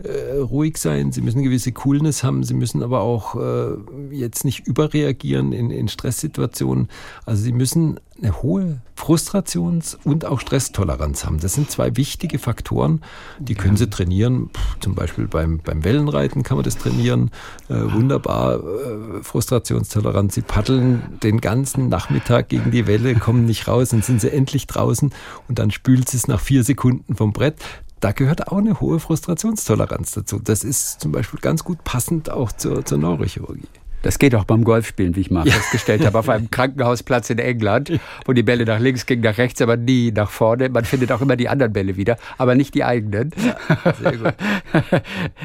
äh, 0.05 0.39
ruhig 0.39 0.79
sein, 0.79 1.13
sie 1.13 1.21
müssen 1.21 1.43
gewisse 1.43 1.73
Coolness 1.73 2.23
haben, 2.23 2.43
sie 2.45 2.55
müssen 2.55 2.83
aber 2.83 3.01
auch 3.01 3.35
äh, 3.35 3.77
jetzt 4.11 4.45
nicht 4.45 4.67
überreagieren 4.67 5.53
in, 5.53 5.71
in 5.71 5.89
Stresssituationen. 5.89 6.89
Also 7.27 7.43
sie 7.43 7.53
müssen 7.53 8.01
eine 8.23 8.43
hohe 8.43 8.81
Frustrations- 8.97 9.97
und 10.05 10.25
auch 10.25 10.41
Stresstoleranz 10.41 11.25
haben. 11.25 11.41
Das 11.41 11.55
sind 11.55 11.71
zwei 11.71 11.97
wichtige 11.97 12.39
Faktoren, 12.39 13.01
die 13.39 13.55
können 13.55 13.77
Sie 13.77 13.89
trainieren. 13.89 14.51
Zum 14.81 14.95
Beispiel 14.95 15.27
beim, 15.27 15.59
beim 15.59 15.85
Wellenreiten 15.85 16.43
kann 16.43 16.59
man 16.59 16.65
das 16.65 16.77
trainieren. 16.77 17.31
Äh, 17.69 17.75
wunderbar 17.93 18.61
äh, 18.61 19.23
Frustrationstoleranz. 19.23 20.35
Sie 20.35 20.43
paddeln 20.43 21.19
den 21.23 21.41
ganzen 21.41 21.89
Nachmittag 21.89 22.51
gegen 22.51 22.71
die 22.71 22.87
Welle, 22.87 23.15
kommen 23.15 23.47
nicht 23.47 23.69
raus, 23.69 23.91
dann 23.91 24.03
sind 24.03 24.21
sie 24.21 24.31
endlich 24.31 24.67
draußen 24.67 25.13
und 25.49 25.59
dann 25.59 25.71
spült 25.71 26.09
sie 26.09 26.19
es 26.19 26.29
nach 26.29 26.41
vier 26.41 26.63
Sekunden 26.63 27.17
vom 27.17 27.33
Brett 27.33 27.57
da 28.01 28.13
gehört 28.13 28.49
auch 28.49 28.59
eine 28.59 28.81
hohe 28.81 28.99
Frustrationstoleranz 28.99 30.13
dazu. 30.13 30.39
Das 30.43 30.65
ist 30.65 31.01
zum 31.01 31.13
Beispiel 31.13 31.41
ganz 31.41 31.65
gut 31.65 31.85
passend 31.85 32.31
auch 32.31 32.53
zur, 32.53 32.85
zur 32.85 32.99
Neurochirurgie. 32.99 33.69
Das 34.03 34.19
geht 34.19 34.35
auch 34.35 34.45
beim 34.45 34.65
Golfspielen, 34.65 35.15
wie 35.15 35.21
ich 35.21 35.31
mal 35.31 35.47
ja. 35.47 35.53
festgestellt 35.53 36.07
habe, 36.07 36.19
auf 36.19 36.29
einem 36.29 36.51
Krankenhausplatz 36.51 37.29
in 37.31 37.39
England, 37.39 38.01
wo 38.25 38.33
die 38.33 38.43
Bälle 38.43 38.65
nach 38.65 38.79
links 38.79 39.05
gingen, 39.05 39.23
nach 39.23 39.37
rechts, 39.37 39.61
aber 39.61 39.77
nie 39.77 40.11
nach 40.11 40.31
vorne. 40.31 40.71
Man 40.71 40.85
findet 40.85 41.13
auch 41.13 41.21
immer 41.21 41.37
die 41.37 41.49
anderen 41.49 41.73
Bälle 41.73 41.97
wieder, 41.97 42.17
aber 42.39 42.55
nicht 42.55 42.75
die 42.75 42.85
eigenen. 42.85 43.31
Ja, 43.37 43.95
sehr 44.01 44.17
gut. 44.17 44.35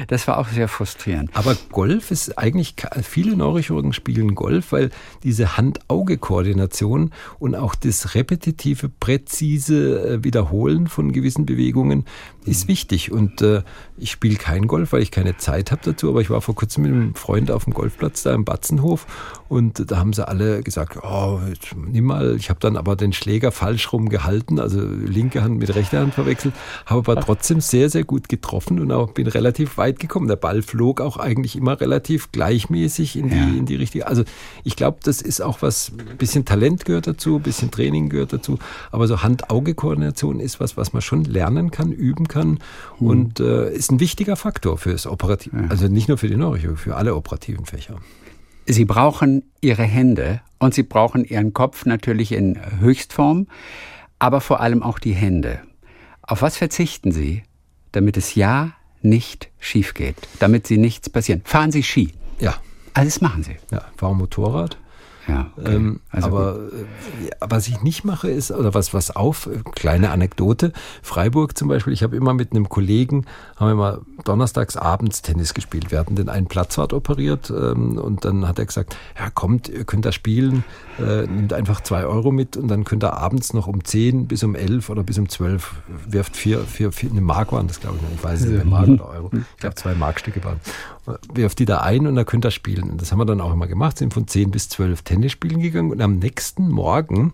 Das 0.08 0.28
war 0.28 0.38
auch 0.38 0.48
sehr 0.48 0.68
frustrierend. 0.68 1.30
Aber 1.34 1.56
Golf 1.70 2.10
ist 2.10 2.38
eigentlich, 2.38 2.74
viele 3.02 3.36
Neurochirurgen 3.36 3.92
spielen 3.92 4.34
Golf, 4.34 4.72
weil 4.72 4.90
diese 5.22 5.56
Hand-Auge-Koordination 5.56 7.10
und 7.38 7.54
auch 7.54 7.74
das 7.74 8.14
repetitive, 8.14 8.88
präzise 8.88 10.08
äh, 10.08 10.24
Wiederholen 10.24 10.86
von 10.86 11.12
gewissen 11.12 11.44
Bewegungen 11.44 12.04
ist 12.46 12.64
mhm. 12.64 12.68
wichtig. 12.68 13.12
Und 13.12 13.42
äh, 13.42 13.62
ich 13.96 14.10
spiele 14.10 14.36
kein 14.36 14.66
Golf, 14.66 14.92
weil 14.92 15.02
ich 15.02 15.10
keine 15.10 15.36
Zeit 15.36 15.70
habe 15.70 15.82
dazu, 15.84 16.08
aber 16.08 16.20
ich 16.20 16.30
war 16.30 16.40
vor 16.40 16.54
kurzem 16.54 16.84
mit 16.84 16.92
einem 16.92 17.14
Freund 17.14 17.50
auf 17.50 17.64
dem 17.64 17.74
Golfplatz 17.74 18.22
da 18.22 18.34
im 18.34 18.44
Batzenhof 18.44 19.06
und 19.48 19.90
da 19.90 19.98
haben 19.98 20.12
sie 20.12 20.26
alle 20.26 20.62
gesagt, 20.62 20.98
oh, 21.02 21.40
nimm 21.76 22.04
mal. 22.04 22.36
Ich 22.36 22.50
habe 22.50 22.60
dann 22.60 22.76
aber 22.76 22.96
den 22.96 23.12
Schläger 23.12 23.52
falsch 23.52 23.92
rum 23.92 24.08
gehalten, 24.08 24.58
also 24.58 24.80
linke 24.80 25.42
Hand 25.42 25.58
mit 25.58 25.74
rechter 25.74 26.00
Hand 26.00 26.14
verwechselt, 26.14 26.54
habe 26.86 27.12
aber 27.12 27.20
trotzdem 27.20 27.60
sehr, 27.60 27.88
sehr 27.90 28.04
gut 28.04 28.28
getroffen 28.28 28.80
und 28.80 28.90
auch 28.92 29.12
bin 29.12 29.26
relativ 29.26 29.78
weit 29.78 29.98
gekommen. 29.98 30.28
Der 30.28 30.36
Ball 30.36 30.62
flog 30.62 31.00
auch 31.00 31.16
eigentlich 31.16 31.56
immer 31.56 31.80
relativ 31.80 32.32
gleichmäßig 32.32 33.16
in 33.16 33.28
die, 33.28 33.36
ja. 33.36 33.44
in 33.44 33.66
die 33.66 33.76
richtige. 33.76 34.06
Also 34.06 34.24
ich 34.64 34.76
glaube, 34.76 34.98
das 35.02 35.22
ist 35.22 35.40
auch 35.40 35.62
was, 35.62 35.92
ein 35.98 36.16
bisschen 36.16 36.44
Talent 36.44 36.84
gehört 36.84 37.06
dazu, 37.06 37.36
ein 37.36 37.42
bisschen 37.42 37.70
Training 37.70 38.08
gehört 38.08 38.32
dazu, 38.32 38.58
aber 38.90 39.06
so 39.06 39.22
Hand-Auge-Koordination 39.22 40.40
ist 40.40 40.60
was, 40.60 40.76
was 40.76 40.92
man 40.92 41.02
schon 41.02 41.24
lernen 41.24 41.70
kann, 41.70 41.92
üben 41.92 42.28
kann 42.28 42.58
hm. 42.98 43.06
und 43.06 43.40
äh, 43.40 43.72
ist 43.72 43.92
ein 43.92 44.00
wichtiger 44.00 44.36
Faktor 44.36 44.78
fürs 44.78 45.06
Operativ, 45.06 45.52
ja. 45.52 45.66
also 45.68 45.88
nicht 45.88 46.08
nur 46.08 46.18
für 46.18 46.28
die 46.28 46.36
Neurochirurgie, 46.36 46.76
für 46.76 46.96
alle 46.96 47.14
operativen 47.14 47.64
Fächer. 47.64 47.96
Sie 48.66 48.84
brauchen 48.84 49.44
Ihre 49.60 49.84
Hände 49.84 50.40
und 50.58 50.74
Sie 50.74 50.82
brauchen 50.82 51.24
Ihren 51.24 51.52
Kopf 51.52 51.86
natürlich 51.86 52.32
in 52.32 52.58
Höchstform, 52.80 53.46
aber 54.18 54.40
vor 54.40 54.60
allem 54.60 54.82
auch 54.82 54.98
die 54.98 55.12
Hände. 55.12 55.60
Auf 56.22 56.42
was 56.42 56.56
verzichten 56.56 57.12
Sie, 57.12 57.44
damit 57.92 58.16
es 58.16 58.34
ja 58.34 58.72
nicht 59.02 59.50
schief 59.58 59.94
geht, 59.94 60.16
damit 60.40 60.66
Sie 60.66 60.78
nichts 60.78 61.08
passieren? 61.08 61.42
Fahren 61.44 61.70
Sie 61.70 61.82
Ski? 61.82 62.12
Ja. 62.40 62.56
Alles 62.94 63.20
machen 63.20 63.42
Sie? 63.42 63.56
Ja, 63.70 63.84
fahren 63.96 64.16
Motorrad. 64.16 64.78
Ja, 65.28 65.50
okay. 65.56 65.74
ähm, 65.74 66.00
also 66.10 66.28
aber 66.28 66.56
äh, 66.56 67.36
was 67.40 67.66
ich 67.66 67.82
nicht 67.82 68.04
mache 68.04 68.30
ist, 68.30 68.52
oder 68.52 68.74
was, 68.74 68.94
was 68.94 69.14
auf, 69.14 69.48
kleine 69.74 70.10
Anekdote, 70.10 70.72
Freiburg 71.02 71.56
zum 71.58 71.68
Beispiel, 71.68 71.92
ich 71.92 72.02
habe 72.02 72.16
immer 72.16 72.32
mit 72.32 72.52
einem 72.52 72.68
Kollegen, 72.68 73.24
haben 73.56 73.68
wir 73.68 73.74
mal 73.74 74.00
donnerstags 74.24 74.76
abends 74.76 75.22
Tennis 75.22 75.54
gespielt. 75.54 75.90
Wir 75.90 75.98
hatten 75.98 76.14
den 76.14 76.28
einen 76.28 76.46
Platzwart 76.46 76.92
operiert 76.92 77.50
ähm, 77.50 77.98
und 77.98 78.24
dann 78.24 78.46
hat 78.46 78.58
er 78.58 78.66
gesagt, 78.66 78.96
ja 79.18 79.28
kommt, 79.30 79.68
ihr 79.68 79.84
könnt 79.84 80.04
da 80.04 80.12
spielen, 80.12 80.64
äh, 80.98 81.26
nimmt 81.26 81.52
einfach 81.52 81.80
zwei 81.80 82.04
Euro 82.04 82.30
mit 82.30 82.56
und 82.56 82.68
dann 82.68 82.84
könnt 82.84 83.02
ihr 83.02 83.14
abends 83.14 83.52
noch 83.52 83.66
um 83.66 83.84
zehn 83.84 84.28
bis 84.28 84.44
um 84.44 84.54
elf 84.54 84.90
oder 84.90 85.02
bis 85.02 85.18
um 85.18 85.28
zwölf, 85.28 85.74
wirft 86.08 86.36
vier, 86.36 86.60
vier, 86.60 86.92
vier 86.92 87.10
eine 87.10 87.20
Mark 87.20 87.52
waren 87.52 87.66
das 87.66 87.80
glaube 87.80 87.98
ich, 88.00 88.14
ich 88.16 88.24
weiß 88.24 88.44
nicht, 88.44 88.64
Mark 88.64 88.88
oder 88.88 89.08
Euro, 89.08 89.30
ich 89.32 89.60
glaube 89.60 89.74
zwei 89.74 89.94
Markstücke 89.94 90.42
waren, 90.44 90.60
wirft 91.32 91.58
die 91.58 91.64
da 91.64 91.80
ein 91.80 92.06
und 92.06 92.14
dann 92.14 92.26
könnt 92.26 92.44
ihr 92.46 92.50
spielen. 92.50 92.90
Und 92.90 93.02
das 93.02 93.12
haben 93.12 93.18
wir 93.18 93.26
dann 93.26 93.40
auch 93.40 93.52
immer 93.52 93.66
gemacht, 93.66 93.98
sind 93.98 94.14
von 94.14 94.26
zehn 94.28 94.50
bis 94.50 94.68
zwölf 94.68 95.02
Tennis 95.02 95.16
Tennis 95.16 95.32
spielen 95.32 95.60
gegangen 95.60 95.90
und 95.90 96.00
am 96.02 96.18
nächsten 96.18 96.68
Morgen 96.68 97.32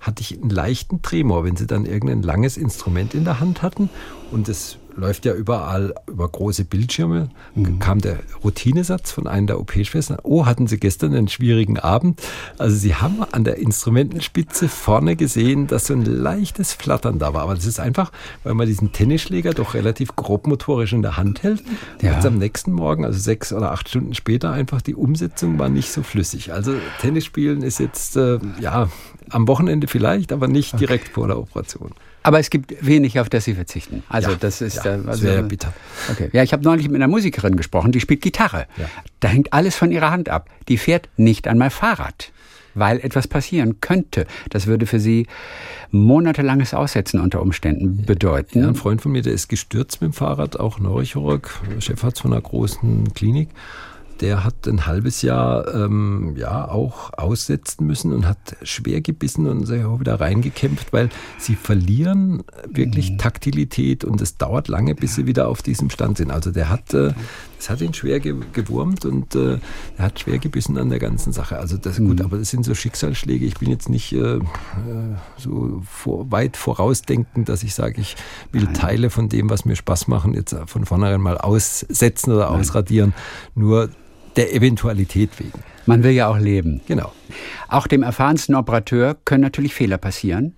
hatte 0.00 0.20
ich 0.20 0.38
einen 0.38 0.50
leichten 0.50 1.00
Tremor, 1.00 1.44
wenn 1.44 1.56
sie 1.56 1.66
dann 1.66 1.86
irgendein 1.86 2.22
langes 2.22 2.58
Instrument 2.58 3.14
in 3.14 3.24
der 3.24 3.40
Hand 3.40 3.62
hatten 3.62 3.88
und 4.30 4.48
das 4.48 4.76
läuft 4.94 5.24
ja 5.24 5.34
überall 5.34 5.94
über 6.06 6.28
große 6.28 6.64
Bildschirme. 6.64 7.28
Mhm. 7.54 7.78
Kam 7.78 8.00
der 8.00 8.18
Routinesatz 8.42 9.12
von 9.12 9.26
einer 9.26 9.48
der 9.48 9.60
OP-Schwestern. 9.60 10.18
Oh, 10.22 10.46
hatten 10.46 10.66
Sie 10.66 10.78
gestern 10.78 11.14
einen 11.14 11.28
schwierigen 11.28 11.78
Abend? 11.78 12.20
Also 12.58 12.76
Sie 12.76 12.94
haben 12.94 13.22
an 13.32 13.44
der 13.44 13.56
Instrumentenspitze 13.56 14.68
vorne 14.68 15.16
gesehen, 15.16 15.66
dass 15.66 15.86
so 15.86 15.94
ein 15.94 16.04
leichtes 16.04 16.72
Flattern 16.72 17.18
da 17.18 17.34
war. 17.34 17.42
Aber 17.42 17.54
das 17.54 17.66
ist 17.66 17.80
einfach, 17.80 18.12
weil 18.44 18.54
man 18.54 18.66
diesen 18.66 18.92
Tennisschläger 18.92 19.52
doch 19.52 19.74
relativ 19.74 20.16
grobmotorisch 20.16 20.92
in 20.92 21.02
der 21.02 21.16
Hand 21.16 21.42
hält. 21.42 21.62
Ja. 22.00 22.16
Und 22.16 22.26
am 22.26 22.38
nächsten 22.38 22.72
Morgen, 22.72 23.04
also 23.04 23.18
sechs 23.18 23.52
oder 23.52 23.72
acht 23.72 23.88
Stunden 23.88 24.14
später, 24.14 24.52
einfach 24.52 24.82
die 24.82 24.94
Umsetzung 24.94 25.58
war 25.58 25.68
nicht 25.68 25.90
so 25.90 26.02
flüssig. 26.02 26.52
Also 26.52 26.74
Tennisspielen 27.00 27.62
ist 27.62 27.78
jetzt, 27.78 28.16
äh, 28.16 28.38
ja, 28.60 28.88
am 29.30 29.48
Wochenende 29.48 29.86
vielleicht, 29.86 30.32
aber 30.32 30.48
nicht 30.48 30.78
direkt 30.78 31.04
okay. 31.04 31.14
vor 31.14 31.26
der 31.28 31.38
Operation. 31.38 31.92
Aber 32.22 32.38
es 32.38 32.50
gibt 32.50 32.86
wenig, 32.86 33.18
auf 33.20 33.28
das 33.28 33.44
Sie 33.44 33.54
verzichten. 33.54 34.02
Also 34.08 34.30
ja, 34.30 34.36
das 34.38 34.60
ist 34.60 34.84
ja, 34.84 34.92
also, 34.92 35.12
sehr 35.14 35.42
bitter. 35.42 35.72
Okay. 36.10 36.30
Ja, 36.32 36.42
ich 36.42 36.52
habe 36.52 36.62
neulich 36.62 36.88
mit 36.88 36.96
einer 36.96 37.08
Musikerin 37.08 37.56
gesprochen, 37.56 37.92
die 37.92 38.00
spielt 38.00 38.22
Gitarre. 38.22 38.66
Ja. 38.76 38.86
Da 39.20 39.28
hängt 39.28 39.52
alles 39.52 39.76
von 39.76 39.90
ihrer 39.90 40.10
Hand 40.10 40.28
ab. 40.28 40.48
Die 40.68 40.78
fährt 40.78 41.08
nicht 41.16 41.48
einmal 41.48 41.70
Fahrrad, 41.70 42.32
weil 42.74 43.00
etwas 43.00 43.26
passieren 43.26 43.80
könnte. 43.80 44.26
Das 44.50 44.66
würde 44.66 44.86
für 44.86 45.00
sie 45.00 45.26
monatelanges 45.90 46.74
Aussetzen 46.74 47.20
unter 47.20 47.42
Umständen 47.42 48.04
bedeuten. 48.06 48.60
Ja, 48.60 48.68
ein 48.68 48.74
Freund 48.76 49.02
von 49.02 49.12
mir, 49.12 49.22
der 49.22 49.32
ist 49.32 49.48
gestürzt 49.48 50.00
mit 50.00 50.12
dem 50.12 50.14
Fahrrad, 50.14 50.58
auch 50.58 50.78
Neurochirurg, 50.78 51.60
Chefarzt 51.80 52.20
von 52.22 52.32
einer 52.32 52.42
großen 52.42 53.12
Klinik 53.14 53.48
der 54.22 54.44
hat 54.44 54.68
ein 54.68 54.86
halbes 54.86 55.22
Jahr 55.22 55.74
ähm, 55.74 56.34
ja 56.36 56.68
auch 56.68 57.12
aussetzen 57.18 57.86
müssen 57.86 58.12
und 58.12 58.26
hat 58.26 58.56
schwer 58.62 59.00
gebissen 59.00 59.48
und 59.48 59.66
sich 59.66 59.84
auch 59.84 59.98
wieder 59.98 60.20
reingekämpft, 60.20 60.92
weil 60.92 61.10
sie 61.38 61.56
verlieren 61.56 62.44
wirklich 62.68 63.10
mhm. 63.10 63.18
Taktilität 63.18 64.04
und 64.04 64.20
es 64.20 64.36
dauert 64.36 64.68
lange, 64.68 64.94
bis 64.94 65.16
sie 65.16 65.26
wieder 65.26 65.48
auf 65.48 65.60
diesem 65.62 65.90
Stand 65.90 66.18
sind. 66.18 66.30
Also 66.30 66.52
der 66.52 66.70
hat, 66.70 66.94
äh, 66.94 67.12
das 67.58 67.68
hat 67.68 67.80
ihn 67.80 67.94
schwer 67.94 68.20
ge 68.20 68.36
gewurmt 68.52 69.04
und 69.04 69.34
äh, 69.34 69.58
er 69.98 70.04
hat 70.04 70.20
schwer 70.20 70.38
gebissen 70.38 70.78
an 70.78 70.88
der 70.88 71.00
ganzen 71.00 71.32
Sache. 71.32 71.58
Also 71.58 71.76
das 71.76 71.98
ist 71.98 72.06
gut, 72.06 72.20
mhm. 72.20 72.24
aber 72.24 72.38
das 72.38 72.50
sind 72.50 72.64
so 72.64 72.74
Schicksalsschläge. 72.74 73.44
Ich 73.44 73.58
bin 73.58 73.70
jetzt 73.70 73.88
nicht 73.88 74.12
äh, 74.12 74.36
äh 74.36 74.40
so 75.36 75.82
vor, 75.90 76.30
weit 76.30 76.56
vorausdenkend, 76.56 77.48
dass 77.48 77.64
ich 77.64 77.74
sage, 77.74 78.00
ich 78.00 78.14
will 78.52 78.64
Nein. 78.64 78.74
Teile 78.74 79.10
von 79.10 79.28
dem, 79.28 79.50
was 79.50 79.64
mir 79.64 79.74
Spaß 79.74 80.06
machen, 80.06 80.34
jetzt 80.34 80.54
von 80.66 80.84
vornherein 80.84 81.20
mal 81.20 81.38
aussetzen 81.38 82.32
oder 82.32 82.50
Nein. 82.50 82.60
ausradieren. 82.60 83.14
Nur 83.56 83.88
der 84.36 84.54
Eventualität 84.54 85.38
wegen. 85.38 85.62
Man 85.86 86.02
will 86.02 86.12
ja 86.12 86.28
auch 86.28 86.38
leben. 86.38 86.80
Genau. 86.86 87.12
Auch 87.68 87.86
dem 87.86 88.02
erfahrensten 88.02 88.54
Operateur 88.54 89.16
können 89.24 89.42
natürlich 89.42 89.74
Fehler 89.74 89.98
passieren. 89.98 90.56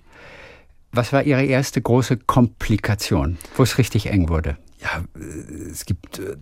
Was 0.92 1.12
war 1.12 1.24
Ihre 1.24 1.44
erste 1.44 1.82
große 1.82 2.18
Komplikation, 2.18 3.36
wo 3.56 3.62
es 3.62 3.78
richtig 3.78 4.06
eng 4.06 4.28
wurde? 4.28 4.56
Ja, 4.84 5.02
äh, 5.18 5.70
es 5.70 5.86
gibt, 5.86 6.18
äh, 6.18 6.36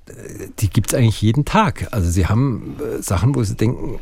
die 0.59 0.69
gibt 0.69 0.93
es 0.93 0.99
eigentlich 0.99 1.23
jeden 1.23 1.45
Tag. 1.45 1.87
Also 1.93 2.11
sie 2.11 2.27
haben 2.27 2.77
äh, 2.81 3.01
Sachen, 3.01 3.37
wo 3.37 3.43
sie 3.45 3.55
denken, 3.55 4.01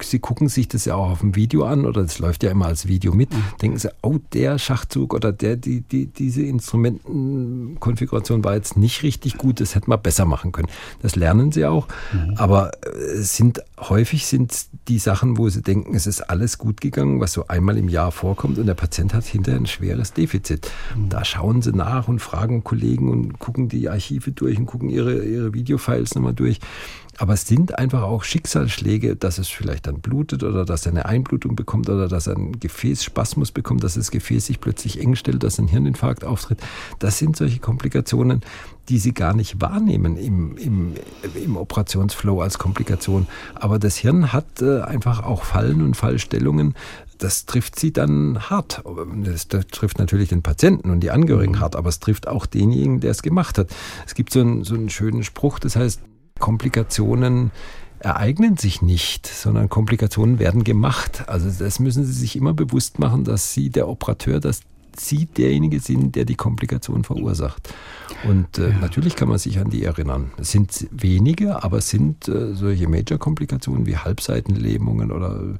sie 0.00 0.18
gucken 0.18 0.48
sich 0.48 0.66
das 0.66 0.86
ja 0.86 0.96
auch 0.96 1.10
auf 1.10 1.20
dem 1.20 1.36
Video 1.36 1.64
an 1.64 1.86
oder 1.86 2.02
das 2.02 2.18
läuft 2.18 2.42
ja 2.42 2.50
immer 2.50 2.66
als 2.66 2.88
Video 2.88 3.14
mit, 3.14 3.32
mhm. 3.32 3.44
denken 3.62 3.78
sie, 3.78 3.90
oh, 4.02 4.18
der 4.32 4.58
Schachzug 4.58 5.14
oder 5.14 5.32
der, 5.32 5.56
die, 5.56 5.82
die, 5.82 6.06
diese 6.06 6.42
Instrumentenkonfiguration 6.42 8.42
war 8.42 8.54
jetzt 8.54 8.76
nicht 8.76 9.04
richtig 9.04 9.38
gut, 9.38 9.60
das 9.60 9.76
hätte 9.76 9.88
man 9.88 10.02
besser 10.02 10.24
machen 10.24 10.50
können. 10.50 10.68
Das 11.00 11.14
lernen 11.14 11.52
sie 11.52 11.64
auch, 11.64 11.86
mhm. 12.12 12.34
aber 12.36 12.72
es 12.82 13.36
sind 13.36 13.62
häufig 13.78 14.26
sind 14.26 14.66
die 14.88 14.98
Sachen, 14.98 15.38
wo 15.38 15.48
sie 15.48 15.62
denken, 15.62 15.94
es 15.94 16.06
ist 16.06 16.22
alles 16.22 16.58
gut 16.58 16.80
gegangen, 16.80 17.20
was 17.20 17.32
so 17.32 17.46
einmal 17.46 17.76
im 17.76 17.88
Jahr 17.88 18.10
vorkommt 18.10 18.58
und 18.58 18.66
der 18.66 18.74
Patient 18.74 19.14
hat 19.14 19.24
hinterher 19.24 19.60
ein 19.60 19.66
schweres 19.66 20.12
Defizit. 20.12 20.70
Mhm. 20.96 21.08
Da 21.08 21.24
schauen 21.24 21.62
sie 21.62 21.72
nach 21.72 22.08
und 22.08 22.20
fragen 22.20 22.64
Kollegen 22.64 23.10
und 23.10 23.38
gucken 23.38 23.68
die 23.68 23.75
Archive 23.88 24.32
durch 24.32 24.58
und 24.58 24.66
gucken 24.66 24.88
ihre, 24.88 25.24
ihre 25.24 25.54
Videofiles 25.54 26.14
nochmal 26.14 26.34
durch. 26.34 26.60
Aber 27.18 27.32
es 27.32 27.46
sind 27.46 27.78
einfach 27.78 28.02
auch 28.02 28.24
Schicksalsschläge, 28.24 29.16
dass 29.16 29.38
es 29.38 29.48
vielleicht 29.48 29.86
dann 29.86 30.00
blutet 30.00 30.42
oder 30.42 30.66
dass 30.66 30.84
er 30.84 30.92
eine 30.92 31.06
Einblutung 31.06 31.56
bekommt 31.56 31.88
oder 31.88 32.08
dass 32.08 32.26
er 32.26 32.36
einen 32.36 32.60
Gefäßspasmus 32.60 33.52
bekommt, 33.52 33.82
dass 33.84 33.94
das 33.94 34.10
Gefäß 34.10 34.46
sich 34.46 34.60
plötzlich 34.60 35.00
eng 35.00 35.14
stellt, 35.14 35.42
dass 35.42 35.58
ein 35.58 35.68
Hirninfarkt 35.68 36.24
auftritt. 36.24 36.58
Das 36.98 37.18
sind 37.18 37.36
solche 37.36 37.58
Komplikationen, 37.58 38.42
die 38.90 38.98
sie 38.98 39.14
gar 39.14 39.34
nicht 39.34 39.60
wahrnehmen 39.60 40.16
im, 40.16 40.56
im, 40.58 40.94
im 41.42 41.56
Operationsflow 41.56 42.42
als 42.42 42.58
Komplikation. 42.58 43.26
Aber 43.54 43.78
das 43.78 43.96
Hirn 43.96 44.32
hat 44.32 44.60
äh, 44.60 44.82
einfach 44.82 45.24
auch 45.24 45.44
Fallen 45.44 45.82
und 45.82 45.96
Fallstellungen, 45.96 46.74
das 47.18 47.46
trifft 47.46 47.78
sie 47.78 47.92
dann 47.92 48.50
hart. 48.50 48.82
Das, 49.24 49.48
das, 49.48 49.66
trifft 49.68 49.98
natürlich 49.98 50.28
den 50.28 50.42
Patienten 50.42 50.90
und 50.90 51.00
die 51.00 51.10
Angehörigen 51.10 51.54
mhm. 51.54 51.60
hart, 51.60 51.76
aber 51.76 51.88
es 51.88 52.00
trifft 52.00 52.28
auch 52.28 52.46
denjenigen, 52.46 53.00
der 53.00 53.10
es 53.10 53.22
gemacht 53.22 53.58
hat. 53.58 53.68
Es 54.06 54.14
gibt 54.14 54.32
so 54.32 54.40
einen, 54.40 54.64
so 54.64 54.74
einen 54.74 54.90
schönen 54.90 55.22
Spruch, 55.22 55.58
das 55.58 55.76
heißt, 55.76 56.00
Komplikationen 56.38 57.50
ereignen 57.98 58.56
sich 58.56 58.82
nicht, 58.82 59.26
sondern 59.26 59.68
Komplikationen 59.68 60.38
werden 60.38 60.64
gemacht. 60.64 61.24
Also 61.28 61.50
das 61.50 61.80
müssen 61.80 62.04
Sie 62.04 62.12
sich 62.12 62.36
immer 62.36 62.52
bewusst 62.52 62.98
machen, 62.98 63.24
dass 63.24 63.54
Sie 63.54 63.70
der 63.70 63.88
Operateur, 63.88 64.38
dass 64.38 64.60
Sie 64.98 65.26
derjenige 65.26 65.80
sind, 65.80 66.16
der 66.16 66.24
die 66.24 66.34
Komplikation 66.34 67.04
verursacht. 67.04 67.72
Und 68.24 68.58
äh, 68.58 68.70
ja. 68.70 68.78
natürlich 68.78 69.16
kann 69.16 69.28
man 69.28 69.38
sich 69.38 69.58
an 69.58 69.70
die 69.70 69.84
erinnern. 69.84 70.30
Es 70.38 70.52
sind 70.52 70.88
wenige, 70.90 71.62
aber 71.62 71.78
es 71.78 71.90
sind 71.90 72.28
äh, 72.28 72.54
solche 72.54 72.88
Major-Komplikationen 72.88 73.86
wie 73.86 73.96
Halbseitenlähmungen 73.96 75.12
oder 75.12 75.56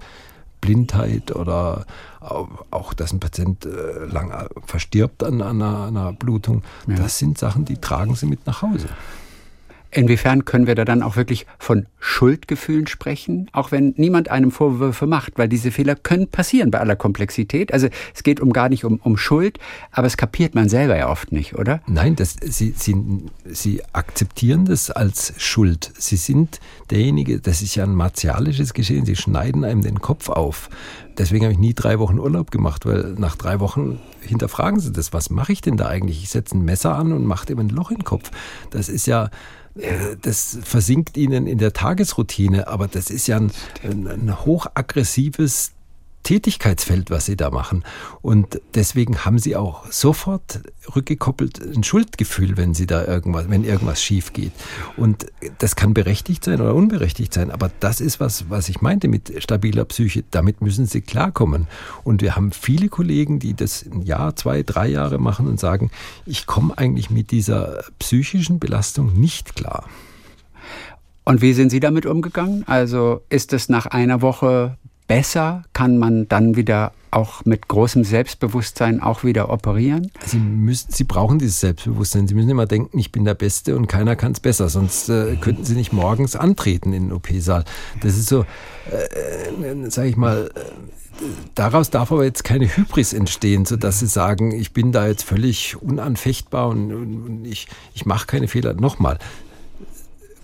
Blindheit 0.60 1.34
oder 1.34 1.86
auch, 2.20 2.94
dass 2.94 3.12
ein 3.12 3.20
Patient 3.20 3.64
äh, 3.66 4.04
lang 4.06 4.30
äh, 4.30 4.48
verstirbt 4.66 5.22
an, 5.22 5.42
einer, 5.42 5.84
einer 5.86 6.12
Blutung. 6.12 6.62
Ja. 6.86 6.96
Das 6.96 7.18
sind 7.18 7.38
Sachen, 7.38 7.64
die 7.64 7.76
tragen 7.76 8.14
sie 8.14 8.26
mit 8.26 8.46
nach 8.46 8.62
Hause. 8.62 8.88
Inwiefern 9.90 10.44
können 10.44 10.66
wir 10.66 10.74
da 10.74 10.84
dann 10.84 11.02
auch 11.02 11.16
wirklich 11.16 11.46
von 11.58 11.86
Schuldgefühlen 11.98 12.86
sprechen, 12.86 13.48
auch 13.52 13.72
wenn 13.72 13.94
niemand 13.96 14.30
einem 14.30 14.50
Vorwürfe 14.50 15.06
macht, 15.06 15.38
weil 15.38 15.48
diese 15.48 15.70
Fehler 15.70 15.94
können 15.94 16.28
passieren 16.28 16.70
bei 16.70 16.80
aller 16.80 16.96
Komplexität. 16.96 17.72
Also 17.72 17.88
es 18.14 18.22
geht 18.22 18.40
um 18.40 18.52
gar 18.52 18.68
nicht 18.68 18.84
um, 18.84 19.00
um 19.02 19.16
Schuld, 19.16 19.58
aber 19.92 20.06
es 20.06 20.16
kapiert 20.16 20.54
man 20.54 20.68
selber 20.68 20.96
ja 20.96 21.08
oft 21.08 21.32
nicht, 21.32 21.54
oder? 21.54 21.80
Nein, 21.86 22.16
das, 22.16 22.36
sie, 22.40 22.74
sie, 22.76 22.96
sie 23.44 23.82
akzeptieren 23.92 24.66
das 24.66 24.90
als 24.90 25.34
Schuld. 25.38 25.92
Sie 25.98 26.16
sind 26.16 26.60
derjenige, 26.90 27.40
das 27.40 27.62
ist 27.62 27.74
ja 27.74 27.84
ein 27.84 27.94
martialisches 27.94 28.74
Geschehen, 28.74 29.06
sie 29.06 29.16
schneiden 29.16 29.64
einem 29.64 29.82
den 29.82 30.00
Kopf 30.00 30.28
auf. 30.28 30.68
Deswegen 31.18 31.44
habe 31.44 31.52
ich 31.52 31.58
nie 31.58 31.74
drei 31.74 31.98
Wochen 31.98 32.18
Urlaub 32.18 32.50
gemacht, 32.50 32.84
weil 32.86 33.14
nach 33.18 33.36
drei 33.36 33.60
Wochen 33.60 34.00
hinterfragen 34.20 34.80
sie 34.80 34.92
das. 34.92 35.12
Was 35.12 35.30
mache 35.30 35.52
ich 35.52 35.60
denn 35.60 35.76
da 35.76 35.86
eigentlich? 35.86 36.22
Ich 36.22 36.30
setze 36.30 36.56
ein 36.56 36.64
Messer 36.64 36.94
an 36.94 37.12
und 37.12 37.24
mache 37.24 37.46
dem 37.46 37.58
ein 37.58 37.68
Loch 37.68 37.90
in 37.90 37.98
den 37.98 38.04
Kopf. 38.04 38.30
Das 38.70 38.88
ist 38.88 39.06
ja 39.06 39.30
äh, 39.78 40.16
das 40.20 40.58
versinkt 40.62 41.16
ihnen 41.16 41.46
in 41.46 41.58
der 41.58 41.72
Tagesroutine, 41.72 42.68
aber 42.68 42.88
das 42.88 43.10
ist 43.10 43.26
ja 43.26 43.36
ein, 43.36 43.50
ein 43.82 44.44
hochaggressives 44.44 45.72
Tätigkeitsfeld, 46.26 47.12
was 47.12 47.24
sie 47.24 47.36
da 47.36 47.50
machen. 47.50 47.84
Und 48.20 48.60
deswegen 48.74 49.24
haben 49.24 49.38
sie 49.38 49.54
auch 49.54 49.86
sofort 49.92 50.60
rückgekoppelt 50.96 51.60
ein 51.60 51.84
Schuldgefühl, 51.84 52.56
wenn 52.56 52.74
sie 52.74 52.86
da 52.88 53.04
irgendwas, 53.04 53.48
wenn 53.48 53.62
irgendwas 53.62 54.02
schief 54.02 54.32
geht. 54.32 54.50
Und 54.96 55.26
das 55.58 55.76
kann 55.76 55.94
berechtigt 55.94 56.42
sein 56.42 56.60
oder 56.60 56.74
unberechtigt 56.74 57.32
sein. 57.32 57.52
Aber 57.52 57.70
das 57.78 58.00
ist 58.00 58.18
was, 58.18 58.50
was 58.50 58.68
ich 58.68 58.80
meinte 58.80 59.06
mit 59.06 59.40
stabiler 59.40 59.84
Psyche. 59.84 60.24
Damit 60.32 60.62
müssen 60.62 60.86
sie 60.86 61.00
klarkommen. 61.00 61.68
Und 62.02 62.22
wir 62.22 62.34
haben 62.34 62.50
viele 62.50 62.88
Kollegen, 62.88 63.38
die 63.38 63.54
das 63.54 63.86
ein 63.86 64.02
Jahr, 64.02 64.34
zwei, 64.34 64.64
drei 64.64 64.88
Jahre 64.88 65.18
machen 65.18 65.46
und 65.46 65.60
sagen, 65.60 65.92
ich 66.24 66.46
komme 66.46 66.76
eigentlich 66.76 67.08
mit 67.08 67.30
dieser 67.30 67.84
psychischen 68.00 68.58
Belastung 68.58 69.12
nicht 69.12 69.54
klar. 69.54 69.84
Und 71.24 71.40
wie 71.40 71.52
sind 71.52 71.70
Sie 71.70 71.80
damit 71.80 72.04
umgegangen? 72.04 72.64
Also 72.66 73.20
ist 73.28 73.52
es 73.52 73.68
nach 73.68 73.86
einer 73.86 74.22
Woche 74.22 74.76
besser? 75.06 75.62
Kann 75.72 75.98
man 75.98 76.28
dann 76.28 76.56
wieder 76.56 76.92
auch 77.10 77.44
mit 77.44 77.68
großem 77.68 78.04
Selbstbewusstsein 78.04 79.00
auch 79.00 79.24
wieder 79.24 79.50
operieren? 79.50 80.10
Sie, 80.24 80.38
müssen, 80.38 80.92
Sie 80.92 81.04
brauchen 81.04 81.38
dieses 81.38 81.60
Selbstbewusstsein. 81.60 82.28
Sie 82.28 82.34
müssen 82.34 82.50
immer 82.50 82.66
denken, 82.66 82.98
ich 82.98 83.12
bin 83.12 83.24
der 83.24 83.34
Beste 83.34 83.76
und 83.76 83.86
keiner 83.86 84.16
kann 84.16 84.32
es 84.32 84.40
besser. 84.40 84.68
Sonst 84.68 85.08
äh, 85.08 85.36
könnten 85.36 85.64
Sie 85.64 85.74
nicht 85.74 85.92
morgens 85.92 86.36
antreten 86.36 86.92
in 86.92 87.08
den 87.08 87.12
OP-Saal. 87.12 87.64
Das 88.02 88.16
ist 88.16 88.28
so, 88.28 88.44
äh, 88.90 89.70
äh 89.70 89.90
sage 89.90 90.08
ich 90.08 90.16
mal, 90.16 90.50
äh, 90.54 90.60
Daraus 91.54 91.90
darf 91.90 92.12
aber 92.12 92.24
jetzt 92.24 92.44
keine 92.44 92.66
Hybris 92.66 93.12
entstehen, 93.12 93.64
sodass 93.64 94.00
Sie 94.00 94.06
sagen, 94.06 94.52
ich 94.52 94.72
bin 94.72 94.92
da 94.92 95.06
jetzt 95.06 95.22
völlig 95.22 95.80
unanfechtbar 95.80 96.68
und, 96.68 96.92
und 96.92 97.44
ich, 97.46 97.68
ich 97.94 98.04
mache 98.04 98.26
keine 98.26 98.48
Fehler. 98.48 98.74
Nochmal, 98.74 99.18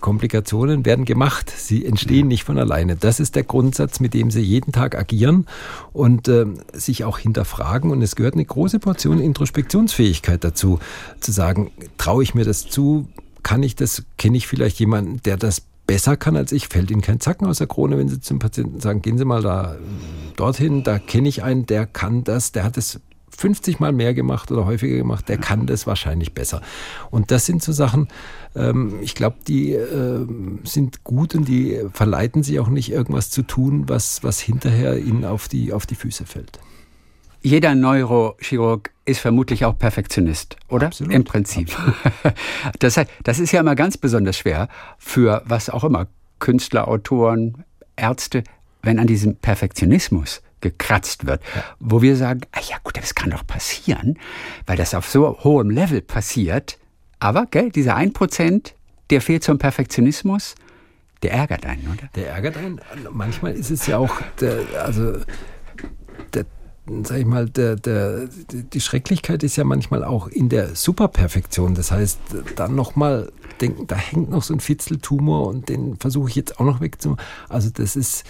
Komplikationen 0.03 0.85
werden 0.85 1.05
gemacht. 1.05 1.49
Sie 1.49 1.85
entstehen 1.85 2.27
nicht 2.27 2.43
von 2.43 2.59
alleine. 2.59 2.97
Das 2.97 3.21
ist 3.21 3.35
der 3.35 3.43
Grundsatz, 3.43 4.01
mit 4.01 4.13
dem 4.13 4.31
Sie 4.31 4.41
jeden 4.41 4.73
Tag 4.73 4.95
agieren 4.95 5.47
und 5.93 6.27
äh, 6.27 6.45
sich 6.73 7.05
auch 7.05 7.17
hinterfragen. 7.17 7.89
Und 7.89 8.01
es 8.01 8.17
gehört 8.17 8.33
eine 8.33 8.43
große 8.43 8.79
Portion 8.79 9.19
Introspektionsfähigkeit 9.19 10.43
dazu, 10.43 10.79
zu 11.21 11.31
sagen, 11.31 11.71
traue 11.97 12.21
ich 12.21 12.35
mir 12.35 12.43
das 12.43 12.67
zu? 12.67 13.07
Kann 13.43 13.63
ich 13.63 13.77
das? 13.77 14.03
Kenne 14.17 14.35
ich 14.35 14.45
vielleicht 14.45 14.77
jemanden, 14.77 15.21
der 15.23 15.37
das 15.37 15.61
besser 15.87 16.17
kann 16.17 16.35
als 16.35 16.51
ich? 16.51 16.67
Fällt 16.67 16.91
Ihnen 16.91 17.01
kein 17.01 17.21
Zacken 17.21 17.47
aus 17.47 17.59
der 17.59 17.67
Krone, 17.67 17.97
wenn 17.97 18.09
Sie 18.09 18.19
zum 18.19 18.39
Patienten 18.39 18.81
sagen, 18.81 19.01
gehen 19.01 19.17
Sie 19.17 19.25
mal 19.25 19.41
da 19.41 19.77
dorthin, 20.35 20.83
da 20.83 20.99
kenne 20.99 21.29
ich 21.29 21.43
einen, 21.43 21.65
der 21.65 21.85
kann 21.85 22.25
das, 22.25 22.51
der 22.51 22.65
hat 22.65 22.75
es 22.75 22.99
50 23.37 23.79
Mal 23.79 23.91
mehr 23.91 24.13
gemacht 24.13 24.51
oder 24.51 24.65
häufiger 24.65 24.97
gemacht, 24.97 25.27
der 25.27 25.37
kann 25.37 25.65
das 25.65 25.87
wahrscheinlich 25.87 26.33
besser. 26.33 26.61
Und 27.09 27.31
das 27.31 27.45
sind 27.45 27.63
so 27.63 27.71
Sachen, 27.71 28.07
ähm, 28.55 28.99
ich 29.01 29.15
glaube, 29.15 29.37
die 29.47 29.73
äh, 29.73 30.25
sind 30.63 31.03
gut 31.03 31.35
und 31.35 31.47
die 31.47 31.79
verleiten 31.93 32.43
sie 32.43 32.59
auch 32.59 32.69
nicht, 32.69 32.91
irgendwas 32.91 33.29
zu 33.29 33.43
tun, 33.43 33.87
was, 33.87 34.23
was 34.23 34.39
hinterher 34.39 34.97
ihnen 34.97 35.25
auf 35.25 35.47
die, 35.47 35.73
auf 35.73 35.85
die 35.85 35.95
Füße 35.95 36.25
fällt. 36.25 36.59
Jeder 37.41 37.75
Neurochirurg 37.75 38.91
ist 39.05 39.19
vermutlich 39.19 39.65
auch 39.65 39.77
Perfektionist, 39.77 40.55
oder? 40.69 40.87
Absolut. 40.87 41.13
Im 41.13 41.23
Prinzip. 41.25 41.69
Absolut. 41.77 41.93
Das, 42.79 42.99
das 43.23 43.39
ist 43.39 43.51
ja 43.51 43.59
immer 43.59 43.75
ganz 43.75 43.97
besonders 43.97 44.37
schwer 44.37 44.69
für 44.97 45.41
was 45.45 45.69
auch 45.69 45.83
immer, 45.83 46.07
Künstler, 46.39 46.87
Autoren, 46.87 47.65
Ärzte, 47.95 48.43
wenn 48.81 48.99
an 48.99 49.07
diesem 49.07 49.35
Perfektionismus 49.35 50.41
gekratzt 50.61 51.25
wird, 51.25 51.41
ja. 51.55 51.63
wo 51.79 52.01
wir 52.01 52.15
sagen, 52.15 52.41
ah 52.53 52.61
ja 52.69 52.77
gut, 52.83 52.97
das 52.97 53.15
kann 53.15 53.29
doch 53.29 53.45
passieren, 53.45 54.17
weil 54.65 54.77
das 54.77 54.93
auf 54.93 55.09
so 55.09 55.37
hohem 55.43 55.69
Level 55.69 56.01
passiert. 56.01 56.77
Aber, 57.23 57.45
gell, 57.49 57.69
dieser 57.69 57.95
1%, 57.95 58.73
der 59.09 59.21
fehlt 59.21 59.45
zum 59.45 59.57
Perfektionismus, 59.57 60.55
der 61.21 61.31
ärgert 61.31 61.65
einen, 61.65 61.87
oder? 61.87 62.09
Der 62.15 62.31
ärgert 62.31 62.57
einen. 62.57 62.81
Manchmal 63.11 63.53
ist 63.53 63.71
es 63.71 63.87
ja 63.87 63.97
auch, 63.97 64.13
der, 64.41 64.59
also 64.83 65.13
der, 66.33 66.45
sag 67.03 67.19
ich 67.19 67.25
mal, 67.25 67.47
der, 67.47 67.77
der, 67.77 68.27
die 68.51 68.81
Schrecklichkeit 68.81 69.41
ist 69.41 69.55
ja 69.55 69.63
manchmal 69.63 70.03
auch 70.03 70.27
in 70.27 70.49
der 70.49 70.75
Superperfektion. 70.75 71.75
Das 71.75 71.93
heißt, 71.93 72.19
dann 72.57 72.75
nochmal 72.75 73.31
denken, 73.61 73.87
da 73.87 73.95
hängt 73.95 74.29
noch 74.29 74.43
so 74.43 74.53
ein 74.53 74.59
Fitzeltumor 74.59 75.47
und 75.47 75.69
den 75.69 75.97
versuche 75.97 76.29
ich 76.29 76.35
jetzt 76.35 76.59
auch 76.59 76.65
noch 76.65 76.81
wegzumachen. 76.81 77.23
Also 77.49 77.69
das 77.73 77.95
ist, 77.95 78.23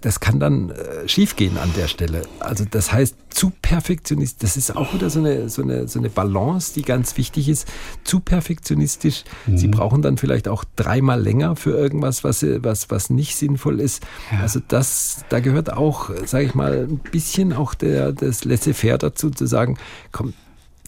das 0.00 0.20
kann 0.20 0.38
dann 0.38 0.70
äh, 0.70 1.08
schiefgehen 1.08 1.58
an 1.58 1.72
der 1.76 1.88
Stelle. 1.88 2.22
Also 2.38 2.64
das 2.70 2.92
heißt, 2.92 3.16
zu 3.30 3.50
perfektionistisch, 3.62 4.38
das 4.40 4.56
ist 4.56 4.76
auch 4.76 4.94
wieder 4.94 5.10
so 5.10 5.20
eine, 5.20 5.48
so 5.48 5.62
eine, 5.62 5.88
so 5.88 5.98
eine 5.98 6.10
Balance, 6.10 6.74
die 6.74 6.82
ganz 6.82 7.16
wichtig 7.16 7.48
ist. 7.48 7.66
Zu 8.04 8.20
perfektionistisch, 8.20 9.24
mhm. 9.46 9.58
Sie 9.58 9.68
brauchen 9.68 10.02
dann 10.02 10.16
vielleicht 10.16 10.48
auch 10.48 10.64
dreimal 10.76 11.20
länger 11.20 11.56
für 11.56 11.70
irgendwas, 11.70 12.24
was, 12.24 12.42
was, 12.42 12.90
was 12.90 13.10
nicht 13.10 13.36
sinnvoll 13.36 13.80
ist. 13.80 14.02
Ja. 14.30 14.40
Also 14.40 14.60
das, 14.66 15.24
da 15.28 15.40
gehört 15.40 15.72
auch, 15.72 16.10
sage 16.24 16.44
ich 16.44 16.54
mal, 16.54 16.86
ein 16.88 16.98
bisschen 16.98 17.52
auch 17.52 17.74
der, 17.74 18.12
das 18.12 18.44
Laissez-faire 18.44 18.98
dazu, 18.98 19.30
zu 19.30 19.46
sagen, 19.46 19.76
komm, 20.12 20.34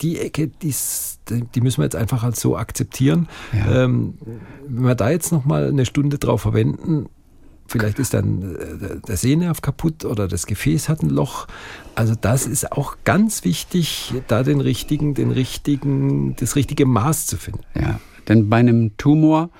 die 0.00 0.18
Ecke, 0.18 0.48
die, 0.48 0.74
die 1.30 1.60
müssen 1.60 1.78
wir 1.78 1.84
jetzt 1.84 1.96
einfach 1.96 2.22
als 2.22 2.40
so 2.40 2.56
akzeptieren. 2.56 3.28
Ja. 3.52 3.84
Ähm, 3.84 4.14
wenn 4.66 4.84
wir 4.84 4.94
da 4.94 5.10
jetzt 5.10 5.32
nochmal 5.32 5.68
eine 5.68 5.86
Stunde 5.86 6.18
drauf 6.18 6.42
verwenden, 6.42 7.08
Vielleicht 7.70 7.98
ist 7.98 8.14
dann 8.14 8.56
äh, 8.56 9.06
der 9.06 9.18
Sehnerv 9.18 9.60
kaputt 9.60 10.06
oder 10.06 10.26
das 10.26 10.46
Gefäß 10.46 10.88
hat 10.88 11.02
ein 11.02 11.10
Loch. 11.10 11.46
Also 11.94 12.14
das 12.18 12.46
ist 12.46 12.72
auch 12.72 12.96
ganz 13.04 13.44
wichtig, 13.44 14.14
da 14.26 14.42
den 14.42 14.62
richtigen, 14.62 15.12
den 15.12 15.30
richtigen, 15.30 16.34
das 16.36 16.56
richtige 16.56 16.86
Maß 16.86 17.26
zu 17.26 17.36
finden. 17.36 17.60
Ja, 17.78 18.00
Denn 18.26 18.48
bei 18.48 18.56
einem 18.56 18.96
Tumor 18.96 19.50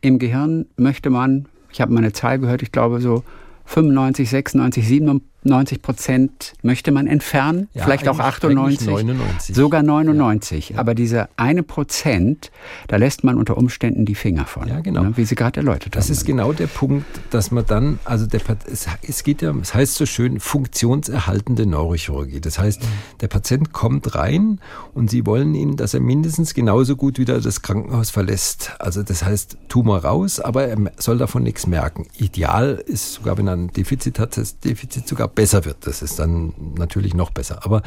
im 0.00 0.18
Gehirn 0.18 0.64
möchte 0.76 1.10
man, 1.10 1.46
ich 1.70 1.82
habe 1.82 1.92
mal 1.92 1.98
eine 1.98 2.14
Zahl 2.14 2.38
gehört, 2.38 2.62
ich 2.62 2.72
glaube 2.72 3.02
so 3.02 3.22
95, 3.66 4.30
96, 4.30 4.88
97 4.88 5.28
90 5.44 5.82
Prozent 5.82 6.54
möchte 6.62 6.90
man 6.90 7.06
entfernen, 7.06 7.68
ja, 7.72 7.84
vielleicht 7.84 8.08
auch 8.08 8.18
98, 8.18 8.86
99. 8.86 9.54
sogar 9.54 9.82
99. 9.82 10.70
Ja. 10.70 10.78
Aber 10.78 10.94
diese 10.94 11.28
eine 11.36 11.62
Prozent, 11.62 12.50
da 12.88 12.96
lässt 12.96 13.22
man 13.24 13.36
unter 13.36 13.56
Umständen 13.56 14.04
die 14.04 14.16
Finger 14.16 14.46
von, 14.46 14.68
ja, 14.68 14.80
genau. 14.80 15.02
Ne, 15.04 15.16
wie 15.16 15.24
Sie 15.24 15.36
gerade 15.36 15.60
erläutert 15.60 15.94
das 15.94 16.04
haben. 16.04 16.10
Das 16.10 16.18
ist 16.18 16.26
genau 16.26 16.52
der 16.52 16.66
Punkt, 16.66 17.06
dass 17.30 17.50
man 17.50 17.64
dann, 17.66 18.00
also 18.04 18.26
der, 18.26 18.40
es, 18.70 18.86
es 19.02 19.22
geht 19.22 19.42
ja, 19.42 19.54
es 19.60 19.74
heißt 19.74 19.94
so 19.94 20.06
schön, 20.06 20.40
funktionserhaltende 20.40 21.66
Neurochirurgie. 21.66 22.40
Das 22.40 22.58
heißt, 22.58 22.82
der 23.20 23.28
Patient 23.28 23.72
kommt 23.72 24.14
rein 24.16 24.60
und 24.94 25.08
Sie 25.08 25.24
wollen 25.24 25.54
ihn, 25.54 25.76
dass 25.76 25.94
er 25.94 26.00
mindestens 26.00 26.52
genauso 26.52 26.96
gut 26.96 27.18
wieder 27.18 27.40
das 27.40 27.62
Krankenhaus 27.62 28.10
verlässt. 28.10 28.72
Also 28.80 29.02
das 29.02 29.24
heißt, 29.24 29.56
Tumor 29.68 29.98
raus, 30.04 30.40
aber 30.40 30.66
er 30.66 30.78
soll 30.96 31.18
davon 31.18 31.44
nichts 31.44 31.66
merken. 31.66 32.06
Ideal 32.18 32.82
ist 32.86 33.14
sogar, 33.14 33.38
wenn 33.38 33.46
er 33.46 33.54
ein 33.54 33.68
Defizit 33.72 34.18
hat, 34.18 34.36
das 34.36 34.58
Defizit 34.58 35.06
sogar 35.06 35.27
besser 35.28 35.64
wird. 35.64 35.86
Das 35.86 36.02
ist 36.02 36.18
dann 36.18 36.52
natürlich 36.76 37.14
noch 37.14 37.30
besser. 37.30 37.64
Aber 37.64 37.82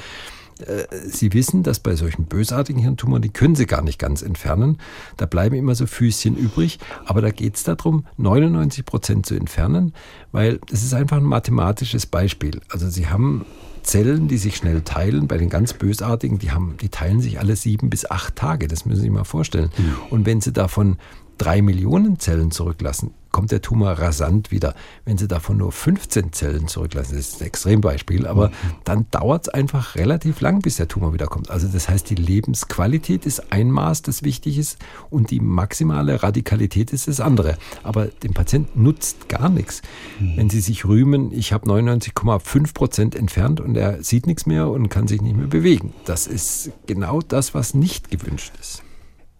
äh, 0.61 0.85
Sie 1.05 1.33
wissen, 1.33 1.63
dass 1.63 1.79
bei 1.79 1.95
solchen 1.95 2.25
bösartigen 2.25 2.81
Hirntumoren, 2.81 3.21
die 3.21 3.29
können 3.29 3.55
Sie 3.55 3.65
gar 3.65 3.81
nicht 3.81 3.99
ganz 3.99 4.21
entfernen. 4.21 4.77
Da 5.17 5.25
bleiben 5.25 5.55
immer 5.55 5.75
so 5.75 5.85
Füßchen 5.85 6.35
übrig. 6.35 6.79
Aber 7.05 7.21
da 7.21 7.31
geht 7.31 7.55
es 7.55 7.63
darum, 7.63 8.05
99 8.17 8.85
Prozent 8.85 9.25
zu 9.25 9.35
entfernen, 9.35 9.93
weil 10.31 10.59
das 10.69 10.83
ist 10.83 10.93
einfach 10.93 11.17
ein 11.17 11.23
mathematisches 11.23 12.05
Beispiel. 12.05 12.61
Also 12.69 12.89
Sie 12.89 13.07
haben 13.07 13.45
Zellen, 13.83 14.27
die 14.27 14.37
sich 14.37 14.55
schnell 14.55 14.81
teilen. 14.81 15.27
Bei 15.27 15.37
den 15.37 15.49
ganz 15.49 15.73
bösartigen, 15.73 16.39
die 16.39 16.51
haben, 16.51 16.75
die 16.79 16.89
teilen 16.89 17.21
sich 17.21 17.39
alle 17.39 17.55
sieben 17.55 17.89
bis 17.89 18.09
acht 18.09 18.35
Tage. 18.35 18.67
Das 18.67 18.85
müssen 18.85 18.97
Sie 18.97 19.03
sich 19.03 19.11
mal 19.11 19.23
vorstellen. 19.23 19.71
Mhm. 19.77 19.95
Und 20.09 20.25
wenn 20.25 20.41
Sie 20.41 20.53
davon 20.53 20.97
drei 21.37 21.61
Millionen 21.61 22.19
Zellen 22.19 22.51
zurücklassen, 22.51 23.11
kommt 23.31 23.51
der 23.51 23.61
Tumor 23.61 23.91
rasant 23.91 24.51
wieder. 24.51 24.75
Wenn 25.05 25.17
Sie 25.17 25.27
davon 25.27 25.57
nur 25.57 25.71
15 25.71 26.33
Zellen 26.33 26.67
zurücklassen, 26.67 27.15
das 27.15 27.29
ist 27.29 27.41
ein 27.41 27.47
Extrembeispiel, 27.47 28.27
aber 28.27 28.49
mhm. 28.49 28.53
dann 28.83 29.05
dauert 29.11 29.47
es 29.47 29.49
einfach 29.49 29.95
relativ 29.95 30.41
lang, 30.41 30.61
bis 30.61 30.77
der 30.77 30.87
Tumor 30.87 31.13
wiederkommt. 31.13 31.49
Also 31.49 31.67
das 31.67 31.89
heißt, 31.89 32.09
die 32.09 32.15
Lebensqualität 32.15 33.25
ist 33.25 33.51
ein 33.51 33.71
Maß, 33.71 34.01
das 34.01 34.23
wichtig 34.23 34.57
ist, 34.57 34.77
und 35.09 35.31
die 35.31 35.39
maximale 35.39 36.23
Radikalität 36.23 36.93
ist 36.93 37.07
das 37.07 37.19
andere. 37.19 37.57
Aber 37.83 38.07
dem 38.07 38.33
Patienten 38.33 38.83
nutzt 38.83 39.29
gar 39.29 39.49
nichts. 39.49 39.81
Mhm. 40.19 40.37
Wenn 40.37 40.49
Sie 40.49 40.61
sich 40.61 40.85
rühmen, 40.85 41.31
ich 41.31 41.53
habe 41.53 41.67
99,5 41.67 42.73
Prozent 42.73 43.15
entfernt 43.15 43.59
und 43.59 43.75
er 43.75 44.03
sieht 44.03 44.27
nichts 44.27 44.45
mehr 44.45 44.69
und 44.69 44.89
kann 44.89 45.07
sich 45.07 45.21
nicht 45.21 45.35
mehr 45.35 45.47
bewegen. 45.47 45.93
Das 46.05 46.27
ist 46.27 46.71
genau 46.87 47.21
das, 47.21 47.53
was 47.53 47.73
nicht 47.73 48.09
gewünscht 48.09 48.53
ist. 48.59 48.83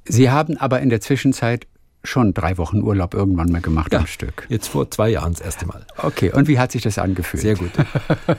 Sie 0.06 0.30
haben 0.30 0.58
aber 0.58 0.82
in 0.82 0.90
der 0.90 1.00
Zwischenzeit 1.00 1.68
schon 2.04 2.34
drei 2.34 2.58
Wochen 2.58 2.82
Urlaub 2.82 3.14
irgendwann 3.14 3.52
mal 3.52 3.62
gemacht 3.62 3.94
ja, 3.94 4.00
am 4.00 4.08
Stück. 4.08 4.46
Jetzt 4.50 4.68
vor 4.68 4.90
zwei 4.90 5.10
Jahren 5.10 5.34
das 5.34 5.42
erste 5.42 5.66
Mal. 5.68 5.86
Okay, 5.98 6.32
und 6.32 6.48
wie 6.48 6.58
hat 6.58 6.72
sich 6.72 6.82
das 6.82 6.98
angefühlt? 6.98 7.42
Sehr 7.42 7.56
gut. 7.56 7.72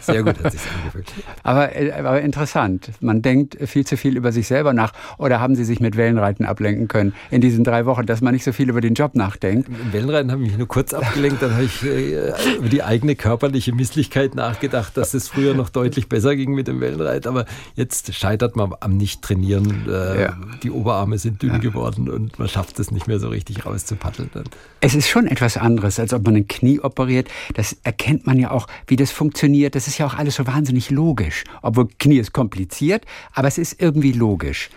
Sehr 0.00 0.22
gut 0.22 0.42
hat 0.42 0.52
sich 0.52 0.60
angefühlt. 0.78 1.12
aber, 1.42 1.74
äh, 1.76 1.92
aber 1.92 2.20
interessant. 2.20 2.90
Man 3.00 3.22
denkt 3.22 3.56
viel 3.68 3.86
zu 3.86 3.96
viel 3.96 4.16
über 4.16 4.32
sich 4.32 4.48
selber 4.48 4.72
nach. 4.72 4.92
Oder 5.18 5.40
haben 5.40 5.54
Sie 5.54 5.64
sich 5.64 5.80
mit 5.80 5.96
Wellenreiten 5.96 6.44
ablenken 6.44 6.88
können 6.88 7.14
in 7.30 7.40
diesen 7.40 7.64
drei 7.64 7.86
Wochen, 7.86 8.06
dass 8.06 8.20
man 8.20 8.34
nicht 8.34 8.44
so 8.44 8.52
viel 8.52 8.68
über 8.68 8.80
den 8.80 8.94
Job 8.94 9.14
nachdenkt? 9.14 9.68
Im 9.68 9.92
Wellenreiten 9.92 10.32
habe 10.32 10.42
ich 10.42 10.48
mich 10.48 10.58
nur 10.58 10.68
kurz 10.68 10.92
abgelenkt. 10.92 11.42
Dann 11.42 11.54
habe 11.54 11.64
ich 11.64 11.84
äh, 11.84 12.32
über 12.56 12.68
die 12.68 12.82
eigene 12.82 13.14
körperliche 13.14 13.72
Misslichkeit 13.72 14.34
nachgedacht, 14.34 14.96
dass 14.96 15.14
es 15.14 15.28
früher 15.28 15.54
noch 15.54 15.68
deutlich 15.68 16.08
besser 16.08 16.34
ging 16.34 16.54
mit 16.54 16.66
dem 16.66 16.80
Wellenreiten. 16.80 17.28
Aber 17.28 17.46
jetzt 17.74 18.12
scheitert 18.14 18.56
man 18.56 18.74
am 18.80 18.96
Nicht-Trainieren. 18.96 19.86
Äh, 19.88 20.22
ja. 20.22 20.36
Die 20.62 20.70
Oberarme 20.70 21.18
sind 21.18 21.42
dünn 21.42 21.52
ja. 21.52 21.58
geworden 21.58 22.08
und 22.08 22.38
man 22.38 22.48
schafft 22.48 22.80
es 22.80 22.90
nicht 22.90 23.06
mehr 23.06 23.20
so 23.20 23.28
richtig 23.28 23.51
richtig 23.52 23.66
rauszupaddeln. 23.66 24.30
Es 24.80 24.94
ist 24.94 25.08
schon 25.08 25.26
etwas 25.26 25.56
anderes, 25.56 25.98
als 25.98 26.12
ob 26.12 26.24
man 26.24 26.36
ein 26.36 26.48
Knie 26.48 26.80
operiert. 26.80 27.28
Das 27.54 27.76
erkennt 27.84 28.26
man 28.26 28.38
ja 28.38 28.50
auch, 28.50 28.66
wie 28.86 28.96
das 28.96 29.10
funktioniert. 29.10 29.74
Das 29.74 29.86
ist 29.86 29.98
ja 29.98 30.06
auch 30.06 30.14
alles 30.14 30.36
so 30.36 30.46
wahnsinnig 30.46 30.90
logisch. 30.90 31.44
Obwohl 31.62 31.88
Knie 31.98 32.18
ist 32.18 32.32
kompliziert, 32.32 33.04
aber 33.32 33.48
es 33.48 33.58
ist 33.58 33.80
irgendwie 33.80 34.12
logisch. 34.12 34.70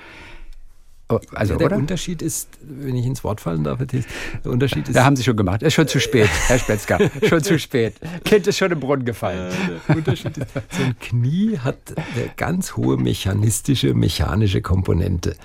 Oh, 1.07 1.19
also, 1.35 1.53
ja, 1.53 1.59
der 1.59 1.67
oder? 1.67 1.77
Unterschied 1.77 2.23
ist, 2.23 2.49
wenn 2.61 2.95
ich 2.95 3.05
ins 3.05 3.23
Wort 3.23 3.39
fallen 3.39 3.63
darf, 3.63 3.77
der 3.85 4.51
Unterschied 4.51 4.87
ist. 4.87 4.95
Da 4.95 5.05
haben 5.05 5.15
Sie 5.15 5.23
schon 5.23 5.37
gemacht. 5.37 5.61
Ist 5.61 5.75
schon 5.75 5.87
zu 5.87 5.99
spät, 5.99 6.29
Herr 6.47 6.57
Spetzka. 6.57 6.97
schon 7.29 7.43
zu 7.43 7.59
spät. 7.59 7.93
Kind 8.23 8.47
ist 8.47 8.57
schon 8.57 8.71
im 8.71 8.79
Brunnen 8.79 9.05
gefallen. 9.05 9.53
der 9.87 9.97
Unterschied 9.97 10.35
ist, 10.35 10.47
so 10.71 10.81
ein 10.81 10.97
Knie 10.99 11.59
hat 11.59 11.77
eine 11.95 12.31
ganz 12.37 12.75
hohe 12.75 12.97
mechanistische, 12.97 13.93
mechanische 13.93 14.63
Komponente. 14.63 15.35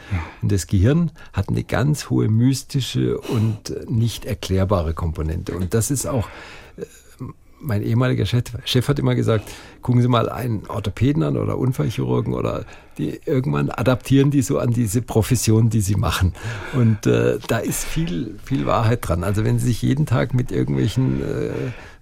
Und 0.40 0.50
das 0.50 0.66
Gehirn 0.66 1.11
hat 1.34 1.50
eine 1.50 1.62
ganz 1.62 2.08
hohe 2.08 2.28
mystische 2.28 3.18
und 3.18 3.74
nicht 3.90 4.24
erklärbare 4.24 4.94
Komponente. 4.94 5.52
Und 5.54 5.74
das 5.74 5.90
ist 5.90 6.06
auch 6.06 6.26
mein 7.61 7.82
ehemaliger 7.82 8.26
Chef, 8.26 8.44
Chef, 8.64 8.88
hat 8.88 8.98
immer 8.98 9.14
gesagt, 9.14 9.50
gucken 9.82 10.02
Sie 10.02 10.08
mal 10.08 10.28
einen 10.28 10.66
Orthopäden 10.68 11.22
an 11.22 11.36
oder 11.36 11.58
Unfallchirurgen 11.58 12.34
oder 12.34 12.64
die 12.98 13.20
irgendwann 13.24 13.70
adaptieren 13.70 14.30
die 14.30 14.42
so 14.42 14.58
an 14.58 14.72
diese 14.72 15.02
Profession, 15.02 15.70
die 15.70 15.80
sie 15.80 15.94
machen. 15.94 16.34
Und 16.74 17.06
äh, 17.06 17.38
da 17.48 17.58
ist 17.58 17.84
viel, 17.84 18.38
viel 18.44 18.66
Wahrheit 18.66 19.08
dran. 19.08 19.24
Also 19.24 19.44
wenn 19.44 19.58
Sie 19.58 19.66
sich 19.66 19.82
jeden 19.82 20.06
Tag 20.06 20.34
mit 20.34 20.52
irgendwelchen 20.52 21.22
äh, 21.22 21.52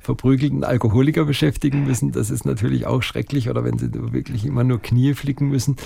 verprügelten 0.00 0.64
Alkoholiker 0.64 1.24
beschäftigen 1.24 1.84
müssen, 1.84 2.12
das 2.12 2.30
ist 2.30 2.44
natürlich 2.44 2.86
auch 2.86 3.02
schrecklich. 3.02 3.48
Oder 3.48 3.64
wenn 3.64 3.78
Sie 3.78 3.90
wirklich 3.92 4.44
immer 4.44 4.64
nur 4.64 4.82
Knie 4.82 5.14
flicken 5.14 5.48
müssen. 5.48 5.76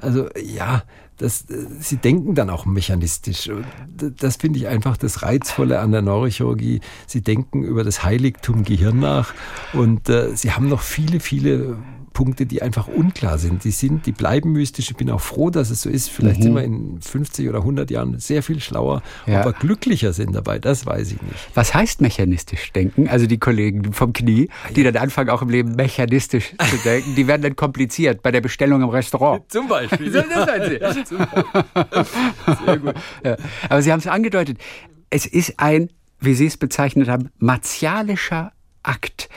Also 0.00 0.28
ja, 0.42 0.84
das, 1.22 1.44
sie 1.80 1.96
denken 1.96 2.34
dann 2.34 2.50
auch 2.50 2.66
mechanistisch. 2.66 3.48
Das 3.96 4.36
finde 4.36 4.58
ich 4.58 4.66
einfach 4.66 4.96
das 4.96 5.22
Reizvolle 5.22 5.78
an 5.78 5.92
der 5.92 6.02
Neurochirurgie. 6.02 6.80
Sie 7.06 7.22
denken 7.22 7.62
über 7.62 7.84
das 7.84 8.02
Heiligtum 8.02 8.64
Gehirn 8.64 8.98
nach 8.98 9.32
und 9.72 10.08
äh, 10.08 10.34
sie 10.34 10.52
haben 10.52 10.68
noch 10.68 10.80
viele, 10.80 11.20
viele 11.20 11.78
Punkte, 12.12 12.46
die 12.46 12.62
einfach 12.62 12.88
unklar 12.88 13.38
sind. 13.38 13.64
Die 13.64 13.70
sind, 13.70 14.06
die 14.06 14.12
bleiben 14.12 14.52
mystisch. 14.52 14.90
Ich 14.90 14.96
bin 14.96 15.10
auch 15.10 15.20
froh, 15.20 15.50
dass 15.50 15.70
es 15.70 15.82
so 15.82 15.90
ist. 15.90 16.10
Vielleicht 16.10 16.40
mhm. 16.40 16.42
sind 16.42 16.54
wir 16.54 16.62
in 16.62 17.00
50 17.00 17.48
oder 17.48 17.58
100 17.58 17.90
Jahren 17.90 18.18
sehr 18.18 18.42
viel 18.42 18.60
schlauer, 18.60 19.02
ja. 19.26 19.40
aber 19.40 19.52
glücklicher 19.52 20.12
sind 20.12 20.34
dabei. 20.34 20.58
Das 20.58 20.86
weiß 20.86 21.12
ich 21.12 21.22
nicht. 21.22 21.34
Was 21.54 21.74
heißt 21.74 22.00
mechanistisch 22.00 22.72
denken? 22.72 23.08
Also 23.08 23.26
die 23.26 23.38
Kollegen 23.38 23.92
vom 23.92 24.12
Knie, 24.12 24.48
die 24.74 24.82
dann 24.82 24.96
anfangen 24.96 25.30
auch 25.30 25.42
im 25.42 25.48
Leben 25.48 25.74
mechanistisch 25.74 26.54
zu 26.70 26.76
denken, 26.84 27.14
die 27.14 27.26
werden 27.26 27.42
dann 27.42 27.56
kompliziert 27.56 28.22
bei 28.22 28.30
der 28.30 28.40
Bestellung 28.40 28.82
im 28.82 28.88
Restaurant. 28.88 29.42
Zum 29.48 29.68
Beispiel. 29.68 30.10
das 30.10 30.24
Sie. 30.26 30.72
Ja, 30.82 31.04
zum 31.04 31.18
Beispiel. 31.18 32.66
Sehr 32.66 32.78
gut. 32.78 32.94
Ja. 33.24 33.36
Aber 33.68 33.82
Sie 33.82 33.92
haben 33.92 33.98
es 33.98 34.06
angedeutet. 34.06 34.58
Es 35.10 35.26
ist 35.26 35.54
ein, 35.58 35.90
wie 36.20 36.34
Sie 36.34 36.46
es 36.46 36.56
bezeichnet 36.56 37.08
haben, 37.08 37.30
martialischer 37.38 38.52
Akt 38.82 39.28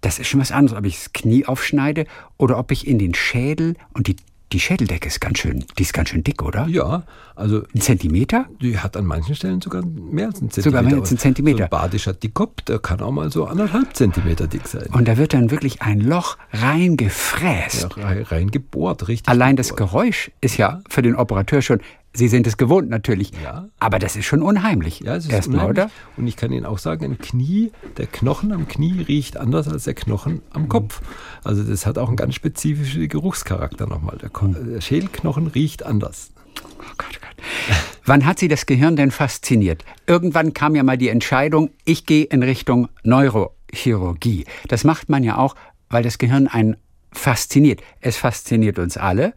das 0.00 0.18
ist 0.18 0.28
schon 0.28 0.40
was 0.40 0.52
anderes, 0.52 0.78
ob 0.78 0.84
ich 0.84 0.96
das 0.96 1.12
Knie 1.12 1.46
aufschneide 1.46 2.06
oder 2.36 2.58
ob 2.58 2.70
ich 2.70 2.86
in 2.86 2.98
den 2.98 3.14
Schädel 3.14 3.74
und 3.92 4.06
die 4.06 4.16
die 4.52 4.60
Schädeldecke 4.60 5.08
ist 5.08 5.20
ganz 5.20 5.38
schön, 5.38 5.64
die 5.76 5.82
ist 5.82 5.92
ganz 5.92 6.08
schön 6.08 6.24
dick, 6.24 6.42
oder? 6.42 6.66
Ja, 6.68 7.02
also. 7.36 7.64
Ein 7.74 7.80
Zentimeter? 7.80 8.46
Die 8.62 8.78
hat 8.78 8.96
an 8.96 9.04
manchen 9.04 9.34
Stellen 9.34 9.60
sogar 9.60 9.84
mehr 9.84 10.28
als 10.28 10.40
einen 10.40 10.50
Zentimeter. 10.50 10.78
Sogar 10.78 10.82
mehr 10.82 11.00
als 11.00 11.10
einen 11.10 11.18
Zentimeter. 11.18 11.58
So 11.58 11.64
ein 11.64 11.70
badischer 11.70 12.12
Dickkopf, 12.14 12.62
der 12.62 12.78
kann 12.78 13.00
auch 13.00 13.10
mal 13.10 13.30
so 13.30 13.44
anderthalb 13.44 13.94
Zentimeter 13.94 14.46
dick 14.46 14.66
sein. 14.66 14.86
Und 14.92 15.06
da 15.06 15.18
wird 15.18 15.34
dann 15.34 15.50
wirklich 15.50 15.82
ein 15.82 16.00
Loch 16.00 16.38
reingefräst. 16.52 17.88
Ja, 17.96 18.08
reingebohrt, 18.08 19.08
richtig. 19.08 19.28
Allein 19.28 19.56
gebohrt. 19.56 19.70
das 19.70 19.76
Geräusch 19.76 20.30
ist 20.40 20.56
ja 20.56 20.80
für 20.88 21.02
den 21.02 21.14
Operateur 21.14 21.60
schon 21.60 21.80
Sie 22.18 22.26
sind 22.26 22.48
es 22.48 22.56
gewohnt 22.56 22.90
natürlich. 22.90 23.30
Ja. 23.42 23.68
Aber 23.78 24.00
das 24.00 24.16
ist 24.16 24.26
schon 24.26 24.42
unheimlich. 24.42 25.00
Ja, 25.00 25.14
es 25.14 25.26
ist 25.26 25.32
Erstmal, 25.32 25.60
unheimlich. 25.60 25.84
oder? 25.84 25.90
Und 26.16 26.26
ich 26.26 26.36
kann 26.36 26.52
Ihnen 26.52 26.66
auch 26.66 26.78
sagen, 26.78 27.04
ein 27.04 27.18
Knie, 27.18 27.70
der 27.96 28.08
Knochen 28.08 28.52
am 28.52 28.66
Knie 28.66 29.02
riecht 29.02 29.36
anders 29.36 29.68
als 29.68 29.84
der 29.84 29.94
Knochen 29.94 30.42
am 30.50 30.62
mhm. 30.62 30.68
Kopf. 30.68 31.00
Also 31.44 31.62
das 31.62 31.86
hat 31.86 31.96
auch 31.96 32.08
einen 32.08 32.16
ganz 32.16 32.34
spezifischen 32.34 33.08
Geruchscharakter 33.08 33.86
nochmal. 33.86 34.18
Der, 34.18 34.30
mhm. 34.42 34.72
der 34.72 34.80
Schädelknochen 34.80 35.46
riecht 35.46 35.86
anders. 35.86 36.32
Oh 36.64 36.92
Gott, 36.98 37.08
oh 37.14 37.20
Gott. 37.20 37.46
Wann 38.04 38.26
hat 38.26 38.40
Sie 38.40 38.48
das 38.48 38.66
Gehirn 38.66 38.96
denn 38.96 39.12
fasziniert? 39.12 39.84
Irgendwann 40.08 40.54
kam 40.54 40.74
ja 40.74 40.82
mal 40.82 40.98
die 40.98 41.10
Entscheidung, 41.10 41.70
ich 41.84 42.04
gehe 42.04 42.24
in 42.24 42.42
Richtung 42.42 42.88
Neurochirurgie. 43.04 44.44
Das 44.66 44.82
macht 44.82 45.08
man 45.08 45.22
ja 45.22 45.36
auch, 45.36 45.54
weil 45.88 46.02
das 46.02 46.18
Gehirn 46.18 46.48
einen 46.48 46.76
fasziniert. 47.12 47.80
Es 48.00 48.16
fasziniert 48.16 48.78
uns 48.78 48.96
alle, 48.96 49.34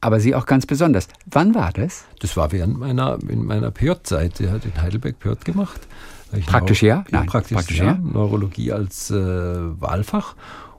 aber 0.00 0.20
Sie 0.20 0.34
auch 0.34 0.46
ganz 0.46 0.66
besonders. 0.66 1.08
Wann 1.26 1.54
war 1.54 1.72
das? 1.72 2.04
Das 2.20 2.36
war 2.36 2.52
während 2.52 2.78
meiner, 2.78 3.18
in 3.28 3.44
meiner 3.44 3.70
PJ-Zeit. 3.70 4.40
Er 4.40 4.52
hat 4.52 4.64
in 4.64 4.80
Heidelberg 4.80 5.18
PJ 5.18 5.44
gemacht. 5.44 5.80
Praktisch 6.46 6.82
ja? 6.82 7.04
Nein, 7.10 7.26
praktisch, 7.26 7.56
praktisch 7.56 7.78
ja. 7.78 7.94
Neurologie 7.94 8.72
als 8.72 9.10
äh, 9.10 9.16
Wahlfach. 9.16 10.34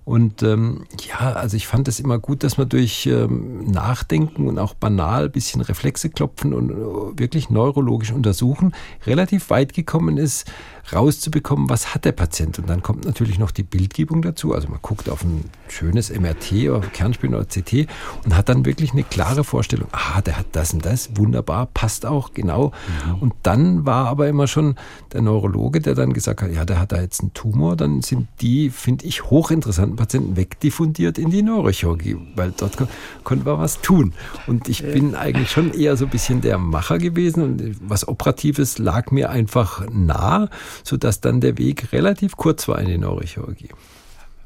Und 0.09 0.41
ähm, 0.41 0.85
ja, 1.07 1.33
also 1.33 1.55
ich 1.55 1.67
fand 1.67 1.87
es 1.87 1.99
immer 1.99 2.17
gut, 2.17 2.43
dass 2.43 2.57
man 2.57 2.67
durch 2.67 3.05
ähm, 3.05 3.69
Nachdenken 3.69 4.47
und 4.47 4.57
auch 4.57 4.73
banal 4.73 5.25
ein 5.25 5.31
bisschen 5.31 5.61
Reflexe 5.61 6.09
klopfen 6.09 6.53
und 6.53 6.71
äh, 6.71 7.19
wirklich 7.19 7.51
neurologisch 7.51 8.11
untersuchen 8.11 8.73
relativ 9.05 9.51
weit 9.51 9.73
gekommen 9.73 10.17
ist, 10.17 10.51
rauszubekommen, 10.93 11.69
was 11.69 11.93
hat 11.93 12.05
der 12.05 12.11
Patient. 12.11 12.59
Und 12.59 12.69
dann 12.69 12.81
kommt 12.81 13.05
natürlich 13.05 13.39
noch 13.39 13.51
die 13.51 13.63
Bildgebung 13.63 14.21
dazu. 14.21 14.53
Also 14.53 14.67
man 14.67 14.79
guckt 14.81 15.09
auf 15.09 15.23
ein 15.23 15.45
schönes 15.67 16.09
MRT 16.09 16.69
oder 16.69 16.87
Kernspin 16.87 17.35
oder 17.35 17.45
CT 17.45 17.87
und 18.25 18.35
hat 18.35 18.49
dann 18.49 18.65
wirklich 18.65 18.91
eine 18.91 19.03
klare 19.03 19.43
Vorstellung, 19.43 19.87
ah, 19.91 20.21
der 20.21 20.37
hat 20.37 20.47
das 20.53 20.73
und 20.73 20.85
das, 20.85 21.15
wunderbar, 21.15 21.67
passt 21.67 22.05
auch, 22.05 22.33
genau. 22.33 22.71
Mhm. 23.05 23.15
Und 23.15 23.33
dann 23.43 23.85
war 23.85 24.07
aber 24.07 24.27
immer 24.27 24.47
schon 24.47 24.75
der 25.13 25.21
Neurologe, 25.21 25.79
der 25.79 25.95
dann 25.95 26.13
gesagt 26.13 26.41
hat, 26.41 26.51
ja, 26.51 26.65
der 26.65 26.79
hat 26.79 26.91
da 26.91 27.01
jetzt 27.01 27.21
einen 27.21 27.33
Tumor, 27.33 27.75
dann 27.75 28.01
sind 28.01 28.27
die, 28.41 28.69
finde 28.69 29.05
ich, 29.05 29.29
hochinteressanten 29.29 29.95
Patienten 29.95 30.35
wegdiffundiert 30.35 31.17
in 31.17 31.29
die 31.29 31.43
Neurochirurgie, 31.43 32.17
weil 32.35 32.53
dort 32.55 32.77
konnte 33.23 33.45
man 33.45 33.59
was 33.59 33.81
tun. 33.81 34.13
Und 34.47 34.67
ich 34.69 34.83
bin 34.83 35.15
eigentlich 35.15 35.51
schon 35.51 35.73
eher 35.73 35.97
so 35.97 36.05
ein 36.05 36.11
bisschen 36.11 36.41
der 36.41 36.57
Macher 36.57 36.97
gewesen 36.97 37.43
und 37.43 37.77
was 37.81 38.07
Operatives 38.07 38.77
lag 38.77 39.11
mir 39.11 39.29
einfach 39.29 39.85
nah, 39.91 40.49
sodass 40.83 41.21
dann 41.21 41.41
der 41.41 41.57
Weg 41.57 41.91
relativ 41.91 42.37
kurz 42.37 42.67
war 42.67 42.79
in 42.79 42.87
die 42.87 42.97
Neurochirurgie. 42.97 43.69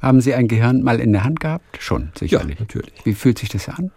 Haben 0.01 0.19
Sie 0.19 0.33
ein 0.33 0.47
Gehirn 0.47 0.83
mal 0.83 0.99
in 0.99 1.13
der 1.13 1.23
Hand 1.23 1.39
gehabt? 1.39 1.77
Schon, 1.79 2.11
sicherlich. 2.17 2.55
Ja, 2.55 2.61
natürlich. 2.61 2.93
Wie 3.05 3.13
fühlt 3.13 3.39
sich 3.39 3.49
das 3.49 3.69
an? 3.69 3.91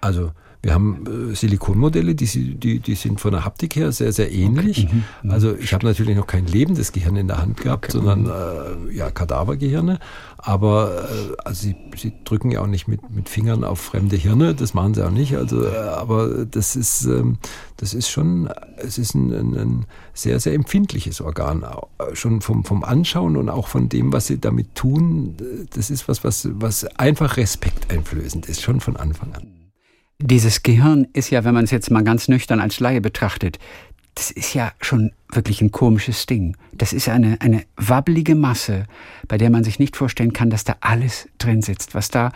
Also 0.00 0.32
wir 0.62 0.74
haben 0.74 1.30
äh, 1.32 1.34
Silikonmodelle, 1.34 2.14
die, 2.14 2.54
die, 2.54 2.78
die 2.78 2.94
sind 2.94 3.20
von 3.20 3.32
der 3.32 3.44
Haptik 3.44 3.74
her 3.74 3.90
sehr, 3.90 4.12
sehr 4.12 4.30
ähnlich. 4.30 4.84
Okay. 4.86 4.94
Mhm. 4.94 5.04
mhm. 5.22 5.30
Also 5.32 5.56
ich 5.56 5.74
habe 5.74 5.84
natürlich 5.84 6.16
noch 6.16 6.28
kein 6.28 6.46
lebendes 6.46 6.92
Gehirn 6.92 7.16
in 7.16 7.26
der 7.26 7.38
Hand 7.38 7.60
gehabt, 7.60 7.86
okay. 7.86 7.92
sondern 7.92 8.26
äh, 8.26 8.94
ja, 8.94 9.10
Kadavergehirne. 9.10 9.98
Aber 10.38 11.08
äh, 11.10 11.36
also 11.44 11.62
sie, 11.62 11.74
sie 11.96 12.12
drücken 12.24 12.52
ja 12.52 12.60
auch 12.60 12.68
nicht 12.68 12.86
mit, 12.86 13.10
mit 13.10 13.28
Fingern 13.28 13.64
auf 13.64 13.80
fremde 13.80 14.14
Hirne, 14.14 14.54
das 14.54 14.72
machen 14.72 14.94
sie 14.94 15.04
auch 15.04 15.10
nicht. 15.10 15.36
Also, 15.36 15.66
äh, 15.66 15.76
aber 15.76 16.44
das 16.44 16.76
ist, 16.76 17.06
ähm, 17.06 17.38
das 17.76 17.92
ist 17.92 18.08
schon, 18.08 18.48
es 18.76 18.98
ist 18.98 19.14
ein, 19.14 19.32
ein, 19.32 19.56
ein, 19.56 19.86
sehr, 20.14 20.40
sehr 20.40 20.54
empfindliches 20.54 21.20
Organ. 21.20 21.62
Äh, 21.62 22.14
schon 22.14 22.40
vom, 22.40 22.64
vom 22.64 22.84
Anschauen 22.84 23.36
und 23.36 23.48
auch 23.48 23.68
von 23.68 23.88
dem, 23.88 24.12
was 24.12 24.26
sie 24.26 24.38
damit 24.38 24.74
tun, 24.74 25.36
das 25.74 25.90
ist 25.90 26.08
was, 26.08 26.24
was, 26.24 26.48
was 26.52 26.84
einfach 26.98 27.36
respekteinflößend 27.36 28.46
ist, 28.46 28.62
schon 28.62 28.80
von 28.80 28.96
Anfang 28.96 29.34
an. 29.34 29.48
Dieses 30.18 30.62
Gehirn 30.62 31.08
ist 31.12 31.30
ja, 31.30 31.44
wenn 31.44 31.54
man 31.54 31.64
es 31.64 31.72
jetzt 31.72 31.90
mal 31.90 32.04
ganz 32.04 32.28
nüchtern 32.28 32.60
als 32.60 32.78
Laie 32.78 33.00
betrachtet, 33.00 33.58
das 34.14 34.30
ist 34.30 34.54
ja 34.54 34.72
schon 34.80 35.12
wirklich 35.32 35.62
ein 35.62 35.72
komisches 35.72 36.26
Ding. 36.26 36.56
Das 36.72 36.92
ist 36.92 37.08
eine, 37.08 37.40
eine 37.40 37.64
wabbelige 37.76 38.34
Masse, 38.34 38.84
bei 39.26 39.38
der 39.38 39.48
man 39.48 39.64
sich 39.64 39.78
nicht 39.78 39.96
vorstellen 39.96 40.34
kann, 40.34 40.50
dass 40.50 40.64
da 40.64 40.76
alles 40.80 41.28
drin 41.38 41.62
sitzt, 41.62 41.94
was 41.94 42.10
da 42.10 42.30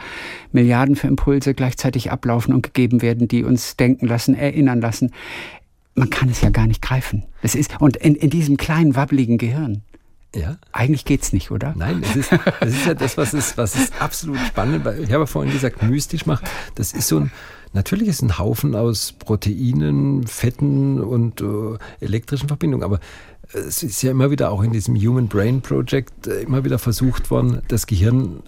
Milliarden 0.53 0.97
für 0.97 1.07
Impulse 1.07 1.53
gleichzeitig 1.53 2.11
ablaufen 2.11 2.55
und 2.55 2.63
gegeben 2.63 3.03
werden, 3.03 3.29
die 3.29 3.45
uns 3.45 3.77
denken 3.77 4.07
lassen, 4.07 4.35
erinnern 4.35 4.81
lassen. 4.81 5.13
Man 5.97 6.11
kann 6.11 6.29
es 6.29 6.41
ja 6.41 6.51
gar 6.51 6.67
nicht 6.67 6.83
greifen. 6.83 7.25
Das 7.43 7.55
ist, 7.55 7.81
und 7.81 7.97
in, 7.97 8.15
in 8.15 8.31
diesem 8.31 8.57
kleinen, 8.57 8.95
wabbeligen 8.95 9.39
Gehirn, 9.39 9.83
ja? 10.35 10.59
Eigentlich 10.71 11.07
geht's 11.07 11.33
nicht, 11.33 11.51
oder? 11.51 11.73
Nein, 11.79 12.03
es 12.03 12.15
ist, 12.15 12.31
es 12.61 12.75
ist 12.75 12.87
ja 12.87 12.93
das, 12.93 13.17
was 13.17 13.33
es, 13.33 13.57
was 13.57 13.75
es 13.75 13.91
absolut 13.99 14.39
spannend, 14.41 14.85
weil 14.85 15.03
ich 15.03 15.11
habe 15.13 15.27
vorhin 15.27 15.51
gesagt, 15.51 15.83
mystisch 15.83 16.27
macht. 16.27 16.45
Das 16.75 16.93
ist 16.93 17.09
so 17.09 17.21
ein, 17.21 17.33
Natürlich 17.73 18.09
ist 18.09 18.23
ein 18.23 18.39
Haufen 18.39 18.75
aus 18.75 19.13
Proteinen, 19.13 20.27
Fetten 20.27 20.99
und 20.99 21.43
äh, 21.43 21.77
elektrischen 22.01 22.49
Verbindungen, 22.49 22.83
aber 22.83 23.01
es 23.53 23.83
ist 23.83 24.01
ja 24.03 24.13
immer 24.13 24.31
wieder 24.31 24.51
auch 24.51 24.63
in 24.63 24.73
diesem 24.73 24.97
Human 24.97 25.29
Brain 25.29 25.61
Project 25.61 26.27
äh, 26.27 26.41
immer 26.41 26.65
wieder 26.65 26.79
versucht 26.79 27.31
worden, 27.31 27.61
das 27.69 27.87
Gehirn 27.87 28.43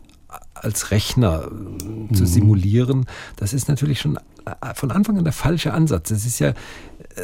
als 0.55 0.91
Rechner 0.91 1.51
äh, 1.51 2.15
zu 2.15 2.23
mhm. 2.23 2.27
simulieren. 2.27 3.07
Das 3.37 3.53
ist 3.53 3.69
natürlich 3.69 4.01
schon 4.01 4.17
äh, 4.47 4.75
von 4.75 4.91
Anfang 4.91 5.19
an 5.19 5.25
der 5.25 5.35
falsche 5.35 5.75
Ansatz. 5.75 6.11
Es 6.11 6.25
ist 6.25 6.39
ja 6.39 6.55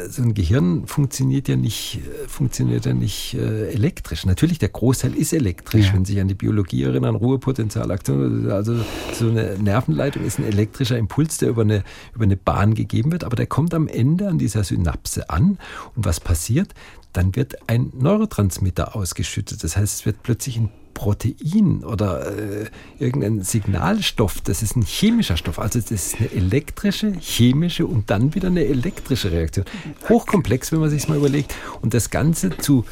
so 0.09 0.21
ein 0.21 0.33
Gehirn 0.33 0.87
funktioniert 0.87 1.47
ja 1.47 1.55
nicht, 1.55 2.01
funktioniert 2.27 2.85
ja 2.85 2.93
nicht 2.93 3.33
äh, 3.35 3.71
elektrisch. 3.71 4.25
Natürlich, 4.25 4.59
der 4.59 4.69
Großteil 4.69 5.15
ist 5.15 5.33
elektrisch, 5.33 5.87
ja. 5.87 5.93
wenn 5.93 6.05
Sie 6.05 6.13
sich 6.13 6.21
an 6.21 6.27
die 6.27 6.35
Biologie 6.35 6.83
erinnern, 6.83 7.15
Ruhepotentialaktion, 7.15 8.51
also 8.51 8.75
so 9.13 9.29
eine 9.29 9.57
Nervenleitung 9.57 10.23
ist 10.23 10.39
ein 10.39 10.45
elektrischer 10.45 10.97
Impuls, 10.97 11.37
der 11.37 11.49
über 11.49 11.63
eine, 11.63 11.83
über 12.13 12.23
eine 12.23 12.37
Bahn 12.37 12.73
gegeben 12.73 13.11
wird, 13.11 13.23
aber 13.23 13.35
der 13.35 13.47
kommt 13.47 13.73
am 13.73 13.87
Ende 13.87 14.27
an 14.27 14.37
dieser 14.37 14.63
Synapse 14.63 15.29
an. 15.29 15.57
Und 15.95 16.05
was 16.05 16.19
passiert? 16.19 16.73
Dann 17.13 17.35
wird 17.35 17.69
ein 17.69 17.91
Neurotransmitter 17.97 18.95
ausgeschüttet. 18.95 19.63
Das 19.63 19.77
heißt, 19.77 19.99
es 19.99 20.05
wird 20.05 20.21
plötzlich 20.23 20.57
ein 20.57 20.69
Protein 20.95 21.83
oder 21.83 22.25
äh, 22.25 22.65
irgendein 22.97 23.43
Signalstoff, 23.43 24.41
das 24.41 24.63
ist 24.63 24.75
ein 24.75 24.81
chemischer 24.81 25.37
Stoff. 25.37 25.59
Also 25.59 25.79
das 25.79 25.91
ist 25.91 26.15
eine 26.19 26.31
elektrische, 26.31 27.13
chemische 27.19 27.85
und 27.85 28.09
dann 28.09 28.33
wieder 28.33 28.47
eine 28.47 28.65
elektrische 28.65 29.31
Reaktion. 29.31 29.65
Hochkomplex, 30.09 30.71
wenn 30.71 30.79
man 30.79 30.89
sich 30.89 31.07
mal 31.07 31.17
überlegt. 31.17 31.53
Und 31.81 31.93
das 31.93 32.09
Ganze 32.09 32.57
zu 32.57 32.85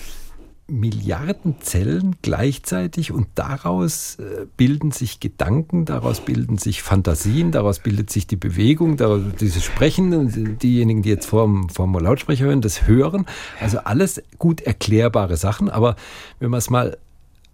Milliarden 0.68 1.56
Zellen 1.60 2.16
gleichzeitig 2.22 3.12
und 3.12 3.28
daraus 3.36 4.16
äh, 4.16 4.46
bilden 4.56 4.92
sich 4.92 5.20
Gedanken, 5.20 5.84
daraus 5.84 6.22
bilden 6.22 6.58
sich 6.58 6.82
Fantasien, 6.82 7.52
daraus 7.52 7.80
bildet 7.80 8.10
sich 8.10 8.28
die 8.28 8.38
Bewegung, 8.38 8.96
daraus, 8.96 9.22
dieses 9.42 9.64
Sprechen, 9.64 10.58
diejenigen, 10.60 11.02
die 11.02 11.10
jetzt 11.10 11.26
vorm, 11.26 11.68
vorm 11.70 11.94
Lautsprecher 11.94 12.46
hören, 12.46 12.62
das 12.62 12.88
Hören. 12.88 13.26
Also 13.60 13.80
alles 13.80 14.24
gut 14.40 14.62
erklärbare 14.62 15.36
Sachen, 15.36 15.70
aber 15.70 15.98
wenn 16.40 16.50
man 16.50 16.60
es 16.60 16.70
mal 16.70 16.98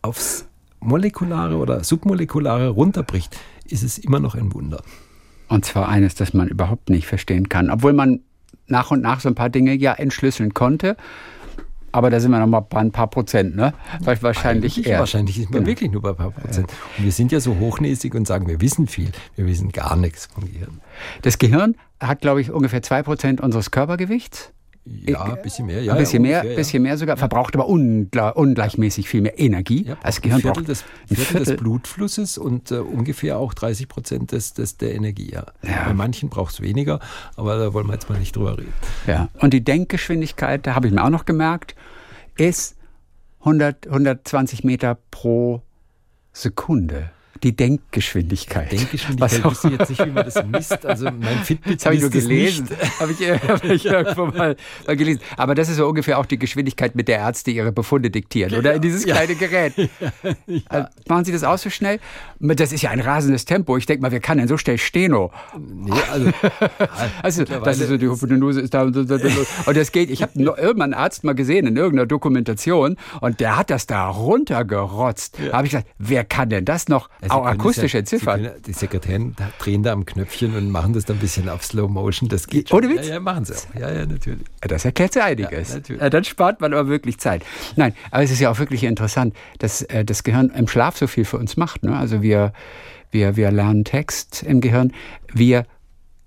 aufs 0.01 0.47
Molekulare 0.79 1.55
oder 1.57 1.83
Submolekulare 1.83 2.69
runterbricht, 2.69 3.37
ist 3.67 3.83
es 3.83 3.97
immer 3.97 4.19
noch 4.19 4.35
ein 4.35 4.53
Wunder. 4.53 4.81
Und 5.47 5.65
zwar 5.65 5.89
eines, 5.89 6.15
das 6.15 6.33
man 6.33 6.47
überhaupt 6.47 6.89
nicht 6.89 7.07
verstehen 7.07 7.49
kann. 7.49 7.69
Obwohl 7.69 7.93
man 7.93 8.21
nach 8.67 8.91
und 8.91 9.01
nach 9.01 9.19
so 9.19 9.29
ein 9.29 9.35
paar 9.35 9.49
Dinge 9.49 9.73
ja 9.73 9.93
entschlüsseln 9.93 10.53
konnte. 10.53 10.95
Aber 11.91 12.11
da 12.11 12.19
sind 12.19 12.29
wir 12.29 12.39
noch 12.39 12.47
mal 12.47 12.59
bei 12.59 12.79
ein 12.79 12.91
paar 12.91 13.07
Prozent, 13.07 13.55
ne? 13.55 13.73
Wahrscheinlich 14.01 14.75
Eigentlich 14.75 14.85
eher. 14.85 14.99
Wahrscheinlich 14.99 15.39
ist 15.39 15.49
man 15.49 15.61
genau. 15.61 15.67
wirklich 15.67 15.91
nur 15.91 16.03
bei 16.03 16.09
ein 16.09 16.15
paar 16.15 16.29
Prozent. 16.29 16.71
Und 16.97 17.03
wir 17.03 17.11
sind 17.11 17.31
ja 17.31 17.39
so 17.39 17.57
hochnäsig 17.57 18.13
und 18.13 18.27
sagen, 18.27 18.47
wir 18.47 18.61
wissen 18.61 18.85
viel. 18.85 19.11
Wir 19.35 19.47
wissen 19.47 19.71
gar 19.71 19.95
nichts 19.95 20.27
vom 20.27 20.45
Gehirn. 20.45 20.81
Das 21.23 21.39
Gehirn 21.39 21.75
hat, 21.99 22.21
glaube 22.21 22.41
ich, 22.41 22.51
ungefähr 22.51 22.83
zwei 22.83 23.01
Prozent 23.01 23.41
unseres 23.41 23.71
Körpergewichts. 23.71 24.53
Ja, 25.05 25.23
ein 25.23 25.41
bisschen 25.41 25.67
mehr. 25.67 25.81
Ja, 25.83 25.93
ein 25.93 25.99
bisschen 25.99 26.25
ja, 26.25 26.43
mehr, 26.43 26.55
bisschen 26.55 26.83
mehr 26.83 26.97
sogar. 26.97 27.17
Verbraucht 27.17 27.55
aber 27.55 27.67
ungleichmäßig 27.67 29.07
viel 29.07 29.21
mehr 29.21 29.37
Energie. 29.39 29.85
Ja, 29.85 29.97
als 30.01 30.21
Gehirn 30.21 30.39
ein 30.39 30.41
Viertel, 30.41 30.63
des, 30.63 30.83
ein 31.09 31.15
Viertel, 31.15 31.45
des 31.45 31.57
Blutflusses 31.57 32.37
und 32.37 32.71
äh, 32.71 32.75
ungefähr 32.75 33.37
auch 33.37 33.53
30 33.53 33.87
Prozent 33.87 34.31
des, 34.31 34.53
des, 34.53 34.77
der 34.77 34.95
Energie. 34.95 35.31
Ja. 35.31 35.45
ja. 35.61 35.85
Bei 35.85 35.93
manchen 35.93 36.29
braucht 36.29 36.53
es 36.53 36.61
weniger, 36.61 36.99
aber 37.35 37.57
da 37.57 37.73
wollen 37.73 37.87
wir 37.87 37.93
jetzt 37.93 38.09
mal 38.09 38.19
nicht 38.19 38.35
drüber 38.35 38.57
reden. 38.57 38.73
Ja. 39.07 39.29
Und 39.39 39.53
die 39.53 39.63
Denkgeschwindigkeit, 39.63 40.65
da 40.65 40.75
habe 40.75 40.87
ich 40.87 40.93
mir 40.93 41.03
auch 41.03 41.09
noch 41.09 41.25
gemerkt, 41.25 41.75
ist 42.37 42.75
100, 43.41 43.87
120 43.87 44.63
Meter 44.63 44.97
pro 45.11 45.61
Sekunde 46.33 47.11
die 47.43 47.55
Denkgeschwindigkeit. 47.55 48.71
Denkgeschwindigkeit, 48.71 49.43
Was 49.43 49.63
ich 49.63 49.71
jetzt 49.71 49.89
nicht, 49.89 50.05
wie 50.05 50.11
man 50.11 50.25
das 50.25 50.45
misst. 50.45 50.85
Also 50.85 51.05
mein 51.05 51.37
Fitbit 51.43 51.85
habe 51.85 51.95
ich 51.95 52.01
nur 52.01 52.09
gelesen. 52.09 52.67
Habe 52.99 53.11
ich, 53.11 53.29
hab 53.29 53.63
ich 53.63 53.85
irgendwo 53.99 54.25
mal, 54.27 54.55
mal, 54.85 54.97
gelesen. 54.97 55.21
Aber 55.37 55.55
das 55.55 55.69
ist 55.69 55.77
so 55.77 55.87
ungefähr 55.87 56.17
auch 56.17 56.25
die 56.25 56.39
Geschwindigkeit, 56.39 56.95
mit 56.95 57.07
der 57.07 57.19
Ärzte 57.19 57.51
ihre 57.51 57.71
Befunde 57.71 58.09
diktieren, 58.09 58.53
oder? 58.55 58.73
In 58.75 58.81
dieses 58.81 59.05
kleine 59.05 59.35
Gerät. 59.35 59.73
Ja. 60.47 60.61
Also, 60.67 60.87
machen 61.07 61.25
Sie 61.25 61.31
das 61.31 61.43
auch 61.43 61.57
so 61.57 61.69
schnell? 61.69 61.99
Das 62.39 62.71
ist 62.71 62.81
ja 62.81 62.89
ein 62.89 62.99
rasendes 62.99 63.45
Tempo. 63.45 63.77
Ich 63.77 63.85
denke 63.85 64.01
mal, 64.01 64.11
wer 64.11 64.19
kann 64.19 64.37
denn 64.37 64.47
so 64.47 64.57
schnell 64.57 64.77
Steno? 64.77 65.31
Nee, 65.57 65.91
also, 66.11 66.31
also 67.21 67.43
das 67.43 67.79
ist 67.79 67.89
so, 67.89 67.97
die 67.97 68.07
Hypotenuse 68.07 68.61
ist 68.61 68.73
da 68.73 68.83
und, 68.83 68.95
und 68.97 69.77
das 69.77 69.91
geht. 69.91 70.09
Ich 70.09 70.21
habe 70.21 70.31
irgendwann 70.35 70.93
einen 70.93 71.01
Arzt 71.01 71.23
mal 71.23 71.35
gesehen 71.35 71.67
in 71.67 71.77
irgendeiner 71.77 72.07
Dokumentation 72.07 72.97
und 73.21 73.39
der 73.39 73.57
hat 73.57 73.69
das 73.69 73.85
da 73.87 74.07
runtergerotzt. 74.07 75.37
Ja. 75.39 75.53
habe 75.53 75.67
ich 75.67 75.71
gesagt, 75.71 75.89
wer 75.97 76.23
kann 76.23 76.49
denn 76.49 76.65
das 76.65 76.87
noch? 76.87 77.09
Auch 77.31 77.45
akustisch 77.45 77.93
ja, 77.93 77.99
entziffern. 77.99 78.49
die 78.65 78.73
Sekretären 78.73 79.35
drehen 79.59 79.83
da 79.83 79.93
am 79.93 80.05
Knöpfchen 80.05 80.55
und 80.55 80.69
machen 80.69 80.93
das 80.93 81.05
dann 81.05 81.17
ein 81.17 81.19
bisschen 81.19 81.49
auf 81.49 81.63
Slow 81.63 81.87
Motion. 81.87 82.29
Das 82.29 82.47
geht 82.47 82.69
schon. 82.69 82.79
Ohne 82.79 82.89
Witz? 82.89 83.07
Ja, 83.07 83.15
ja, 83.15 83.19
machen 83.19 83.45
sie 83.45 83.53
auch. 83.55 83.79
Ja, 83.79 83.91
ja, 83.91 84.05
natürlich. 84.05 84.45
Das 84.61 84.85
erklärt 84.85 85.15
ja 85.15 85.25
einiges. 85.25 85.69
Ja, 85.69 85.75
natürlich. 85.75 86.01
Ja, 86.01 86.09
dann 86.09 86.23
spart 86.23 86.61
man 86.61 86.73
aber 86.73 86.89
wirklich 86.89 87.17
Zeit. 87.19 87.43
Nein, 87.75 87.93
aber 88.11 88.23
es 88.23 88.31
ist 88.31 88.39
ja 88.39 88.49
auch 88.51 88.59
wirklich 88.59 88.83
interessant, 88.83 89.35
dass 89.59 89.81
äh, 89.83 90.05
das 90.05 90.23
Gehirn 90.23 90.49
im 90.49 90.67
Schlaf 90.67 90.97
so 90.97 91.07
viel 91.07 91.25
für 91.25 91.37
uns 91.37 91.57
macht. 91.57 91.83
Ne? 91.83 91.95
Also 91.95 92.21
wir, 92.21 92.53
wir, 93.11 93.35
wir 93.35 93.51
lernen 93.51 93.83
Text 93.83 94.43
im 94.43 94.61
Gehirn. 94.61 94.93
Wir 95.33 95.65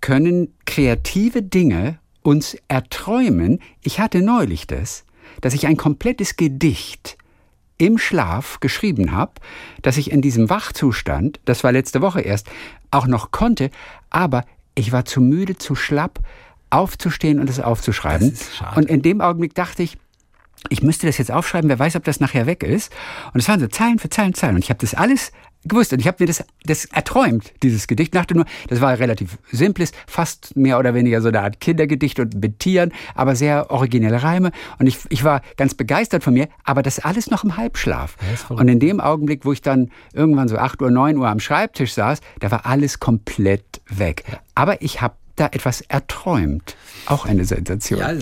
können 0.01 0.55
kreative 0.67 1.43
Dinge 1.43 1.99
uns 2.23 2.57
erträumen. 2.69 3.61
Ich 3.83 4.01
hatte 4.01 4.23
neulich 4.23 4.67
das, 4.67 5.05
dass 5.41 5.55
ich 5.55 5.67
ein 5.67 5.77
komplettes 5.77 6.37
Gedicht 6.37 7.17
im 7.79 7.99
Schlaf 7.99 8.61
geschrieben 8.61 9.13
habe, 9.13 9.33
dass 9.83 9.97
ich 9.97 10.11
in 10.11 10.23
diesem 10.23 10.51
Wachzustand, 10.51 11.41
das 11.45 11.65
war 11.65 11.73
letzte 11.73 12.01
Woche 12.01 12.21
erst, 12.21 12.49
auch 12.91 13.07
noch 13.07 13.31
konnte, 13.31 13.71
aber 14.11 14.45
ich 14.75 14.93
war 14.93 15.05
zu 15.05 15.21
müde, 15.21 15.57
zu 15.57 15.75
schlapp, 15.75 16.21
aufzustehen 16.71 17.39
und 17.39 17.51
es 17.51 17.61
aufzuschreiben. 17.61 18.29
Und 18.77 18.89
in 18.89 19.03
dem 19.03 19.21
Augenblick 19.21 19.55
dachte 19.55 19.83
ich, 19.83 19.99
ich 20.69 20.83
müsste 20.83 21.07
das 21.07 21.19
jetzt 21.19 21.31
aufschreiben, 21.31 21.69
wer 21.69 21.79
weiß, 21.79 21.97
ob 21.97 22.05
das 22.05 22.21
nachher 22.21 22.47
weg 22.47 22.63
ist. 22.63 22.93
Und 23.35 23.41
es 23.41 23.49
waren 23.49 23.61
so 23.61 23.67
Zeilen 23.67 23.99
für 23.99 24.09
Zeilen, 24.09 24.33
Zeilen. 24.33 24.55
Und 24.55 24.65
ich 24.65 24.71
habe 24.71 24.79
das 24.79 24.95
alles 24.95 25.33
gewusst. 25.65 25.93
Und 25.93 26.01
ich 26.01 26.07
habe 26.07 26.17
mir 26.21 26.27
das, 26.27 26.45
das 26.65 26.87
erträumt, 26.87 27.53
dieses 27.63 27.87
Gedicht. 27.87 28.15
Dachte 28.15 28.35
nur, 28.35 28.45
das 28.69 28.81
war 28.81 28.99
relativ 28.99 29.39
simples, 29.51 29.93
fast 30.07 30.57
mehr 30.57 30.79
oder 30.79 30.95
weniger 30.95 31.21
so 31.21 31.29
eine 31.29 31.41
Art 31.41 31.61
Kindergedicht 31.61 32.19
und 32.21 32.41
mit 32.41 32.59
Tieren, 32.59 32.93
aber 33.15 33.37
sehr 33.37 33.71
originelle 33.71 34.23
Reime. 34.23 34.53
Und 34.79 34.87
ich, 34.87 34.99
ich 35.09 35.25
war 35.25 35.43
ganz 35.57 35.75
begeistert 35.75 36.25
von 36.25 36.35
mir, 36.35 36.49
aber 36.65 36.83
das 36.83 36.99
alles 36.99 37.31
noch 37.31 37.45
im 37.45 37.57
Halbschlaf. 37.57 38.17
und 38.49 38.69
in 38.69 38.81
dem 38.81 39.01
Augenblick, 39.01 39.45
wo 39.45 39.53
ich 39.53 39.63
dann 39.63 39.91
irgendwann 40.13 40.49
so 40.49 40.57
8 40.57 40.83
Uhr, 40.83 40.91
9 40.91 41.17
Uhr 41.17 41.29
am 41.29 41.41
Schreibtisch 41.41 41.95
saß, 41.95 42.21
da 42.41 42.51
war 42.51 42.67
alles 42.67 43.01
komplett 43.01 43.81
weg. 43.89 44.25
Aber 44.55 44.83
ich 44.83 45.01
habe 45.01 45.15
da 45.37 45.47
etwas 45.47 45.81
erträumt. 45.83 46.77
Auch 47.07 47.25
eine 47.25 47.45
Sensation. 47.45 48.01
Ja, 48.01 48.13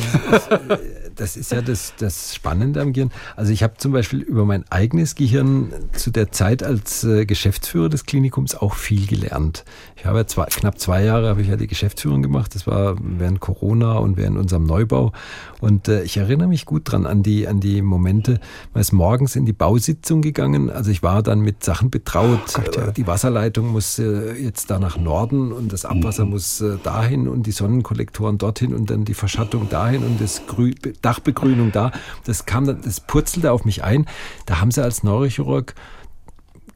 das 1.16 1.36
ist, 1.36 1.52
ja 1.52 1.62
das, 1.62 1.94
das 1.98 2.34
Spannende 2.34 2.80
am 2.80 2.92
Gehirn. 2.92 3.10
Also 3.36 3.52
ich 3.52 3.62
habe 3.62 3.74
zum 3.76 3.92
Beispiel 3.92 4.20
über 4.20 4.44
mein 4.44 4.64
eigenes 4.70 5.14
Gehirn 5.14 5.72
zu 5.92 6.10
der 6.10 6.32
Zeit 6.32 6.62
als 6.62 7.04
äh, 7.04 7.26
Geschäftsführer 7.26 7.88
des 7.88 8.06
Klinikums 8.06 8.54
auch 8.54 8.74
viel 8.74 9.06
gelernt. 9.06 9.64
Ich 9.96 10.06
habe 10.06 10.18
ja 10.18 10.26
zwei, 10.26 10.46
knapp 10.46 10.78
zwei 10.78 11.04
Jahre 11.04 11.28
habe 11.28 11.42
ich 11.42 11.48
ja 11.48 11.56
die 11.56 11.66
Geschäftsführung 11.66 12.22
gemacht. 12.22 12.54
Das 12.54 12.66
war 12.66 12.96
während 13.00 13.40
Corona 13.40 13.98
und 13.98 14.16
während 14.16 14.38
unserem 14.38 14.64
Neubau. 14.64 15.12
Und 15.60 15.88
äh, 15.88 16.02
ich 16.02 16.16
erinnere 16.16 16.48
mich 16.48 16.64
gut 16.64 16.90
dran 16.90 17.06
an 17.06 17.22
die, 17.22 17.46
an 17.46 17.60
die 17.60 17.82
Momente. 17.82 18.40
Man 18.72 18.80
ist 18.80 18.92
morgens 18.92 19.36
in 19.36 19.46
die 19.46 19.52
Bausitzung 19.52 20.22
gegangen. 20.22 20.70
Also 20.70 20.90
ich 20.90 21.02
war 21.02 21.22
dann 21.22 21.40
mit 21.40 21.64
Sachen 21.64 21.90
betraut. 21.90 22.40
Oh 22.56 22.60
Gott, 22.62 22.76
ja. 22.76 22.90
Die 22.90 23.06
Wasserleitung 23.06 23.68
muss 23.68 23.98
äh, 23.98 24.32
jetzt 24.34 24.70
da 24.70 24.78
nach 24.78 24.96
Norden 24.96 25.52
und 25.52 25.72
das 25.72 25.84
Abwasser 25.84 26.24
mhm. 26.24 26.30
muss 26.30 26.60
äh, 26.60 26.78
dahin 26.82 27.28
und 27.28 27.46
die 27.46 27.52
Sonnenkollektoren 27.52 28.38
dorthin 28.38 28.74
und 28.74 28.90
dann 28.90 29.04
die 29.04 29.14
Verschattung 29.14 29.68
dahin 29.68 30.02
und 30.02 30.20
das 30.20 30.46
Grü 30.46 30.72
Dachbegrünung 31.02 31.72
da. 31.72 31.92
Das 32.24 32.46
kam 32.46 32.66
dann, 32.66 32.80
das 32.82 33.00
purzelte 33.00 33.52
auf 33.52 33.64
mich 33.64 33.84
ein. 33.84 34.06
Da 34.46 34.60
haben 34.60 34.70
sie 34.70 34.82
als 34.82 35.02
Neurochirurg 35.02 35.74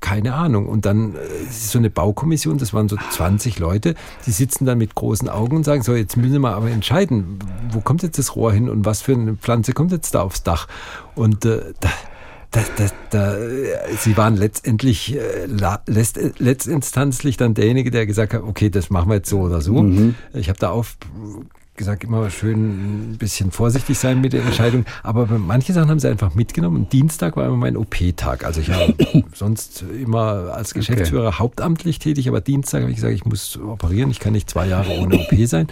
keine 0.04 0.34
Ahnung. 0.34 0.66
Und 0.66 0.84
dann 0.84 1.14
äh, 1.14 1.18
so 1.50 1.78
eine 1.78 1.88
Baukommission, 1.88 2.58
das 2.58 2.74
waren 2.74 2.90
so 2.90 2.96
20 2.96 3.58
Leute, 3.58 3.94
die 4.26 4.32
sitzen 4.32 4.66
dann 4.66 4.76
mit 4.76 4.94
großen 4.94 5.30
Augen 5.30 5.56
und 5.56 5.64
sagen, 5.64 5.82
so, 5.82 5.94
jetzt 5.94 6.18
müssen 6.18 6.42
wir 6.42 6.54
aber 6.54 6.70
entscheiden, 6.70 7.38
wo 7.72 7.80
kommt 7.80 8.02
jetzt 8.02 8.18
das 8.18 8.36
Rohr 8.36 8.52
hin 8.52 8.68
und 8.68 8.84
was 8.84 9.00
für 9.00 9.14
eine 9.14 9.34
Pflanze 9.36 9.72
kommt 9.72 9.92
jetzt 9.92 10.14
da 10.14 10.20
aufs 10.20 10.42
Dach. 10.42 10.68
Und 11.14 11.46
äh, 11.46 11.72
da, 11.80 11.88
da, 12.50 12.60
da, 12.76 12.86
da, 13.10 13.36
sie 13.98 14.16
waren 14.18 14.36
letztendlich 14.36 15.16
äh, 15.16 15.46
letzt, 15.86 16.20
letztinstanzlich 16.38 17.38
dann 17.38 17.54
derjenige, 17.54 17.90
der 17.90 18.04
gesagt 18.04 18.34
hat, 18.34 18.42
okay, 18.42 18.68
das 18.68 18.90
machen 18.90 19.08
wir 19.08 19.16
jetzt 19.16 19.30
so 19.30 19.40
oder 19.40 19.62
so. 19.62 19.82
Mhm. 19.82 20.16
Ich 20.34 20.50
habe 20.50 20.58
da 20.58 20.68
auf 20.68 20.98
gesagt, 21.76 22.04
immer 22.04 22.30
schön 22.30 23.12
ein 23.12 23.18
bisschen 23.18 23.50
vorsichtig 23.50 23.98
sein 23.98 24.20
mit 24.20 24.32
der 24.32 24.44
Entscheidung. 24.44 24.84
Aber 25.02 25.26
manche 25.26 25.72
Sachen 25.72 25.90
haben 25.90 25.98
sie 25.98 26.08
einfach 26.08 26.34
mitgenommen. 26.34 26.76
Und 26.76 26.92
Dienstag 26.92 27.36
war 27.36 27.46
immer 27.46 27.56
mein 27.56 27.76
OP-Tag. 27.76 28.44
Also 28.44 28.60
ich 28.60 28.70
habe 28.70 28.94
sonst 29.34 29.82
immer 29.82 30.52
als 30.54 30.74
Geschäftsführer 30.74 31.28
okay. 31.28 31.38
hauptamtlich 31.38 31.98
tätig, 31.98 32.28
aber 32.28 32.40
Dienstag 32.40 32.82
habe 32.82 32.90
ich 32.90 32.96
gesagt, 32.96 33.14
ich 33.14 33.24
muss 33.24 33.58
operieren. 33.58 34.10
Ich 34.10 34.20
kann 34.20 34.32
nicht 34.32 34.48
zwei 34.48 34.66
Jahre 34.66 34.98
ohne 34.98 35.16
OP 35.16 35.34
sein. 35.46 35.68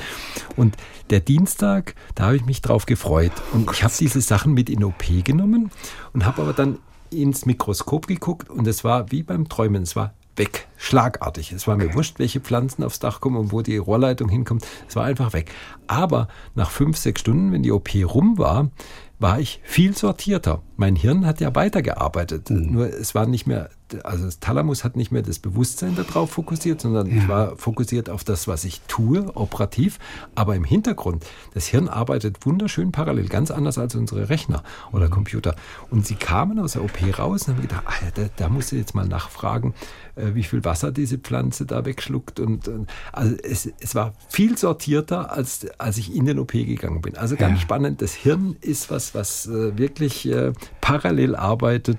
Und 0.56 0.76
der 1.10 1.20
Dienstag, 1.20 1.94
da 2.14 2.24
habe 2.24 2.36
ich 2.36 2.46
mich 2.46 2.62
drauf 2.62 2.86
gefreut. 2.86 3.32
Und 3.52 3.70
ich 3.72 3.84
habe 3.84 3.92
diese 3.98 4.20
Sachen 4.20 4.54
mit 4.54 4.70
in 4.70 4.84
OP 4.84 5.04
genommen 5.24 5.70
und 6.12 6.26
habe 6.26 6.42
aber 6.42 6.52
dann 6.52 6.78
ins 7.10 7.46
Mikroskop 7.46 8.06
geguckt 8.06 8.48
und 8.48 8.66
es 8.66 8.84
war 8.84 9.10
wie 9.12 9.22
beim 9.22 9.48
Träumen. 9.48 9.82
Es 9.82 9.96
war 9.96 10.14
weg, 10.36 10.68
schlagartig. 10.76 11.52
Es 11.52 11.66
war 11.66 11.76
mir 11.76 11.94
wurscht, 11.94 12.18
welche 12.18 12.40
Pflanzen 12.40 12.84
aufs 12.84 12.98
Dach 12.98 13.20
kommen 13.20 13.36
und 13.36 13.52
wo 13.52 13.62
die 13.62 13.76
Rohrleitung 13.76 14.28
hinkommt. 14.28 14.66
Es 14.88 14.96
war 14.96 15.04
einfach 15.04 15.32
weg. 15.32 15.50
Aber 15.86 16.28
nach 16.54 16.70
fünf, 16.70 16.96
sechs 16.96 17.20
Stunden, 17.20 17.52
wenn 17.52 17.62
die 17.62 17.72
OP 17.72 17.90
rum 18.04 18.38
war, 18.38 18.70
war 19.18 19.38
ich 19.38 19.60
viel 19.62 19.96
sortierter. 19.96 20.62
Mein 20.76 20.96
Hirn 20.96 21.26
hat 21.26 21.40
ja 21.40 21.54
weitergearbeitet. 21.54 22.50
Mhm. 22.50 22.72
Nur 22.72 22.86
es 22.88 23.14
war 23.14 23.26
nicht 23.26 23.46
mehr 23.46 23.70
also 24.04 24.24
das 24.24 24.40
Thalamus 24.40 24.84
hat 24.84 24.96
nicht 24.96 25.12
mehr 25.12 25.22
das 25.22 25.38
Bewusstsein 25.38 25.96
darauf 25.96 26.30
fokussiert, 26.30 26.80
sondern 26.80 27.06
ja. 27.08 27.16
ich 27.16 27.28
war 27.28 27.56
fokussiert 27.56 28.10
auf 28.10 28.24
das, 28.24 28.48
was 28.48 28.64
ich 28.64 28.80
tue, 28.88 29.36
operativ. 29.36 29.98
Aber 30.34 30.56
im 30.56 30.64
Hintergrund, 30.64 31.24
das 31.54 31.66
Hirn 31.66 31.88
arbeitet 31.88 32.44
wunderschön 32.46 32.92
parallel, 32.92 33.28
ganz 33.28 33.50
anders 33.50 33.78
als 33.78 33.94
unsere 33.94 34.28
Rechner 34.28 34.62
oder 34.92 35.06
mhm. 35.06 35.12
Computer. 35.12 35.54
Und 35.90 36.06
sie 36.06 36.14
kamen 36.14 36.58
aus 36.58 36.72
der 36.72 36.84
OP 36.84 36.98
raus 37.18 37.46
und 37.48 37.54
haben 37.54 37.62
gedacht, 37.62 37.84
ah, 37.86 38.10
da, 38.14 38.22
da 38.36 38.48
musst 38.48 38.72
du 38.72 38.76
jetzt 38.76 38.94
mal 38.94 39.06
nachfragen, 39.06 39.74
äh, 40.16 40.34
wie 40.34 40.42
viel 40.42 40.64
Wasser 40.64 40.92
diese 40.92 41.18
Pflanze 41.18 41.66
da 41.66 41.84
wegschluckt. 41.84 42.40
Und, 42.40 42.68
und 42.68 42.90
also 43.12 43.34
es, 43.42 43.70
es 43.80 43.94
war 43.94 44.12
viel 44.28 44.56
sortierter, 44.58 45.32
als, 45.32 45.66
als 45.78 45.98
ich 45.98 46.14
in 46.14 46.24
den 46.24 46.38
OP 46.38 46.52
gegangen 46.52 47.00
bin. 47.02 47.16
Also 47.16 47.36
ganz 47.36 47.58
ja. 47.58 47.62
spannend. 47.62 48.02
Das 48.02 48.14
Hirn 48.14 48.56
ist 48.60 48.90
was, 48.90 49.14
was 49.14 49.46
äh, 49.46 49.76
wirklich 49.78 50.28
äh, 50.30 50.52
parallel 50.80 51.36
arbeitet. 51.36 51.98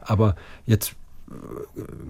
Aber 0.00 0.34
jetzt 0.66 0.94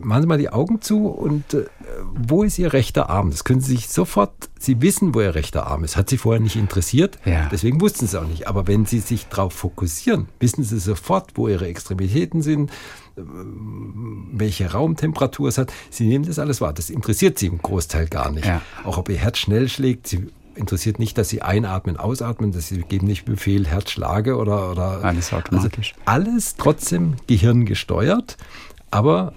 machen 0.00 0.22
Sie 0.22 0.28
mal 0.28 0.38
die 0.38 0.50
Augen 0.50 0.80
zu 0.80 1.06
und 1.08 1.54
äh, 1.54 1.66
wo 2.14 2.42
ist 2.42 2.58
Ihr 2.58 2.72
rechter 2.72 3.10
Arm? 3.10 3.30
Das 3.30 3.44
können 3.44 3.60
Sie 3.60 3.72
sich 3.72 3.88
sofort, 3.88 4.32
Sie 4.58 4.80
wissen, 4.80 5.14
wo 5.14 5.20
Ihr 5.20 5.34
rechter 5.34 5.66
Arm 5.66 5.84
ist. 5.84 5.96
Hat 5.96 6.10
Sie 6.10 6.18
vorher 6.18 6.40
nicht 6.40 6.56
interessiert, 6.56 7.18
ja. 7.24 7.48
deswegen 7.50 7.80
wussten 7.80 8.06
Sie 8.06 8.16
es 8.16 8.22
auch 8.22 8.26
nicht. 8.26 8.48
Aber 8.48 8.66
wenn 8.66 8.86
Sie 8.86 9.00
sich 9.00 9.26
darauf 9.28 9.52
fokussieren, 9.52 10.28
wissen 10.40 10.64
Sie 10.64 10.78
sofort, 10.78 11.32
wo 11.34 11.48
Ihre 11.48 11.66
Extremitäten 11.66 12.42
sind, 12.42 12.70
äh, 13.16 13.22
welche 14.32 14.72
Raumtemperatur 14.72 15.48
es 15.48 15.58
hat. 15.58 15.72
Sie 15.90 16.06
nehmen 16.06 16.24
das 16.24 16.38
alles 16.38 16.60
wahr. 16.60 16.72
Das 16.72 16.90
interessiert 16.90 17.38
Sie 17.38 17.46
im 17.46 17.58
Großteil 17.58 18.08
gar 18.08 18.30
nicht. 18.30 18.46
Ja. 18.46 18.62
Auch 18.84 18.98
ob 18.98 19.08
Ihr 19.08 19.18
Herz 19.18 19.38
schnell 19.38 19.68
schlägt, 19.68 20.06
Sie 20.06 20.28
interessiert 20.54 20.98
nicht, 20.98 21.16
dass 21.18 21.28
sie 21.28 21.42
einatmen, 21.42 21.96
ausatmen, 21.96 22.52
dass 22.52 22.68
sie 22.68 22.82
geben 22.82 23.06
nicht 23.06 23.24
Befehl 23.24 23.66
Herzschlage 23.66 24.36
oder, 24.36 24.70
oder 24.70 25.04
alles 25.04 25.32
automatisch. 25.32 25.94
Also 26.04 26.12
alles 26.12 26.56
trotzdem 26.56 27.14
gehirngesteuert. 27.26 28.36
Aber 28.93 29.32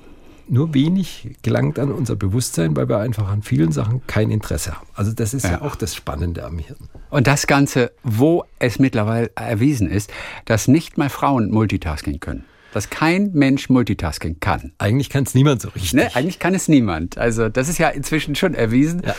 nur 0.48 0.76
wenig 0.76 1.36
gelangt 1.42 1.80
an 1.80 1.92
unser 1.92 2.16
Bewusstsein, 2.16 2.76
weil 2.76 2.88
wir 2.88 3.00
einfach 3.00 3.28
an 3.28 3.42
vielen 3.42 3.72
Sachen 3.72 4.06
kein 4.06 4.30
Interesse 4.30 4.76
haben. 4.76 4.88
Also 4.94 5.12
das 5.12 5.34
ist 5.34 5.44
ja, 5.44 5.54
ja 5.54 5.62
auch 5.62 5.76
das 5.76 5.96
Spannende 5.96 6.44
am 6.44 6.60
Hirn. 6.60 6.90
Und 7.10 7.26
das 7.26 7.48
Ganze, 7.48 7.92
wo 8.04 8.44
es 8.60 8.78
mittlerweile 8.78 9.32
erwiesen 9.36 9.90
ist, 9.90 10.12
dass 10.46 10.68
nicht 10.68 11.00
mal 11.00 11.10
Frauen 11.10 11.50
Multitasking 11.50 12.20
können 12.20 12.46
dass 12.74 12.90
kein 12.90 13.32
Mensch 13.32 13.70
Multitasking 13.70 14.42
kann. 14.42 14.74
Eigentlich 14.80 15.10
kann 15.10 15.24
es 15.24 15.34
niemand 15.34 15.62
so 15.62 15.70
richtig. 15.70 15.94
Ne? 15.94 16.14
Eigentlich 16.14 16.40
kann 16.40 16.54
es 16.54 16.68
niemand. 16.68 17.18
Also 17.18 17.48
das 17.48 17.70
ist 17.70 17.78
ja 17.78 17.88
inzwischen 17.88 18.36
schon 18.36 18.54
erwiesen. 18.54 19.02
Ja. 19.06 19.16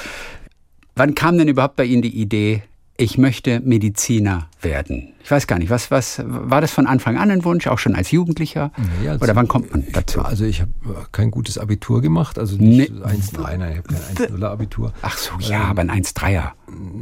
Wann 0.95 1.15
kam 1.15 1.39
denn 1.39 1.49
überhaupt 1.49 1.77
bei 1.77 1.87
Ihnen 1.87 2.03
die 2.03 2.21
Idee, 2.21 2.65
ich 2.99 3.19
möchte 3.19 3.61
Mediziner 3.61 4.49
werden. 4.63 5.13
Ich 5.23 5.31
weiß 5.31 5.47
gar 5.47 5.59
nicht, 5.59 5.71
was, 5.71 5.91
was 5.91 6.23
war 6.25 6.61
das 6.61 6.71
von 6.71 6.87
Anfang 6.87 7.17
an 7.19 7.31
ein 7.31 7.45
Wunsch, 7.45 7.67
auch 7.67 7.79
schon 7.79 7.95
als 7.95 8.11
Jugendlicher? 8.11 8.71
Nee, 9.01 9.09
also, 9.09 9.25
Oder 9.25 9.37
wann 9.37 9.49
kommt 9.49 9.71
man 9.73 9.85
dazu? 9.93 10.21
Also 10.21 10.45
ich 10.45 10.61
habe 10.61 10.71
kein 11.13 11.31
gutes 11.31 11.59
Abitur 11.59 12.01
gemacht, 12.01 12.39
also 12.39 12.57
nicht 12.57 12.93
nee. 12.93 13.01
1,3, 13.01 13.57
nein, 13.59 13.73
ich 13.73 13.79
habe 13.79 13.89
kein 13.89 14.39
1,0er 14.39 14.47
Abitur. 14.47 14.93
Ach 15.03 15.19
so, 15.19 15.33
ja, 15.41 15.57
ähm, 15.57 15.71
aber 15.71 15.83
ein 15.83 15.91
1,3er. 15.91 16.53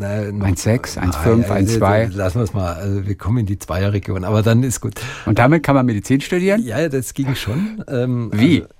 1,6, 0.00 0.98
1,5, 0.98 1.48
1,2. 1.48 2.14
Lassen 2.14 2.38
wir 2.38 2.44
es 2.44 2.54
mal, 2.54 2.74
also 2.74 3.06
wir 3.06 3.14
kommen 3.14 3.38
in 3.38 3.46
die 3.46 3.58
Zweierregion, 3.58 4.24
aber 4.24 4.42
dann 4.42 4.62
ist 4.62 4.80
gut. 4.80 4.94
Und 5.26 5.38
damit 5.38 5.62
kann 5.62 5.74
man 5.74 5.86
Medizin 5.86 6.20
studieren? 6.20 6.62
Ja, 6.64 6.88
das 6.88 7.14
ging 7.14 7.34
schon. 7.34 7.84
Ähm, 7.88 8.30
Wie? 8.32 8.62
Also, 8.62 8.74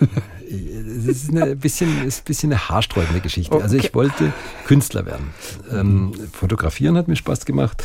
es 0.48 1.24
ist 1.24 1.32
ein 1.32 1.58
bisschen, 1.60 2.06
ist 2.06 2.20
ein 2.20 2.24
bisschen 2.24 2.52
eine 2.52 2.68
haarsträubende 2.68 3.20
Geschichte. 3.20 3.54
Okay. 3.54 3.62
Also 3.62 3.76
ich 3.76 3.94
wollte 3.94 4.32
Künstler 4.66 5.06
werden. 5.06 5.30
Ähm, 5.70 6.12
fotografieren 6.32 6.96
hat 6.96 7.08
mir 7.08 7.16
Spaß 7.16 7.44
gemacht. 7.44 7.84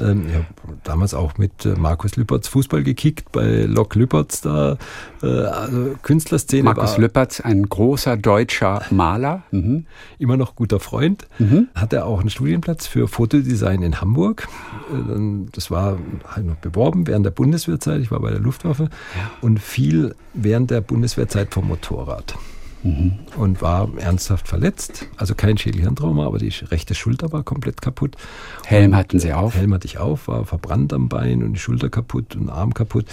Ähm, 0.00 0.26
ich 0.28 0.34
habe 0.34 0.46
damals 0.84 1.14
auch 1.14 1.38
mit 1.38 1.64
äh, 1.64 1.74
Markus 1.76 2.16
Lüpertz 2.16 2.48
Fußball 2.48 2.82
gekickt 2.82 3.32
bei 3.32 3.62
Lok 3.62 3.94
Lüpertz 3.94 4.40
da. 4.40 4.76
Äh, 5.22 5.26
also 5.26 5.96
Künstlerszene. 6.02 6.62
Markus 6.62 6.98
Lüpertz, 6.98 7.40
ein 7.40 7.68
großer 7.68 8.16
deutscher 8.16 8.82
Maler. 8.90 9.42
Mhm. 9.50 9.86
Immer 10.18 10.36
noch 10.36 10.54
guter 10.56 10.80
Freund. 10.80 11.26
Mhm. 11.38 11.68
Hatte 11.74 12.04
auch 12.04 12.20
einen 12.20 12.30
Studienplatz 12.30 12.86
für 12.86 13.08
Fotodesign 13.08 13.82
in 13.82 14.00
Hamburg. 14.00 14.48
Äh, 14.92 15.46
das 15.52 15.70
war 15.70 15.98
halt 16.26 16.46
noch 16.46 16.56
beworben 16.56 17.06
während 17.06 17.26
der 17.26 17.30
Bundeswehrzeit. 17.30 18.00
Ich 18.00 18.10
war 18.10 18.20
bei 18.20 18.30
der 18.30 18.40
Luftwaffe 18.40 18.84
ja. 18.84 19.30
und 19.40 19.60
fiel 19.60 20.14
während 20.34 20.70
der 20.70 20.80
Bundeswehrzeit 20.80 21.52
vom 21.52 21.68
Motorrad 21.68 22.36
mhm. 22.82 23.12
und 23.36 23.62
war 23.62 23.88
ernsthaft 23.96 24.48
verletzt. 24.48 25.06
Also 25.16 25.34
kein 25.34 25.58
Schädelhirntrauma, 25.58 26.26
aber 26.26 26.38
die 26.38 26.48
rechte 26.48 26.94
Schulter 26.94 27.32
war 27.32 27.42
komplett 27.42 27.82
kaputt. 27.82 28.16
Helm 28.64 28.96
hatten 28.96 29.18
Sie 29.18 29.32
auf? 29.32 29.56
Helm 29.56 29.74
hatte 29.74 29.86
ich 29.86 29.98
auf, 29.98 30.28
war 30.28 30.44
verbrannt 30.44 30.92
am 30.92 31.08
Bein 31.08 31.42
und 31.42 31.54
die 31.54 31.58
Schulter 31.58 31.88
kaputt 31.88 32.36
und 32.36 32.50
Arm 32.50 32.74
kaputt 32.74 33.06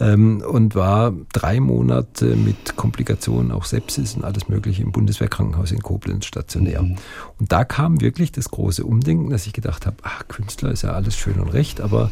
ähm, 0.00 0.42
und 0.46 0.74
war 0.74 1.12
drei 1.32 1.60
Monate 1.60 2.36
mit 2.36 2.76
Komplikationen, 2.76 3.52
auch 3.52 3.64
Sepsis 3.64 4.14
und 4.14 4.24
alles 4.24 4.48
Mögliche 4.48 4.82
im 4.82 4.92
Bundeswehrkrankenhaus 4.92 5.72
in 5.72 5.82
Koblenz 5.82 6.26
stationär. 6.26 6.82
Mhm. 6.82 6.96
Und 7.38 7.52
da 7.52 7.64
kam 7.64 8.00
wirklich 8.00 8.32
das 8.32 8.50
große 8.50 8.84
Umdenken, 8.84 9.30
dass 9.30 9.46
ich 9.46 9.52
gedacht 9.52 9.86
habe, 9.86 9.96
ach, 10.02 10.28
Künstler 10.28 10.70
ist 10.70 10.82
ja 10.82 10.92
alles 10.92 11.16
schön 11.16 11.40
und 11.40 11.48
recht, 11.48 11.80
aber 11.80 12.10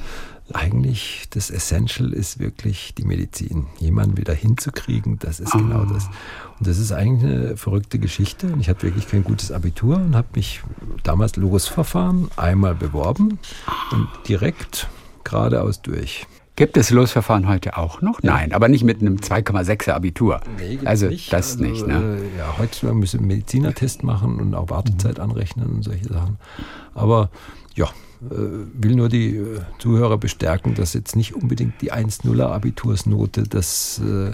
eigentlich 0.54 1.26
das 1.30 1.50
Essential 1.50 2.12
ist 2.12 2.38
wirklich 2.38 2.94
die 2.94 3.04
Medizin. 3.04 3.66
Jemanden 3.78 4.16
wieder 4.16 4.34
hinzukriegen, 4.34 5.18
das 5.18 5.40
ist 5.40 5.52
genau 5.52 5.76
ah. 5.76 5.82
genau 5.82 5.94
das. 5.94 6.06
Und 6.58 6.66
das 6.66 6.78
ist 6.78 6.92
eigentlich 6.92 7.30
eine 7.30 7.56
verrückte 7.56 7.98
Geschichte. 7.98 8.48
Und 8.48 8.60
ich 8.60 8.68
hatte 8.68 8.82
wirklich 8.82 9.08
kein 9.08 9.24
gutes 9.24 9.52
Abitur 9.52 9.96
und 9.96 10.14
habe 10.14 10.28
mich 10.34 10.60
damals 11.02 11.36
losverfahren, 11.36 12.28
einmal 12.36 12.74
beworben 12.74 13.38
und 13.90 14.08
direkt 14.28 14.88
geradeaus 15.24 15.82
durch. 15.82 16.26
Gibt 16.54 16.76
es 16.76 16.90
Losverfahren 16.90 17.48
heute 17.48 17.78
auch 17.78 18.02
noch? 18.02 18.22
Ja. 18.22 18.34
Nein, 18.34 18.52
aber 18.52 18.68
nicht 18.68 18.84
mit 18.84 19.00
einem 19.00 19.16
2,6er 19.16 19.92
Abitur. 19.92 20.42
Nee, 20.58 20.78
also 20.84 21.06
nicht. 21.06 21.32
das 21.32 21.52
also, 21.52 21.64
nicht. 21.64 21.86
Ne? 21.86 22.18
Äh, 22.34 22.38
ja, 22.38 22.58
heutzutage 22.58 22.94
müssen 22.94 23.14
wir 23.14 23.20
einen 23.20 23.28
Medizinertest 23.28 24.02
machen 24.02 24.38
und 24.38 24.54
auch 24.54 24.68
Wartezeit 24.68 25.16
mhm. 25.16 25.24
anrechnen 25.24 25.66
und 25.66 25.82
solche 25.82 26.08
Sachen. 26.08 26.36
Aber 26.94 27.30
ja, 27.74 27.88
will 28.30 28.94
nur 28.94 29.08
die 29.08 29.36
äh, 29.36 29.60
Zuhörer 29.78 30.18
bestärken, 30.18 30.74
dass 30.74 30.94
jetzt 30.94 31.16
nicht 31.16 31.34
unbedingt 31.34 31.80
die 31.80 31.92
1-0er 31.92 32.46
Abitursnote 32.46 33.42
das 33.44 34.00
äh, 34.00 34.30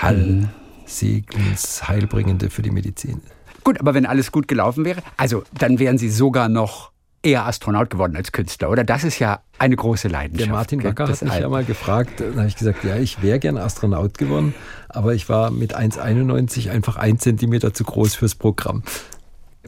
Hallsegens 0.00 1.88
Heilbringende 1.88 2.50
für 2.50 2.62
die 2.62 2.70
Medizin 2.70 3.20
ist. 3.24 3.64
Gut, 3.64 3.80
aber 3.80 3.94
wenn 3.94 4.06
alles 4.06 4.30
gut 4.32 4.48
gelaufen 4.48 4.84
wäre, 4.84 5.02
also 5.16 5.42
dann 5.58 5.78
wären 5.78 5.98
Sie 5.98 6.08
sogar 6.08 6.48
noch 6.48 6.92
eher 7.22 7.46
Astronaut 7.46 7.90
geworden 7.90 8.16
als 8.16 8.30
Künstler, 8.32 8.70
oder? 8.70 8.84
Das 8.84 9.02
ist 9.02 9.18
ja 9.18 9.40
eine 9.58 9.74
große 9.74 10.08
Leidenschaft. 10.08 10.48
Der 10.48 10.54
Martin 10.54 10.84
Wacker 10.84 11.08
hat 11.08 11.22
mich 11.22 11.34
ja 11.34 11.48
mal 11.48 11.64
gefragt, 11.64 12.20
dann 12.20 12.36
habe 12.36 12.46
ich 12.46 12.56
gesagt, 12.56 12.84
ja, 12.84 12.96
ich 12.96 13.22
wäre 13.22 13.40
gern 13.40 13.56
Astronaut 13.56 14.16
geworden, 14.18 14.54
aber 14.88 15.14
ich 15.14 15.28
war 15.28 15.50
mit 15.50 15.76
1,91 15.76 16.70
einfach 16.70 16.96
ein 16.96 17.18
Zentimeter 17.18 17.74
zu 17.74 17.84
groß 17.84 18.14
fürs 18.14 18.36
Programm. 18.36 18.82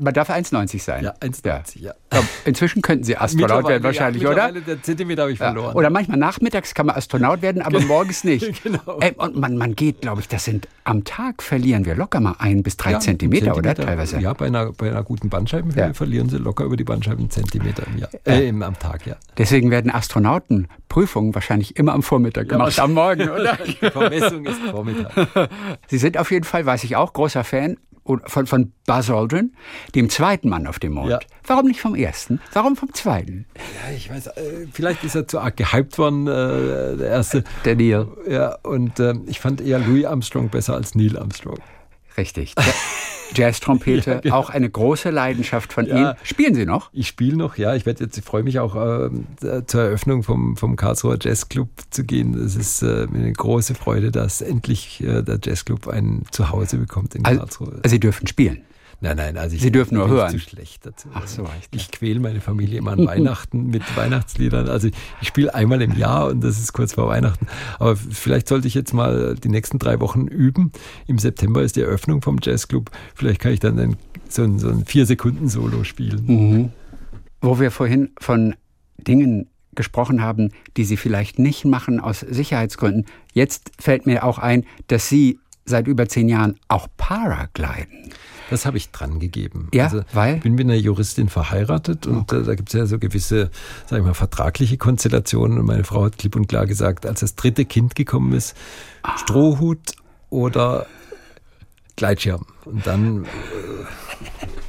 Man 0.01 0.15
darf 0.15 0.31
1,90 0.31 0.83
sein. 0.83 1.05
Ja, 1.05 1.13
1,90, 1.21 1.81
ja. 1.81 1.95
ja. 2.13 2.23
Inzwischen 2.45 2.83
könnten 2.83 3.05
Sie 3.05 3.17
Astronaut 3.17 3.69
werden 3.69 3.83
wahrscheinlich, 3.83 4.23
ja, 4.23 4.31
oder? 4.31 4.53
Der 4.53 4.83
Zentimeter 4.83 5.23
habe 5.23 5.33
ich 5.33 5.39
verloren. 5.39 5.75
Oder 5.75 5.91
manchmal 5.91 6.19
nachmittags 6.19 6.75
kann 6.75 6.87
man 6.87 6.97
Astronaut 6.97 7.43
werden, 7.43 7.63
aber 7.63 7.81
morgens 7.87 8.25
nicht. 8.25 8.63
genau. 8.63 8.99
Ey, 9.01 9.13
und 9.17 9.37
man, 9.37 9.57
man 9.57 9.75
geht, 9.75 10.01
glaube 10.01 10.21
ich, 10.21 10.29
das 10.29 10.45
sind 10.45 10.69
am 10.85 11.05
Tag 11.05 11.43
verlieren 11.43 11.85
wir 11.85 11.95
locker 11.95 12.21
mal 12.21 12.37
ein 12.39 12.63
bis 12.63 12.77
drei 12.77 12.93
ja, 12.93 13.01
Zentimeter, 13.01 13.53
Zentimeter, 13.53 13.75
oder? 13.77 13.87
Teilweise. 13.87 14.21
Ja, 14.21 14.33
bei 14.33 14.47
einer, 14.47 14.73
bei 14.73 14.89
einer 14.89 15.03
guten 15.03 15.29
Bandscheibenhöhe 15.29 15.95
verlieren 15.95 16.29
Sie 16.29 16.39
locker 16.39 16.65
über 16.65 16.77
die 16.77 16.85
Bandscheiben 16.85 17.29
Zentimeter 17.31 17.85
im 17.87 17.99
Jahr, 17.99 18.11
äh, 18.25 18.49
am 18.49 18.79
Tag, 18.79 19.07
ja. 19.07 19.17
Deswegen 19.37 19.71
werden 19.71 19.91
Astronauten 19.91 20.69
Prüfungen 20.89 21.35
wahrscheinlich 21.35 21.77
immer 21.77 21.93
am 21.93 22.03
Vormittag 22.03 22.49
gemacht, 22.49 22.79
am 22.79 22.95
Morgen, 22.95 23.29
oder? 23.29 23.59
die 23.67 23.91
Vermessung 23.91 24.47
ist 24.47 24.61
Vormittag. 24.71 25.51
Sie 25.87 25.99
sind 25.99 26.17
auf 26.17 26.31
jeden 26.31 26.45
Fall, 26.45 26.65
weiß 26.65 26.85
ich 26.85 26.97
auch, 26.97 27.13
großer 27.13 27.45
Fan 27.45 27.77
von, 28.27 28.47
von 28.47 28.73
Buzz 28.87 29.11
Aldrin, 29.11 29.53
dem 29.95 30.09
zweiten 30.11 30.49
Mann 30.49 30.67
auf 30.67 30.79
dem 30.79 30.95
Mond. 30.95 31.11
Ja. 31.11 31.19
Warum 31.47 31.67
nicht 31.67 31.81
vom 31.81 31.95
ersten? 31.95 32.41
Warum 32.53 32.77
vom 32.77 32.93
zweiten? 32.95 33.47
Ja, 33.57 33.95
ich 33.95 34.11
weiß, 34.11 34.29
äh, 34.29 34.67
vielleicht 34.73 35.05
ist 35.05 35.15
er 35.15 35.29
zu 35.29 35.39
arg 35.39 35.57
gehypt 35.57 35.99
worden, 35.99 36.27
äh, 36.27 36.97
der 36.97 37.09
erste. 37.09 37.45
Der 37.65 37.77
Neil. 37.77 38.09
Ja, 38.29 38.57
und 38.63 38.99
äh, 38.99 39.15
ich 39.27 39.41
fand 39.41 39.61
eher 39.61 39.79
Louis 39.79 40.05
Armstrong 40.05 40.49
besser 40.49 40.75
als 40.75 40.95
Neil 40.95 41.19
Armstrong. 41.19 41.59
Richtig. 42.19 42.55
Jazz-Trompete, 43.35 44.11
ja, 44.11 44.21
genau. 44.21 44.35
auch 44.35 44.51
eine 44.51 44.69
große 44.69 45.11
Leidenschaft 45.11 45.73
von 45.73 45.87
ja, 45.87 45.97
Ihnen. 45.97 46.15
Spielen 46.25 46.55
Sie 46.55 46.67
noch? 46.67 46.91
Ich 46.93 47.09
spiele 47.09 47.37
noch, 47.37 47.57
ja. 47.57 47.75
Ich 47.75 47.87
werde 47.87 48.05
jetzt, 48.05 48.19
ich 48.19 48.25
freue 48.25 48.43
mich 48.43 48.59
auch 48.59 48.75
äh, 48.75 49.65
zur 49.67 49.83
Eröffnung 49.83 50.23
vom, 50.23 50.57
vom 50.57 50.77
Karlsruher 50.77 51.19
Jazzclub 51.21 51.69
zu 51.91 52.05
gehen. 52.05 52.35
Es 52.35 52.57
ist 52.57 52.83
äh, 52.83 53.07
eine 53.13 53.33
große 53.33 53.75
Freude, 53.75 54.11
dass 54.11 54.41
endlich 54.41 55.03
äh, 55.03 55.23
der 55.23 55.39
Jazzclub 55.43 55.89
ein 55.89 56.25
Zuhause 56.31 56.79
bekommt 56.79 57.15
in 57.15 57.25
also, 57.25 57.39
Karlsruhe. 57.41 57.81
Also 57.83 57.89
Sie 57.89 58.01
dürfen 58.01 58.27
spielen. 58.27 58.63
Nein, 59.01 59.17
nein, 59.17 59.37
also 59.37 59.55
ich 59.55 59.63
Sie 59.63 59.71
dürfen 59.71 59.95
nur 59.95 60.09
hören. 60.09 60.31
zu 60.31 60.41
schlecht 60.41 60.85
dazu. 60.85 61.09
Ach 61.15 61.27
so, 61.29 61.49
ich, 61.61 61.81
ich 61.81 61.91
quäle 61.93 62.19
meine 62.19 62.41
Familie 62.41 62.79
immer 62.79 62.93
an 62.93 63.07
Weihnachten 63.07 63.67
mit 63.67 63.83
Weihnachtsliedern. 63.97 64.69
Also 64.69 64.89
ich 65.21 65.29
spiele 65.29 65.55
einmal 65.55 65.81
im 65.83 65.97
Jahr 65.97 66.27
und 66.29 66.43
das 66.43 66.59
ist 66.59 66.73
kurz 66.73 66.95
vor 66.95 67.09
Weihnachten. 67.09 67.47
Aber 67.79 67.95
vielleicht 67.95 68.49
sollte 68.49 68.67
ich 68.67 68.75
jetzt 68.75 68.93
mal 68.93 69.37
die 69.37 69.49
nächsten 69.49 69.79
drei 69.79 70.01
Wochen 70.01 70.27
üben. 70.27 70.73
Im 71.07 71.19
September 71.19 71.63
ist 71.63 71.77
die 71.77 71.83
Eröffnung 71.83 72.23
vom 72.23 72.39
Jazzclub. 72.43 72.91
Vielleicht 73.15 73.41
kann 73.41 73.53
ich 73.53 73.61
dann 73.61 73.79
ein, 73.79 73.97
so 74.29 74.43
ein, 74.43 74.59
so 74.59 74.69
ein 74.69 74.85
vier 74.85 75.07
Sekunden 75.07 75.49
Solo 75.49 75.85
spielen. 75.85 76.25
Mhm. 76.27 76.73
Wo 77.41 77.61
wir 77.61 77.71
vorhin 77.71 78.11
von 78.19 78.57
Dingen 78.97 79.49
gesprochen 79.77 80.23
haben, 80.23 80.51
die 80.77 80.85
Sie 80.85 80.97
vielleicht 80.97 81.39
nicht 81.39 81.65
machen 81.65 82.01
aus 82.01 82.19
Sicherheitsgründen. 82.19 83.07
Jetzt 83.33 83.71
fällt 83.79 84.07
mir 84.07 84.25
auch 84.25 84.39
ein, 84.39 84.65
dass 84.89 85.09
Sie 85.09 85.39
seit 85.65 85.87
über 85.87 86.09
zehn 86.09 86.29
Jahren 86.29 86.59
auch 86.67 86.89
Paragliden. 86.97 88.11
Das 88.51 88.67
habe 88.67 88.77
ich 88.77 88.91
dran 88.91 89.21
gegeben. 89.21 89.69
Ja, 89.75 89.85
also, 89.85 90.03
weil? 90.13 90.37
Ich 90.37 90.43
bin 90.43 90.55
mit 90.55 90.67
einer 90.67 90.77
Juristin 90.77 91.29
verheiratet 91.29 92.07
und 92.07 92.33
okay. 92.33 92.43
da 92.45 92.55
gibt 92.55 92.69
es 92.69 92.75
ja 92.75 92.87
so 92.87 92.99
gewisse, 92.99 93.51
sag 93.87 93.99
ich 93.99 94.05
mal, 94.05 94.15
vertragliche 94.15 94.79
Konstellationen. 94.79 95.59
Und 95.59 95.67
meine 95.67 95.85
Frau 95.85 96.05
hat 96.05 96.19
klipp 96.19 96.37
und 96.37 96.49
klar 96.49 96.67
gesagt, 96.67 97.07
als 97.07 97.21
das 97.21 97.35
dritte 97.35 97.65
Kind 97.65 97.95
gekommen 97.95 98.33
ist, 98.33 98.57
ah. 99.03 99.19
Strohhut 99.19 99.93
oder 100.31 100.87
Gleitschirm. 101.97 102.47
Und 102.65 102.87
dann 102.87 103.25
äh, 103.25 103.29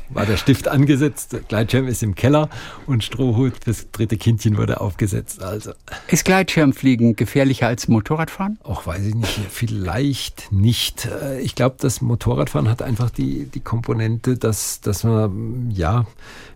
war 0.10 0.26
der 0.26 0.38
Stift 0.38 0.68
angesetzt, 0.68 1.36
Gleitschirm 1.47 1.88
ist 1.88 2.03
im 2.03 2.16
Keller 2.16 2.49
und 2.88 3.03
Strohhut 3.03 3.53
das 3.66 3.91
dritte 3.91 4.18
Kindchen 4.18 4.57
wurde 4.57 4.82
aufgesetzt. 4.82 5.43
Also. 5.43 5.72
Ist 6.07 6.26
Gleitschirmfliegen 6.26 7.16
gefährlicher 7.16 7.68
als 7.68 7.88
Motorradfahren? 7.88 8.60
Auch 8.64 8.86
weiß 8.86 9.05
ich 9.05 9.16
nicht, 9.16 9.39
vielleicht 9.49 10.51
nicht. 10.51 11.05
Äh, 11.05 11.39
ich 11.41 11.55
glaube, 11.55 11.76
das 11.80 12.01
Motorradfahren 12.01 12.70
hat 12.70 12.82
einfach 12.82 13.10
die, 13.10 13.45
die 13.45 13.60
Komponente, 13.60 14.38
dass, 14.38 14.82
dass 14.82 15.03
man 15.03 15.72
ja 15.72 16.05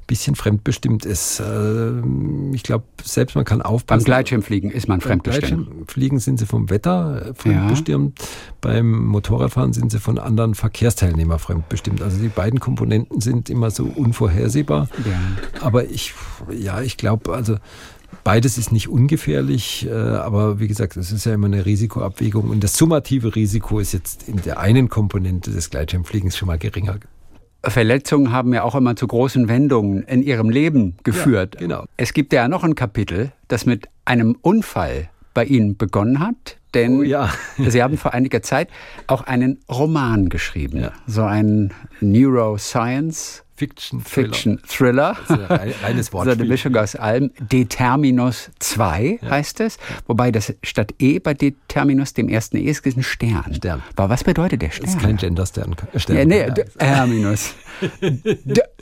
bisschen 0.07 0.35
fremdbestimmt 0.35 1.05
ist. 1.05 1.39
Ähm, 1.39 2.51
ich 2.53 2.63
glaube, 2.63 2.85
selbst 3.03 3.35
man 3.35 3.45
kann 3.45 3.61
aufpassen. 3.61 3.99
Beim 3.99 4.05
Gleitschirmfliegen 4.05 4.71
ist 4.71 4.87
man 4.87 5.01
fremdbestimmt. 5.01 5.49
Beim 5.49 5.65
Gleitschirmfliegen 5.65 6.19
sind 6.19 6.39
sie 6.39 6.45
vom 6.45 6.69
Wetter 6.69 7.33
fremdbestimmt. 7.35 8.19
Ja. 8.19 8.25
Beim 8.61 9.05
Motorradfahren 9.05 9.73
sind 9.73 9.91
sie 9.91 9.99
von 9.99 10.17
anderen 10.17 10.55
Verkehrsteilnehmern 10.55 11.39
fremdbestimmt. 11.39 12.01
Also 12.01 12.17
die 12.21 12.29
beiden 12.29 12.59
Komponenten 12.59 13.21
sind 13.21 13.49
immer 13.49 13.71
so 13.71 13.85
unvorhersehbar. 13.85 14.89
Ja. 15.05 15.61
Aber 15.61 15.89
ich, 15.89 16.13
ja, 16.51 16.81
ich 16.81 16.97
glaube, 16.97 17.33
also 17.33 17.57
Beides 18.23 18.57
ist 18.57 18.71
nicht 18.71 18.87
ungefährlich, 18.87 19.85
äh, 19.85 19.91
aber 19.91 20.59
wie 20.59 20.67
gesagt, 20.67 20.95
es 20.95 21.11
ist 21.11 21.25
ja 21.25 21.33
immer 21.33 21.47
eine 21.47 21.65
Risikoabwägung 21.65 22.49
und 22.49 22.63
das 22.63 22.77
summative 22.77 23.35
Risiko 23.35 23.79
ist 23.79 23.91
jetzt 23.91 24.29
in 24.29 24.41
der 24.41 24.59
einen 24.59 24.87
Komponente 24.87 25.51
des 25.51 25.69
Gleitschirmfliegens 25.69 26.37
schon 26.37 26.47
mal 26.47 26.57
geringer 26.57 26.99
Verletzungen 27.65 28.31
haben 28.31 28.53
ja 28.53 28.63
auch 28.63 28.75
immer 28.75 28.95
zu 28.95 29.07
großen 29.07 29.47
Wendungen 29.47 30.03
in 30.03 30.21
ihrem 30.21 30.49
Leben 30.49 30.97
geführt. 31.03 31.55
Ja, 31.55 31.59
genau. 31.61 31.85
Es 31.97 32.13
gibt 32.13 32.33
ja 32.33 32.47
noch 32.47 32.63
ein 32.63 32.75
Kapitel, 32.75 33.31
das 33.47 33.65
mit 33.65 33.87
einem 34.05 34.35
Unfall 34.41 35.09
bei 35.33 35.45
Ihnen 35.45 35.77
begonnen 35.77 36.19
hat, 36.19 36.57
denn 36.73 36.99
oh, 36.99 37.03
ja. 37.03 37.29
Sie 37.57 37.81
haben 37.81 37.97
vor 37.97 38.13
einiger 38.13 38.41
Zeit 38.41 38.69
auch 39.07 39.23
einen 39.23 39.59
Roman 39.69 40.29
geschrieben, 40.29 40.81
ja. 40.81 40.91
so 41.07 41.23
ein 41.23 41.73
Neuroscience 42.01 43.43
Fiction 43.67 44.03
Thriller. 44.03 44.27
Fiction 44.33 44.61
Thriller. 44.67 45.17
reines 45.83 46.13
Wortspiel. 46.13 46.35
so 46.35 46.41
eine 46.41 46.49
Mischung 46.49 46.75
aus 46.75 46.95
allem. 46.95 47.31
Determinus 47.39 48.49
2 48.59 49.19
ja. 49.21 49.29
heißt 49.29 49.59
es. 49.61 49.77
Wobei 50.07 50.31
das 50.31 50.53
statt 50.63 50.93
E 50.99 51.19
bei 51.19 51.33
Determinus, 51.33 52.13
dem 52.13 52.29
ersten 52.29 52.57
E, 52.57 52.69
ist 52.69 52.85
ein 52.85 53.03
Stern. 53.03 53.53
Stern. 53.53 53.83
Aber 53.95 54.09
was 54.09 54.23
bedeutet 54.23 54.61
der 54.61 54.71
Stern? 54.71 54.85
Das 54.85 54.95
ist 54.95 55.01
kein 55.01 55.17
Genderstern. 55.17 55.75
Stern. 55.95 56.17
Ja, 56.17 56.25
nee, 56.25 56.63
Terminus. 56.77 57.53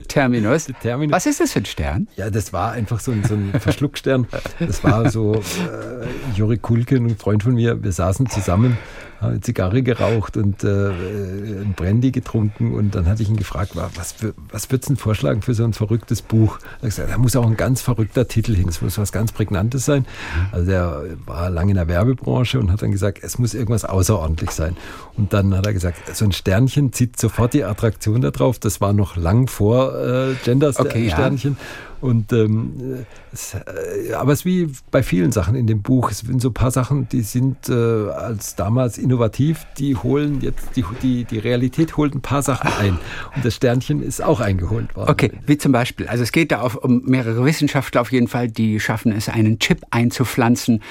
Terminus. 0.07 0.67
Terminus. 0.81 1.13
Was 1.13 1.25
ist 1.25 1.39
das 1.39 1.51
für 1.51 1.59
ein 1.59 1.65
Stern? 1.65 2.07
Ja, 2.15 2.29
das 2.29 2.53
war 2.53 2.71
einfach 2.71 2.99
so 2.99 3.11
ein, 3.11 3.23
so 3.23 3.35
ein 3.35 3.51
Verschluckstern. 3.59 4.27
Das 4.59 4.83
war 4.83 5.09
so, 5.09 5.35
äh, 5.35 6.07
Juri 6.35 6.57
Kulken, 6.57 7.05
ein 7.05 7.17
Freund 7.17 7.43
von 7.43 7.53
mir, 7.53 7.83
wir 7.83 7.91
saßen 7.91 8.27
zusammen 8.29 8.77
habe 9.21 9.39
Zigarre 9.39 9.83
geraucht 9.83 10.35
und 10.35 10.63
äh, 10.63 10.89
ein 10.89 11.73
Brandy 11.75 12.11
getrunken 12.11 12.73
und 12.73 12.95
dann 12.95 13.05
hatte 13.05 13.23
ich 13.23 13.29
ihn 13.29 13.37
gefragt, 13.37 13.71
was, 13.75 14.15
was 14.51 14.71
würdest 14.71 14.89
du 14.89 14.93
denn 14.93 14.97
vorschlagen 14.97 15.41
für 15.41 15.53
so 15.53 15.63
ein 15.63 15.73
verrücktes 15.73 16.21
Buch? 16.21 16.59
Da, 16.81 16.87
gesagt, 16.87 17.11
da 17.11 17.17
muss 17.17 17.35
auch 17.35 17.45
ein 17.45 17.57
ganz 17.57 17.81
verrückter 17.81 18.27
Titel 18.27 18.55
hin, 18.55 18.67
es 18.67 18.81
muss 18.81 18.97
was 18.97 19.11
ganz 19.11 19.31
Prägnantes 19.31 19.85
sein. 19.85 20.05
Also 20.51 20.65
der 20.65 21.03
war 21.25 21.49
lange 21.49 21.71
in 21.71 21.75
der 21.77 21.87
Werbebranche 21.87 22.59
und 22.59 22.71
hat 22.71 22.81
dann 22.81 22.91
gesagt, 22.91 23.19
es 23.21 23.37
muss 23.37 23.53
irgendwas 23.53 23.85
außerordentlich 23.85 24.51
sein. 24.51 24.75
Und 25.17 25.33
dann 25.33 25.55
hat 25.55 25.65
er 25.65 25.73
gesagt, 25.73 26.15
so 26.15 26.25
ein 26.25 26.31
Sternchen 26.31 26.93
zieht 26.93 27.19
sofort 27.19 27.53
die 27.53 27.63
Attraktion 27.63 28.21
da 28.21 28.31
drauf. 28.31 28.59
Das 28.59 28.81
war 28.81 28.93
noch 28.93 29.15
lang 29.15 29.47
vor 29.47 29.95
äh, 29.95 30.33
Gender-Sternchen. 30.43 31.51
Okay, 31.51 31.59
ja. 31.59 31.90
Und 32.01 32.33
ähm, 32.33 33.05
es, 33.31 33.53
äh, 33.53 34.13
aber 34.13 34.33
es 34.33 34.39
ist 34.39 34.45
wie 34.45 34.69
bei 34.89 35.03
vielen 35.03 35.31
Sachen 35.31 35.55
in 35.55 35.67
dem 35.67 35.81
Buch. 35.81 36.09
Es 36.09 36.19
sind 36.19 36.41
so 36.41 36.49
ein 36.49 36.53
paar 36.53 36.71
Sachen, 36.71 37.07
die 37.09 37.21
sind 37.21 37.69
äh, 37.69 37.73
als 37.73 38.55
damals 38.55 38.97
innovativ, 38.97 39.65
die 39.77 39.95
holen 39.95 40.41
jetzt, 40.41 40.75
die, 40.75 40.83
die, 41.01 41.25
die 41.25 41.37
Realität 41.37 41.97
holt 41.97 42.15
ein 42.15 42.21
paar 42.21 42.41
Sachen 42.41 42.71
ein. 42.79 42.97
Und 43.35 43.45
das 43.45 43.55
Sternchen 43.55 44.01
ist 44.01 44.23
auch 44.23 44.39
eingeholt 44.39 44.95
worden. 44.95 45.11
Okay, 45.11 45.31
wie 45.45 45.57
zum 45.57 45.71
Beispiel. 45.71 46.07
Also 46.07 46.23
es 46.23 46.31
geht 46.31 46.51
da 46.51 46.61
auf, 46.61 46.75
um 46.75 47.03
mehrere 47.05 47.45
Wissenschaftler 47.45 48.01
auf 48.01 48.11
jeden 48.11 48.27
Fall, 48.27 48.49
die 48.49 48.79
schaffen 48.79 49.11
es, 49.11 49.29
einen 49.29 49.59
Chip 49.59 49.83
einzupflanzen, 49.91 50.81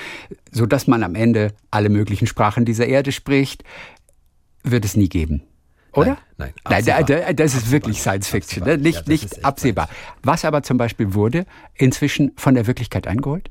sodass 0.53 0.87
man 0.87 1.03
am 1.03 1.17
Ende 1.17 1.53
alle 1.71 1.89
möglichen 1.89 2.29
Sprachen 2.29 2.65
dieser 2.65 2.87
Erde 2.87 3.11
spricht. 3.11 3.65
Wird 4.63 4.85
es 4.85 4.97
nie 4.97 5.09
geben. 5.09 5.43
Oder? 5.93 6.18
Nein, 6.38 6.53
nein, 6.68 6.84
nein 6.86 7.36
das 7.36 7.55
ist 7.55 7.57
absehbar. 7.57 7.72
wirklich 7.72 8.01
Science 8.01 8.28
Fiction, 8.28 8.64
ne? 8.64 8.78
nicht, 8.78 9.07
ja, 9.07 9.12
nicht 9.12 9.45
absehbar. 9.45 9.88
Was 10.22 10.45
aber 10.45 10.62
zum 10.62 10.78
Beispiel 10.78 11.14
wurde 11.14 11.47
inzwischen 11.74 12.32
von 12.36 12.55
der 12.55 12.66
Wirklichkeit 12.66 13.07
eingeholt? 13.07 13.51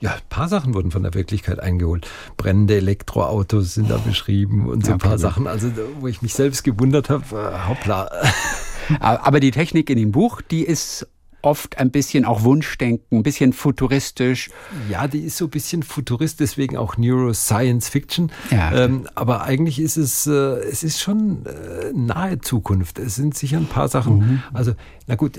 Ja, 0.00 0.12
ein 0.12 0.20
paar 0.28 0.48
Sachen 0.48 0.74
wurden 0.74 0.90
von 0.90 1.02
der 1.02 1.14
Wirklichkeit 1.14 1.58
eingeholt. 1.58 2.06
Brennende 2.36 2.76
Elektroautos 2.76 3.74
sind 3.74 3.90
da 3.90 3.96
beschrieben 3.96 4.68
und 4.68 4.84
so 4.84 4.92
ein 4.92 4.98
paar 4.98 5.18
Sachen, 5.18 5.46
also 5.46 5.70
wo 6.00 6.06
ich 6.06 6.20
mich 6.20 6.34
selbst 6.34 6.64
gewundert 6.64 7.08
habe, 7.08 7.24
äh, 7.34 7.68
hoppla. 7.68 8.10
Aber 9.00 9.40
die 9.40 9.50
Technik 9.50 9.88
in 9.88 9.96
dem 9.96 10.12
Buch, 10.12 10.42
die 10.42 10.64
ist 10.64 11.08
oft 11.46 11.78
ein 11.78 11.92
bisschen 11.92 12.24
auch 12.24 12.42
Wunschdenken, 12.42 13.18
ein 13.18 13.22
bisschen 13.22 13.52
futuristisch. 13.52 14.50
Ja, 14.90 15.06
die 15.06 15.20
ist 15.20 15.36
so 15.36 15.44
ein 15.44 15.50
bisschen 15.50 15.84
futuristisch, 15.84 16.38
deswegen 16.38 16.76
auch 16.76 16.96
Neuroscience 16.96 17.88
Fiction. 17.88 18.32
Ja. 18.50 18.72
Ähm, 18.72 19.06
aber 19.14 19.42
eigentlich 19.42 19.78
ist 19.78 19.96
es, 19.96 20.26
äh, 20.26 20.32
es 20.32 20.82
ist 20.82 21.00
schon 21.00 21.46
äh, 21.46 21.92
nahe 21.94 22.40
Zukunft. 22.40 22.98
Es 22.98 23.14
sind 23.14 23.36
sicher 23.36 23.58
ein 23.58 23.68
paar 23.68 23.88
Sachen. 23.88 24.18
Mhm. 24.18 24.42
Also, 24.52 24.72
na 25.06 25.14
gut, 25.14 25.38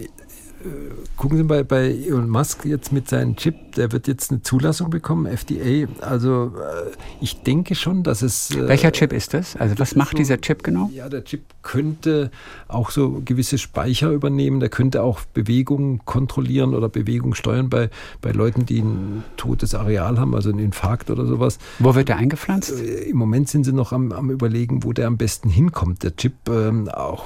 gucken 1.15 1.37
Sie 1.37 1.43
mal 1.43 1.63
bei 1.63 1.89
Elon 1.89 2.29
Musk 2.29 2.65
jetzt 2.65 2.91
mit 2.91 3.09
seinem 3.09 3.35
Chip, 3.35 3.73
der 3.75 3.91
wird 3.91 4.07
jetzt 4.07 4.31
eine 4.31 4.41
Zulassung 4.41 4.89
bekommen, 4.89 5.25
FDA. 5.25 5.87
Also 6.01 6.53
äh, 6.55 6.91
ich 7.21 7.41
denke 7.41 7.75
schon, 7.75 8.03
dass 8.03 8.21
es. 8.21 8.51
Äh, 8.51 8.67
Welcher 8.67 8.91
Chip 8.91 9.13
ist 9.13 9.33
das? 9.33 9.55
Also 9.55 9.77
was 9.79 9.95
macht 9.95 10.11
so, 10.11 10.17
dieser 10.17 10.39
Chip 10.39 10.63
genau? 10.63 10.89
Ja, 10.93 11.09
der 11.09 11.23
Chip 11.23 11.41
könnte 11.61 12.31
auch 12.67 12.91
so 12.91 13.21
gewisse 13.25 13.57
Speicher 13.57 14.11
übernehmen, 14.11 14.59
der 14.59 14.69
könnte 14.69 15.03
auch 15.03 15.21
Bewegungen 15.33 16.05
kontrollieren 16.05 16.73
oder 16.73 16.89
Bewegung 16.89 17.33
steuern 17.33 17.69
bei, 17.69 17.89
bei 18.21 18.31
Leuten, 18.31 18.65
die 18.65 18.79
ein 18.79 19.23
totes 19.37 19.75
Areal 19.75 20.19
haben, 20.19 20.35
also 20.35 20.49
einen 20.49 20.59
Infarkt 20.59 21.09
oder 21.09 21.25
sowas. 21.25 21.59
Wo 21.79 21.95
wird 21.95 22.09
der 22.09 22.17
eingepflanzt? 22.17 22.71
Äh, 22.79 23.09
Im 23.09 23.17
Moment 23.17 23.49
sind 23.49 23.63
sie 23.63 23.73
noch 23.73 23.91
am, 23.91 24.11
am 24.11 24.29
überlegen, 24.29 24.83
wo 24.83 24.93
der 24.93 25.07
am 25.07 25.17
besten 25.17 25.49
hinkommt. 25.49 26.03
Der 26.03 26.15
Chip, 26.15 26.33
ähm, 26.49 26.89
auch 26.89 27.25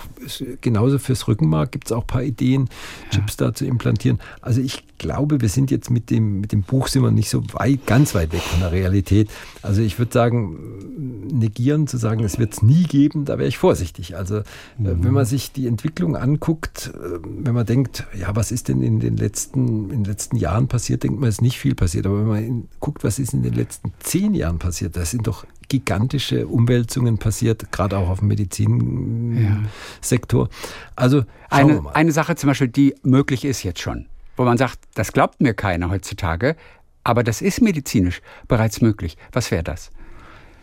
genauso 0.61 0.97
fürs 0.97 1.27
Rückenmark 1.27 1.71
gibt 1.71 1.87
es 1.87 1.91
auch 1.91 2.01
ein 2.01 2.07
paar 2.07 2.23
Ideen. 2.23 2.69
Ja. 3.11 3.19
Chips 3.19 3.30
da 3.37 3.53
zu 3.53 3.65
implantieren. 3.65 4.19
Also 4.41 4.61
ich 4.61 4.83
glaube, 4.97 5.41
wir 5.41 5.49
sind 5.49 5.71
jetzt 5.71 5.89
mit 5.89 6.09
dem, 6.09 6.41
mit 6.41 6.51
dem 6.51 6.61
Buch 6.61 6.87
sind 6.87 7.03
wir 7.03 7.11
nicht 7.11 7.29
so 7.29 7.43
weit, 7.53 7.85
ganz 7.87 8.13
weit 8.13 8.31
weg 8.33 8.41
von 8.41 8.59
der 8.59 8.71
Realität. 8.71 9.29
Also 9.61 9.81
ich 9.81 9.97
würde 9.97 10.13
sagen, 10.13 11.27
negieren 11.31 11.87
zu 11.87 11.97
sagen, 11.97 12.23
es 12.23 12.37
wird 12.37 12.53
es 12.53 12.61
nie 12.61 12.83
geben, 12.83 13.25
da 13.25 13.37
wäre 13.37 13.47
ich 13.47 13.57
vorsichtig. 13.57 14.15
Also 14.15 14.37
äh, 14.37 14.43
mhm. 14.77 15.03
wenn 15.03 15.13
man 15.13 15.25
sich 15.25 15.51
die 15.51 15.67
Entwicklung 15.67 16.15
anguckt, 16.15 16.91
äh, 16.93 17.19
wenn 17.23 17.53
man 17.53 17.65
denkt, 17.65 18.05
ja, 18.17 18.35
was 18.35 18.51
ist 18.51 18.67
denn 18.67 18.81
in 18.81 18.99
den 18.99 19.17
letzten, 19.17 19.89
in 19.89 20.03
den 20.03 20.05
letzten 20.05 20.35
Jahren 20.37 20.67
passiert, 20.67 21.03
denkt 21.03 21.19
man, 21.19 21.29
es 21.29 21.35
ist 21.35 21.41
nicht 21.41 21.57
viel 21.57 21.75
passiert. 21.75 22.05
Aber 22.05 22.19
wenn 22.19 22.27
man 22.27 22.67
guckt, 22.79 23.03
was 23.03 23.19
ist 23.19 23.33
in 23.33 23.43
den 23.43 23.53
letzten 23.53 23.93
zehn 23.99 24.33
Jahren 24.33 24.59
passiert, 24.59 24.95
da 24.95 25.05
sind 25.05 25.27
doch 25.27 25.45
gigantische 25.71 26.47
Umwälzungen 26.47 27.17
passiert, 27.17 27.71
gerade 27.71 27.97
auch 27.97 28.09
auf 28.09 28.19
dem 28.19 28.27
Medizinsektor. 28.27 30.49
Also 30.97 31.23
eine, 31.49 31.95
eine 31.95 32.11
Sache 32.11 32.35
zum 32.35 32.49
Beispiel, 32.49 32.67
die 32.67 32.93
möglich 33.03 33.45
ist 33.45 33.63
jetzt 33.63 33.79
schon, 33.79 34.07
wo 34.35 34.43
man 34.43 34.57
sagt, 34.57 34.79
das 34.95 35.13
glaubt 35.13 35.39
mir 35.39 35.53
keiner 35.53 35.89
heutzutage, 35.89 36.57
aber 37.05 37.23
das 37.23 37.41
ist 37.41 37.61
medizinisch 37.61 38.21
bereits 38.49 38.81
möglich. 38.81 39.17
Was 39.31 39.49
wäre 39.49 39.63
das? 39.63 39.91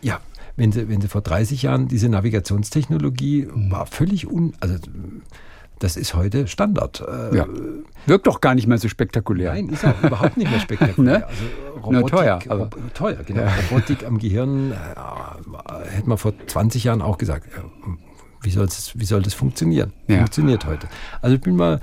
Ja, 0.01 0.19
wenn 0.55 0.71
Sie, 0.71 0.87
wenn 0.89 1.01
Sie 1.01 1.07
vor 1.07 1.21
30 1.21 1.63
Jahren 1.63 1.87
diese 1.87 2.07
Navigationstechnologie 2.07 3.47
war 3.51 3.87
völlig 3.87 4.27
un, 4.27 4.53
also 4.59 4.75
das 5.79 5.97
ist 5.97 6.13
heute 6.13 6.47
Standard. 6.47 7.01
Äh, 7.01 7.37
ja. 7.37 7.47
Wirkt 8.05 8.27
doch 8.27 8.41
gar 8.41 8.55
nicht 8.55 8.67
mehr 8.67 8.77
so 8.77 8.87
spektakulär. 8.87 9.53
Nein, 9.53 9.69
ist 9.69 9.85
auch 9.85 10.01
überhaupt 10.03 10.37
nicht 10.37 10.51
mehr 10.51 10.59
spektakulär. 10.59 11.19
ne? 11.19 11.27
Also 11.27 11.43
Robotik, 11.83 12.01
Na, 12.01 12.17
teuer. 12.17 12.39
Aber 12.49 12.69
teuer, 12.93 13.23
genau. 13.25 13.41
Ja. 13.41 13.53
Robotik 13.71 14.05
am 14.05 14.19
Gehirn 14.19 14.71
äh, 14.71 14.75
hätte 15.89 16.09
man 16.09 16.17
vor 16.17 16.33
20 16.47 16.83
Jahren 16.83 17.01
auch 17.01 17.17
gesagt. 17.17 17.47
Wie, 18.41 18.51
soll's, 18.51 18.91
wie 18.95 19.05
soll 19.05 19.21
das 19.21 19.33
funktionieren? 19.33 19.93
Ja. 20.07 20.17
Funktioniert 20.17 20.65
heute. 20.65 20.87
Also 21.21 21.35
ich 21.35 21.41
bin 21.41 21.55
mal 21.55 21.79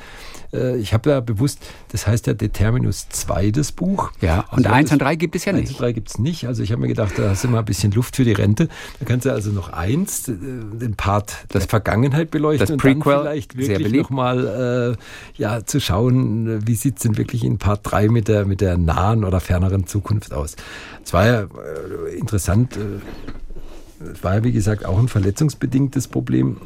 äh, 0.57 0.77
ich 0.77 0.93
habe 0.93 1.11
ja 1.11 1.21
bewusst, 1.21 1.61
das 1.93 2.07
heißt 2.07 2.27
ja 2.27 2.35
Determinus 2.35 3.09
2, 3.09 3.51
das 3.51 3.73
Buch. 3.73 4.11
Ja, 4.21 4.45
und 4.51 4.67
also 4.67 4.71
1 4.71 4.93
und 4.93 5.03
3 5.03 5.17
gibt 5.17 5.37
es 5.37 5.45
ja 5.45 5.53
nicht. 5.53 5.69
1 5.69 5.71
und 5.73 5.81
3 5.81 5.93
gibt 5.93 6.09
es 6.09 6.19
nicht. 6.19 6.47
Also 6.47 6.63
ich 6.63 6.73
habe 6.73 6.83
mir 6.83 6.89
gedacht, 6.89 7.13
da 7.17 7.31
hast 7.31 7.45
du 7.45 7.49
mal 7.49 7.61
ein 7.61 7.65
bisschen 7.65 7.93
Luft 7.93 8.17
für 8.17 8.25
die 8.25 8.33
Rente. 8.33 8.69
Da 8.99 9.07
kannst 9.07 9.27
du 9.27 9.33
also 9.33 9.51
noch 9.51 9.73
eins, 9.73 10.29
äh, 10.29 10.33
den 10.33 10.95
Part 10.97 11.53
der 11.53 11.61
Vergangenheit 11.61 12.31
beleuchten 12.31 12.67
das 12.67 12.77
Prequel, 12.77 13.15
und 13.15 13.25
dann 13.25 13.33
vielleicht 13.33 13.57
wirklich 13.57 13.93
nochmal 13.93 14.97
äh, 14.97 15.41
ja, 15.41 15.65
zu 15.65 15.81
schauen, 15.81 16.67
wie 16.67 16.75
sieht 16.75 16.97
es 16.97 17.03
denn 17.03 17.17
wirklich 17.17 17.45
in 17.45 17.59
Part 17.59 17.81
3 17.85 18.09
mit 18.09 18.29
der, 18.29 18.45
mit 18.45 18.61
der 18.61 18.79
nahen 18.79 19.25
oder 19.25 19.41
ferneren 19.41 19.87
Zukunft 19.87 20.33
aus. 20.33 20.57
Es 21.05 21.13
war 21.13 21.27
ja 21.27 21.43
äh, 21.43 22.17
interessant, 22.17 22.77
äh, 22.77 24.13
es 24.13 24.23
war 24.23 24.37
ja 24.37 24.45
wie 24.45 24.53
gesagt 24.53 24.85
auch 24.85 24.99
ein 24.99 25.09
verletzungsbedingtes 25.09 26.09
Problem. 26.09 26.59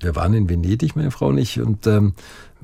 Wir 0.00 0.14
waren 0.14 0.34
in 0.34 0.48
Venedig, 0.48 0.94
meine 0.94 1.10
Frau 1.10 1.28
und 1.28 1.38
ich, 1.38 1.60
und 1.60 1.86
ähm, 1.86 2.14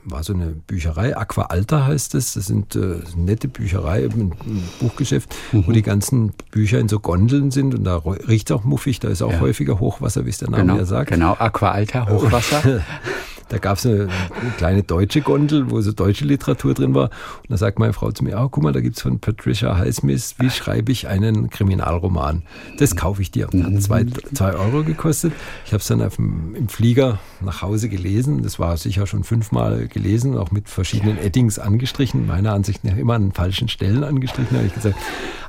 war 0.05 0.23
so 0.23 0.35
eine 0.35 0.49
Bücherei, 0.49 1.17
Aqua 1.17 1.45
Alta 1.45 1.87
heißt 1.87 2.15
es. 2.15 2.35
Das 2.35 2.47
sind 2.47 2.77
äh, 2.77 2.97
nette 3.17 3.49
Bücherei, 3.49 4.05
ein, 4.05 4.33
ein 4.33 4.69
Buchgeschäft, 4.81 5.35
mhm. 5.53 5.67
wo 5.67 5.73
die 5.73 5.83
ganzen 5.83 6.33
Bücher 6.51 6.79
in 6.79 6.89
so 6.89 7.01
Gondeln 7.01 7.51
sind 7.51 7.75
und 7.75 7.85
da 7.85 7.97
riecht 7.97 8.51
es 8.51 8.57
auch 8.57 8.65
muffig, 8.65 9.01
da 9.01 9.09
ist 9.09 9.23
auch 9.23 9.33
ja. 9.33 9.41
häufiger 9.41 9.81
Hochwasser, 9.81 10.27
wie 10.27 10.31
es 10.31 10.39
der 10.39 10.51
Name 10.51 10.63
genau, 10.63 10.77
ja 10.77 10.85
sagt. 10.85 11.11
Genau, 11.11 11.35
Aqua 11.39 11.71
Alta, 11.71 12.09
Hochwasser. 12.09 12.83
Da 13.49 13.59
gab 13.59 13.79
es 13.79 13.87
eine, 13.87 14.09
eine, 14.41 14.51
kleine 14.57 14.83
deutsche 14.83 15.21
Gondel, 15.21 15.71
wo 15.71 15.81
so 15.81 15.93
deutsche 15.93 16.25
Literatur 16.25 16.75
drin 16.75 16.95
war. 16.95 17.11
Und 17.43 17.51
da 17.51 17.57
sagt 17.57 17.79
meine 17.79 17.93
Frau 17.93 18.11
zu 18.13 18.25
mir, 18.25 18.39
oh, 18.39 18.49
guck 18.49 18.63
mal, 18.63 18.73
da 18.73 18.81
gibt 18.81 18.97
es 18.97 19.03
von 19.03 19.19
Patricia 19.21 19.77
Highsmith, 19.77 20.37
wie 20.39 20.51
schreibe 20.51 20.93
ich 20.93 21.09
einen 21.09 21.51
Kriminalroman? 21.51 22.43
Das 22.79 22.97
kaufe 22.97 23.23
ich 23.23 23.31
dir. 23.31 23.47
Hat 23.47 23.83
zwei, 23.83 24.07
zwei 24.35 24.53
Euro 24.55 24.85
gekostet. 24.85 25.33
Ich 25.67 25.73
habe 25.73 25.81
es 25.81 25.87
dann 25.87 26.03
auf 26.03 26.17
dem, 26.17 26.55
im 26.55 26.69
Flieger 26.69 27.19
nach 27.41 27.63
Hause 27.63 27.89
gelesen. 27.89 28.43
Das 28.43 28.59
war 28.59 28.77
sicher 28.77 29.07
schon 29.07 29.25
fünfmal 29.25 29.89
gelesen, 29.89 30.37
auch 30.37 30.51
mit 30.51 30.69
verschiedenen 30.69 31.19
Eddings 31.19 31.59
angestrichen. 31.59 32.27
Meiner 32.27 32.53
Ansicht 32.53 32.85
nach 32.85 32.97
immer 32.97 33.15
an 33.15 33.33
falschen 33.33 33.69
Stellen 33.69 34.05
angestrichen, 34.05 34.49
Da 34.51 34.57
habe 34.59 34.67
ich 34.67 34.75
gesagt. 34.75 34.97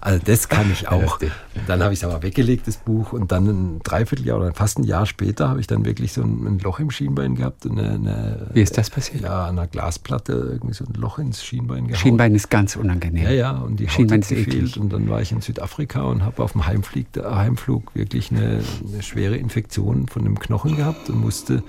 Also 0.02 0.22
das 0.24 0.50
kann 0.50 0.72
ich 0.72 0.88
auch. 0.88 1.20
Dann 1.66 1.82
habe 1.82 1.94
ich 1.94 2.00
es 2.00 2.06
aber 2.06 2.22
weggelegt, 2.22 2.68
das 2.68 2.78
Buch. 2.78 3.14
Und 3.14 3.32
dann 3.32 3.48
ein 3.48 3.80
Dreivierteljahr 3.84 4.38
oder 4.38 4.54
fast 4.54 4.78
ein 4.78 4.84
Jahr 4.84 5.06
später 5.06 5.50
habe 5.50 5.60
ich 5.60 5.68
dann 5.68 5.84
wirklich 5.86 6.14
so 6.14 6.22
ein, 6.22 6.46
ein 6.46 6.60
Loch 6.60 6.80
im 6.80 6.92
Schienbein 6.92 7.36
gehabt 7.36 7.66
und 7.66 7.80
eine 7.80 7.85
eine, 7.92 8.48
Wie 8.54 8.62
ist 8.62 8.78
das 8.78 8.90
passiert? 8.90 9.24
Ja, 9.24 9.46
an 9.46 9.58
einer 9.58 9.68
Glasplatte 9.68 10.34
irgendwie 10.34 10.74
so 10.74 10.86
ein 10.86 10.94
Loch 10.94 11.20
ins 11.20 11.44
Schienbein 11.44 11.88
gehauen. 11.88 12.00
Schienbein 12.00 12.36
ist 12.36 12.50
ganz 12.50 12.76
unangenehm. 12.76 13.24
Ja, 13.24 13.32
ja, 13.32 13.52
und 13.52 13.80
die 13.80 13.88
Schienbein 13.88 14.22
Haut 14.22 14.32
ist 14.32 14.46
gefehlt. 14.46 14.78
Und 14.78 14.92
dann 14.92 15.10
war 15.10 15.22
ich 15.22 15.32
in 15.32 15.42
Südafrika 15.42 16.04
und 16.04 16.24
habe 16.24 16.44
auf 16.44 16.54
dem 16.54 16.66
Heimflug, 16.66 17.06
Heimflug 17.18 17.96
wirklich 17.96 18.32
eine, 18.32 18.62
eine 18.88 19.02
schwere 19.02 19.38
Infektion 19.38 20.08
von 20.08 20.24
dem 20.24 20.40
Knochen 20.40 20.76
gehabt 20.76 21.10
und 21.10 21.20
musste 21.20 21.64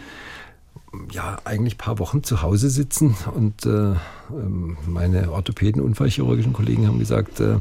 ja, 1.13 1.39
eigentlich 1.45 1.75
ein 1.75 1.79
paar 1.79 1.99
Wochen 1.99 2.23
zu 2.23 2.43
Hause 2.43 2.71
sitzen 2.71 3.17
und 3.35 3.67
äh, 3.67 3.95
ähm, 4.31 4.77
meine 4.87 5.31
Orthopäden, 5.31 5.83
Unfallchirurgischen 5.83 6.53
Kollegen 6.53 6.87
haben 6.87 6.99
gesagt, 6.99 7.41
äh, 7.41 7.59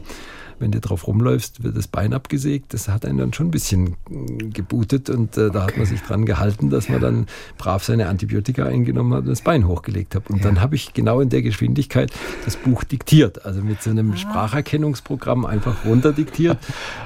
wenn 0.60 0.72
du 0.72 0.80
drauf 0.80 1.08
rumläufst, 1.08 1.64
wird 1.64 1.78
das 1.78 1.88
Bein 1.88 2.14
abgesägt. 2.14 2.74
Das 2.74 2.88
hat 2.88 3.06
einen 3.06 3.18
dann 3.18 3.34
schon 3.34 3.48
ein 3.48 3.52
bisschen 3.52 3.96
mm, 4.10 4.52
gebootet 4.54 5.10
und 5.10 5.38
äh, 5.38 5.50
da 5.52 5.64
okay. 5.64 5.72
hat 5.72 5.78
man 5.78 5.86
sich 5.86 6.02
dran 6.02 6.26
gehalten, 6.26 6.70
dass 6.70 6.88
ja. 6.88 6.94
man 6.94 7.02
dann 7.02 7.26
brav 7.58 7.84
seine 7.84 8.08
Antibiotika 8.08 8.66
eingenommen 8.66 9.14
hat 9.14 9.22
und 9.22 9.30
das 9.30 9.42
Bein 9.42 9.68
hochgelegt 9.68 10.16
hat. 10.16 10.30
Und 10.30 10.38
ja. 10.38 10.44
dann 10.44 10.62
habe 10.62 10.76
ich 10.76 10.94
genau 10.94 11.20
in 11.20 11.30
der 11.30 11.42
Geschwindigkeit 11.42 12.12
das 12.46 12.56
Buch 12.56 12.84
diktiert, 12.84 13.46
also 13.46 13.62
mit 13.62 13.82
so 13.82 13.90
einem 13.90 14.14
ah. 14.14 14.18
Spracherkennungsprogramm 14.18 15.46
einfach 15.46 15.86
runterdiktiert. 15.86 16.58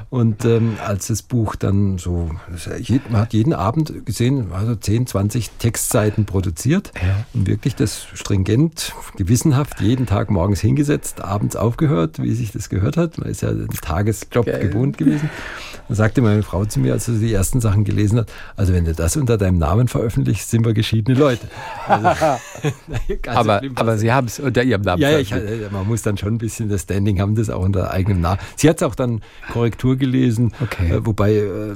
und 0.10 0.46
ähm, 0.46 0.78
als 0.86 1.08
das 1.08 1.22
Buch 1.22 1.56
dann 1.56 1.98
so, 1.98 2.30
man 3.10 3.22
hat 3.22 3.34
jeden 3.34 3.54
Abend 3.54 4.06
gesehen, 4.06 4.52
also 4.52 4.76
10, 4.76 5.08
20 5.08 5.50
Textseiten 5.52 6.26
produziert 6.26 6.92
ja. 6.96 7.26
und 7.34 7.48
wirklich 7.48 7.76
das 7.76 8.08
stringent, 8.14 8.94
gewissenhaft 9.18 9.82
jeden 9.82 10.06
Tag 10.06 10.30
morgens 10.30 10.62
hingesetzt, 10.62 11.22
abends 11.22 11.56
aufgehört, 11.56 12.22
wie 12.22 12.34
sich 12.34 12.52
das 12.52 12.70
gehört 12.70 12.98
hat. 12.98 13.18
Man 13.18 13.30
ist 13.30 13.39
ist 13.40 13.42
ja 13.42 13.50
ein 13.50 13.68
Tagesjob 13.82 14.46
Geil. 14.46 14.60
gewohnt 14.60 14.98
gewesen. 14.98 15.30
Dann 15.88 15.96
sagte 15.96 16.22
meine 16.22 16.44
Frau 16.44 16.66
zu 16.66 16.80
mir, 16.80 16.94
als 16.94 17.06
sie 17.06 17.18
die 17.18 17.34
ersten 17.34 17.62
Sachen 17.62 17.84
gelesen 17.84 18.20
hat, 18.20 18.32
also 18.56 18.74
wenn 18.74 18.86
du 18.86 18.94
das 18.94 19.18
unter 19.18 19.38
deinem 19.38 19.58
Namen 19.58 19.88
veröffentlichst, 19.88 20.50
sind 20.50 20.66
wir 20.66 20.74
geschiedene 20.74 21.18
Leute. 21.18 21.48
Also, 21.88 22.08
aber, 23.28 23.62
aber 23.76 23.98
Sie 23.98 24.12
haben 24.12 24.28
es 24.28 24.40
unter 24.40 24.64
Ihrem 24.64 24.82
Namen 24.82 25.02
ja, 25.02 25.10
ja, 25.10 25.20
ich, 25.20 25.34
man 25.72 25.88
muss 25.88 26.04
dann 26.04 26.18
schon 26.18 26.36
ein 26.36 26.38
bisschen 26.38 26.70
das 26.70 26.84
Standing 26.84 27.20
haben, 27.20 27.36
das 27.36 27.50
auch 27.50 27.64
unter 27.64 27.92
eigenem 27.92 28.22
Namen. 28.22 28.40
Sie 28.56 28.70
hat 28.70 28.78
es 28.78 28.84
auch 28.84 28.96
dann 28.96 29.22
Korrektur 29.52 29.96
gelesen, 29.96 30.54
okay. 30.62 30.92
äh, 30.92 31.06
wobei 31.06 31.34
äh, 31.34 31.76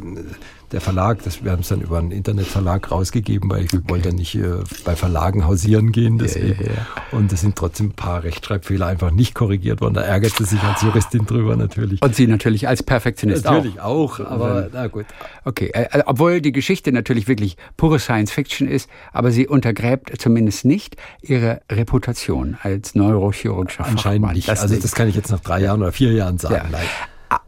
der 0.74 0.82
Verlag, 0.82 1.24
das, 1.24 1.44
wir 1.44 1.52
haben 1.52 1.62
es 1.62 1.68
dann 1.68 1.82
über 1.82 2.00
einen 2.00 2.12
Internetverlag 2.12 2.92
rausgegeben, 2.92 3.50
weil 3.50 3.66
ich 3.66 3.74
okay. 3.74 3.84
wollte 3.88 4.14
nicht 4.14 4.36
äh, 4.36 4.56
bei 4.84 4.96
Verlagen 4.96 5.46
hausieren 5.46 5.92
gehen. 5.92 6.18
Deswegen. 6.18 6.64
Ja, 6.64 6.68
ja, 6.68 6.74
ja. 6.74 7.18
Und 7.18 7.32
es 7.32 7.42
sind 7.42 7.56
trotzdem 7.56 7.88
ein 7.88 7.92
paar 7.92 8.24
Rechtschreibfehler 8.24 8.88
einfach 8.88 9.12
nicht 9.12 9.36
korrigiert 9.36 9.82
worden. 9.82 9.94
Da 9.94 10.02
ärgert 10.02 10.36
sie 10.36 10.46
sich 10.46 10.62
als 10.64 10.82
Juristin 10.82 11.26
drüber 11.26 11.56
natürlich. 11.56 12.02
Und 12.02 12.16
Sie 12.16 12.26
natürlich 12.26 12.68
als 12.68 12.82
Perfektionist 12.82 13.46
natürlich 13.46 13.80
auch. 13.80 14.18
Natürlich 14.20 14.30
auch, 14.30 14.32
aber 14.32 14.70
na 14.74 14.88
gut. 14.88 15.06
Okay, 15.46 15.70
äh, 15.74 16.00
äh, 16.00 16.04
obwohl 16.08 16.42
die 16.42 16.52
Geschichte 16.52 16.92
natürlich 16.92 17.28
wirklich 17.28 17.56
pure 17.78 18.00
Science 18.00 18.32
Fiction 18.32 18.68
ist, 18.68 18.90
aber 19.12 19.32
sie 19.32 19.48
untergräbt 19.48 20.12
zumindest 20.20 20.66
nicht 20.66 20.98
ihre 21.22 21.62
Reputation 21.72 22.58
als 22.62 22.96
neurochirurgischer 22.96 23.86
Anscheinend 23.86 24.22
Fachmann. 24.22 24.36
nicht. 24.36 24.48
Das 24.48 24.62
also 24.62 24.76
das 24.76 24.94
kann 24.94 25.08
ich 25.08 25.16
jetzt 25.16 25.30
nach 25.30 25.40
drei 25.40 25.62
Jahren 25.62 25.82
oder 25.82 25.92
vier 25.92 26.14
Jahren 26.14 26.40
sagen. 26.40 26.74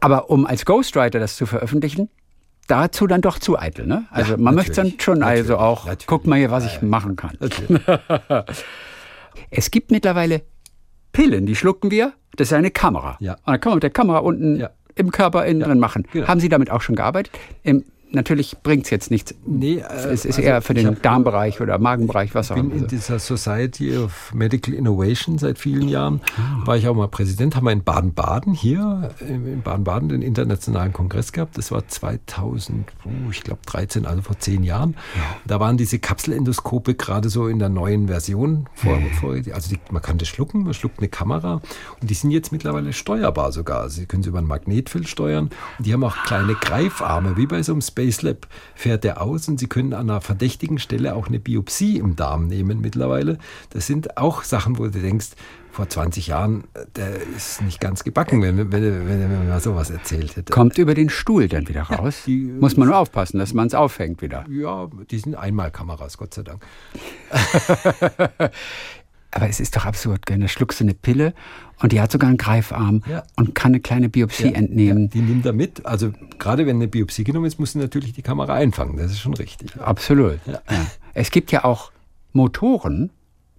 Aber 0.00 0.30
um 0.30 0.46
als 0.46 0.64
Ghostwriter 0.64 1.18
das 1.18 1.36
zu 1.36 1.46
veröffentlichen, 1.46 2.08
dazu 2.66 3.06
dann 3.06 3.20
doch 3.20 3.38
zu 3.38 3.58
eitel. 3.58 3.86
Ne? 3.86 4.06
Also 4.10 4.32
ja, 4.32 4.38
man 4.38 4.54
möchte 4.54 4.72
dann 4.72 4.94
schon 4.98 5.22
also 5.22 5.58
auch, 5.58 5.86
natürlich. 5.86 6.06
guck 6.06 6.26
mal 6.26 6.38
hier, 6.38 6.50
was 6.50 6.66
ich 6.66 6.82
machen 6.82 7.16
kann. 7.16 7.36
es 9.50 9.70
gibt 9.70 9.90
mittlerweile 9.90 10.42
Pillen, 11.12 11.46
die 11.46 11.56
schlucken 11.56 11.90
wir. 11.90 12.12
Das 12.36 12.48
ist 12.48 12.52
eine 12.52 12.70
Kamera. 12.70 13.16
Ja. 13.20 13.34
Und 13.34 13.46
dann 13.46 13.60
kann 13.60 13.70
man 13.70 13.76
mit 13.76 13.82
der 13.82 13.90
Kamera 13.90 14.18
unten 14.18 14.60
ja. 14.60 14.70
im 14.94 15.10
Körper 15.10 15.46
innen 15.46 15.60
drin 15.60 15.78
machen. 15.78 16.06
Genau. 16.12 16.28
Haben 16.28 16.40
Sie 16.40 16.48
damit 16.48 16.70
auch 16.70 16.82
schon 16.82 16.96
gearbeitet? 16.96 17.32
Im 17.62 17.84
natürlich 18.16 18.56
bringt 18.62 18.86
es 18.86 18.90
jetzt 18.90 19.10
nichts. 19.12 19.34
Nee, 19.46 19.78
äh, 19.78 19.82
es 20.08 20.24
ist 20.24 20.38
also 20.38 20.42
eher 20.42 20.62
für 20.62 20.74
den 20.74 20.88
hab, 20.88 21.02
Darmbereich 21.02 21.60
oder 21.60 21.78
Magenbereich, 21.78 22.34
was 22.34 22.50
auch 22.50 22.56
immer. 22.56 22.66
Ich 22.66 22.72
bin 22.72 22.82
in 22.82 22.88
dieser 22.88 23.20
Society 23.20 23.96
of 23.96 24.34
Medical 24.34 24.74
Innovation 24.74 25.38
seit 25.38 25.58
vielen 25.58 25.88
Jahren. 25.88 26.20
Ah. 26.36 26.66
War 26.66 26.76
ich 26.76 26.88
auch 26.88 26.94
mal 26.94 27.06
Präsident, 27.06 27.54
haben 27.54 27.64
wir 27.64 27.72
in 27.72 27.84
Baden-Baden 27.84 28.54
hier, 28.54 29.10
in 29.20 29.62
Baden-Baden 29.62 30.08
den 30.08 30.22
internationalen 30.22 30.92
Kongress 30.92 31.32
gehabt. 31.32 31.56
Das 31.56 31.70
war 31.70 31.86
2000, 31.86 32.90
ich 33.30 33.42
glaube 33.42 33.60
13, 33.66 34.06
also 34.06 34.22
vor 34.22 34.38
zehn 34.38 34.64
Jahren. 34.64 34.96
Ja. 35.14 35.22
Da 35.46 35.60
waren 35.60 35.76
diese 35.76 35.98
Kapselendoskope 35.98 36.94
gerade 36.94 37.28
so 37.28 37.46
in 37.46 37.58
der 37.58 37.68
neuen 37.68 38.08
Version. 38.08 38.68
Vor, 38.74 38.96
mhm. 38.96 39.10
vor, 39.12 39.34
also 39.52 39.68
die, 39.68 39.78
man 39.90 40.02
kann 40.02 40.18
das 40.18 40.28
schlucken, 40.28 40.64
man 40.64 40.74
schluckt 40.74 40.98
eine 40.98 41.08
Kamera 41.08 41.60
und 42.00 42.10
die 42.10 42.14
sind 42.14 42.30
jetzt 42.30 42.50
mittlerweile 42.50 42.92
steuerbar 42.92 43.52
sogar. 43.52 43.82
Also 43.82 44.00
Sie 44.00 44.06
können 44.06 44.22
sie 44.22 44.30
über 44.30 44.38
ein 44.38 44.46
Magnetfeld 44.46 45.08
steuern 45.08 45.50
und 45.78 45.86
die 45.86 45.92
haben 45.92 46.02
auch 46.02 46.16
kleine 46.24 46.54
Greifarme, 46.54 47.36
wie 47.36 47.46
bei 47.46 47.62
so 47.62 47.72
einem 47.72 47.82
Space 47.82 48.05
Lab 48.22 48.46
fährt 48.74 49.04
der 49.04 49.20
aus 49.22 49.48
und 49.48 49.58
Sie 49.58 49.66
können 49.66 49.92
an 49.92 50.10
einer 50.10 50.20
verdächtigen 50.20 50.78
Stelle 50.78 51.14
auch 51.14 51.28
eine 51.28 51.38
Biopsie 51.38 51.98
im 51.98 52.16
Darm 52.16 52.46
nehmen 52.46 52.80
mittlerweile. 52.80 53.38
Das 53.70 53.86
sind 53.86 54.16
auch 54.16 54.42
Sachen, 54.42 54.78
wo 54.78 54.84
du 54.84 55.00
denkst, 55.00 55.30
vor 55.76 55.88
20 55.90 56.28
Jahren, 56.28 56.64
der 56.96 57.20
ist 57.36 57.60
nicht 57.60 57.80
ganz 57.80 58.02
gebacken, 58.02 58.40
wenn, 58.40 58.56
wenn, 58.56 58.70
wenn, 58.72 59.08
wenn 59.08 59.20
er 59.20 59.44
mal 59.44 59.60
sowas 59.60 59.90
erzählt 59.90 60.34
hätte. 60.34 60.50
Kommt 60.50 60.78
über 60.78 60.94
den 60.94 61.10
Stuhl 61.10 61.48
dann 61.48 61.68
wieder 61.68 61.82
raus? 61.82 62.22
Ja, 62.24 62.32
die, 62.32 62.44
Muss 62.58 62.78
man 62.78 62.88
nur 62.88 62.96
aufpassen, 62.96 63.38
dass 63.38 63.52
man 63.52 63.66
es 63.66 63.74
aufhängt 63.74 64.22
wieder. 64.22 64.46
Ja, 64.48 64.88
die 65.10 65.18
sind 65.18 65.34
Einmalkameras, 65.34 66.16
Gott 66.16 66.32
sei 66.32 66.44
Dank. 66.44 66.64
Aber 69.32 69.50
es 69.50 69.60
ist 69.60 69.76
doch 69.76 69.84
absurd, 69.84 70.24
gell? 70.24 70.38
Da 70.38 70.48
schluckst 70.48 70.80
du 70.80 70.84
eine 70.84 70.94
Pille 70.94 71.34
und 71.80 71.92
die 71.92 72.00
hat 72.00 72.10
sogar 72.10 72.28
einen 72.28 72.38
Greifarm 72.38 73.02
ja. 73.08 73.22
und 73.36 73.54
kann 73.54 73.72
eine 73.72 73.80
kleine 73.80 74.08
Biopsie 74.08 74.48
ja, 74.48 74.52
entnehmen. 74.52 75.04
Ja, 75.04 75.08
die 75.08 75.20
nimmt 75.20 75.46
er 75.46 75.52
mit. 75.52 75.84
Also 75.84 76.12
gerade 76.38 76.66
wenn 76.66 76.76
eine 76.76 76.88
Biopsie 76.88 77.24
genommen 77.24 77.46
ist, 77.46 77.58
muss 77.58 77.72
sie 77.72 77.78
natürlich 77.78 78.12
die 78.12 78.22
Kamera 78.22 78.54
einfangen. 78.54 78.96
Das 78.96 79.10
ist 79.10 79.20
schon 79.20 79.34
richtig. 79.34 79.76
Absolut. 79.80 80.38
Es 81.14 81.30
gibt 81.30 81.52
ja 81.52 81.64
auch 81.64 81.92
Motoren, 82.32 83.10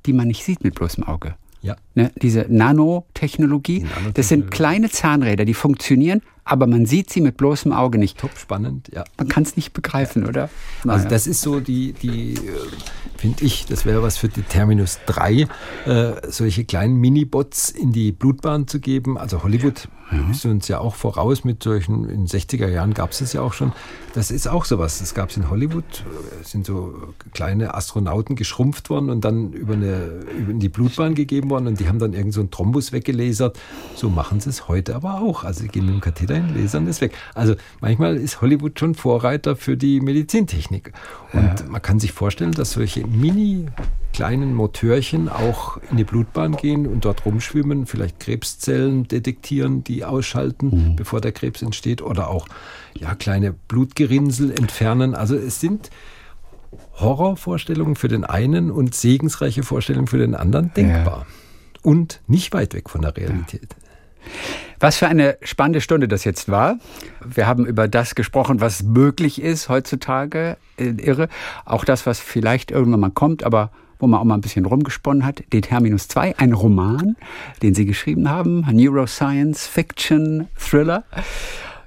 die 0.05 0.13
man 0.13 0.27
nicht 0.27 0.43
sieht 0.43 0.63
mit 0.63 0.75
bloßem 0.75 1.03
Auge. 1.03 1.35
Ja. 1.61 1.75
Ne, 1.95 2.11
diese 2.21 2.45
Nanotechnologie, 2.49 3.79
Nanotechnologie, 3.79 4.13
das 4.13 4.29
sind 4.29 4.51
kleine 4.51 4.89
Zahnräder, 4.89 5.43
die 5.43 5.55
funktionieren, 5.55 6.21
aber 6.47 6.67
man 6.67 6.85
sieht 6.85 7.09
sie 7.09 7.21
mit 7.21 7.37
bloßem 7.37 7.71
Auge 7.71 7.97
nicht. 7.97 8.17
Top 8.17 8.37
spannend, 8.37 8.89
ja. 8.93 9.03
Man 9.17 9.27
kann 9.27 9.43
es 9.43 9.55
nicht 9.55 9.73
begreifen, 9.73 10.23
ja. 10.23 10.29
oder? 10.29 10.49
Naja. 10.83 10.97
Also 10.97 11.09
das 11.09 11.27
ist 11.27 11.41
so 11.41 11.59
die, 11.59 11.93
die 11.93 12.33
äh, 12.33 12.39
finde 13.17 13.43
ich, 13.43 13.65
das 13.65 13.85
wäre 13.85 14.01
was 14.01 14.17
für 14.17 14.29
die 14.29 14.43
Terminus 14.43 14.99
3, 15.07 15.47
äh, 15.85 16.13
solche 16.29 16.65
kleinen 16.65 16.97
Minibots 16.97 17.69
in 17.69 17.91
die 17.91 18.11
Blutbahn 18.11 18.67
zu 18.67 18.79
geben. 18.79 19.17
Also 19.17 19.43
Hollywood 19.43 19.89
ja. 20.11 20.29
ist 20.29 20.45
uns 20.45 20.67
ja 20.67 20.79
auch 20.79 20.95
voraus 20.95 21.43
mit 21.43 21.63
solchen, 21.63 22.07
in 22.09 22.25
den 22.25 22.27
60er 22.27 22.67
Jahren 22.67 22.93
gab 22.93 23.11
es 23.11 23.21
es 23.21 23.33
ja 23.33 23.41
auch 23.41 23.53
schon. 23.53 23.73
Das 24.13 24.31
ist 24.31 24.47
auch 24.47 24.65
sowas. 24.65 24.99
Das 24.99 25.13
gab 25.13 25.29
es 25.29 25.37
in 25.37 25.49
Hollywood, 25.49 26.03
es 26.41 26.51
sind 26.51 26.65
so 26.65 27.13
kleine 27.33 27.73
Astronauten 27.73 28.35
geschrumpft 28.35 28.89
worden 28.89 29.09
und 29.09 29.25
dann 29.25 29.53
über, 29.53 29.73
eine, 29.73 30.05
über 30.37 30.53
die 30.53 30.69
Blutbahn 30.69 31.15
gegeben 31.15 31.49
worden 31.49 31.67
und 31.67 31.79
die 31.79 31.87
haben 31.87 31.99
dann 31.99 32.13
irgend 32.13 32.33
so 32.33 32.39
einen 32.39 32.51
Thrombus 32.51 32.91
weggelasert. 32.91 33.59
So 33.95 34.09
machen 34.09 34.39
sie 34.39 34.49
es 34.49 34.67
heute 34.67 34.95
aber 34.95 35.21
auch. 35.21 35.43
Also 35.43 35.61
sie 35.61 35.67
gehen 35.67 35.85
mit 35.85 35.95
dem 35.95 36.01
Katheter 36.01 36.36
hin, 36.37 36.55
lasern 36.55 36.85
das 36.85 37.01
weg. 37.01 37.13
Also 37.33 37.55
manchmal 37.81 38.17
ist 38.17 38.41
Hollywood 38.41 38.79
schon 38.79 38.95
Vorreiter 38.95 39.55
für 39.55 39.77
die 39.77 39.99
Medizintechnik. 40.01 40.93
Und 41.33 41.59
ja. 41.59 41.65
man 41.67 41.81
kann 41.81 41.99
sich 41.99 42.11
vorstellen, 42.11 42.51
dass 42.51 42.71
solche 42.71 43.05
mini 43.05 43.67
kleinen 44.13 44.55
Motörchen 44.55 45.29
auch 45.29 45.77
in 45.91 45.97
die 45.97 46.03
Blutbahn 46.03 46.55
gehen 46.55 46.87
und 46.87 47.05
dort 47.05 47.25
rumschwimmen, 47.25 47.85
vielleicht 47.85 48.19
Krebszellen 48.19 49.07
detektieren, 49.07 49.83
die 49.83 50.05
ausschalten, 50.05 50.69
mhm. 50.69 50.95
bevor 50.95 51.21
der 51.21 51.31
Krebs 51.31 51.61
entsteht 51.61 52.01
oder 52.01 52.29
auch 52.29 52.47
ja, 52.95 53.13
kleine 53.13 53.53
Blutgerinnsel 53.53 54.51
entfernen. 54.51 55.13
Also 55.13 55.35
es 55.35 55.59
sind 55.59 55.91
Horrorvorstellungen 56.99 57.95
für 57.95 58.07
den 58.07 58.23
einen 58.23 58.71
und 58.71 58.95
segensreiche 58.95 59.63
Vorstellungen 59.63 60.07
für 60.07 60.17
den 60.17 60.35
anderen 60.35 60.73
denkbar. 60.73 61.25
Ja. 61.27 61.33
Und 61.83 62.21
nicht 62.27 62.53
weit 62.53 62.73
weg 62.73 62.89
von 62.89 63.01
der 63.01 63.15
Realität. 63.15 63.75
Ja. 63.79 63.86
Was 64.79 64.97
für 64.97 65.07
eine 65.07 65.37
spannende 65.41 65.81
Stunde 65.81 66.07
das 66.07 66.23
jetzt 66.23 66.49
war. 66.49 66.77
Wir 67.25 67.47
haben 67.47 67.65
über 67.65 67.87
das 67.87 68.13
gesprochen, 68.15 68.61
was 68.61 68.83
möglich 68.83 69.41
ist 69.41 69.69
heutzutage. 69.69 70.57
Äh, 70.77 70.89
irre. 70.89 71.29
Auch 71.65 71.83
das, 71.83 72.05
was 72.05 72.19
vielleicht 72.19 72.71
irgendwann 72.71 72.99
mal 72.99 73.11
kommt, 73.11 73.43
aber 73.43 73.71
wo 73.99 74.05
man 74.05 74.19
auch 74.19 74.23
mal 74.23 74.35
ein 74.35 74.41
bisschen 74.41 74.65
rumgesponnen 74.65 75.25
hat. 75.25 75.43
Determinus 75.51 76.07
2, 76.07 76.37
ein 76.37 76.53
Roman, 76.53 77.15
den 77.63 77.73
Sie 77.73 77.85
geschrieben 77.85 78.29
haben. 78.29 78.65
Neuroscience, 78.71 79.65
Fiction, 79.65 80.47
Thriller. 80.55 81.03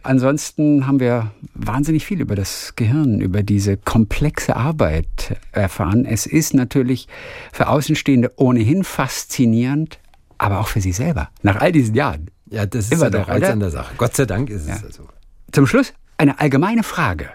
Ansonsten 0.03 0.87
haben 0.87 0.99
wir 0.99 1.31
wahnsinnig 1.55 2.07
viel 2.07 2.21
über 2.21 2.35
das 2.35 2.75
Gehirn, 2.75 3.21
über 3.21 3.43
diese 3.43 3.77
komplexe 3.77 4.57
Arbeit 4.57 5.37
erfahren. 5.53 6.07
Es 6.07 6.27
ist 6.27 6.55
natürlich 6.55 7.07
für 7.53 7.69
Außenstehende 7.69 8.33
ohnehin 8.37 8.83
faszinierend, 8.83 9.99
aber 10.39 10.61
auch 10.61 10.69
für 10.69 10.81
Sie 10.81 10.93
selber, 10.93 11.29
nach 11.43 11.57
all 11.61 11.71
diesen 11.71 11.95
Jahren. 11.95 12.31
Ja, 12.51 12.67
das 12.67 12.87
ist 12.87 12.93
Immer 12.93 13.05
ja 13.05 13.11
doch 13.11 13.29
alles 13.29 13.49
an 13.49 13.61
der 13.61 13.71
Sache. 13.71 13.95
Gott 13.97 14.17
sei 14.17 14.27
Dank 14.27 14.51
ist 14.51 14.69
ja. 14.69 14.75
es 14.75 14.97
so. 14.97 15.09
Zum 15.53 15.67
Schluss 15.67 15.93
eine 16.17 16.39
allgemeine 16.39 16.83
Frage. 16.83 17.31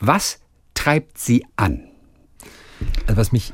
Was 0.00 0.38
treibt 0.74 1.18
Sie 1.18 1.44
an? 1.56 1.84
Also 3.06 3.16
was 3.16 3.32
mich 3.32 3.52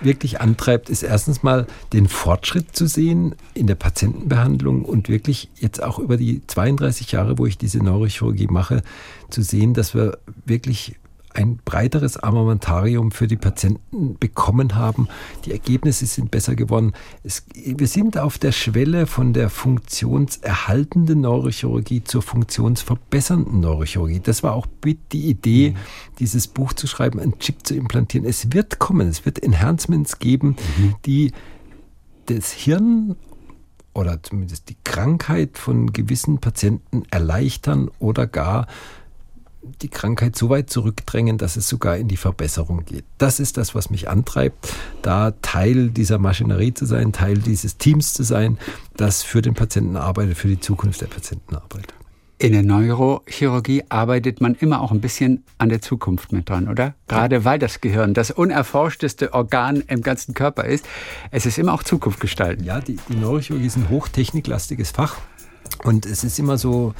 wirklich 0.00 0.40
antreibt, 0.40 0.90
ist 0.90 1.02
erstens 1.02 1.42
mal 1.42 1.66
den 1.92 2.08
Fortschritt 2.08 2.74
zu 2.74 2.86
sehen 2.86 3.34
in 3.54 3.66
der 3.66 3.74
Patientenbehandlung 3.74 4.84
und 4.84 5.08
wirklich 5.08 5.50
jetzt 5.56 5.82
auch 5.82 5.98
über 5.98 6.16
die 6.16 6.46
32 6.46 7.12
Jahre, 7.12 7.38
wo 7.38 7.46
ich 7.46 7.58
diese 7.58 7.78
Neurochirurgie 7.78 8.48
mache, 8.48 8.82
zu 9.30 9.42
sehen, 9.42 9.74
dass 9.74 9.94
wir 9.94 10.18
wirklich 10.44 10.96
ein 11.34 11.58
breiteres 11.64 12.16
Armamentarium 12.16 13.10
für 13.10 13.26
die 13.26 13.36
Patienten 13.36 14.16
bekommen 14.18 14.76
haben. 14.76 15.08
Die 15.44 15.52
Ergebnisse 15.52 16.06
sind 16.06 16.30
besser 16.30 16.54
geworden. 16.54 16.92
Es, 17.22 17.44
wir 17.54 17.88
sind 17.88 18.16
auf 18.16 18.38
der 18.38 18.52
Schwelle 18.52 19.06
von 19.06 19.32
der 19.32 19.50
funktionserhaltenden 19.50 21.20
Neurochirurgie 21.20 22.04
zur 22.04 22.22
funktionsverbessernden 22.22 23.60
Neurochirurgie. 23.60 24.20
Das 24.20 24.42
war 24.42 24.54
auch 24.54 24.66
die 24.84 25.28
Idee, 25.28 25.70
mhm. 25.70 25.76
dieses 26.20 26.46
Buch 26.46 26.72
zu 26.72 26.86
schreiben, 26.86 27.18
einen 27.18 27.38
Chip 27.40 27.66
zu 27.66 27.74
implantieren. 27.74 28.26
Es 28.26 28.52
wird 28.52 28.78
kommen, 28.78 29.08
es 29.08 29.24
wird 29.26 29.42
Enhancements 29.42 30.18
geben, 30.20 30.56
mhm. 30.78 30.94
die 31.04 31.32
das 32.26 32.52
Hirn 32.52 33.16
oder 33.92 34.22
zumindest 34.22 34.68
die 34.68 34.76
Krankheit 34.82 35.58
von 35.58 35.92
gewissen 35.92 36.38
Patienten 36.38 37.04
erleichtern 37.10 37.90
oder 37.98 38.26
gar 38.26 38.66
die 39.82 39.88
Krankheit 39.88 40.36
so 40.36 40.50
weit 40.50 40.70
zurückdrängen, 40.70 41.38
dass 41.38 41.56
es 41.56 41.68
sogar 41.68 41.96
in 41.96 42.08
die 42.08 42.16
Verbesserung 42.16 42.84
geht. 42.84 43.04
Das 43.18 43.40
ist 43.40 43.56
das, 43.56 43.74
was 43.74 43.90
mich 43.90 44.08
antreibt, 44.08 44.72
da 45.02 45.32
Teil 45.42 45.90
dieser 45.90 46.18
Maschinerie 46.18 46.74
zu 46.74 46.86
sein, 46.86 47.12
Teil 47.12 47.38
dieses 47.38 47.76
Teams 47.78 48.14
zu 48.14 48.22
sein, 48.22 48.58
das 48.96 49.22
für 49.22 49.42
den 49.42 49.54
Patienten 49.54 49.96
arbeitet, 49.96 50.36
für 50.36 50.48
die 50.48 50.60
Zukunft 50.60 51.00
der 51.00 51.06
Patienten 51.06 51.56
arbeitet. 51.56 51.94
In 52.36 52.52
der 52.52 52.64
Neurochirurgie 52.64 53.84
arbeitet 53.88 54.40
man 54.40 54.56
immer 54.56 54.80
auch 54.80 54.90
ein 54.90 55.00
bisschen 55.00 55.44
an 55.56 55.68
der 55.68 55.80
Zukunft 55.80 56.32
mit 56.32 56.48
dran, 56.48 56.68
oder? 56.68 56.94
Gerade 57.06 57.44
weil 57.44 57.60
das 57.60 57.80
Gehirn 57.80 58.12
das 58.12 58.32
unerforschteste 58.32 59.32
Organ 59.32 59.82
im 59.86 60.02
ganzen 60.02 60.34
Körper 60.34 60.64
ist. 60.64 60.84
Es 61.30 61.46
ist 61.46 61.58
immer 61.58 61.72
auch 61.72 61.84
Zukunft 61.84 62.20
gestalten. 62.20 62.64
Ja, 62.64 62.80
die, 62.80 62.98
die 63.08 63.16
Neurochirurgie 63.16 63.66
ist 63.66 63.76
ein 63.76 63.88
hochtechniklastiges 63.88 64.90
Fach. 64.90 65.16
Und 65.84 66.06
es 66.06 66.24
ist 66.24 66.38
immer 66.38 66.56
so 66.56 66.94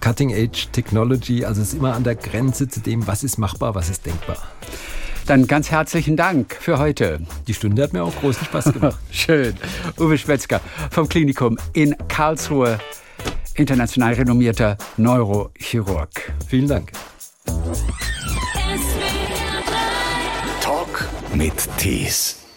Cutting 0.00 0.30
Edge 0.30 0.66
Technology, 0.72 1.44
also 1.44 1.60
es 1.60 1.68
ist 1.68 1.74
immer 1.74 1.94
an 1.94 2.04
der 2.04 2.14
Grenze 2.14 2.68
zu 2.68 2.80
dem, 2.80 3.06
was 3.06 3.24
ist 3.24 3.38
machbar, 3.38 3.74
was 3.74 3.90
ist 3.90 4.06
denkbar. 4.06 4.36
Dann 5.26 5.46
ganz 5.46 5.70
herzlichen 5.70 6.16
Dank 6.16 6.56
für 6.58 6.78
heute. 6.78 7.20
Die 7.46 7.52
Stunde 7.52 7.82
hat 7.82 7.92
mir 7.92 8.02
auch 8.02 8.14
großen 8.16 8.46
Spaß 8.46 8.64
gemacht. 8.72 8.96
Schön. 9.10 9.54
Uwe 9.98 10.16
Schwetzger 10.16 10.60
vom 10.90 11.06
Klinikum 11.06 11.58
in 11.74 11.94
Karlsruhe, 12.08 12.78
international 13.54 14.14
renommierter 14.14 14.78
Neurochirurg. 14.96 16.32
Vielen 16.46 16.68
Dank. 16.68 16.92
Talk 20.62 21.06
mit 21.34 21.52
Tees. 21.76 22.47